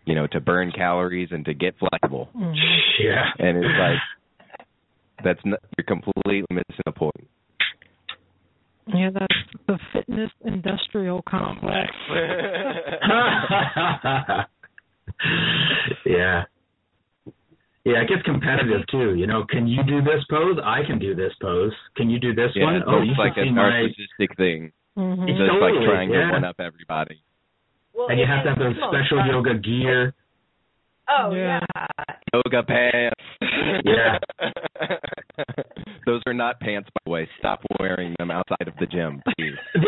you 0.05 0.15
know 0.15 0.27
to 0.27 0.41
burn 0.41 0.73
calories 0.73 1.28
and 1.31 1.43
to 1.47 1.55
get 1.55 1.74
flexible. 1.78 2.28
Mhm. 2.37 2.55
Yeah. 3.03 3.31
And 3.39 3.57
it's 3.57 3.78
like 3.78 3.99
that's 5.24 5.41
not, 5.47 5.61
you're 5.78 5.87
completely 5.87 6.45
missing 6.51 6.82
the 6.85 6.93
point. 6.93 7.28
Yeah, 8.95 9.11
that's 9.12 9.37
the 9.67 9.79
fitness 9.93 10.31
industrial 10.45 11.23
complex. 11.29 11.91
yeah. 16.07 16.45
Yeah, 17.85 18.03
it 18.03 18.09
gets 18.09 18.23
competitive 18.25 18.83
too. 18.91 19.15
You 19.15 19.27
know, 19.27 19.45
can 19.49 19.67
you 19.67 19.83
do 19.85 20.03
this 20.03 20.23
pose? 20.29 20.59
I 20.62 20.83
can 20.87 20.99
do 20.99 21.15
this 21.15 21.33
pose. 21.41 21.73
Can 21.97 22.11
you 22.11 22.19
do 22.21 22.35
this 22.35 22.51
Yeah, 22.55 22.65
one? 22.65 22.77
it's 22.77 22.85
Oh, 22.87 23.01
you 23.01 23.15
like 23.17 23.35
should 23.35 23.45
a 23.45 23.47
see 23.47 23.51
my. 23.53 23.62
narcissistic 23.62 24.37
thing. 24.37 24.73
Mhm. 24.99 25.29
It's 25.29 25.39
Just 25.39 25.51
Totally, 25.51 25.73
like 25.79 25.85
trying 25.89 26.11
yeah. 26.11 26.27
to 26.27 26.33
one 26.33 26.45
up 26.45 26.61
everybody. 26.61 27.23
Well, 27.95 28.09
And 28.09 28.19
you 28.21 28.27
have 28.27 28.43
to 28.45 28.51
have 28.51 28.59
those 28.59 28.77
special 28.77 29.25
yoga 29.27 29.55
gear. 29.55 30.12
Oh 31.11 31.35
Yeah. 31.35 31.61
yeah. 31.74 31.87
Yoga 32.32 32.62
pants. 32.62 33.20
Yeah. 33.85 34.19
Those 36.07 36.23
are 36.27 36.35
not 36.35 36.61
pants, 36.61 36.89
by 36.95 37.01
the 37.05 37.11
way. 37.11 37.28
Stop 37.39 37.61
wearing 37.78 38.15
them 38.19 38.31
outside 38.31 38.66
of 38.69 38.74
the 38.78 38.87
gym, 38.87 39.23
please. 39.37 39.55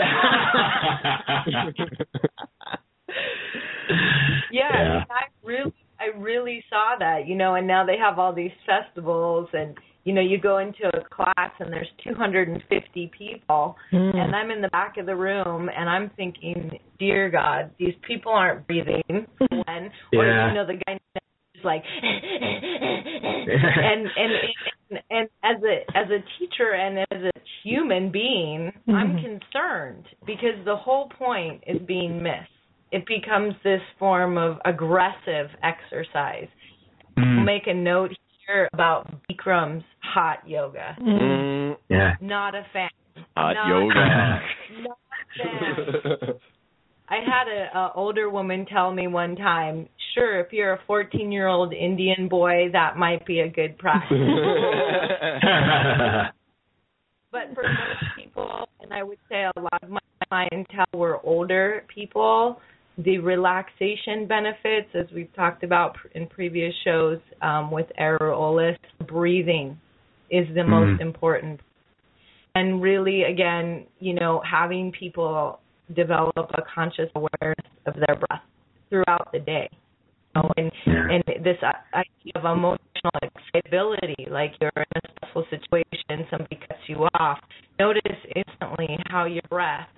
Yeah, 4.50 4.70
Yeah. 4.72 5.04
I 5.10 5.24
really 5.42 5.72
I 6.00 6.06
really 6.18 6.64
saw 6.68 6.96
that, 6.98 7.26
you 7.28 7.36
know, 7.36 7.54
and 7.54 7.66
now 7.66 7.84
they 7.86 7.96
have 7.96 8.18
all 8.18 8.32
these 8.32 8.50
festivals 8.66 9.48
and 9.52 9.76
you 10.04 10.12
know, 10.12 10.20
you 10.20 10.38
go 10.38 10.58
into 10.58 10.88
a 10.96 11.04
class 11.14 11.50
and 11.60 11.72
there's 11.72 11.88
250 12.02 13.06
people 13.16 13.76
Mhm. 13.92 14.14
and 14.16 14.34
I'm 14.34 14.50
in 14.50 14.60
the 14.60 14.68
back 14.70 14.96
of 14.98 15.06
the 15.06 15.14
room 15.16 15.68
and 15.68 15.88
I'm 15.88 16.10
thinking, 16.10 16.78
"Dear 16.98 17.28
God, 17.30 17.70
these 17.78 17.94
people 18.02 18.32
aren't 18.32 18.66
breathing." 18.66 19.26
Or 20.14 20.26
Yeah. 20.26 20.48
you 20.48 20.54
know, 20.54 20.66
the 20.66 20.74
guy 20.86 20.98
is 21.54 21.64
like 21.64 21.84
and, 22.02 24.10
and 24.16 24.32
and 24.90 25.02
and 25.10 25.28
as 25.42 25.62
a 25.62 25.84
as 25.96 26.10
a 26.10 26.22
teacher 26.38 26.72
and 26.74 26.98
as 26.98 27.22
a 27.22 27.30
human 27.62 28.10
being, 28.10 28.72
I'm 28.88 29.16
Mhm. 29.16 29.40
concerned 29.40 30.06
because 30.26 30.62
the 30.64 30.76
whole 30.76 31.08
point 31.08 31.62
is 31.66 31.80
being 31.82 32.22
missed. 32.22 32.50
It 32.90 33.06
becomes 33.06 33.54
this 33.62 33.82
form 33.98 34.36
of 34.36 34.60
aggressive 34.64 35.50
exercise. 35.62 36.48
Mm, 37.16 37.44
Make 37.44 37.66
a 37.66 37.74
note 37.74 38.16
here 38.52 38.68
about 38.72 39.10
Bikram's 39.30 39.84
hot 40.02 40.38
yoga. 40.46 40.96
Mm, 41.00 41.76
yeah. 41.88 42.14
Not 42.20 42.54
a 42.54 42.64
fan. 42.72 42.90
hot 43.36 43.54
Not- 43.54 43.68
yoga. 43.68 43.94
Not 44.82 44.98
a 45.44 45.46
fan. 46.22 46.34
I 47.08 47.16
had 47.16 47.48
a, 47.48 47.76
a 47.78 47.92
older 47.94 48.30
woman 48.30 48.64
tell 48.64 48.90
me 48.92 49.06
one 49.06 49.36
time, 49.36 49.86
"Sure, 50.14 50.40
if 50.40 50.50
you're 50.50 50.72
a 50.74 50.78
14-year-old 50.88 51.74
Indian 51.74 52.26
boy, 52.28 52.70
that 52.72 52.96
might 52.96 53.26
be 53.26 53.40
a 53.40 53.48
good 53.50 53.76
practice." 53.76 54.16
but 57.30 57.52
for 57.54 57.64
most 57.64 58.04
people, 58.16 58.66
and 58.80 58.94
I 58.94 59.02
would 59.02 59.18
say 59.28 59.42
a 59.44 59.52
lot 59.60 59.82
of 59.82 59.90
my 59.90 60.00
clientele 60.28 60.86
were 60.94 61.20
older 61.22 61.84
people, 61.94 62.60
the 62.98 63.18
relaxation 63.18 64.26
benefits, 64.26 64.88
as 64.94 65.06
we've 65.14 65.32
talked 65.34 65.64
about 65.64 65.96
in 66.14 66.26
previous 66.26 66.74
shows 66.84 67.18
um, 67.40 67.70
with 67.70 67.86
Éiriú 67.98 68.20
Eolas, 68.20 68.76
breathing 69.06 69.78
is 70.30 70.46
the 70.54 70.64
most 70.64 71.00
important. 71.00 71.60
And 72.54 72.82
really, 72.82 73.22
again, 73.22 73.86
you 73.98 74.14
know, 74.14 74.42
having 74.50 74.92
people 74.92 75.58
develop 75.94 76.32
a 76.36 76.62
conscious 76.74 77.08
awareness 77.14 77.72
of 77.86 77.94
their 77.94 78.16
breath 78.16 78.42
throughout 78.90 79.28
the 79.32 79.38
day. 79.38 79.68
You 80.34 80.42
know, 80.42 80.50
and 80.56 80.72
Yeah. 80.86 81.08
and 81.10 81.44
this 81.44 81.56
uh, 81.62 81.72
idea 81.94 82.32
of 82.34 82.44
emotional 82.44 83.12
excitability, 83.22 84.26
like 84.30 84.52
you're 84.60 84.70
in 84.76 84.84
a 85.04 85.10
stressful 85.16 85.44
situation, 85.50 86.26
somebody 86.30 86.56
cuts 86.56 86.80
you 86.88 87.08
off. 87.14 87.38
Notice 87.78 88.18
instantly 88.36 88.98
how 89.08 89.24
your 89.24 89.42
breath 89.48 89.88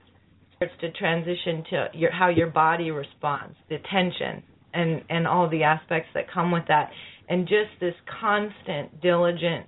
starts 0.65 0.81
to 0.81 0.91
transition 0.99 1.65
to 1.71 1.89
your 1.95 2.13
how 2.13 2.29
your 2.29 2.49
body 2.49 2.91
responds, 2.91 3.57
the 3.69 3.79
tension, 3.91 4.43
and 4.73 5.03
and 5.09 5.27
all 5.27 5.49
the 5.49 5.63
aspects 5.63 6.09
that 6.15 6.25
come 6.33 6.51
with 6.51 6.65
that, 6.69 6.91
and 7.29 7.47
just 7.47 7.71
this 7.81 7.95
constant, 8.21 9.01
diligent 9.01 9.67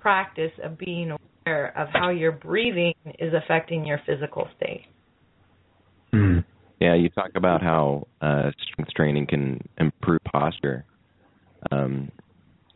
practice 0.00 0.52
of 0.62 0.78
being 0.78 1.16
aware 1.46 1.76
of 1.76 1.88
how 1.92 2.10
your 2.10 2.32
breathing 2.32 2.94
is 3.18 3.32
affecting 3.34 3.84
your 3.84 4.00
physical 4.06 4.48
state. 4.56 4.84
Mm. 6.12 6.44
Yeah, 6.80 6.94
you 6.94 7.08
talk 7.08 7.30
about 7.34 7.62
how 7.62 8.06
uh, 8.20 8.50
strength 8.62 8.92
training 8.94 9.26
can 9.28 9.60
improve 9.78 10.20
posture. 10.30 10.84
Um, 11.72 12.12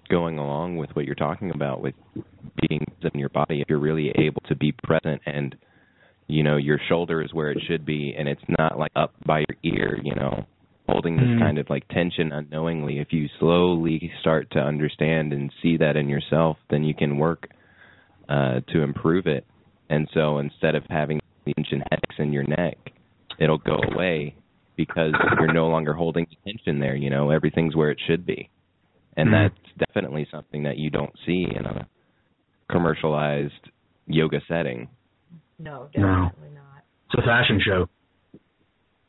going 0.08 0.38
along 0.38 0.76
with 0.76 0.90
what 0.94 1.04
you're 1.04 1.14
talking 1.14 1.52
about 1.54 1.80
with 1.80 1.94
being 2.68 2.84
in 3.00 3.20
your 3.20 3.28
body, 3.28 3.60
if 3.60 3.68
you're 3.68 3.78
really 3.78 4.10
able 4.18 4.42
to 4.48 4.56
be 4.56 4.72
present 4.82 5.22
and 5.24 5.54
you 6.30 6.42
know 6.42 6.56
your 6.56 6.78
shoulder 6.88 7.22
is 7.22 7.32
where 7.32 7.50
it 7.50 7.58
should 7.66 7.84
be, 7.84 8.14
and 8.16 8.28
it's 8.28 8.42
not 8.58 8.78
like 8.78 8.92
up 8.96 9.14
by 9.26 9.40
your 9.40 9.74
ear, 9.74 10.00
you 10.02 10.14
know, 10.14 10.46
holding 10.88 11.16
this 11.16 11.28
Mhm. 11.28 11.40
kind 11.40 11.58
of 11.58 11.68
like 11.70 11.86
tension 11.88 12.32
unknowingly. 12.32 12.98
If 12.98 13.12
you 13.12 13.28
slowly 13.38 14.12
start 14.20 14.50
to 14.52 14.60
understand 14.60 15.32
and 15.32 15.52
see 15.62 15.76
that 15.78 15.96
in 15.96 16.08
yourself, 16.08 16.58
then 16.68 16.84
you 16.84 16.94
can 16.94 17.18
work 17.18 17.48
uh, 18.28 18.60
to 18.68 18.82
improve 18.82 19.26
it. 19.26 19.44
And 19.88 20.08
so 20.14 20.38
instead 20.38 20.74
of 20.74 20.84
having 20.88 21.20
the 21.44 21.52
tension 21.54 21.82
headaches 21.90 22.16
in 22.18 22.32
your 22.32 22.44
neck, 22.44 22.78
it'll 23.38 23.58
go 23.58 23.80
away 23.92 24.34
because 24.76 25.14
you're 25.38 25.52
no 25.52 25.68
longer 25.68 25.92
holding 25.92 26.26
the 26.30 26.52
tension 26.52 26.78
there. 26.78 26.94
You 26.94 27.10
know, 27.10 27.30
everything's 27.30 27.74
where 27.76 27.90
it 27.90 28.00
should 28.06 28.24
be, 28.24 28.48
and 29.16 29.28
Mhm. 29.28 29.32
that's 29.32 29.86
definitely 29.88 30.26
something 30.30 30.62
that 30.62 30.78
you 30.78 30.90
don't 30.90 31.14
see 31.26 31.44
in 31.54 31.66
a 31.66 31.86
commercialized 32.70 33.70
yoga 34.06 34.40
setting. 34.48 34.88
No, 35.60 35.88
No. 35.94 36.30
definitely 36.30 36.54
not. 36.54 36.82
It's 37.12 37.22
a 37.22 37.22
fashion 37.22 37.60
show. 37.64 37.86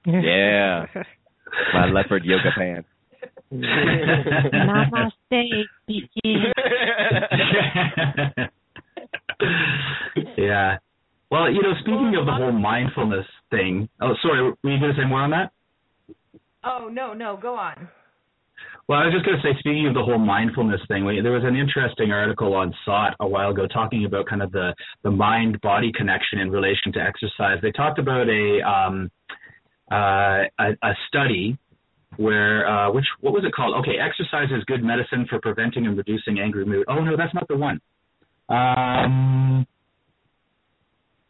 Yeah. 0.06 0.86
My 1.74 1.86
leopard 1.90 2.26
yoga 2.26 2.52
pants. 2.58 2.88
Namaste, 3.54 5.12
speaking. 5.84 6.44
yeah. 10.38 10.78
Well, 11.30 11.50
you 11.52 11.62
know, 11.62 11.74
speaking 11.80 12.16
of 12.20 12.26
the 12.26 12.34
whole 12.34 12.52
mindfulness 12.52 13.26
thing. 13.50 13.88
Oh, 14.02 14.14
sorry. 14.22 14.42
Were 14.64 14.72
you 14.72 14.80
going 14.80 14.94
to 14.94 15.02
say 15.02 15.06
more 15.08 15.22
on 15.22 15.32
that? 15.32 15.52
Oh 16.64 16.90
no, 16.92 17.14
no, 17.14 17.38
go 17.42 17.56
on. 17.56 17.88
Well, 18.92 19.00
I 19.00 19.06
was 19.06 19.14
just 19.14 19.26
going 19.26 19.40
to 19.40 19.42
say, 19.42 19.58
speaking 19.58 19.88
of 19.88 19.94
the 19.94 20.04
whole 20.04 20.18
mindfulness 20.18 20.82
thing, 20.90 21.06
we, 21.06 21.22
there 21.22 21.32
was 21.32 21.46
an 21.46 21.56
interesting 21.56 22.12
article 22.12 22.54
on 22.54 22.76
SOTT 22.84 23.16
a 23.22 23.26
while 23.26 23.52
ago 23.52 23.66
talking 23.66 24.04
about 24.04 24.26
kind 24.26 24.42
of 24.42 24.52
the, 24.52 24.76
the 25.04 25.10
mind-body 25.10 25.94
connection 25.96 26.40
in 26.40 26.52
relation 26.52 26.92
to 26.92 27.00
exercise. 27.00 27.60
They 27.62 27.72
talked 27.72 28.00
about 28.00 28.28
a 28.28 28.60
um, 28.68 29.10
uh, 29.90 30.44
a, 30.60 30.76
a 30.84 30.94
study 31.08 31.58
where 32.18 32.68
uh, 32.68 32.92
which 32.92 33.06
what 33.22 33.34
was 33.34 33.46
it 33.46 33.54
called? 33.54 33.78
Okay, 33.78 33.96
exercise 33.98 34.50
is 34.52 34.62
good 34.66 34.84
medicine 34.84 35.26
for 35.30 35.40
preventing 35.40 35.88
and 35.88 35.96
reducing 35.96 36.40
angry 36.40 36.66
mood. 36.66 36.84
Oh 36.90 37.00
no, 37.00 37.16
that's 37.16 37.34
not 37.34 37.48
the 37.48 37.56
one. 37.56 37.80
Um, 38.50 39.66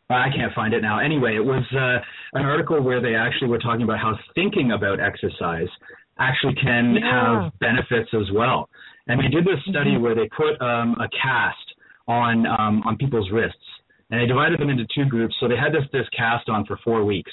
I 0.09 0.29
can't 0.35 0.53
find 0.55 0.73
it 0.73 0.81
now. 0.81 0.97
Anyway, 0.97 1.35
it 1.35 1.45
was 1.45 1.63
uh, 1.73 1.99
an 2.33 2.43
article 2.43 2.81
where 2.81 3.03
they 3.03 3.13
actually 3.13 3.49
were 3.49 3.59
talking 3.59 3.83
about 3.83 3.99
how 3.99 4.17
thinking 4.33 4.71
about 4.71 4.99
exercise 4.99 5.69
actually 6.19 6.55
can 6.55 6.95
Yeah. 6.95 7.43
have 7.43 7.59
benefits 7.59 8.13
as 8.13 8.29
well. 8.31 8.69
And 9.07 9.19
they 9.19 9.27
did 9.27 9.45
this 9.45 9.59
study 9.65 9.95
Mhm. 9.95 10.01
where 10.01 10.15
they 10.15 10.27
put 10.29 10.61
um, 10.61 10.95
a 10.99 11.07
cast 11.09 11.57
on 12.07 12.45
um, 12.45 12.83
on 12.85 12.97
people's 12.97 13.29
wrists, 13.31 13.65
and 14.09 14.19
they 14.21 14.25
divided 14.25 14.59
them 14.59 14.69
into 14.69 14.85
two 14.93 15.05
groups. 15.05 15.35
So 15.39 15.47
they 15.47 15.55
had 15.55 15.73
this 15.73 15.85
this 15.91 16.07
cast 16.09 16.49
on 16.49 16.65
for 16.65 16.77
four 16.77 17.03
weeks, 17.03 17.31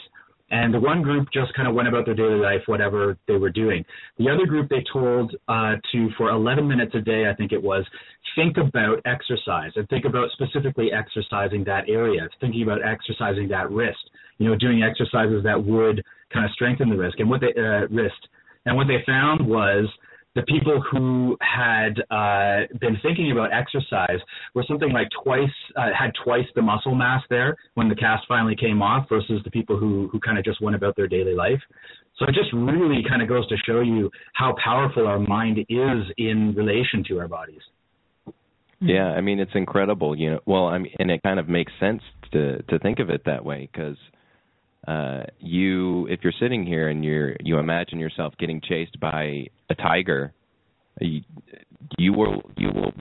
and 0.51 0.73
the 0.73 0.81
one 0.81 1.03
group 1.03 1.29
just 1.33 1.53
kind 1.55 1.69
of 1.69 1.75
went 1.75 1.89
about 1.89 2.07
their 2.07 2.15
daily 2.15 2.39
life, 2.39 2.63
whatever 2.67 3.17
they 3.27 3.37
were 3.37 3.51
doing. 3.51 3.85
The 4.19 4.31
other 4.31 4.47
group 4.47 4.69
they 4.69 4.83
told 4.93 5.35
uh, 5.49 5.77
to 5.93 6.11
for 6.17 6.31
11 6.31 6.67
minutes 6.67 6.95
a 6.95 7.01
day, 7.01 7.29
I 7.29 7.35
think 7.35 7.53
it 7.53 7.63
was, 7.63 7.85
think 8.35 8.57
about 8.57 9.01
exercise 9.05 9.73
and 9.77 9.89
think 9.89 10.05
about 10.05 10.31
specifically 10.33 10.93
exercising 10.93 11.65
that 11.65 11.89
area, 11.89 12.29
thinking 12.41 12.63
about 12.63 12.83
exercising 12.83 13.49
that 13.49 13.71
wrist. 13.71 14.11
You 14.39 14.49
know, 14.49 14.57
doing 14.57 14.83
exercises 14.83 15.43
that 15.45 15.63
would 15.63 16.03
kind 16.33 16.45
of 16.47 16.53
strengthen 16.53 16.89
the 16.89 16.97
wrist 16.97 17.17
and 17.19 17.29
what 17.29 17.41
they 17.41 17.53
uh, 17.55 17.87
wrist. 17.91 18.29
And 18.69 18.77
what 18.77 18.87
they 18.87 19.03
found 19.07 19.49
was 19.49 19.89
the 20.35 20.43
people 20.43 20.83
who 20.93 21.39
had 21.41 21.99
uh, 22.11 22.67
been 22.79 22.99
thinking 23.03 23.33
about 23.33 23.51
exercise 23.51 24.21
were 24.55 24.63
something 24.69 24.93
like 24.93 25.09
twice 25.25 25.49
uh, 25.75 25.89
had 25.99 26.13
twice 26.23 26.45
the 26.55 26.61
muscle 26.61 26.95
mass 26.95 27.23
there 27.31 27.57
when 27.75 27.89
the 27.89 27.95
cast 27.95 28.27
finally 28.29 28.55
came 28.55 28.83
off 28.83 29.09
versus 29.09 29.41
the 29.43 29.51
people 29.51 29.79
who 29.79 30.11
who 30.13 30.21
kind 30.21 30.37
of 30.37 30.45
just 30.45 30.61
went 30.61 30.77
about 30.77 30.95
their 30.97 31.09
daily 31.09 31.35
life. 31.35 31.61
So 32.19 32.27
it 32.27 32.35
just 32.35 32.53
really 32.53 33.03
kind 33.09 33.23
of 33.23 33.29
goes 33.29 33.49
to 33.49 33.57
show 33.65 33.81
you 33.81 34.11
how 34.35 34.55
powerful 34.63 35.07
our 35.07 35.19
mind 35.19 35.61
is 35.61 36.03
in 36.19 36.55
relation 36.55 37.03
to 37.09 37.21
our 37.21 37.29
bodies. 37.29 37.63
Yeah, 38.81 39.07
I 39.07 39.23
mean 39.23 39.41
it's 39.41 39.55
incredible, 39.55 40.15
you 40.15 40.33
know. 40.33 40.41
Well, 40.45 40.67
I 40.67 40.77
mean, 40.77 40.93
and 40.99 41.11
it 41.11 41.23
kind 41.23 41.41
of 41.41 41.49
makes 41.49 41.73
sense 41.81 42.03
to 42.33 42.63
to 42.65 42.79
think 42.79 42.99
of 42.99 43.09
it 43.09 43.23
that 43.25 43.47
way 43.47 43.71
because 43.73 43.97
uh, 44.89 45.25
you, 45.39 46.07
if 46.07 46.21
you're 46.23 46.33
sitting 46.41 46.65
here 46.65 46.89
and 46.89 47.05
you're 47.05 47.37
you 47.41 47.59
imagine 47.59 47.99
yourself 47.99 48.33
getting 48.39 48.63
chased 48.67 48.99
by 48.99 49.47
a 49.69 49.75
tiger, 49.75 50.33
you, 50.99 51.21
you 51.99 52.15
will 52.15 52.43
you 52.57 52.69
will 52.69 52.93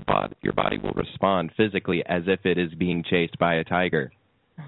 your 0.41 0.51
body 0.51 0.77
will 0.77 0.91
respond 0.91 1.51
physically 1.55 2.03
as 2.05 2.23
if 2.27 2.45
it 2.45 2.57
is 2.57 2.73
being 2.73 3.05
chased 3.09 3.39
by 3.39 3.55
a 3.55 3.63
tiger. 3.63 4.11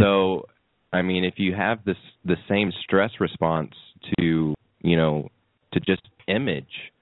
So, 0.00 0.44
I 0.92 1.02
mean, 1.02 1.24
if 1.24 1.34
you 1.38 1.54
have 1.54 1.84
this 1.84 1.96
the 2.24 2.36
same 2.48 2.70
stress 2.84 3.10
response 3.18 3.72
to 4.18 4.54
you 4.82 4.96
know 4.96 5.30
to 5.72 5.80
just 5.80 6.02
image 6.28 6.92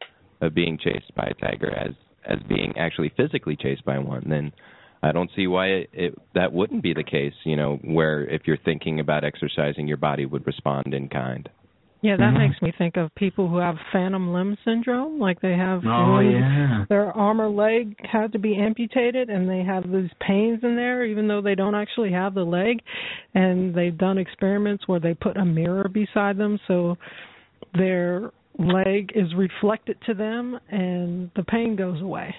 of 0.40 0.54
being 0.54 0.78
chased 0.78 1.14
by 1.14 1.24
a 1.24 1.34
tiger 1.34 1.70
as 1.76 1.92
as 2.24 2.38
being 2.48 2.72
actually 2.78 3.12
physically 3.14 3.56
chased 3.56 3.84
by 3.84 3.98
one, 3.98 4.24
then 4.26 4.52
I 5.02 5.12
don't 5.12 5.30
see 5.34 5.46
why 5.46 5.66
it, 5.68 5.90
it 5.92 6.14
that 6.34 6.52
wouldn't 6.52 6.82
be 6.82 6.92
the 6.94 7.04
case. 7.04 7.34
You 7.44 7.56
know, 7.56 7.76
where 7.82 8.24
if 8.24 8.42
you're 8.46 8.58
thinking 8.64 9.00
about 9.00 9.24
exercising, 9.24 9.88
your 9.88 9.96
body 9.96 10.26
would 10.26 10.46
respond 10.46 10.92
in 10.94 11.08
kind. 11.08 11.48
Yeah, 12.02 12.16
that 12.16 12.32
Mhm. 12.32 12.38
makes 12.48 12.62
me 12.62 12.70
think 12.78 12.96
of 12.96 13.14
people 13.14 13.46
who 13.48 13.58
have 13.58 13.78
phantom 13.92 14.32
limb 14.32 14.56
syndrome, 14.64 15.18
like 15.18 15.40
they 15.40 15.54
have 15.54 15.86
Oh 15.86 16.12
one- 16.12 16.30
yeah. 16.30 16.86
their 16.88 17.12
arm 17.14 17.42
or 17.42 17.48
leg 17.50 17.94
had 18.06 18.32
to 18.32 18.38
be 18.38 18.56
amputated 18.56 19.28
and 19.28 19.46
they 19.46 19.62
have 19.62 19.90
these 19.90 20.10
pains 20.18 20.64
in 20.64 20.76
there 20.76 21.04
even 21.04 21.28
though 21.28 21.42
they 21.42 21.54
don't 21.54 21.74
actually 21.74 22.10
have 22.12 22.32
the 22.32 22.44
leg 22.44 22.80
and 23.34 23.74
they've 23.74 23.98
done 23.98 24.16
experiments 24.16 24.88
where 24.88 24.98
they 24.98 25.12
put 25.12 25.36
a 25.36 25.44
mirror 25.44 25.88
beside 25.88 26.38
them 26.38 26.58
so 26.66 26.96
their 27.74 28.30
leg 28.58 29.12
is 29.14 29.34
reflected 29.34 30.00
to 30.06 30.14
them 30.14 30.58
and 30.70 31.30
the 31.36 31.42
pain 31.44 31.76
goes 31.76 32.00
away. 32.00 32.34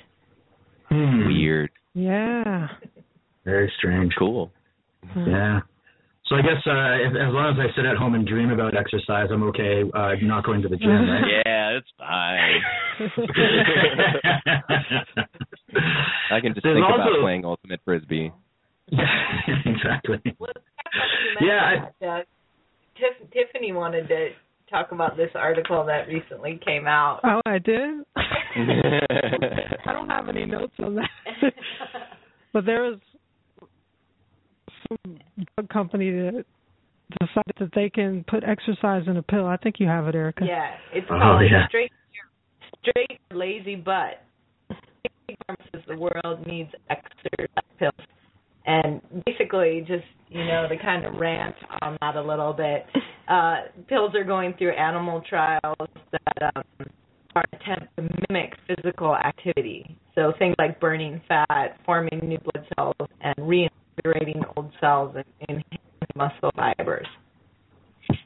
Hmm. 0.92 1.28
Weird, 1.28 1.70
Yeah. 1.94 2.68
Very 3.46 3.72
strange. 3.78 4.14
cool. 4.20 4.52
Yeah. 5.16 5.62
So 6.28 6.36
I 6.36 6.42
guess 6.42 6.62
uh, 6.68 6.98
if, 7.02 7.14
as 7.16 7.34
long 7.34 7.54
as 7.54 7.60
I 7.60 7.68
sit 7.76 7.86
at 7.86 7.98
home 7.98 8.14
and 8.16 8.28
dream 8.28 8.52
about 8.52 8.76
exercise, 8.78 9.28
I'm 9.32 9.44
okay 9.44 9.84
uh, 9.94 10.14
not 10.22 10.44
going 10.46 10.62
to 10.62 10.68
the 10.70 10.78
gym, 10.78 11.10
right? 11.10 11.42
Yeah, 11.46 11.78
it's 11.78 11.88
fine. 11.98 12.62
I 16.32 16.40
can 16.40 16.54
just 16.54 16.64
There's 16.64 16.78
think 16.78 16.86
about 16.86 17.20
playing 17.22 17.44
ultimate 17.46 17.82
frisbee. 17.84 18.32
yeah, 18.88 19.06
exactly. 19.66 20.22
Well, 20.40 20.52
it's 20.56 20.66
kind 20.86 21.04
of 21.04 21.10
funny 21.36 21.42
you 21.42 21.48
Yeah, 21.48 21.72
mention 21.72 21.90
that, 22.00 22.06
Doug. 22.06 22.26
Tiff- 22.98 23.30
Tiffany 23.32 23.72
wanted 23.74 24.08
to 24.10 24.30
talk 24.72 24.92
about 24.92 25.16
this 25.18 25.30
article 25.36 25.86
that 25.86 26.08
recently 26.08 26.60
came 26.66 26.88
out. 26.88 27.20
Oh, 27.24 27.42
I 27.46 27.60
did. 27.60 28.04
I 28.16 29.94
don't 29.94 30.10
have 30.10 30.30
any 30.30 30.46
notes 30.46 30.74
on 30.84 30.96
that. 30.96 31.10
but 32.54 32.66
there 32.66 32.82
was 32.84 33.00
some 34.88 35.18
drug 35.56 35.70
company 35.70 36.10
that 36.12 36.46
decided 37.20 37.56
that 37.60 37.70
they 37.76 37.90
can 37.90 38.24
put 38.28 38.44
exercise 38.44 39.04
in 39.08 39.18
a 39.18 39.24
pill. 39.24 39.46
I 39.46 39.58
think 39.58 39.76
you 39.80 39.88
have 39.88 40.08
it, 40.08 40.16
Erica. 40.16 40.46
yeah, 40.48 40.72
it's 40.94 41.08
Oh, 41.12 41.18
called 41.20 41.44
yeah. 41.50 41.68
straight 41.68 41.92
straight 42.82 43.20
lazy 43.34 43.76
butt. 43.76 44.22
Says 45.74 45.82
the 45.88 45.96
world 45.98 46.46
needs 46.46 46.70
exercise 46.90 47.48
pills, 47.80 47.94
and 48.66 49.02
basically 49.26 49.84
just 49.88 50.06
you 50.30 50.46
know 50.46 50.68
to 50.68 50.78
kind 50.78 51.06
of 51.06 51.16
rant 51.16 51.56
on 51.82 51.98
that 52.02 52.16
a 52.16 52.22
little 52.22 52.54
bit. 52.54 52.86
Uh, 53.28 53.62
pills 53.88 54.14
are 54.16 54.24
going 54.24 54.54
through 54.58 54.72
animal 54.72 55.22
trials 55.28 55.88
that 56.12 56.54
um, 56.56 56.64
are 57.36 57.46
attempt 57.54 57.88
to 57.96 58.08
mimic 58.30 58.54
physical 58.68 59.16
activity. 59.16 59.96
So 60.16 60.34
things 60.38 60.56
like 60.58 60.80
burning 60.80 61.22
fat, 61.28 61.78
forming 61.86 62.20
new 62.24 62.38
blood 62.40 62.66
cells, 62.76 63.10
and 63.22 63.36
reinvigorating 63.38 64.44
old 64.58 64.72
cells 64.82 65.16
and 65.16 65.26
enhancing 65.48 65.80
muscle 66.16 66.52
fibers. 66.56 67.08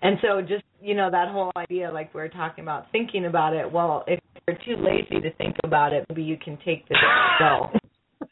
And 0.01 0.17
so 0.21 0.41
just, 0.41 0.63
you 0.81 0.95
know, 0.95 1.11
that 1.11 1.29
whole 1.29 1.51
idea 1.55 1.91
like 1.91 2.13
we 2.13 2.21
are 2.21 2.29
talking 2.29 2.63
about 2.63 2.91
thinking 2.91 3.25
about 3.25 3.53
it, 3.53 3.71
well, 3.71 4.03
if 4.07 4.19
you're 4.47 4.57
too 4.65 4.81
lazy 4.81 5.21
to 5.21 5.33
think 5.35 5.55
about 5.63 5.93
it, 5.93 6.05
maybe 6.09 6.23
you 6.23 6.37
can 6.37 6.57
take 6.65 6.87
this 6.87 6.97
pill. 7.37 7.69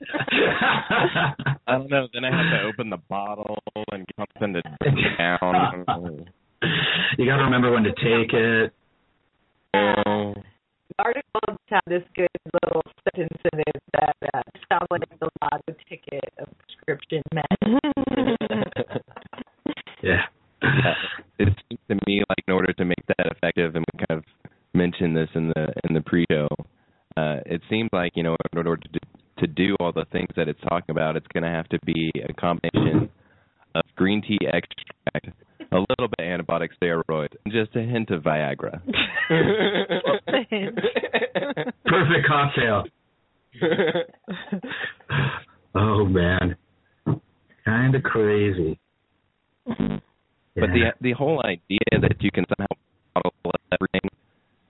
I 1.68 1.72
don't 1.78 1.90
know. 1.90 2.08
Then 2.14 2.26
I 2.26 2.32
have 2.32 2.52
to 2.52 2.68
open 2.68 2.90
the 2.90 2.98
bottle 3.10 3.58
and 3.92 4.06
get 4.18 4.28
something 4.40 4.54
to 4.54 4.62
drink 4.82 5.00
down. 5.18 5.86
you 7.18 7.26
got 7.26 7.38
to 7.38 7.44
remember 7.44 7.72
when 7.72 7.84
to 7.84 7.92
take 7.92 8.34
it. 8.34 8.74
Oh. 9.74 10.34
The 10.90 10.96
article 11.00 11.42
just 11.50 11.60
had 11.68 11.82
this 11.88 12.04
good 12.16 12.28
little 12.64 12.82
sentence 13.04 13.42
in 13.54 13.60
it 13.60 13.84
that 13.94 14.16
uh, 14.34 14.42
sounds 14.70 14.88
like 14.92 15.02
the 15.20 15.30
lotto 15.42 15.76
ticket 15.90 16.24
of 16.40 16.48
prescription 16.60 17.22
meds. 17.34 17.80
Yeah. 20.04 20.24
Yeah. 20.62 20.94
It 21.40 21.48
seems 21.48 21.80
to 21.88 21.96
me 22.06 22.24
like 22.30 22.44
in 22.46 22.54
order 22.54 22.74
to 22.74 22.86
make 22.86 23.04
that 23.08 23.28
effective, 23.32 23.76
and 23.76 23.86
we 23.94 24.06
kind 24.06 24.20
of 24.20 24.26
mentioned 24.74 25.16
this 25.16 25.30
in 25.34 25.48
the 25.48 25.74
in 25.88 25.94
the 25.94 26.02
pre-show, 26.02 26.48
uh, 27.16 27.40
it 27.46 27.62
seems 27.70 27.90
like 27.94 28.12
you 28.16 28.24
know 28.24 28.36
in 28.52 28.58
order 28.58 28.76
to 28.76 28.90
do, 28.90 29.00
to 29.44 29.48
do 29.48 29.76
all 29.80 29.91
the 29.91 30.06
things 30.11 30.30
that 30.36 30.48
it's 30.48 30.60
talking 30.61 30.91
about, 30.91 31.15
it's 31.15 31.28
going 31.34 31.44
to 31.44 31.49
have 31.49 31.68
to 31.70 31.80
be 31.86 32.11
a 32.28 32.34
combination 32.34 33.10
of 33.76 33.84
green 33.95 34.22
tea 34.22 34.38
extract, 34.48 35.28
a 35.72 35.78
little 35.78 36.07
bit 36.18 36.20
of 36.20 36.26
antibiotic 36.45 36.70
steroids, 36.82 37.34
and 37.45 37.53
just 37.53 37.76
a 37.76 37.82
hint 37.82 38.10
of 38.11 38.24
Viagra. 38.24 38.82
Perfect 41.86 42.28
cocktail. 42.28 42.84
Oh 45.76 46.06
man. 46.06 46.56
Kind 47.65 47.95
of 47.95 48.03
crazy. 48.03 48.80
But 49.65 49.76
Yeah. 50.56 50.68
the 50.68 50.94
the 51.02 51.11
whole 51.14 51.41
idea 51.45 51.80
that 52.02 52.22
you 52.22 52.30
can 52.32 52.45
somehow 52.57 52.68
bottle 53.15 53.32
everything, 53.72 54.10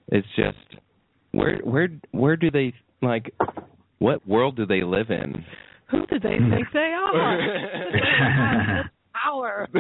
it's 0.10 0.28
just 0.36 0.58
where 1.32 1.58
where 1.60 1.90
where 2.12 2.36
do 2.38 2.50
they 2.52 2.74
like 3.02 3.34
what 4.04 4.28
world 4.28 4.58
do 4.58 4.66
they 4.66 4.84
live 4.84 5.10
in? 5.12 5.46
Who 5.90 6.06
do 6.08 6.20
they 6.20 6.38
think 6.38 6.68
they 6.74 6.94
are? 6.94 8.84
Power. 9.24 9.70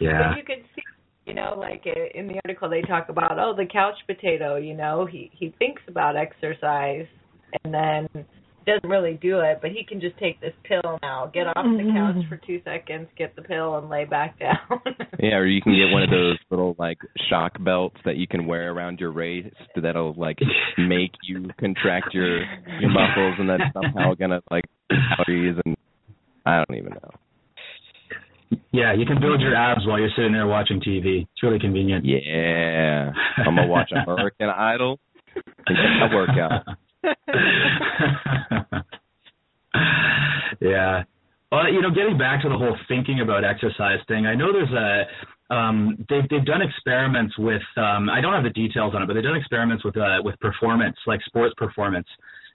yeah. 0.00 0.30
But 0.30 0.36
you 0.36 0.42
can 0.44 0.64
see, 0.74 0.82
you 1.26 1.34
know, 1.34 1.54
like 1.56 1.84
uh, 1.86 2.18
in 2.18 2.26
the 2.26 2.40
article 2.44 2.68
they 2.68 2.82
talk 2.82 3.08
about, 3.08 3.38
oh, 3.38 3.54
the 3.56 3.66
couch 3.66 3.94
potato. 4.08 4.56
You 4.56 4.74
know, 4.74 5.06
he 5.06 5.30
he 5.32 5.54
thinks 5.60 5.80
about 5.86 6.16
exercise 6.16 7.06
and 7.62 7.72
then 7.72 8.08
doesn't 8.66 8.88
really 8.88 9.14
do 9.22 9.40
it, 9.40 9.60
but 9.62 9.70
he 9.70 9.84
can 9.84 10.00
just 10.00 10.18
take 10.18 10.40
this 10.40 10.52
pill 10.64 10.98
now, 11.02 11.30
get 11.32 11.46
off 11.46 11.54
the 11.54 11.90
couch 11.94 12.16
mm-hmm. 12.16 12.28
for 12.28 12.36
two 12.46 12.60
seconds, 12.64 13.08
get 13.16 13.34
the 13.36 13.42
pill, 13.42 13.78
and 13.78 13.88
lay 13.88 14.04
back 14.04 14.38
down. 14.40 14.80
Yeah, 15.18 15.36
or 15.36 15.46
you 15.46 15.62
can 15.62 15.72
get 15.72 15.92
one 15.92 16.02
of 16.02 16.10
those 16.10 16.38
little 16.50 16.74
like 16.78 16.98
shock 17.30 17.62
belts 17.62 17.96
that 18.04 18.16
you 18.16 18.26
can 18.26 18.46
wear 18.46 18.72
around 18.72 18.98
your 18.98 19.12
waist 19.12 19.54
that'll 19.80 20.14
like 20.14 20.38
make 20.78 21.12
you 21.22 21.48
contract 21.58 22.12
your 22.12 22.40
your 22.80 22.90
muscles 22.90 23.34
and 23.38 23.48
that's 23.48 23.72
somehow 23.72 24.14
gonna 24.14 24.40
like 24.50 24.64
calories 24.90 25.56
and 25.64 25.76
I 26.44 26.64
don't 26.64 26.76
even 26.76 26.92
know. 26.92 27.10
Yeah, 28.72 28.94
you 28.94 29.06
can 29.06 29.20
build 29.20 29.40
your 29.40 29.56
abs 29.56 29.86
while 29.86 29.98
you're 29.98 30.10
sitting 30.16 30.32
there 30.32 30.46
watching 30.46 30.80
TV. 30.80 31.22
It's 31.22 31.42
really 31.42 31.58
convenient. 31.58 32.04
Yeah, 32.04 33.12
I'm 33.38 33.56
gonna 33.56 33.66
watch 33.66 33.90
American 34.06 34.48
Idol 34.48 34.98
and 35.34 35.76
get 35.76 36.08
my 36.08 36.14
workout. 36.14 36.62
yeah. 40.60 41.04
Well, 41.52 41.72
you 41.72 41.80
know, 41.80 41.90
getting 41.90 42.18
back 42.18 42.42
to 42.42 42.48
the 42.48 42.56
whole 42.56 42.76
thinking 42.88 43.20
about 43.20 43.44
exercise 43.44 44.00
thing, 44.08 44.26
I 44.26 44.34
know 44.34 44.52
there's 44.52 44.72
a 44.72 45.06
um, 45.54 46.04
they've 46.08 46.28
they've 46.28 46.44
done 46.44 46.60
experiments 46.60 47.38
with 47.38 47.62
um, 47.76 48.10
I 48.10 48.20
don't 48.20 48.34
have 48.34 48.42
the 48.42 48.50
details 48.50 48.94
on 48.94 49.02
it, 49.02 49.06
but 49.06 49.14
they've 49.14 49.22
done 49.22 49.36
experiments 49.36 49.84
with 49.84 49.96
uh, 49.96 50.18
with 50.24 50.38
performance, 50.40 50.96
like 51.06 51.20
sports 51.24 51.54
performance 51.56 52.08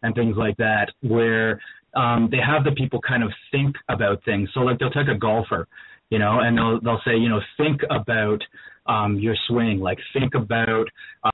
and 0.04 0.14
things 0.14 0.36
like 0.38 0.58
that, 0.58 0.90
where 1.02 1.62
um, 1.96 2.28
they 2.32 2.40
have 2.40 2.64
the 2.64 2.72
people 2.72 3.00
kind 3.02 3.24
of 3.24 3.32
think 3.52 3.76
about 3.90 4.24
things. 4.26 4.50
So 4.54 4.62
like 4.62 4.80
they'll 4.80 4.92
take 4.92 5.08
a 5.08 5.18
golfer, 5.18 5.68
you 6.10 6.20
know, 6.20 6.40
and 6.42 6.58
they'll 6.58 6.82
they'll 6.82 7.02
say, 7.06 7.16
you 7.16 7.30
know, 7.30 7.40
think 7.58 7.82
about 7.90 8.42
um, 8.88 9.20
your 9.20 9.36
swing, 9.48 9.80
like 9.80 10.00
think 10.14 10.34
about, 10.36 10.88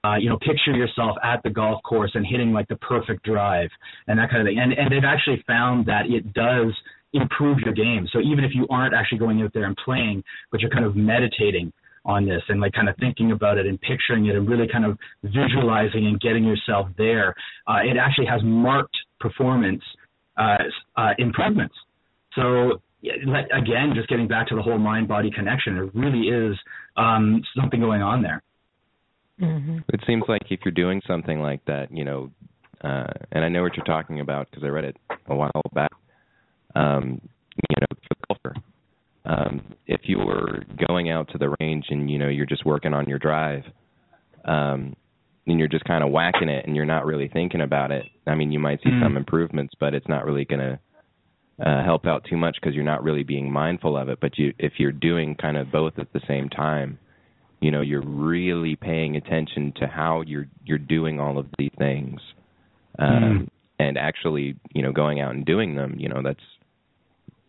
uh, 0.04 0.16
you 0.20 0.30
know, 0.30 0.38
picture 0.38 0.74
yourself 0.76 1.16
at 1.24 1.42
the 1.44 1.50
golf 1.50 1.82
course 1.84 2.12
and 2.14 2.26
hitting 2.26 2.52
like 2.52 2.68
the 2.68 2.76
perfect 2.78 3.24
drive 3.24 3.70
and 4.08 4.20
that 4.20 4.30
kind 4.30 4.42
of 4.42 4.48
thing. 4.48 4.60
And 4.60 4.74
and 4.74 4.92
they've 4.92 5.08
actually 5.08 5.44
found 5.48 5.86
that 5.86 6.06
it 6.08 6.34
does 6.34 6.74
improve 7.14 7.60
your 7.60 7.74
game. 7.74 8.08
So 8.12 8.20
even 8.20 8.44
if 8.44 8.52
you 8.54 8.68
aren't 8.70 8.94
actually 8.94 9.20
going 9.20 9.42
out 9.42 9.52
there 9.54 9.66
and 9.66 9.78
playing, 9.84 10.24
but 10.52 10.62
you're 10.62 10.70
kind 10.70 10.86
of 10.86 10.96
meditating 10.96 11.72
on 12.06 12.26
this 12.26 12.42
and 12.48 12.62
like 12.62 12.72
kind 12.74 12.88
of 12.88 12.96
thinking 12.98 13.32
about 13.32 13.58
it 13.58 13.66
and 13.66 13.80
picturing 13.82 14.28
it 14.28 14.36
and 14.36 14.48
really 14.48 14.68
kind 14.72 14.86
of 14.86 14.98
visualizing 15.24 16.08
and 16.08 16.20
getting 16.22 16.44
yourself 16.44 16.88
there, 16.98 17.36
uh, 17.68 17.80
it 17.84 17.98
actually 17.98 18.26
has 18.26 18.42
marked 18.44 18.96
performance 19.20 19.84
uh, 20.38 20.58
uh, 20.96 21.12
improvements. 21.18 21.76
So 22.36 22.82
again, 23.04 23.94
just 23.96 24.10
getting 24.10 24.28
back 24.28 24.48
to 24.48 24.56
the 24.56 24.62
whole 24.62 24.78
mind-body 24.78 25.32
connection, 25.32 25.76
there 25.76 25.86
really 25.94 26.28
is 26.28 26.58
um, 26.96 27.42
something 27.56 27.80
going 27.80 28.02
on 28.02 28.22
there. 28.22 28.42
Mm-hmm. 29.42 29.80
It 29.94 30.02
seems 30.08 30.24
like 30.28 30.42
if 30.50 30.62
you're 30.66 30.72
doing 30.72 31.02
something 31.08 31.40
like 31.40 31.64
that, 31.66 31.92
you 31.92 32.04
know, 32.04 32.32
uh, 32.84 33.08
and 33.32 33.44
I 33.44 33.50
know 33.50 33.62
what 33.62 33.76
you're 33.76 33.86
talking 33.86 34.20
about 34.20 34.50
because 34.50 34.64
I 34.64 34.68
read 34.68 34.86
it 34.86 34.98
a 35.28 35.36
while 35.36 35.52
back 35.74 35.92
um, 36.78 37.22
you 37.56 37.76
know, 37.82 37.88
for 37.90 38.10
the 38.10 38.26
golfer. 38.28 38.56
Um, 39.26 39.62
if 39.88 40.02
you 40.04 40.20
were 40.20 40.64
going 40.88 41.10
out 41.10 41.30
to 41.32 41.38
the 41.38 41.54
range 41.60 41.86
and 41.90 42.10
you 42.10 42.18
know 42.18 42.30
you're 42.30 42.46
just 42.46 42.66
working 42.66 42.94
on 42.94 43.08
your 43.08 43.20
drive, 43.20 43.64
um, 44.46 44.96
and 45.46 45.60
you're 45.60 45.68
just 45.68 45.86
kind 45.86 46.04
of 46.04 46.12
whacking 46.12 46.50
it 46.50 46.66
and 46.66 46.76
you're 46.76 46.86
not 46.86 47.06
really 47.06 47.30
thinking 47.30 47.62
about 47.62 47.92
it. 47.92 48.06
I 48.26 48.36
mean, 48.36 48.52
you 48.52 48.60
might 48.60 48.82
see 48.84 48.90
mm. 48.90 49.02
some 49.02 49.18
improvements, 49.18 49.74
but 49.80 49.94
it's 49.94 50.08
not 50.08 50.26
really 50.26 50.46
going 50.46 50.60
to 50.60 50.80
uh, 51.64 51.84
help 51.84 52.06
out 52.06 52.24
too 52.30 52.38
much 52.38 52.56
because 52.60 52.76
you're 52.76 52.84
not 52.84 53.04
really 53.04 53.24
being 53.24 53.52
mindful 53.52 53.98
of 53.98 54.10
it. 54.10 54.20
But 54.22 54.38
you, 54.38 54.54
if 54.60 54.74
you're 54.78 54.92
doing 54.92 55.36
kind 55.36 55.58
of 55.58 55.72
both 55.72 55.94
at 55.98 56.12
the 56.14 56.22
same 56.28 56.50
time, 56.50 57.00
you 57.60 57.72
know, 57.72 57.82
you're 57.82 58.06
really 58.06 58.76
paying 58.76 59.16
attention 59.16 59.74
to 59.78 59.88
how 59.88 60.22
you're 60.22 60.48
you're 60.64 60.78
doing 60.78 61.20
all 61.20 61.40
of 61.40 61.48
these 61.58 61.72
things, 61.78 62.20
um, 63.00 63.10
mm. 63.10 63.48
and 63.80 63.98
actually, 63.98 64.56
you 64.74 64.84
know, 64.84 64.92
going 64.92 65.20
out 65.20 65.34
and 65.34 65.46
doing 65.46 65.76
them. 65.76 65.96
You 65.98 66.10
know, 66.10 66.22
that's 66.24 66.40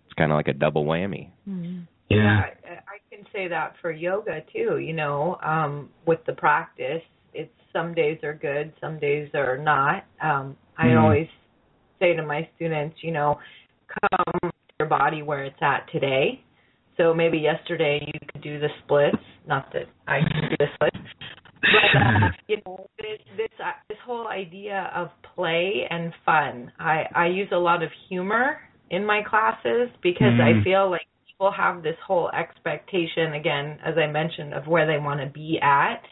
it's 0.07 0.15
kind 0.17 0.33
of 0.33 0.37
like 0.37 0.49
a 0.49 0.55
double 0.55 0.85
whammy. 0.85 1.29
Mm-hmm. 1.47 1.81
Yeah. 2.09 2.47
yeah, 2.65 2.81
I 2.89 3.15
can 3.15 3.27
say 3.35 3.49
that 3.49 3.75
for 3.83 3.93
yoga 3.93 4.41
too. 4.51 4.79
You 4.79 4.95
know, 4.95 5.37
um, 5.45 5.91
with 6.07 6.21
the 6.27 6.33
practice, 6.33 7.03
it's 7.35 7.53
some 7.75 7.93
days 7.93 8.19
are 8.23 8.33
good, 8.33 8.73
some 8.81 8.99
days 8.99 9.29
are 9.35 9.59
not. 9.59 10.07
Um, 10.23 10.57
I 10.79 10.87
mm-hmm. 10.87 10.99
always 10.99 11.29
say 11.99 12.15
to 12.15 12.23
my 12.23 12.49
students, 12.57 12.97
you 13.03 13.13
know, 13.13 13.39
come 13.89 14.51
to 14.51 14.75
your 14.79 14.89
body 14.89 15.23
where 15.23 15.45
it's 15.45 15.61
at 15.61 15.91
today. 15.93 16.43
So 16.97 17.15
maybe 17.15 17.39
yesterday 17.39 18.01
you 18.05 18.21
could 18.33 18.43
do 18.43 18.59
the 18.59 18.69
splits. 18.85 19.17
Not 19.47 19.73
that 19.73 19.85
I 20.07 20.21
can 20.21 20.51
do 20.51 20.57
the 20.59 20.67
splits, 20.75 20.97
but 21.61 22.01
uh, 22.01 22.29
you 22.49 22.57
know 22.67 22.87
this 22.99 23.19
this 23.37 23.49
uh, 23.65 23.73
this 23.89 23.99
whole 24.05 24.27
idea 24.29 24.91
of 24.95 25.09
play 25.35 25.87
and 25.89 26.13
fun. 26.27 26.73
I 26.79 27.05
I 27.15 27.27
use 27.29 27.49
a 27.53 27.57
lot 27.57 27.83
of 27.83 27.91
humor 28.09 28.59
in 28.91 29.05
my 29.05 29.23
classes 29.23 29.91
because 30.03 30.35
mm-hmm. 30.35 30.61
I 30.61 30.65
feel 30.65 30.91
like 30.91 31.07
people 31.27 31.53
have 31.53 31.83
this 31.83 31.97
whole 32.07 32.31
expectation 32.31 33.35
again, 33.35 33.79
as 33.85 33.95
I 33.97 34.11
mentioned, 34.11 34.55
of 34.55 34.67
where 34.67 34.87
they 34.87 34.99
want 35.03 35.21
to 35.21 35.27
be 35.27 35.59
at 35.63 36.03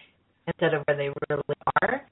instead 0.46 0.74
of 0.74 0.82
where 0.86 0.96
they 0.96 1.10
really 1.28 1.56
are. 1.82 2.02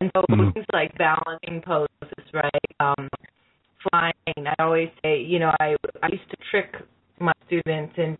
And 0.00 0.10
so 0.14 0.22
mm-hmm. 0.22 0.50
things 0.50 0.66
like 0.72 0.96
balancing 0.98 1.62
poses, 1.64 2.24
right? 2.32 2.50
Um, 2.80 3.08
flying. 3.90 4.46
I 4.46 4.62
always 4.62 4.88
say, 5.02 5.20
you 5.20 5.38
know, 5.38 5.52
I 5.60 5.76
I 6.02 6.08
used 6.10 6.28
to 6.30 6.36
trick 6.50 6.74
my 7.20 7.32
students 7.46 7.94
into 7.96 8.18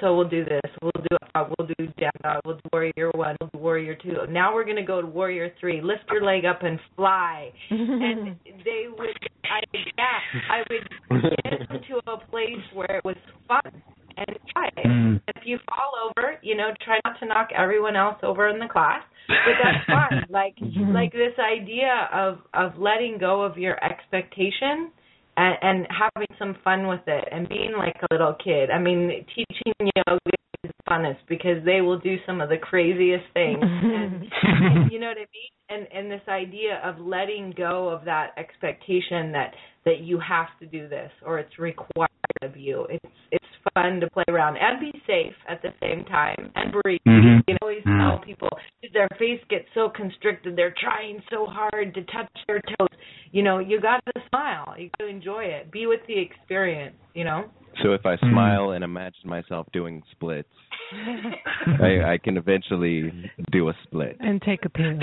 so 0.00 0.16
we'll 0.16 0.28
do 0.28 0.44
this. 0.44 0.70
We'll 0.82 0.92
do 0.92 1.16
uh, 1.34 1.44
we'll 1.58 1.68
do 1.78 1.86
down 1.98 2.12
dog. 2.22 2.40
We'll 2.44 2.56
do 2.56 2.68
warrior 2.72 3.10
one. 3.14 3.36
We'll 3.40 3.50
do 3.52 3.58
warrior 3.58 3.94
two. 3.94 4.14
Now 4.28 4.54
we're 4.54 4.64
gonna 4.64 4.84
go 4.84 5.00
to 5.00 5.06
warrior 5.06 5.52
three. 5.60 5.80
Lift 5.80 6.04
your 6.10 6.22
leg 6.22 6.44
up 6.44 6.62
and 6.62 6.78
fly. 6.94 7.50
and 7.70 8.36
they 8.64 8.84
would, 8.96 9.16
I 9.44 9.60
yeah, 9.74 10.40
I 10.50 10.62
would 10.70 11.42
get 11.42 11.68
them 11.68 11.80
to 11.88 12.12
a 12.12 12.18
place 12.30 12.64
where 12.74 12.98
it 12.98 13.04
was 13.04 13.16
fun 13.48 13.82
and 14.16 14.38
fly. 14.52 14.70
Mm. 14.84 15.20
If 15.28 15.42
you 15.44 15.58
fall 15.68 15.92
over, 16.08 16.38
you 16.42 16.56
know, 16.56 16.70
try 16.84 16.98
not 17.04 17.18
to 17.20 17.26
knock 17.26 17.48
everyone 17.56 17.96
else 17.96 18.18
over 18.22 18.48
in 18.48 18.58
the 18.58 18.68
class. 18.68 19.02
But 19.28 19.58
that's 19.62 19.86
fine. 19.86 20.24
like 20.30 20.54
like 20.94 21.12
this 21.12 21.34
idea 21.38 22.08
of 22.12 22.38
of 22.54 22.78
letting 22.78 23.18
go 23.18 23.42
of 23.42 23.58
your 23.58 23.82
expectation 23.84 24.90
and, 25.36 25.56
and 25.62 25.86
having 25.90 26.28
some 26.38 26.56
fun 26.64 26.86
with 26.86 27.00
it 27.06 27.28
and 27.30 27.48
being 27.48 27.72
like 27.76 27.96
a 28.02 28.14
little 28.14 28.34
kid. 28.42 28.70
I 28.70 28.78
mean, 28.78 29.24
teaching 29.34 29.90
yoga 29.96 30.20
is 30.64 30.70
funnest 30.88 31.18
because 31.28 31.64
they 31.64 31.80
will 31.80 31.98
do 31.98 32.16
some 32.26 32.40
of 32.40 32.48
the 32.48 32.56
craziest 32.56 33.24
things. 33.34 33.58
and, 33.62 34.24
and, 34.42 34.92
you 34.92 35.00
know 35.00 35.08
what 35.08 35.18
I 35.18 35.26
mean? 35.32 35.52
And 35.68 35.88
and 35.92 36.10
this 36.10 36.26
idea 36.28 36.80
of 36.84 36.98
letting 36.98 37.52
go 37.56 37.88
of 37.88 38.04
that 38.04 38.30
expectation 38.38 39.32
that 39.32 39.52
that 39.84 40.00
you 40.00 40.20
have 40.20 40.48
to 40.60 40.66
do 40.66 40.88
this 40.88 41.10
or 41.24 41.38
it's 41.38 41.58
required 41.58 42.10
of 42.42 42.56
you. 42.56 42.86
It's 42.90 43.14
it's 43.32 43.45
fun 43.74 44.00
to 44.00 44.10
play 44.10 44.24
around 44.28 44.56
and 44.56 44.80
be 44.80 44.92
safe 45.06 45.34
at 45.48 45.62
the 45.62 45.70
same 45.80 46.04
time 46.04 46.50
and 46.54 46.72
breathe. 46.72 47.00
Mm-hmm. 47.06 47.40
You 47.48 47.54
know, 47.54 47.58
always 47.62 47.82
mm-hmm. 47.84 47.98
tell 47.98 48.18
people 48.18 48.48
their 48.92 49.08
face 49.18 49.40
gets 49.50 49.66
so 49.74 49.88
constricted, 49.94 50.56
they're 50.56 50.74
trying 50.80 51.20
so 51.30 51.46
hard 51.46 51.94
to 51.94 52.02
touch 52.04 52.30
their 52.46 52.60
toes. 52.60 52.88
You 53.32 53.42
know, 53.42 53.58
you 53.58 53.80
got 53.80 54.00
to 54.06 54.12
smile. 54.28 54.74
You 54.78 54.90
got 54.98 55.06
to 55.06 55.10
enjoy 55.10 55.44
it. 55.44 55.70
Be 55.70 55.86
with 55.86 56.00
the 56.06 56.18
experience. 56.18 56.96
You 57.14 57.24
know. 57.24 57.50
So 57.82 57.92
if 57.92 58.06
I 58.06 58.14
mm-hmm. 58.14 58.32
smile 58.32 58.70
and 58.70 58.84
imagine 58.84 59.28
myself 59.28 59.66
doing 59.72 60.02
splits, 60.12 60.48
I, 61.82 62.12
I 62.12 62.18
can 62.22 62.36
eventually 62.36 63.30
do 63.52 63.68
a 63.68 63.72
split 63.84 64.16
and 64.20 64.40
take 64.42 64.64
a 64.64 64.68
pill. 64.68 64.92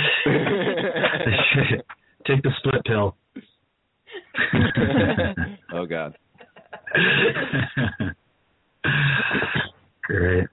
take 2.27 2.41
the 2.41 2.51
split 2.59 2.83
pill. 2.85 3.15
oh 5.73 5.85
God. 5.85 6.15
Great. 10.03 10.47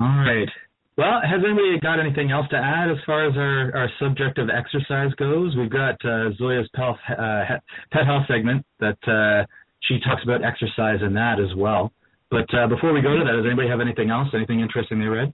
All 0.00 0.08
right. 0.08 0.48
Well, 0.96 1.20
has 1.22 1.40
anybody 1.44 1.78
got 1.80 1.98
anything 1.98 2.30
else 2.30 2.46
to 2.50 2.56
add 2.56 2.90
as 2.90 2.98
far 3.06 3.26
as 3.26 3.36
our, 3.36 3.74
our 3.74 3.88
subject 3.98 4.38
of 4.38 4.48
exercise 4.50 5.12
goes? 5.14 5.56
We've 5.56 5.70
got 5.70 5.94
uh, 6.04 6.30
Zoya's 6.38 6.68
pet, 6.74 7.18
uh, 7.18 7.44
pet 7.90 8.06
health 8.06 8.24
segment 8.28 8.66
that 8.80 8.98
uh, 9.08 9.46
she 9.88 9.98
talks 10.00 10.22
about 10.24 10.44
exercise 10.44 11.00
in 11.04 11.14
that 11.14 11.40
as 11.40 11.56
well. 11.56 11.92
But 12.30 12.52
uh, 12.54 12.66
before 12.68 12.92
we 12.92 13.00
go 13.00 13.16
to 13.16 13.24
that, 13.24 13.32
does 13.32 13.46
anybody 13.46 13.68
have 13.68 13.80
anything 13.80 14.10
else? 14.10 14.28
Anything 14.34 14.60
interesting 14.60 15.00
they 15.00 15.06
read? 15.06 15.32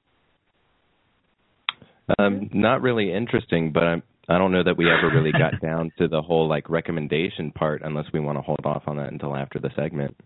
Um, 2.18 2.48
not 2.55 2.82
really 2.82 3.12
interesting, 3.12 3.72
but 3.72 3.82
I'm 3.82 4.02
I 4.28 4.38
don't 4.38 4.52
know 4.52 4.64
that 4.64 4.76
we 4.76 4.86
ever 4.90 5.14
really 5.14 5.32
got 5.32 5.60
down 5.62 5.93
to 5.98 6.09
the 6.09 6.20
whole 6.20 6.48
like 6.48 6.68
recommendation 6.68 7.52
part 7.52 7.82
unless 7.84 8.06
we 8.12 8.20
want 8.20 8.38
to 8.38 8.43
hold 8.43 8.60
off 8.64 8.82
on 8.86 8.97
that 8.97 9.12
until 9.12 9.36
after 9.36 9.59
the 9.59 9.70
segment. 9.76 10.16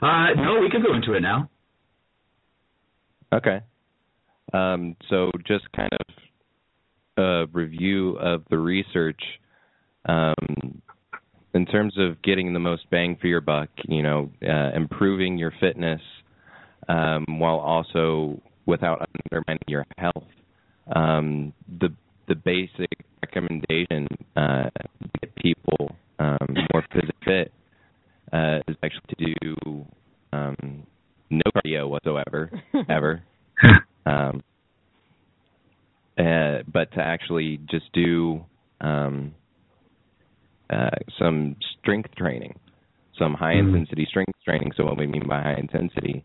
Uh, 0.00 0.34
no, 0.36 0.60
we 0.60 0.70
can 0.70 0.82
go 0.82 0.94
into 0.94 1.14
it 1.14 1.20
now. 1.20 1.48
Okay. 3.32 3.60
Um, 4.52 4.96
so 5.08 5.30
just 5.46 5.64
kind 5.72 5.90
of 5.92 6.14
a 7.16 7.46
review 7.52 8.16
of 8.18 8.42
the 8.50 8.58
research 8.58 9.20
um, 10.06 10.82
in 11.54 11.66
terms 11.66 11.94
of 11.98 12.20
getting 12.22 12.52
the 12.52 12.58
most 12.58 12.88
bang 12.90 13.16
for 13.20 13.26
your 13.26 13.40
buck. 13.40 13.68
You 13.88 14.02
know, 14.02 14.30
uh, 14.46 14.72
improving 14.74 15.38
your 15.38 15.52
fitness 15.60 16.00
um, 16.88 17.24
while 17.28 17.58
also 17.58 18.40
without 18.66 19.08
undermining 19.24 19.62
your 19.66 19.86
health. 19.98 20.24
Um, 20.94 21.52
the 21.80 21.88
the 22.28 22.34
basic 22.34 23.04
recommendation 23.22 24.08
uh, 24.36 24.64
to 24.64 25.08
get 25.20 25.34
people 25.36 25.96
um, 26.18 26.46
more 26.72 26.84
physically 26.92 27.12
fit 27.24 27.52
uh, 28.32 28.58
is 28.68 28.76
actually 28.82 29.14
to 29.18 29.34
do 29.40 29.86
um, 30.32 30.86
no 31.30 31.42
cardio 31.56 31.88
whatsoever, 31.88 32.50
ever. 32.88 33.22
um, 34.06 34.42
uh, 36.18 36.58
but 36.72 36.90
to 36.92 37.00
actually 37.00 37.58
just 37.70 37.90
do 37.92 38.44
um, 38.80 39.32
uh, 40.70 40.90
some 41.18 41.56
strength 41.80 42.14
training. 42.16 42.54
some 43.18 43.34
high 43.34 43.54
Mhm. 43.54 43.74
intensity 43.74 44.06
strength 44.06 44.32
training. 44.44 44.72
So 44.76 44.84
what 44.84 44.96
we 44.96 45.06
mean 45.06 45.26
by 45.28 45.42
high 45.42 45.56
intensity 45.56 46.24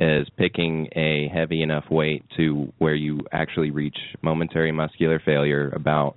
is 0.00 0.28
picking 0.30 0.88
a 0.96 1.28
heavy 1.28 1.62
enough 1.62 1.90
weight 1.90 2.24
to 2.36 2.72
where 2.78 2.94
you 2.94 3.20
actually 3.32 3.70
reach 3.70 3.96
momentary 4.22 4.72
muscular 4.72 5.20
failure 5.20 5.70
about 5.74 6.16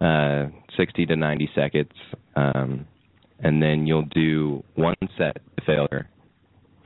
uh, 0.00 0.46
60 0.76 1.06
to 1.06 1.16
90 1.16 1.50
seconds, 1.54 1.90
um, 2.36 2.86
and 3.42 3.62
then 3.62 3.86
you'll 3.86 4.08
do 4.14 4.62
one 4.74 4.94
set 5.18 5.38
failure 5.66 6.08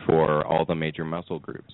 for 0.07 0.45
all 0.47 0.65
the 0.65 0.74
major 0.74 1.05
muscle 1.05 1.39
groups. 1.39 1.73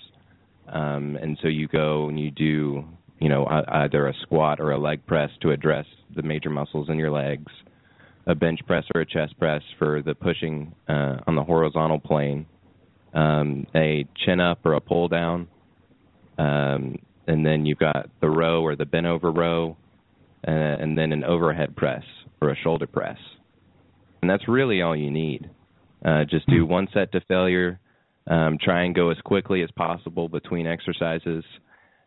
Um, 0.69 1.17
and 1.21 1.39
so 1.43 1.49
you 1.49 1.69
go 1.69 2.09
and 2.09 2.19
you 2.19 2.31
do, 2.31 2.85
you 3.21 3.29
know, 3.29 3.47
either 3.69 4.09
a 4.09 4.15
squat 4.23 4.61
or 4.61 4.73
a 4.73 4.79
leg 4.79 5.07
press 5.07 5.31
to 5.43 5.51
address 5.51 5.87
the 6.15 6.23
major 6.23 6.51
muscles 6.51 6.89
in 6.89 6.99
your 6.99 7.11
legs, 7.11 7.53
a 8.27 8.35
bench 8.35 8.61
press 8.67 8.85
or 8.95 9.03
a 9.03 9.07
chest 9.07 9.39
press 9.39 9.63
for 9.79 10.03
the 10.03 10.15
pushing 10.15 10.75
uh, 10.89 11.19
on 11.27 11.35
the 11.37 11.43
horizontal 11.43 11.99
plane, 11.99 12.47
um, 13.15 13.67
a 13.75 14.07
chin 14.25 14.41
up 14.41 14.65
or 14.65 14.75
a 14.75 14.81
pull 14.81 15.09
down, 15.09 15.47
um, 16.39 16.97
and 17.27 17.45
then 17.45 17.67
you've 17.67 17.79
got 17.79 18.09
the 18.21 18.29
row 18.29 18.63
or 18.63 18.75
the 18.75 18.87
bent 18.87 19.07
over 19.07 19.31
row, 19.31 19.77
uh, 20.47 20.51
and 20.51 20.97
then 20.97 21.13
an 21.13 21.23
overhead 21.23 21.77
press 21.77 22.03
or 22.41 22.51
a 22.51 22.57
shoulder 22.57 22.87
press. 22.87 23.19
And 24.23 24.31
that's 24.31 24.47
really 24.49 24.83
all 24.83 24.97
you 24.97 25.11
need. 25.11 25.51
Uh, 26.05 26.25
just 26.25 26.47
do 26.49 26.65
one 26.65 26.89
set 26.95 27.13
to 27.13 27.21
failure. 27.23 27.79
Um, 28.29 28.57
try 28.63 28.85
and 28.85 28.95
go 28.95 29.11
as 29.11 29.17
quickly 29.25 29.63
as 29.63 29.71
possible 29.73 30.29
between 30.29 30.65
exercises, 30.65 31.45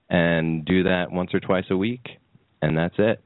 and 0.09 0.63
do 0.63 0.83
that 0.83 1.11
once 1.11 1.33
or 1.33 1.41
twice 1.41 1.65
a 1.69 1.75
week, 1.75 2.05
and 2.61 2.77
that's 2.77 2.95
it. 2.97 3.21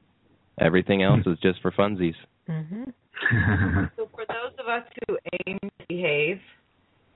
Everything 0.60 1.02
else 1.02 1.20
is 1.24 1.38
just 1.40 1.62
for 1.62 1.70
funsies. 1.70 2.14
hmm 2.46 2.84
So 3.96 4.08
for 4.12 4.24
those 4.28 4.58
of 4.58 4.66
us 4.66 4.82
who 5.06 5.18
aim 5.46 5.58
to 5.62 5.86
behave 5.88 6.40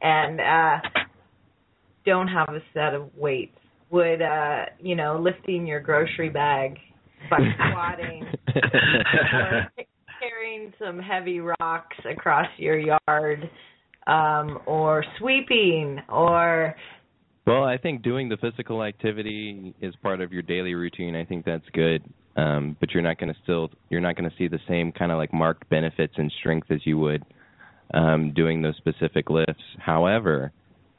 and 0.00 0.40
uh, 0.40 0.88
don't 2.06 2.28
have 2.28 2.50
a 2.50 2.60
set 2.72 2.94
of 2.94 3.10
weights, 3.16 3.58
would 3.90 4.22
uh, 4.22 4.66
you 4.80 4.94
know 4.94 5.18
lifting 5.20 5.66
your 5.66 5.80
grocery 5.80 6.28
bag 6.28 6.78
by 7.30 7.38
squatting 7.70 8.26
or 9.32 9.68
carrying 10.28 10.72
some 10.78 10.98
heavy 10.98 11.40
rocks 11.40 11.96
across 12.10 12.48
your 12.56 12.78
yard, 12.78 13.50
um, 14.06 14.58
or 14.66 15.04
sweeping, 15.18 16.00
or 16.08 16.74
Well, 17.46 17.64
I 17.64 17.76
think 17.78 18.02
doing 18.02 18.28
the 18.28 18.36
physical 18.36 18.82
activity 18.82 19.74
is 19.80 19.94
part 20.02 20.20
of 20.20 20.32
your 20.32 20.42
daily 20.42 20.74
routine. 20.74 21.14
I 21.16 21.24
think 21.24 21.44
that's 21.44 21.64
good. 21.72 22.02
Um, 22.36 22.76
but 22.80 22.90
you're 22.90 23.02
not 23.02 23.18
going 23.18 23.32
to 23.32 23.38
still 23.44 23.70
you're 23.90 24.00
not 24.00 24.16
going 24.16 24.28
to 24.28 24.36
see 24.36 24.48
the 24.48 24.58
same 24.66 24.90
kind 24.90 25.12
of 25.12 25.18
like 25.18 25.32
marked 25.32 25.68
benefits 25.70 26.14
and 26.16 26.32
strength 26.40 26.68
as 26.70 26.80
you 26.84 26.98
would 26.98 27.24
um, 27.92 28.32
doing 28.34 28.60
those 28.60 28.76
specific 28.76 29.30
lifts. 29.30 29.62
However, 29.78 30.52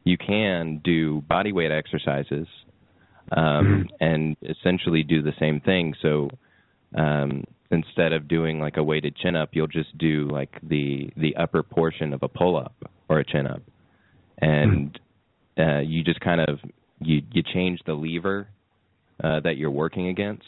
you 0.06 0.18
can 0.18 0.81
do 0.84 1.22
body 1.27 1.52
weight 1.52 1.72
exercises 1.72 2.47
um, 3.35 3.89
and 3.99 4.38
essentially 4.43 5.03
do 5.03 5.22
the 5.22 5.34
same 5.39 5.60
thing. 5.60 5.93
So 6.02 6.30
um, 6.97 7.43
instead 7.72 8.14
of 8.14 8.28
doing 8.28 8.60
like 8.60 8.78
a 8.78 8.84
weighted 8.84 9.16
chin 9.18 9.36
up, 9.36 9.50
you'll 9.54 9.68
just 9.68 9.98
do 9.98 10.28
like 10.32 10.52
the 10.64 11.10
the 11.18 11.36
upper 11.36 11.64
portion 11.64 12.14
of 12.14 12.24
a 12.24 12.28
pull 12.28 12.58
up 12.58 12.76
or 13.10 13.20
a 13.20 13.26
chin 13.26 13.48
up, 13.48 13.62
and 14.40 15.00
uh, 15.58 15.80
you 15.80 16.04
just 16.04 16.20
kind 16.20 16.42
of 16.42 16.60
you 17.00 17.22
you 17.32 17.44
change 17.54 17.80
the 17.86 17.94
lever 17.94 18.48
uh, 19.24 19.40
that 19.42 19.58
you're 19.58 19.72
working 19.72 20.08
against 20.08 20.44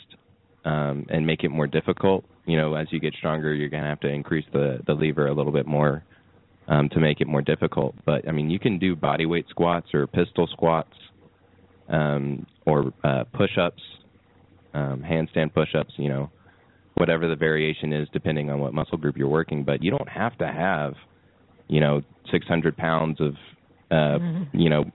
um, 0.66 1.06
and 1.10 1.26
make 1.26 1.44
it 1.44 1.50
more 1.50 1.68
difficult. 1.68 2.26
You 2.46 2.58
know, 2.58 2.76
as 2.76 2.88
you 2.92 3.00
get 3.00 3.14
stronger, 3.16 3.54
you're 3.54 3.70
gonna 3.70 3.88
have 3.88 4.02
to 4.02 4.10
increase 4.10 4.46
the 4.54 4.80
the 4.86 4.94
lever 4.94 5.28
a 5.28 5.34
little 5.34 5.52
bit 5.52 5.66
more 5.66 6.04
um, 6.68 6.90
to 6.90 7.00
make 7.00 7.22
it 7.22 7.28
more 7.28 7.42
difficult. 7.42 7.96
But 8.06 8.28
I 8.28 8.32
mean, 8.32 8.50
you 8.50 8.60
can 8.60 8.78
do 8.78 8.96
body 8.96 9.26
weight 9.26 9.46
squats 9.50 9.88
or 9.94 10.08
pistol 10.08 10.48
squats 10.48 10.94
um, 11.90 12.46
or 12.66 12.94
uh, 13.04 13.24
push-ups, 13.34 13.82
um, 14.74 15.04
handstand 15.06 15.54
push-ups. 15.54 15.94
You 15.98 16.10
know, 16.10 16.32
whatever 16.98 17.28
the 17.28 17.36
variation 17.36 17.94
is, 17.94 18.08
depending 18.12 18.50
on 18.50 18.60
what 18.60 18.74
muscle 18.74 18.98
group 18.98 19.18
you're 19.18 19.28
working. 19.28 19.64
But 19.64 19.84
you 19.84 19.92
don't 19.92 20.10
have 20.10 20.38
to 20.40 20.48
have, 20.48 20.94
you 21.68 21.80
know, 21.80 22.02
600 22.32 22.76
pounds 22.76 23.20
of, 23.22 23.34
uh, 23.92 24.18
you 24.54 24.70
know, 24.70 24.86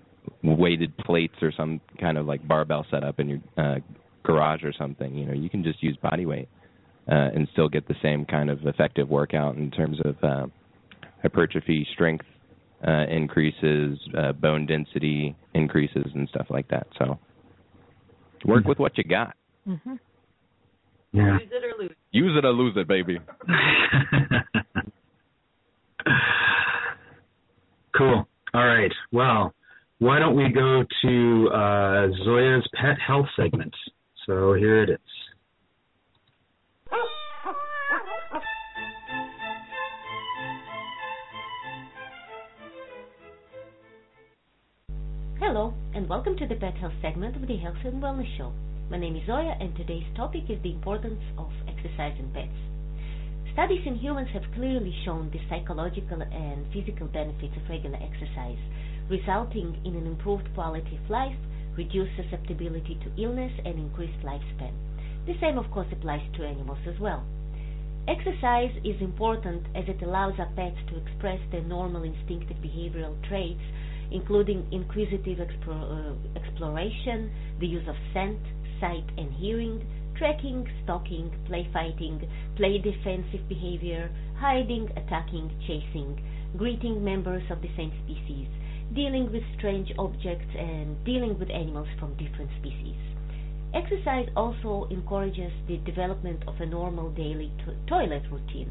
weighted 0.43 0.97
plates 0.99 1.35
or 1.43 1.53
some 1.57 1.81
kind 2.01 2.19
of 2.19 2.27
like 2.27 2.47
barbell 2.47 2.87
setup 2.91 3.21
in 3.21 3.29
your 3.29 3.39
uh, 3.57 3.77
garage 4.25 4.63
or 4.65 4.73
something. 4.73 5.15
You 5.15 5.27
know, 5.27 5.33
you 5.33 5.49
can 5.49 5.63
just 5.63 5.83
use 5.83 5.97
body 5.97 6.27
weight 6.27 6.49
uh, 7.09 7.31
and 7.35 7.49
still 7.53 7.69
get 7.69 7.87
the 7.89 7.95
same 8.03 8.25
kind 8.25 8.51
of 8.51 8.67
effective 8.67 9.09
workout 9.09 9.57
in 9.57 9.71
terms 9.71 9.99
of 10.05 10.17
uh, 10.23 10.47
hypertrophy, 11.23 11.87
strength 11.93 12.27
uh, 12.87 13.07
increases, 13.09 13.99
uh, 14.19 14.33
bone 14.33 14.67
density 14.67 15.37
increases, 15.55 16.07
and 16.15 16.29
stuff 16.29 16.47
like 16.51 16.69
that. 16.69 16.87
So 16.99 17.19
work 18.45 18.65
with 18.67 18.79
what 18.79 18.99
you 18.99 19.05
got. 19.05 19.37
hmm 19.65 19.95
yeah. 21.13 21.39
use 21.39 21.51
it 21.51 21.65
or 21.65 21.73
lose. 21.83 21.97
Use 22.11 22.37
it 22.37 22.45
or 22.45 22.53
lose 22.53 22.77
it, 22.77 22.87
baby. 22.89 23.19
cool. 27.97 28.27
All 28.55 28.67
right. 28.67 28.93
Well, 29.13 29.55
why 29.99 30.19
don't 30.19 30.37
we 30.37 30.51
go 30.51 30.85
to 31.03 31.49
uh, 31.53 32.09
Zoya's 32.27 32.67
pet 32.75 32.99
health 33.07 33.29
segment? 33.37 33.73
So 34.27 34.55
here 34.55 34.83
it 34.83 34.91
is. 34.91 34.99
Hello, 45.39 45.73
and 45.95 46.09
welcome 46.09 46.37
to 46.37 46.47
the 46.47 46.55
Pet 46.55 46.75
Health 46.77 46.93
segment 47.03 47.37
of 47.37 47.47
the 47.49 47.57
Health 47.57 47.77
and 47.85 48.03
Wellness 48.03 48.37
Show. 48.39 48.53
My 48.91 48.99
name 48.99 49.17
is 49.17 49.27
Zoya, 49.27 49.57
and 49.59 49.75
today's 49.75 50.07
topic 50.15 50.51
is 50.51 50.61
the 50.63 50.73
importance 50.73 51.23
of 51.39 51.51
exercise 51.67 52.15
in 52.19 52.31
pets. 52.33 52.53
Studies 53.53 53.87
in 53.87 53.97
humans 53.97 54.29
have 54.35 54.43
clearly 54.55 54.95
shown 55.05 55.31
the 55.31 55.41
psychological 55.49 56.21
and 56.21 56.67
physical 56.73 57.07
benefits 57.07 57.57
of 57.57 57.69
regular 57.71 57.97
exercise, 57.97 58.59
resulting 59.09 59.81
in 59.85 59.97
an 59.97 60.07
improved 60.07 60.49
quality 60.55 60.99
of 61.03 61.11
life, 61.11 61.37
reduced 61.77 62.13
susceptibility 62.17 62.99
to 63.03 63.23
illness, 63.23 63.53
and 63.65 63.79
increased 63.79 64.21
lifespan. 64.25 64.73
The 65.27 65.39
same, 65.41 65.57
of 65.57 65.71
course, 65.71 65.89
applies 65.91 66.29
to 66.37 66.45
animals 66.45 66.85
as 66.87 66.99
well. 67.01 67.25
Exercise 68.09 68.77
is 68.85 69.01
important 69.01 69.65
as 69.75 69.85
it 69.89 70.03
allows 70.03 70.35
our 70.39 70.53
pets 70.55 70.77
to 70.89 71.01
express 71.01 71.41
their 71.51 71.63
normal 71.63 72.03
instinctive 72.03 72.59
behavioral 72.59 73.17
traits 73.29 73.63
including 74.13 74.67
inquisitive 74.71 75.39
explo- 75.39 76.13
uh, 76.13 76.39
exploration, 76.39 77.31
the 77.61 77.67
use 77.67 77.87
of 77.89 77.97
scent, 78.13 78.39
sight, 78.83 79.07
and 79.17 79.33
hearing, 79.33 79.81
tracking, 80.19 80.67
stalking, 80.83 81.31
play 81.47 81.67
fighting, 81.73 82.21
play 82.57 82.79
defensive 82.79 83.49
behavior, 83.49 84.11
hiding, 84.39 84.91
attacking, 84.97 85.49
chasing, 85.67 86.21
greeting 86.59 87.03
members 87.03 87.43
of 87.51 87.63
the 87.63 87.71
same 87.77 87.93
species, 88.05 88.49
dealing 88.95 89.31
with 89.33 89.43
strange 89.57 89.91
objects, 89.99 90.51
and 90.59 91.03
dealing 91.05 91.39
with 91.39 91.49
animals 91.51 91.89
from 91.99 92.17
different 92.19 92.51
species. 92.61 92.99
Exercise 93.73 94.29
also 94.37 94.87
encourages 94.91 95.53
the 95.67 95.79
development 95.79 96.43
of 96.47 96.61
a 96.61 96.67
normal 96.67 97.11
daily 97.13 97.51
to- 97.65 97.75
toilet 97.87 98.23
routine. 98.31 98.71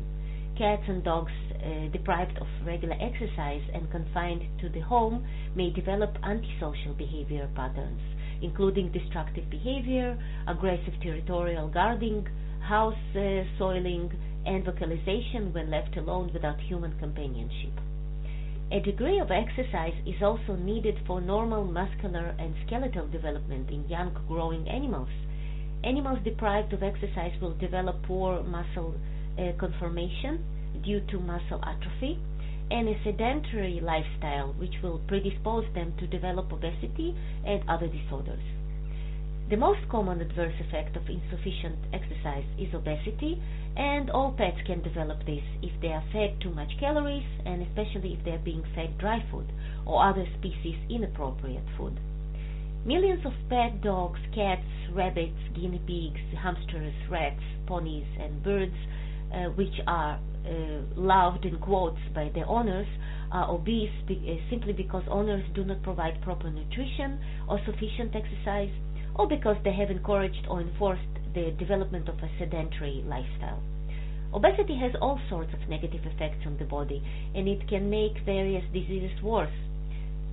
Cats 0.58 0.84
and 0.88 1.04
dogs 1.04 1.32
uh, 1.56 1.88
deprived 1.92 2.38
of 2.38 2.48
regular 2.66 2.96
exercise 3.02 3.64
and 3.74 3.90
confined 3.90 4.44
to 4.60 4.70
the 4.70 4.82
home 4.82 5.26
may 5.56 5.72
develop 5.72 6.16
antisocial 6.24 6.94
behavior 6.94 7.50
patterns, 7.56 8.02
including 8.42 8.92
destructive 8.92 9.50
behavior, 9.50 10.18
aggressive 10.48 10.94
territorial 11.02 11.68
guarding, 11.68 12.28
house 12.62 12.96
uh, 13.16 13.44
soiling, 13.58 14.12
and 14.46 14.66
vocalization 14.66 15.54
when 15.54 15.70
left 15.70 15.96
alone 15.98 16.32
without 16.34 16.60
human 16.62 16.98
companionship. 17.00 17.74
A 18.72 18.80
degree 18.80 19.20
of 19.20 19.32
exercise 19.32 19.94
is 20.08 20.22
also 20.24 20.56
needed 20.56 20.96
for 21.06 21.20
normal 21.20 21.66
muscular 21.66 22.36
and 22.40 22.56
skeletal 22.66 23.08
development 23.08 23.70
in 23.70 23.88
young 23.90 24.16
growing 24.28 24.68
animals. 24.68 25.10
Animals 25.84 26.20
deprived 26.24 26.72
of 26.74 26.82
exercise 26.82 27.34
will 27.42 27.56
develop 27.58 28.02
poor 28.04 28.42
muscle 28.44 28.96
uh, 29.38 29.52
conformation 29.60 30.44
due 30.84 31.02
to 31.12 31.20
muscle 31.20 31.60
atrophy 31.64 32.18
and 32.72 32.88
a 32.88 33.04
sedentary 33.04 33.82
lifestyle 33.82 34.54
which 34.54 34.82
will 34.82 35.00
predispose 35.08 35.66
them 35.76 35.94
to 36.00 36.08
develop 36.08 36.52
obesity 36.54 37.14
and 37.46 37.62
other 37.68 37.88
disorders. 37.88 38.40
The 39.50 39.58
most 39.58 39.82
common 39.90 40.22
adverse 40.22 40.56
effect 40.62 40.96
of 40.96 41.10
insufficient 41.10 41.76
exercise 41.92 42.46
is 42.58 42.74
obesity, 42.74 43.44
and 43.76 44.10
all 44.10 44.32
pets 44.32 44.62
can 44.66 44.82
develop 44.82 45.26
this 45.26 45.44
if 45.62 45.72
they 45.82 45.92
are 45.92 46.04
fed 46.14 46.40
too 46.40 46.52
much 46.52 46.72
calories 46.80 47.28
and 47.46 47.62
especially 47.62 48.14
if 48.14 48.24
they 48.24 48.32
are 48.32 48.46
being 48.46 48.64
fed 48.74 48.98
dry 48.98 49.20
food 49.30 49.52
or 49.86 50.08
other 50.08 50.26
species 50.40 50.80
inappropriate 50.90 51.68
food. 51.78 52.00
Millions 52.86 53.26
of 53.26 53.34
pet 53.50 53.82
dogs, 53.82 54.20
cats, 54.34 54.66
rabbits, 54.94 55.38
guinea 55.54 55.82
pigs, 55.86 56.22
hamsters, 56.42 56.96
rats, 57.10 57.44
ponies, 57.68 58.08
and 58.20 58.42
birds 58.42 58.76
uh, 59.34 59.46
which 59.56 59.74
are 59.88 60.20
uh, 60.46 60.82
loved 60.96 61.46
in 61.46 61.58
quotes 61.60 62.00
by 62.14 62.30
the 62.34 62.44
owners, 62.44 62.88
are 63.32 63.50
obese 63.50 63.92
be- 64.08 64.22
uh, 64.28 64.50
simply 64.50 64.74
because 64.74 65.04
owners 65.10 65.44
do 65.54 65.64
not 65.64 65.82
provide 65.84 66.22
proper 66.22 66.50
nutrition 66.50 67.20
or 67.48 67.60
sufficient 67.66 68.16
exercise, 68.16 68.72
or 69.16 69.28
because 69.28 69.56
they 69.64 69.74
have 69.74 69.90
encouraged 69.90 70.46
or 70.50 70.62
enforced 70.62 71.02
the 71.34 71.52
development 71.58 72.10
of 72.10 72.16
a 72.20 72.30
sedentary 72.40 73.04
lifestyle. 73.06 73.62
Obesity 74.34 74.78
has 74.78 74.92
all 75.02 75.20
sorts 75.30 75.54
of 75.54 75.70
negative 75.70 76.02
effects 76.06 76.46
on 76.46 76.58
the 76.58 76.66
body, 76.66 77.04
and 77.36 77.48
it 77.48 77.68
can 77.68 77.90
make 77.90 78.14
various 78.26 78.64
diseases 78.74 79.22
worse, 79.22 79.52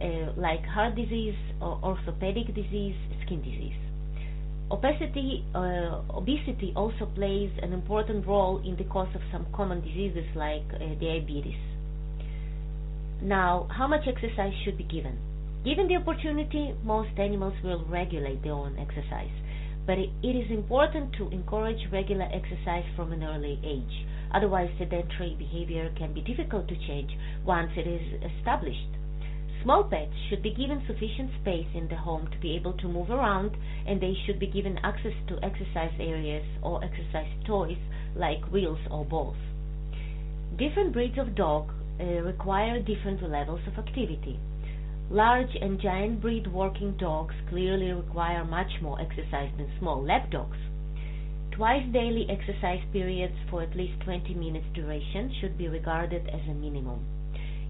uh, 0.00 0.32
like 0.36 0.64
heart 0.64 0.94
disease, 0.94 1.34
or 1.60 1.80
orthopedic 1.82 2.54
disease, 2.54 2.94
skin 3.24 3.42
disease. 3.42 3.87
Obesity, 4.70 5.44
uh, 5.54 6.02
obesity 6.10 6.74
also 6.76 7.06
plays 7.14 7.50
an 7.62 7.72
important 7.72 8.26
role 8.26 8.60
in 8.62 8.76
the 8.76 8.84
cause 8.84 9.08
of 9.14 9.22
some 9.32 9.46
common 9.54 9.80
diseases 9.80 10.26
like 10.34 10.62
uh, 10.74 10.78
diabetes. 11.00 11.56
Now, 13.22 13.66
how 13.70 13.88
much 13.88 14.06
exercise 14.06 14.52
should 14.64 14.76
be 14.76 14.84
given? 14.84 15.16
Given 15.64 15.88
the 15.88 15.96
opportunity, 15.96 16.74
most 16.84 17.18
animals 17.18 17.54
will 17.64 17.82
regulate 17.86 18.42
their 18.42 18.52
own 18.52 18.78
exercise, 18.78 19.32
but 19.86 19.96
it, 19.98 20.10
it 20.22 20.36
is 20.36 20.50
important 20.50 21.14
to 21.14 21.28
encourage 21.30 21.90
regular 21.90 22.28
exercise 22.30 22.84
from 22.94 23.12
an 23.12 23.24
early 23.24 23.58
age. 23.64 24.06
Otherwise, 24.34 24.68
sedentary 24.78 25.34
behavior 25.38 25.90
can 25.96 26.12
be 26.12 26.20
difficult 26.20 26.68
to 26.68 26.76
change 26.86 27.10
once 27.46 27.70
it 27.74 27.86
is 27.86 28.22
established. 28.36 28.97
Small 29.62 29.82
pets 29.82 30.14
should 30.28 30.42
be 30.42 30.54
given 30.54 30.86
sufficient 30.86 31.32
space 31.40 31.66
in 31.74 31.88
the 31.88 31.96
home 31.96 32.28
to 32.30 32.38
be 32.38 32.54
able 32.54 32.74
to 32.74 32.88
move 32.88 33.10
around, 33.10 33.56
and 33.86 34.00
they 34.00 34.14
should 34.14 34.38
be 34.38 34.46
given 34.46 34.78
access 34.84 35.14
to 35.26 35.44
exercise 35.44 35.92
areas 35.98 36.46
or 36.62 36.84
exercise 36.84 37.30
toys 37.44 37.78
like 38.14 38.52
wheels 38.52 38.78
or 38.88 39.04
balls. 39.04 39.36
Different 40.56 40.92
breeds 40.92 41.18
of 41.18 41.34
dog 41.34 41.72
uh, 42.00 42.04
require 42.04 42.80
different 42.80 43.20
levels 43.22 43.60
of 43.66 43.78
activity. 43.78 44.38
Large 45.10 45.56
and 45.60 45.80
giant 45.80 46.20
breed 46.20 46.46
working 46.46 46.96
dogs 46.96 47.34
clearly 47.48 47.90
require 47.90 48.44
much 48.44 48.80
more 48.80 49.00
exercise 49.00 49.50
than 49.56 49.70
small 49.78 50.02
lap 50.02 50.30
dogs. 50.30 50.58
Twice 51.50 51.86
daily 51.92 52.28
exercise 52.30 52.84
periods 52.92 53.34
for 53.50 53.62
at 53.62 53.74
least 53.74 54.00
20 54.04 54.34
minutes 54.34 54.66
duration 54.72 55.34
should 55.40 55.58
be 55.58 55.66
regarded 55.66 56.28
as 56.28 56.42
a 56.48 56.54
minimum. 56.54 57.17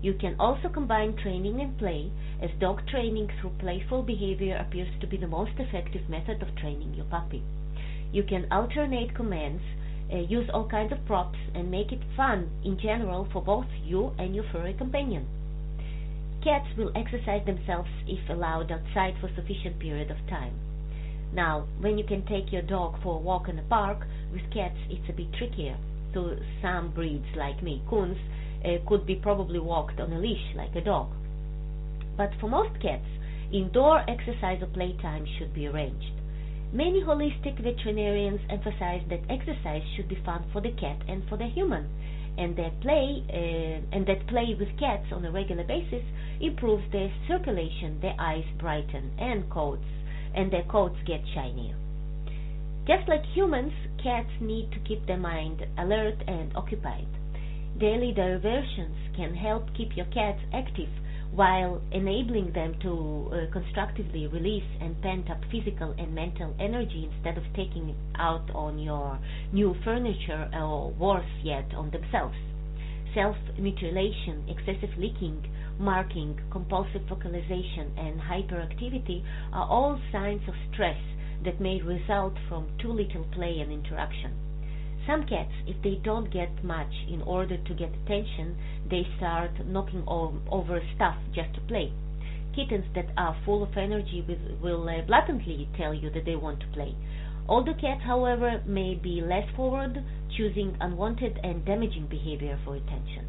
You 0.00 0.14
can 0.14 0.36
also 0.38 0.68
combine 0.68 1.16
training 1.16 1.60
and 1.60 1.76
play, 1.76 2.10
as 2.40 2.50
dog 2.60 2.86
training 2.86 3.30
through 3.40 3.58
playful 3.58 4.02
behavior 4.02 4.56
appears 4.56 4.88
to 5.00 5.06
be 5.08 5.16
the 5.16 5.26
most 5.26 5.52
effective 5.58 6.08
method 6.08 6.40
of 6.40 6.54
training 6.56 6.94
your 6.94 7.06
puppy. 7.06 7.42
You 8.12 8.22
can 8.22 8.46
alternate 8.50 9.14
commands, 9.16 9.62
uh, 10.12 10.18
use 10.18 10.48
all 10.54 10.68
kinds 10.68 10.92
of 10.92 11.04
props, 11.04 11.38
and 11.52 11.70
make 11.70 11.90
it 11.90 12.00
fun 12.16 12.48
in 12.64 12.78
general 12.78 13.26
for 13.32 13.42
both 13.42 13.66
you 13.84 14.12
and 14.18 14.36
your 14.36 14.44
furry 14.52 14.72
companion. 14.72 15.26
Cats 16.44 16.68
will 16.76 16.92
exercise 16.94 17.44
themselves 17.44 17.90
if 18.06 18.30
allowed 18.30 18.70
outside 18.70 19.14
for 19.20 19.28
sufficient 19.34 19.80
period 19.80 20.12
of 20.12 20.18
time. 20.28 20.54
Now, 21.32 21.66
when 21.80 21.98
you 21.98 22.04
can 22.04 22.24
take 22.24 22.52
your 22.52 22.62
dog 22.62 23.02
for 23.02 23.16
a 23.16 23.20
walk 23.20 23.48
in 23.48 23.58
a 23.58 23.62
park, 23.62 24.06
with 24.32 24.48
cats 24.52 24.78
it's 24.88 25.08
a 25.08 25.12
bit 25.12 25.32
trickier. 25.32 25.76
So 26.14 26.36
some 26.62 26.92
breeds 26.92 27.26
like 27.36 27.62
Maine 27.62 27.82
Coons 27.90 28.16
uh, 28.64 28.78
could 28.88 29.06
be 29.06 29.14
probably 29.14 29.58
walked 29.58 30.00
on 30.00 30.12
a 30.12 30.18
leash 30.18 30.54
like 30.54 30.74
a 30.74 30.80
dog. 30.80 31.08
But 32.16 32.30
for 32.40 32.48
most 32.48 32.80
cats, 32.80 33.06
indoor 33.52 34.08
exercise 34.08 34.62
or 34.62 34.66
playtime 34.66 35.26
should 35.38 35.54
be 35.54 35.66
arranged. 35.66 36.12
Many 36.72 37.02
holistic 37.02 37.62
veterinarians 37.62 38.40
emphasize 38.50 39.02
that 39.08 39.20
exercise 39.30 39.82
should 39.96 40.08
be 40.08 40.22
fun 40.24 40.44
for 40.52 40.60
the 40.60 40.72
cat 40.72 41.00
and 41.08 41.26
for 41.28 41.38
the 41.38 41.46
human, 41.46 41.88
and 42.36 42.56
that 42.56 42.80
play 42.80 43.24
uh, 43.30 43.96
and 43.96 44.06
that 44.06 44.26
play 44.28 44.54
with 44.58 44.78
cats 44.78 45.06
on 45.12 45.24
a 45.24 45.30
regular 45.30 45.64
basis 45.64 46.04
improves 46.40 46.84
their 46.92 47.10
circulation, 47.26 47.98
their 48.00 48.16
eyes 48.18 48.44
brighten, 48.58 49.12
and 49.18 49.48
coats 49.50 49.86
and 50.34 50.52
their 50.52 50.64
coats 50.64 50.96
get 51.06 51.20
shinier. 51.34 51.74
Just 52.86 53.08
like 53.08 53.24
humans, 53.34 53.72
cats 54.02 54.30
need 54.40 54.70
to 54.72 54.78
keep 54.80 55.06
their 55.06 55.18
mind 55.18 55.66
alert 55.76 56.22
and 56.26 56.54
occupied. 56.56 57.08
Daily 57.78 58.10
diversions 58.10 58.96
can 59.14 59.36
help 59.36 59.72
keep 59.76 59.96
your 59.96 60.06
cats 60.06 60.40
active 60.52 60.88
while 61.30 61.80
enabling 61.92 62.50
them 62.52 62.74
to 62.82 63.30
uh, 63.30 63.52
constructively 63.52 64.26
release 64.26 64.66
and 64.80 65.00
pent 65.00 65.30
up 65.30 65.38
physical 65.48 65.94
and 65.96 66.12
mental 66.12 66.56
energy 66.58 67.08
instead 67.08 67.38
of 67.38 67.44
taking 67.54 67.90
it 67.90 67.96
out 68.16 68.50
on 68.52 68.80
your 68.80 69.20
new 69.52 69.76
furniture 69.84 70.50
or 70.54 70.90
worse 70.90 71.30
yet 71.44 71.72
on 71.72 71.92
themselves. 71.92 72.34
Self 73.14 73.36
mutilation, 73.56 74.44
excessive 74.48 74.98
licking, 74.98 75.46
marking, 75.78 76.36
compulsive 76.50 77.02
vocalization, 77.08 77.92
and 77.96 78.20
hyperactivity 78.20 79.22
are 79.52 79.68
all 79.68 80.00
signs 80.10 80.42
of 80.48 80.54
stress 80.72 80.98
that 81.44 81.60
may 81.60 81.80
result 81.80 82.34
from 82.48 82.76
too 82.82 82.90
little 82.90 83.24
play 83.32 83.60
and 83.60 83.70
interaction. 83.70 84.47
Some 85.08 85.24
cats, 85.24 85.50
if 85.66 85.80
they 85.82 85.94
don't 86.04 86.30
get 86.30 86.62
much 86.62 86.92
in 87.08 87.22
order 87.22 87.56
to 87.56 87.74
get 87.74 87.94
attention, 88.04 88.58
they 88.90 89.06
start 89.16 89.52
knocking 89.64 90.04
over 90.06 90.82
stuff 90.96 91.16
just 91.34 91.54
to 91.54 91.62
play. 91.62 91.94
Kittens 92.54 92.84
that 92.94 93.06
are 93.16 93.34
full 93.46 93.62
of 93.62 93.74
energy 93.74 94.22
will 94.62 94.86
uh, 94.86 95.00
blatantly 95.06 95.66
tell 95.78 95.94
you 95.94 96.10
that 96.10 96.26
they 96.26 96.36
want 96.36 96.60
to 96.60 96.66
play. 96.74 96.94
Older 97.48 97.72
cats, 97.72 98.02
however, 98.04 98.62
may 98.66 98.96
be 98.96 99.22
less 99.22 99.48
forward, 99.56 100.04
choosing 100.36 100.76
unwanted 100.78 101.40
and 101.42 101.64
damaging 101.64 102.06
behavior 102.06 102.58
for 102.62 102.76
attention. 102.76 103.24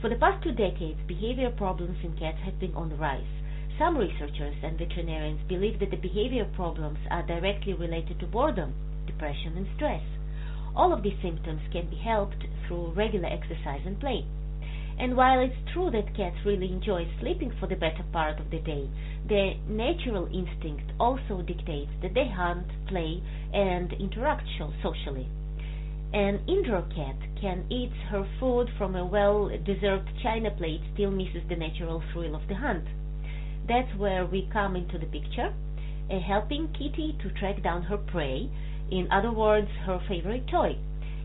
For 0.00 0.08
the 0.08 0.16
past 0.16 0.42
two 0.42 0.52
decades, 0.52 0.98
behavior 1.06 1.50
problems 1.50 1.98
in 2.02 2.16
cats 2.16 2.38
have 2.46 2.58
been 2.58 2.74
on 2.74 2.88
the 2.88 2.96
rise. 2.96 3.28
Some 3.78 3.98
researchers 3.98 4.56
and 4.62 4.78
veterinarians 4.78 5.46
believe 5.46 5.78
that 5.80 5.90
the 5.90 5.98
behavior 5.98 6.46
problems 6.56 7.00
are 7.10 7.26
directly 7.26 7.74
related 7.74 8.18
to 8.20 8.26
boredom, 8.26 8.72
depression, 9.06 9.58
and 9.58 9.66
stress. 9.76 10.00
All 10.74 10.92
of 10.92 11.02
these 11.02 11.20
symptoms 11.22 11.60
can 11.72 11.88
be 11.90 11.96
helped 11.96 12.44
through 12.66 12.92
regular 12.92 13.28
exercise 13.28 13.82
and 13.84 13.98
play. 13.98 14.24
And 14.98 15.16
while 15.16 15.40
it's 15.40 15.56
true 15.72 15.90
that 15.90 16.14
cats 16.14 16.36
really 16.44 16.70
enjoy 16.70 17.08
sleeping 17.20 17.52
for 17.58 17.66
the 17.66 17.76
better 17.76 18.04
part 18.12 18.38
of 18.38 18.50
the 18.50 18.58
day, 18.58 18.88
their 19.26 19.54
natural 19.66 20.26
instinct 20.26 20.92
also 21.00 21.42
dictates 21.42 21.90
that 22.02 22.12
they 22.14 22.28
hunt, 22.28 22.66
play, 22.86 23.22
and 23.54 23.92
interact 23.94 24.46
socially. 24.82 25.26
An 26.12 26.40
indoor 26.46 26.82
cat 26.82 27.16
can 27.40 27.64
eat 27.70 27.92
her 28.10 28.28
food 28.38 28.68
from 28.76 28.94
a 28.94 29.06
well-deserved 29.06 30.10
china 30.22 30.50
plate 30.50 30.82
still 30.92 31.10
misses 31.10 31.48
the 31.48 31.56
natural 31.56 32.02
thrill 32.12 32.34
of 32.34 32.46
the 32.48 32.56
hunt. 32.56 32.84
That's 33.66 33.94
where 33.96 34.26
we 34.26 34.48
come 34.52 34.76
into 34.76 34.98
the 34.98 35.06
picture, 35.06 35.54
helping 36.10 36.68
Kitty 36.72 37.16
to 37.22 37.30
track 37.30 37.62
down 37.62 37.84
her 37.84 37.96
prey 37.96 38.50
in 38.90 39.10
other 39.10 39.32
words, 39.32 39.68
her 39.86 40.00
favorite 40.08 40.46
toy. 40.48 40.76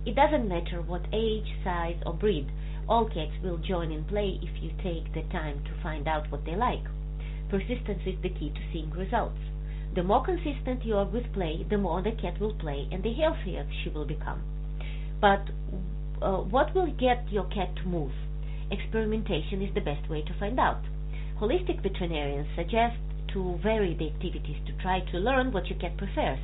It 0.05 0.15
doesn't 0.15 0.47
matter 0.47 0.81
what 0.81 1.07
age, 1.11 1.47
size, 1.63 1.97
or 2.05 2.13
breed. 2.13 2.47
All 2.87 3.05
cats 3.05 3.33
will 3.43 3.57
join 3.57 3.91
in 3.91 4.03
play 4.05 4.39
if 4.41 4.61
you 4.61 4.69
take 4.83 5.13
the 5.13 5.23
time 5.31 5.63
to 5.63 5.81
find 5.81 6.07
out 6.07 6.31
what 6.31 6.45
they 6.45 6.55
like. 6.55 6.83
Persistence 7.49 8.03
is 8.05 8.21
the 8.21 8.29
key 8.29 8.51
to 8.51 8.61
seeing 8.71 8.91
results. 8.91 9.39
The 9.95 10.03
more 10.03 10.23
consistent 10.23 10.85
you 10.85 10.95
are 10.97 11.05
with 11.05 11.33
play, 11.33 11.65
the 11.69 11.77
more 11.77 12.01
the 12.03 12.11
cat 12.11 12.39
will 12.39 12.53
play 12.53 12.87
and 12.91 13.01
the 13.01 13.13
healthier 13.13 13.65
she 13.83 13.89
will 13.89 14.05
become. 14.05 14.41
But 15.19 15.49
uh, 16.21 16.37
what 16.37 16.75
will 16.75 16.91
get 16.91 17.31
your 17.31 17.45
cat 17.45 17.75
to 17.77 17.87
move? 17.87 18.11
Experimentation 18.69 19.61
is 19.61 19.73
the 19.73 19.81
best 19.81 20.09
way 20.09 20.21
to 20.21 20.39
find 20.39 20.59
out. 20.59 20.81
Holistic 21.39 21.81
veterinarians 21.81 22.47
suggest 22.55 22.97
to 23.33 23.57
vary 23.63 23.95
the 23.95 24.07
activities 24.07 24.57
to 24.67 24.73
try 24.81 24.99
to 25.11 25.17
learn 25.17 25.51
what 25.51 25.67
your 25.67 25.79
cat 25.79 25.97
prefers. 25.97 26.39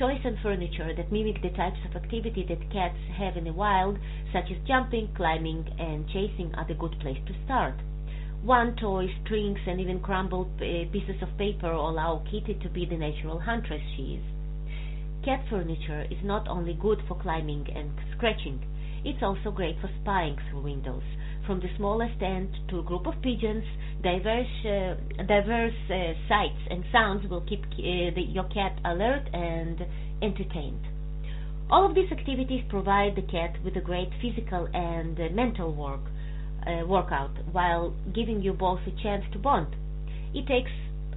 Toys 0.00 0.22
and 0.24 0.38
furniture 0.42 0.94
that 0.96 1.12
mimic 1.12 1.42
the 1.42 1.50
types 1.50 1.76
of 1.84 1.94
activity 1.94 2.42
that 2.48 2.72
cats 2.72 2.96
have 3.18 3.36
in 3.36 3.44
the 3.44 3.52
wild, 3.52 3.98
such 4.32 4.50
as 4.50 4.56
jumping, 4.66 5.10
climbing, 5.14 5.68
and 5.78 6.08
chasing, 6.08 6.54
are 6.54 6.66
the 6.66 6.72
good 6.72 6.98
place 7.00 7.18
to 7.26 7.34
start. 7.44 7.74
One 8.42 8.76
toy, 8.76 9.08
strings, 9.22 9.58
and 9.66 9.78
even 9.78 10.00
crumbled 10.00 10.52
uh, 10.56 10.88
pieces 10.90 11.20
of 11.20 11.36
paper 11.36 11.70
allow 11.70 12.24
Kitty 12.30 12.54
to 12.62 12.70
be 12.70 12.86
the 12.86 12.96
natural 12.96 13.40
huntress 13.40 13.82
she 13.94 14.14
is. 14.14 14.24
Cat 15.22 15.44
furniture 15.50 16.06
is 16.10 16.24
not 16.24 16.48
only 16.48 16.72
good 16.72 17.02
for 17.06 17.20
climbing 17.20 17.66
and 17.76 17.90
scratching, 18.16 18.58
it's 19.04 19.22
also 19.22 19.50
great 19.50 19.76
for 19.82 19.90
spying 20.00 20.38
through 20.48 20.62
windows. 20.62 21.04
From 21.46 21.60
the 21.60 21.68
smallest 21.76 22.22
ant 22.22 22.56
to 22.70 22.78
a 22.78 22.82
group 22.82 23.06
of 23.06 23.20
pigeons, 23.20 23.64
diverse 24.02 24.64
uh, 24.64 24.94
diverse 25.24 25.74
uh, 25.90 26.12
sights 26.28 26.60
and 26.70 26.84
sounds 26.90 27.28
will 27.28 27.42
keep 27.42 27.62
uh, 27.62 28.14
the, 28.14 28.22
your 28.28 28.44
cat 28.44 28.78
alert 28.84 29.28
and 29.32 29.80
entertained. 30.22 30.86
All 31.70 31.86
of 31.86 31.94
these 31.94 32.10
activities 32.10 32.64
provide 32.68 33.14
the 33.14 33.22
cat 33.22 33.56
with 33.64 33.76
a 33.76 33.80
great 33.80 34.10
physical 34.20 34.68
and 34.72 35.18
uh, 35.18 35.28
mental 35.32 35.74
work 35.74 36.00
uh, 36.66 36.86
workout 36.86 37.30
while 37.52 37.94
giving 38.14 38.42
you 38.42 38.52
both 38.52 38.80
a 38.86 39.02
chance 39.02 39.24
to 39.32 39.38
bond. 39.38 39.76
It 40.34 40.46
takes 40.46 40.70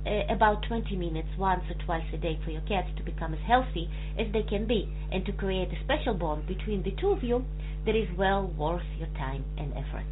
uh, 0.06 0.34
about 0.34 0.64
20 0.68 0.96
minutes 0.96 1.30
once 1.38 1.64
or 1.70 1.86
twice 1.86 2.06
a 2.14 2.18
day 2.18 2.40
for 2.44 2.52
your 2.52 2.62
cats 2.62 2.90
to 2.98 3.04
become 3.04 3.34
as 3.34 3.40
healthy 3.48 3.90
as 4.20 4.28
they 4.34 4.44
can 4.44 4.68
be 4.68 4.90
and 5.12 5.26
to 5.26 5.32
create 5.32 5.70
a 5.70 5.84
special 5.84 6.14
bond 6.14 6.48
between 6.48 6.84
the 6.84 6.92
two 7.00 7.10
of 7.10 7.24
you 7.24 7.46
that 7.86 7.96
is 7.96 8.08
well 8.18 8.48
worth 8.58 8.84
your 8.98 9.10
time 9.18 9.44
and 9.58 9.72
effort. 9.74 10.06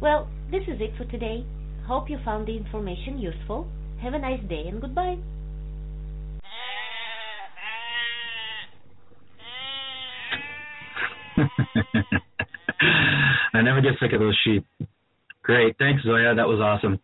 Well, 0.00 0.28
this 0.50 0.62
is 0.62 0.80
it 0.80 0.96
for 0.96 1.04
today. 1.04 1.44
Hope 1.86 2.08
you 2.08 2.18
found 2.24 2.48
the 2.48 2.56
information 2.56 3.18
useful. 3.18 3.66
Have 4.00 4.14
a 4.14 4.18
nice 4.18 4.40
day 4.48 4.66
and 4.68 4.80
goodbye. 4.80 5.18
I 13.54 13.62
never 13.62 13.80
get 13.80 13.92
sick 14.00 14.12
of 14.12 14.20
those 14.20 14.38
sheep. 14.44 14.64
Great, 15.42 15.76
thanks 15.78 16.02
Zoya. 16.04 16.34
That 16.34 16.48
was 16.48 16.60
awesome. 16.60 16.98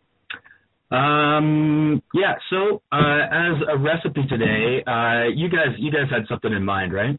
Um, 0.91 2.01
yeah. 2.13 2.35
So 2.49 2.81
uh, 2.91 3.21
as 3.31 3.53
a 3.69 3.77
recipe 3.77 4.25
today, 4.27 4.83
uh, 4.85 5.29
you 5.33 5.49
guys 5.49 5.75
you 5.77 5.91
guys 5.91 6.09
had 6.09 6.27
something 6.27 6.51
in 6.51 6.65
mind, 6.65 6.93
right? 6.93 7.17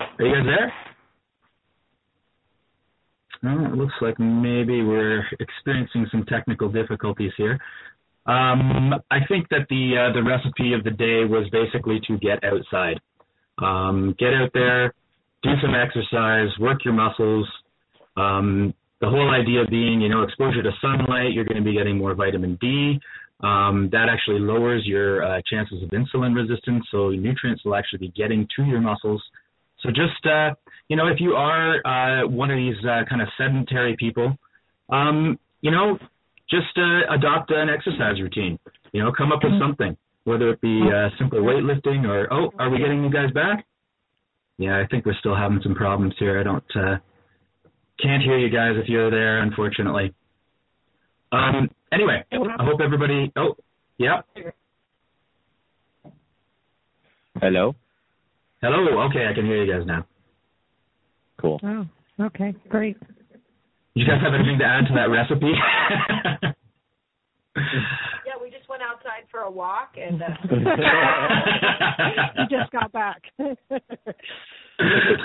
Are 0.00 0.24
you 0.24 0.34
guys 0.34 0.46
there? 0.46 0.72
Oh, 3.46 3.64
it 3.64 3.76
looks 3.76 3.94
like 4.00 4.18
maybe 4.18 4.82
we're 4.82 5.24
experiencing 5.38 6.06
some 6.10 6.24
technical 6.24 6.68
difficulties 6.68 7.32
here. 7.36 7.58
Um, 8.26 8.92
I 9.10 9.18
think 9.28 9.48
that 9.50 9.66
the 9.70 9.94
uh, 9.96 10.12
the 10.12 10.22
recipe 10.22 10.72
of 10.72 10.82
the 10.82 10.90
day 10.90 11.24
was 11.24 11.48
basically 11.52 12.00
to 12.08 12.18
get 12.18 12.42
outside, 12.42 12.98
um, 13.62 14.16
get 14.18 14.34
out 14.34 14.50
there, 14.52 14.92
do 15.44 15.50
some 15.62 15.74
exercise, 15.76 16.48
work 16.58 16.84
your 16.84 16.94
muscles. 16.94 17.46
Um, 18.16 18.74
the 19.00 19.08
whole 19.08 19.30
idea 19.30 19.64
being, 19.70 20.00
you 20.00 20.08
know, 20.08 20.22
exposure 20.22 20.62
to 20.62 20.72
sunlight, 20.80 21.32
you're 21.34 21.44
going 21.44 21.62
to 21.62 21.62
be 21.62 21.74
getting 21.74 21.98
more 21.98 22.14
vitamin 22.14 22.58
D. 22.60 22.98
Um, 23.40 23.90
that 23.92 24.08
actually 24.10 24.40
lowers 24.40 24.82
your 24.86 25.22
uh, 25.22 25.40
chances 25.48 25.82
of 25.82 25.90
insulin 25.90 26.34
resistance, 26.34 26.84
so 26.90 27.10
nutrients 27.10 27.64
will 27.64 27.76
actually 27.76 27.98
be 27.98 28.08
getting 28.08 28.48
to 28.56 28.64
your 28.64 28.80
muscles. 28.80 29.22
So 29.82 29.90
just, 29.90 30.24
uh, 30.24 30.54
you 30.88 30.96
know, 30.96 31.08
if 31.08 31.20
you 31.20 31.32
are 31.32 31.84
uh, 31.84 32.28
one 32.28 32.50
of 32.50 32.56
these 32.56 32.76
uh, 32.84 33.02
kind 33.08 33.20
of 33.20 33.28
sedentary 33.36 33.96
people, 33.98 34.36
um, 34.88 35.38
you 35.60 35.70
know, 35.70 35.98
just 36.48 36.76
uh, 36.76 37.12
adopt 37.12 37.50
an 37.50 37.68
exercise 37.68 38.20
routine. 38.20 38.58
You 38.92 39.02
know, 39.02 39.12
come 39.16 39.32
up 39.32 39.40
with 39.42 39.58
something, 39.60 39.96
whether 40.24 40.50
it 40.50 40.60
be 40.60 40.80
uh, 40.82 41.08
simple 41.18 41.40
weightlifting 41.40 42.06
or, 42.06 42.32
oh, 42.32 42.52
are 42.58 42.70
we 42.70 42.78
getting 42.78 43.02
you 43.02 43.10
guys 43.10 43.30
back? 43.32 43.66
Yeah, 44.58 44.80
I 44.80 44.86
think 44.86 45.04
we're 45.04 45.18
still 45.18 45.36
having 45.36 45.60
some 45.62 45.74
problems 45.74 46.14
here. 46.18 46.40
I 46.40 46.44
don't, 46.44 46.64
uh, 46.74 46.96
can't 48.00 48.22
hear 48.22 48.38
you 48.38 48.48
guys 48.48 48.72
if 48.76 48.88
you're 48.88 49.10
there, 49.10 49.42
unfortunately. 49.42 50.14
Um, 51.32 51.68
anyway, 51.92 52.24
I 52.32 52.64
hope 52.64 52.80
everybody. 52.82 53.32
Oh, 53.36 53.56
yeah. 53.98 54.22
Hello. 57.40 57.74
Hello. 58.62 59.02
Okay, 59.10 59.26
I 59.30 59.34
can 59.34 59.44
hear 59.44 59.62
you 59.62 59.72
guys 59.72 59.86
now. 59.86 60.06
Cool. 61.40 61.60
Oh, 61.62 61.86
okay, 62.26 62.54
great. 62.68 62.96
You 63.94 64.06
guys 64.06 64.20
have 64.22 64.34
anything 64.34 64.58
to 64.58 64.64
add 64.64 64.86
to 64.88 64.94
that 64.94 65.10
recipe? 65.10 65.52
Yeah, 67.56 68.34
we 68.42 68.50
just 68.50 68.68
went 68.68 68.82
outside 68.82 69.24
for 69.30 69.40
a 69.40 69.50
walk 69.50 69.94
and 69.96 70.22
uh, 70.22 70.26
you 72.38 72.58
just 72.58 72.70
got 72.72 72.92
back. 72.92 73.22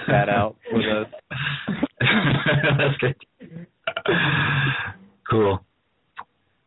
That 0.07 0.29
out 0.29 0.55
with 0.71 0.85
us. 0.85 1.07
That's 2.77 2.97
good. 3.01 3.15
Cool. 5.29 5.59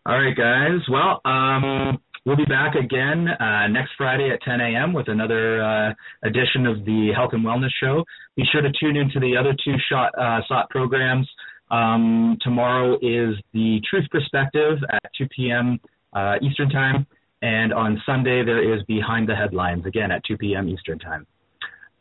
All 0.07 0.19
right, 0.19 0.37
guys. 0.37 0.81
Well, 0.91 1.23
um, 1.25 1.99
we'll 2.25 2.37
be 2.37 2.45
back 2.45 2.75
again 2.75 3.29
uh, 3.29 3.67
next 3.69 3.93
Friday 3.97 4.31
at 4.31 4.41
10 4.43 4.61
a.m. 4.61 4.93
with 4.93 5.09
another 5.09 5.63
uh, 5.63 5.93
edition 6.23 6.67
of 6.67 6.85
the 6.85 7.13
Health 7.15 7.31
and 7.33 7.45
Wellness 7.45 7.71
Show. 7.81 8.05
Be 8.37 8.45
sure 8.51 8.63
to 8.63 8.71
tune 8.81 8.97
into 8.97 9.21
the 9.21 9.37
other 9.37 9.55
two 9.65 9.75
shot 9.89 10.13
uh, 10.19 10.41
SOTT 10.49 10.71
programs. 10.71 11.29
Um, 11.71 12.37
tomorrow 12.41 12.95
is 12.97 13.37
the 13.53 13.81
Truth 13.89 14.07
Perspective 14.11 14.79
at 14.91 15.11
2 15.19 15.29
p.m. 15.35 15.79
Uh, 16.13 16.35
Eastern 16.43 16.69
Time, 16.69 17.07
and 17.43 17.73
on 17.73 18.01
Sunday 18.07 18.45
there 18.45 18.75
is 18.75 18.83
Behind 18.85 19.29
the 19.29 19.35
Headlines 19.35 19.85
again 19.87 20.11
at 20.11 20.25
2 20.25 20.37
p.m. 20.37 20.69
Eastern 20.69 20.99
Time. 20.99 21.27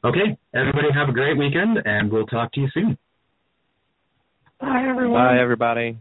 Okay, 0.05 0.37
everybody 0.53 0.89
have 0.93 1.07
a 1.07 1.13
great 1.13 1.37
weekend, 1.37 1.79
and 1.85 2.11
we'll 2.11 2.25
talk 2.25 2.51
to 2.53 2.59
you 2.59 2.67
soon. 2.73 2.97
Bye, 4.59 4.85
everyone. 4.89 5.21
Bye, 5.21 5.39
everybody. 5.39 5.97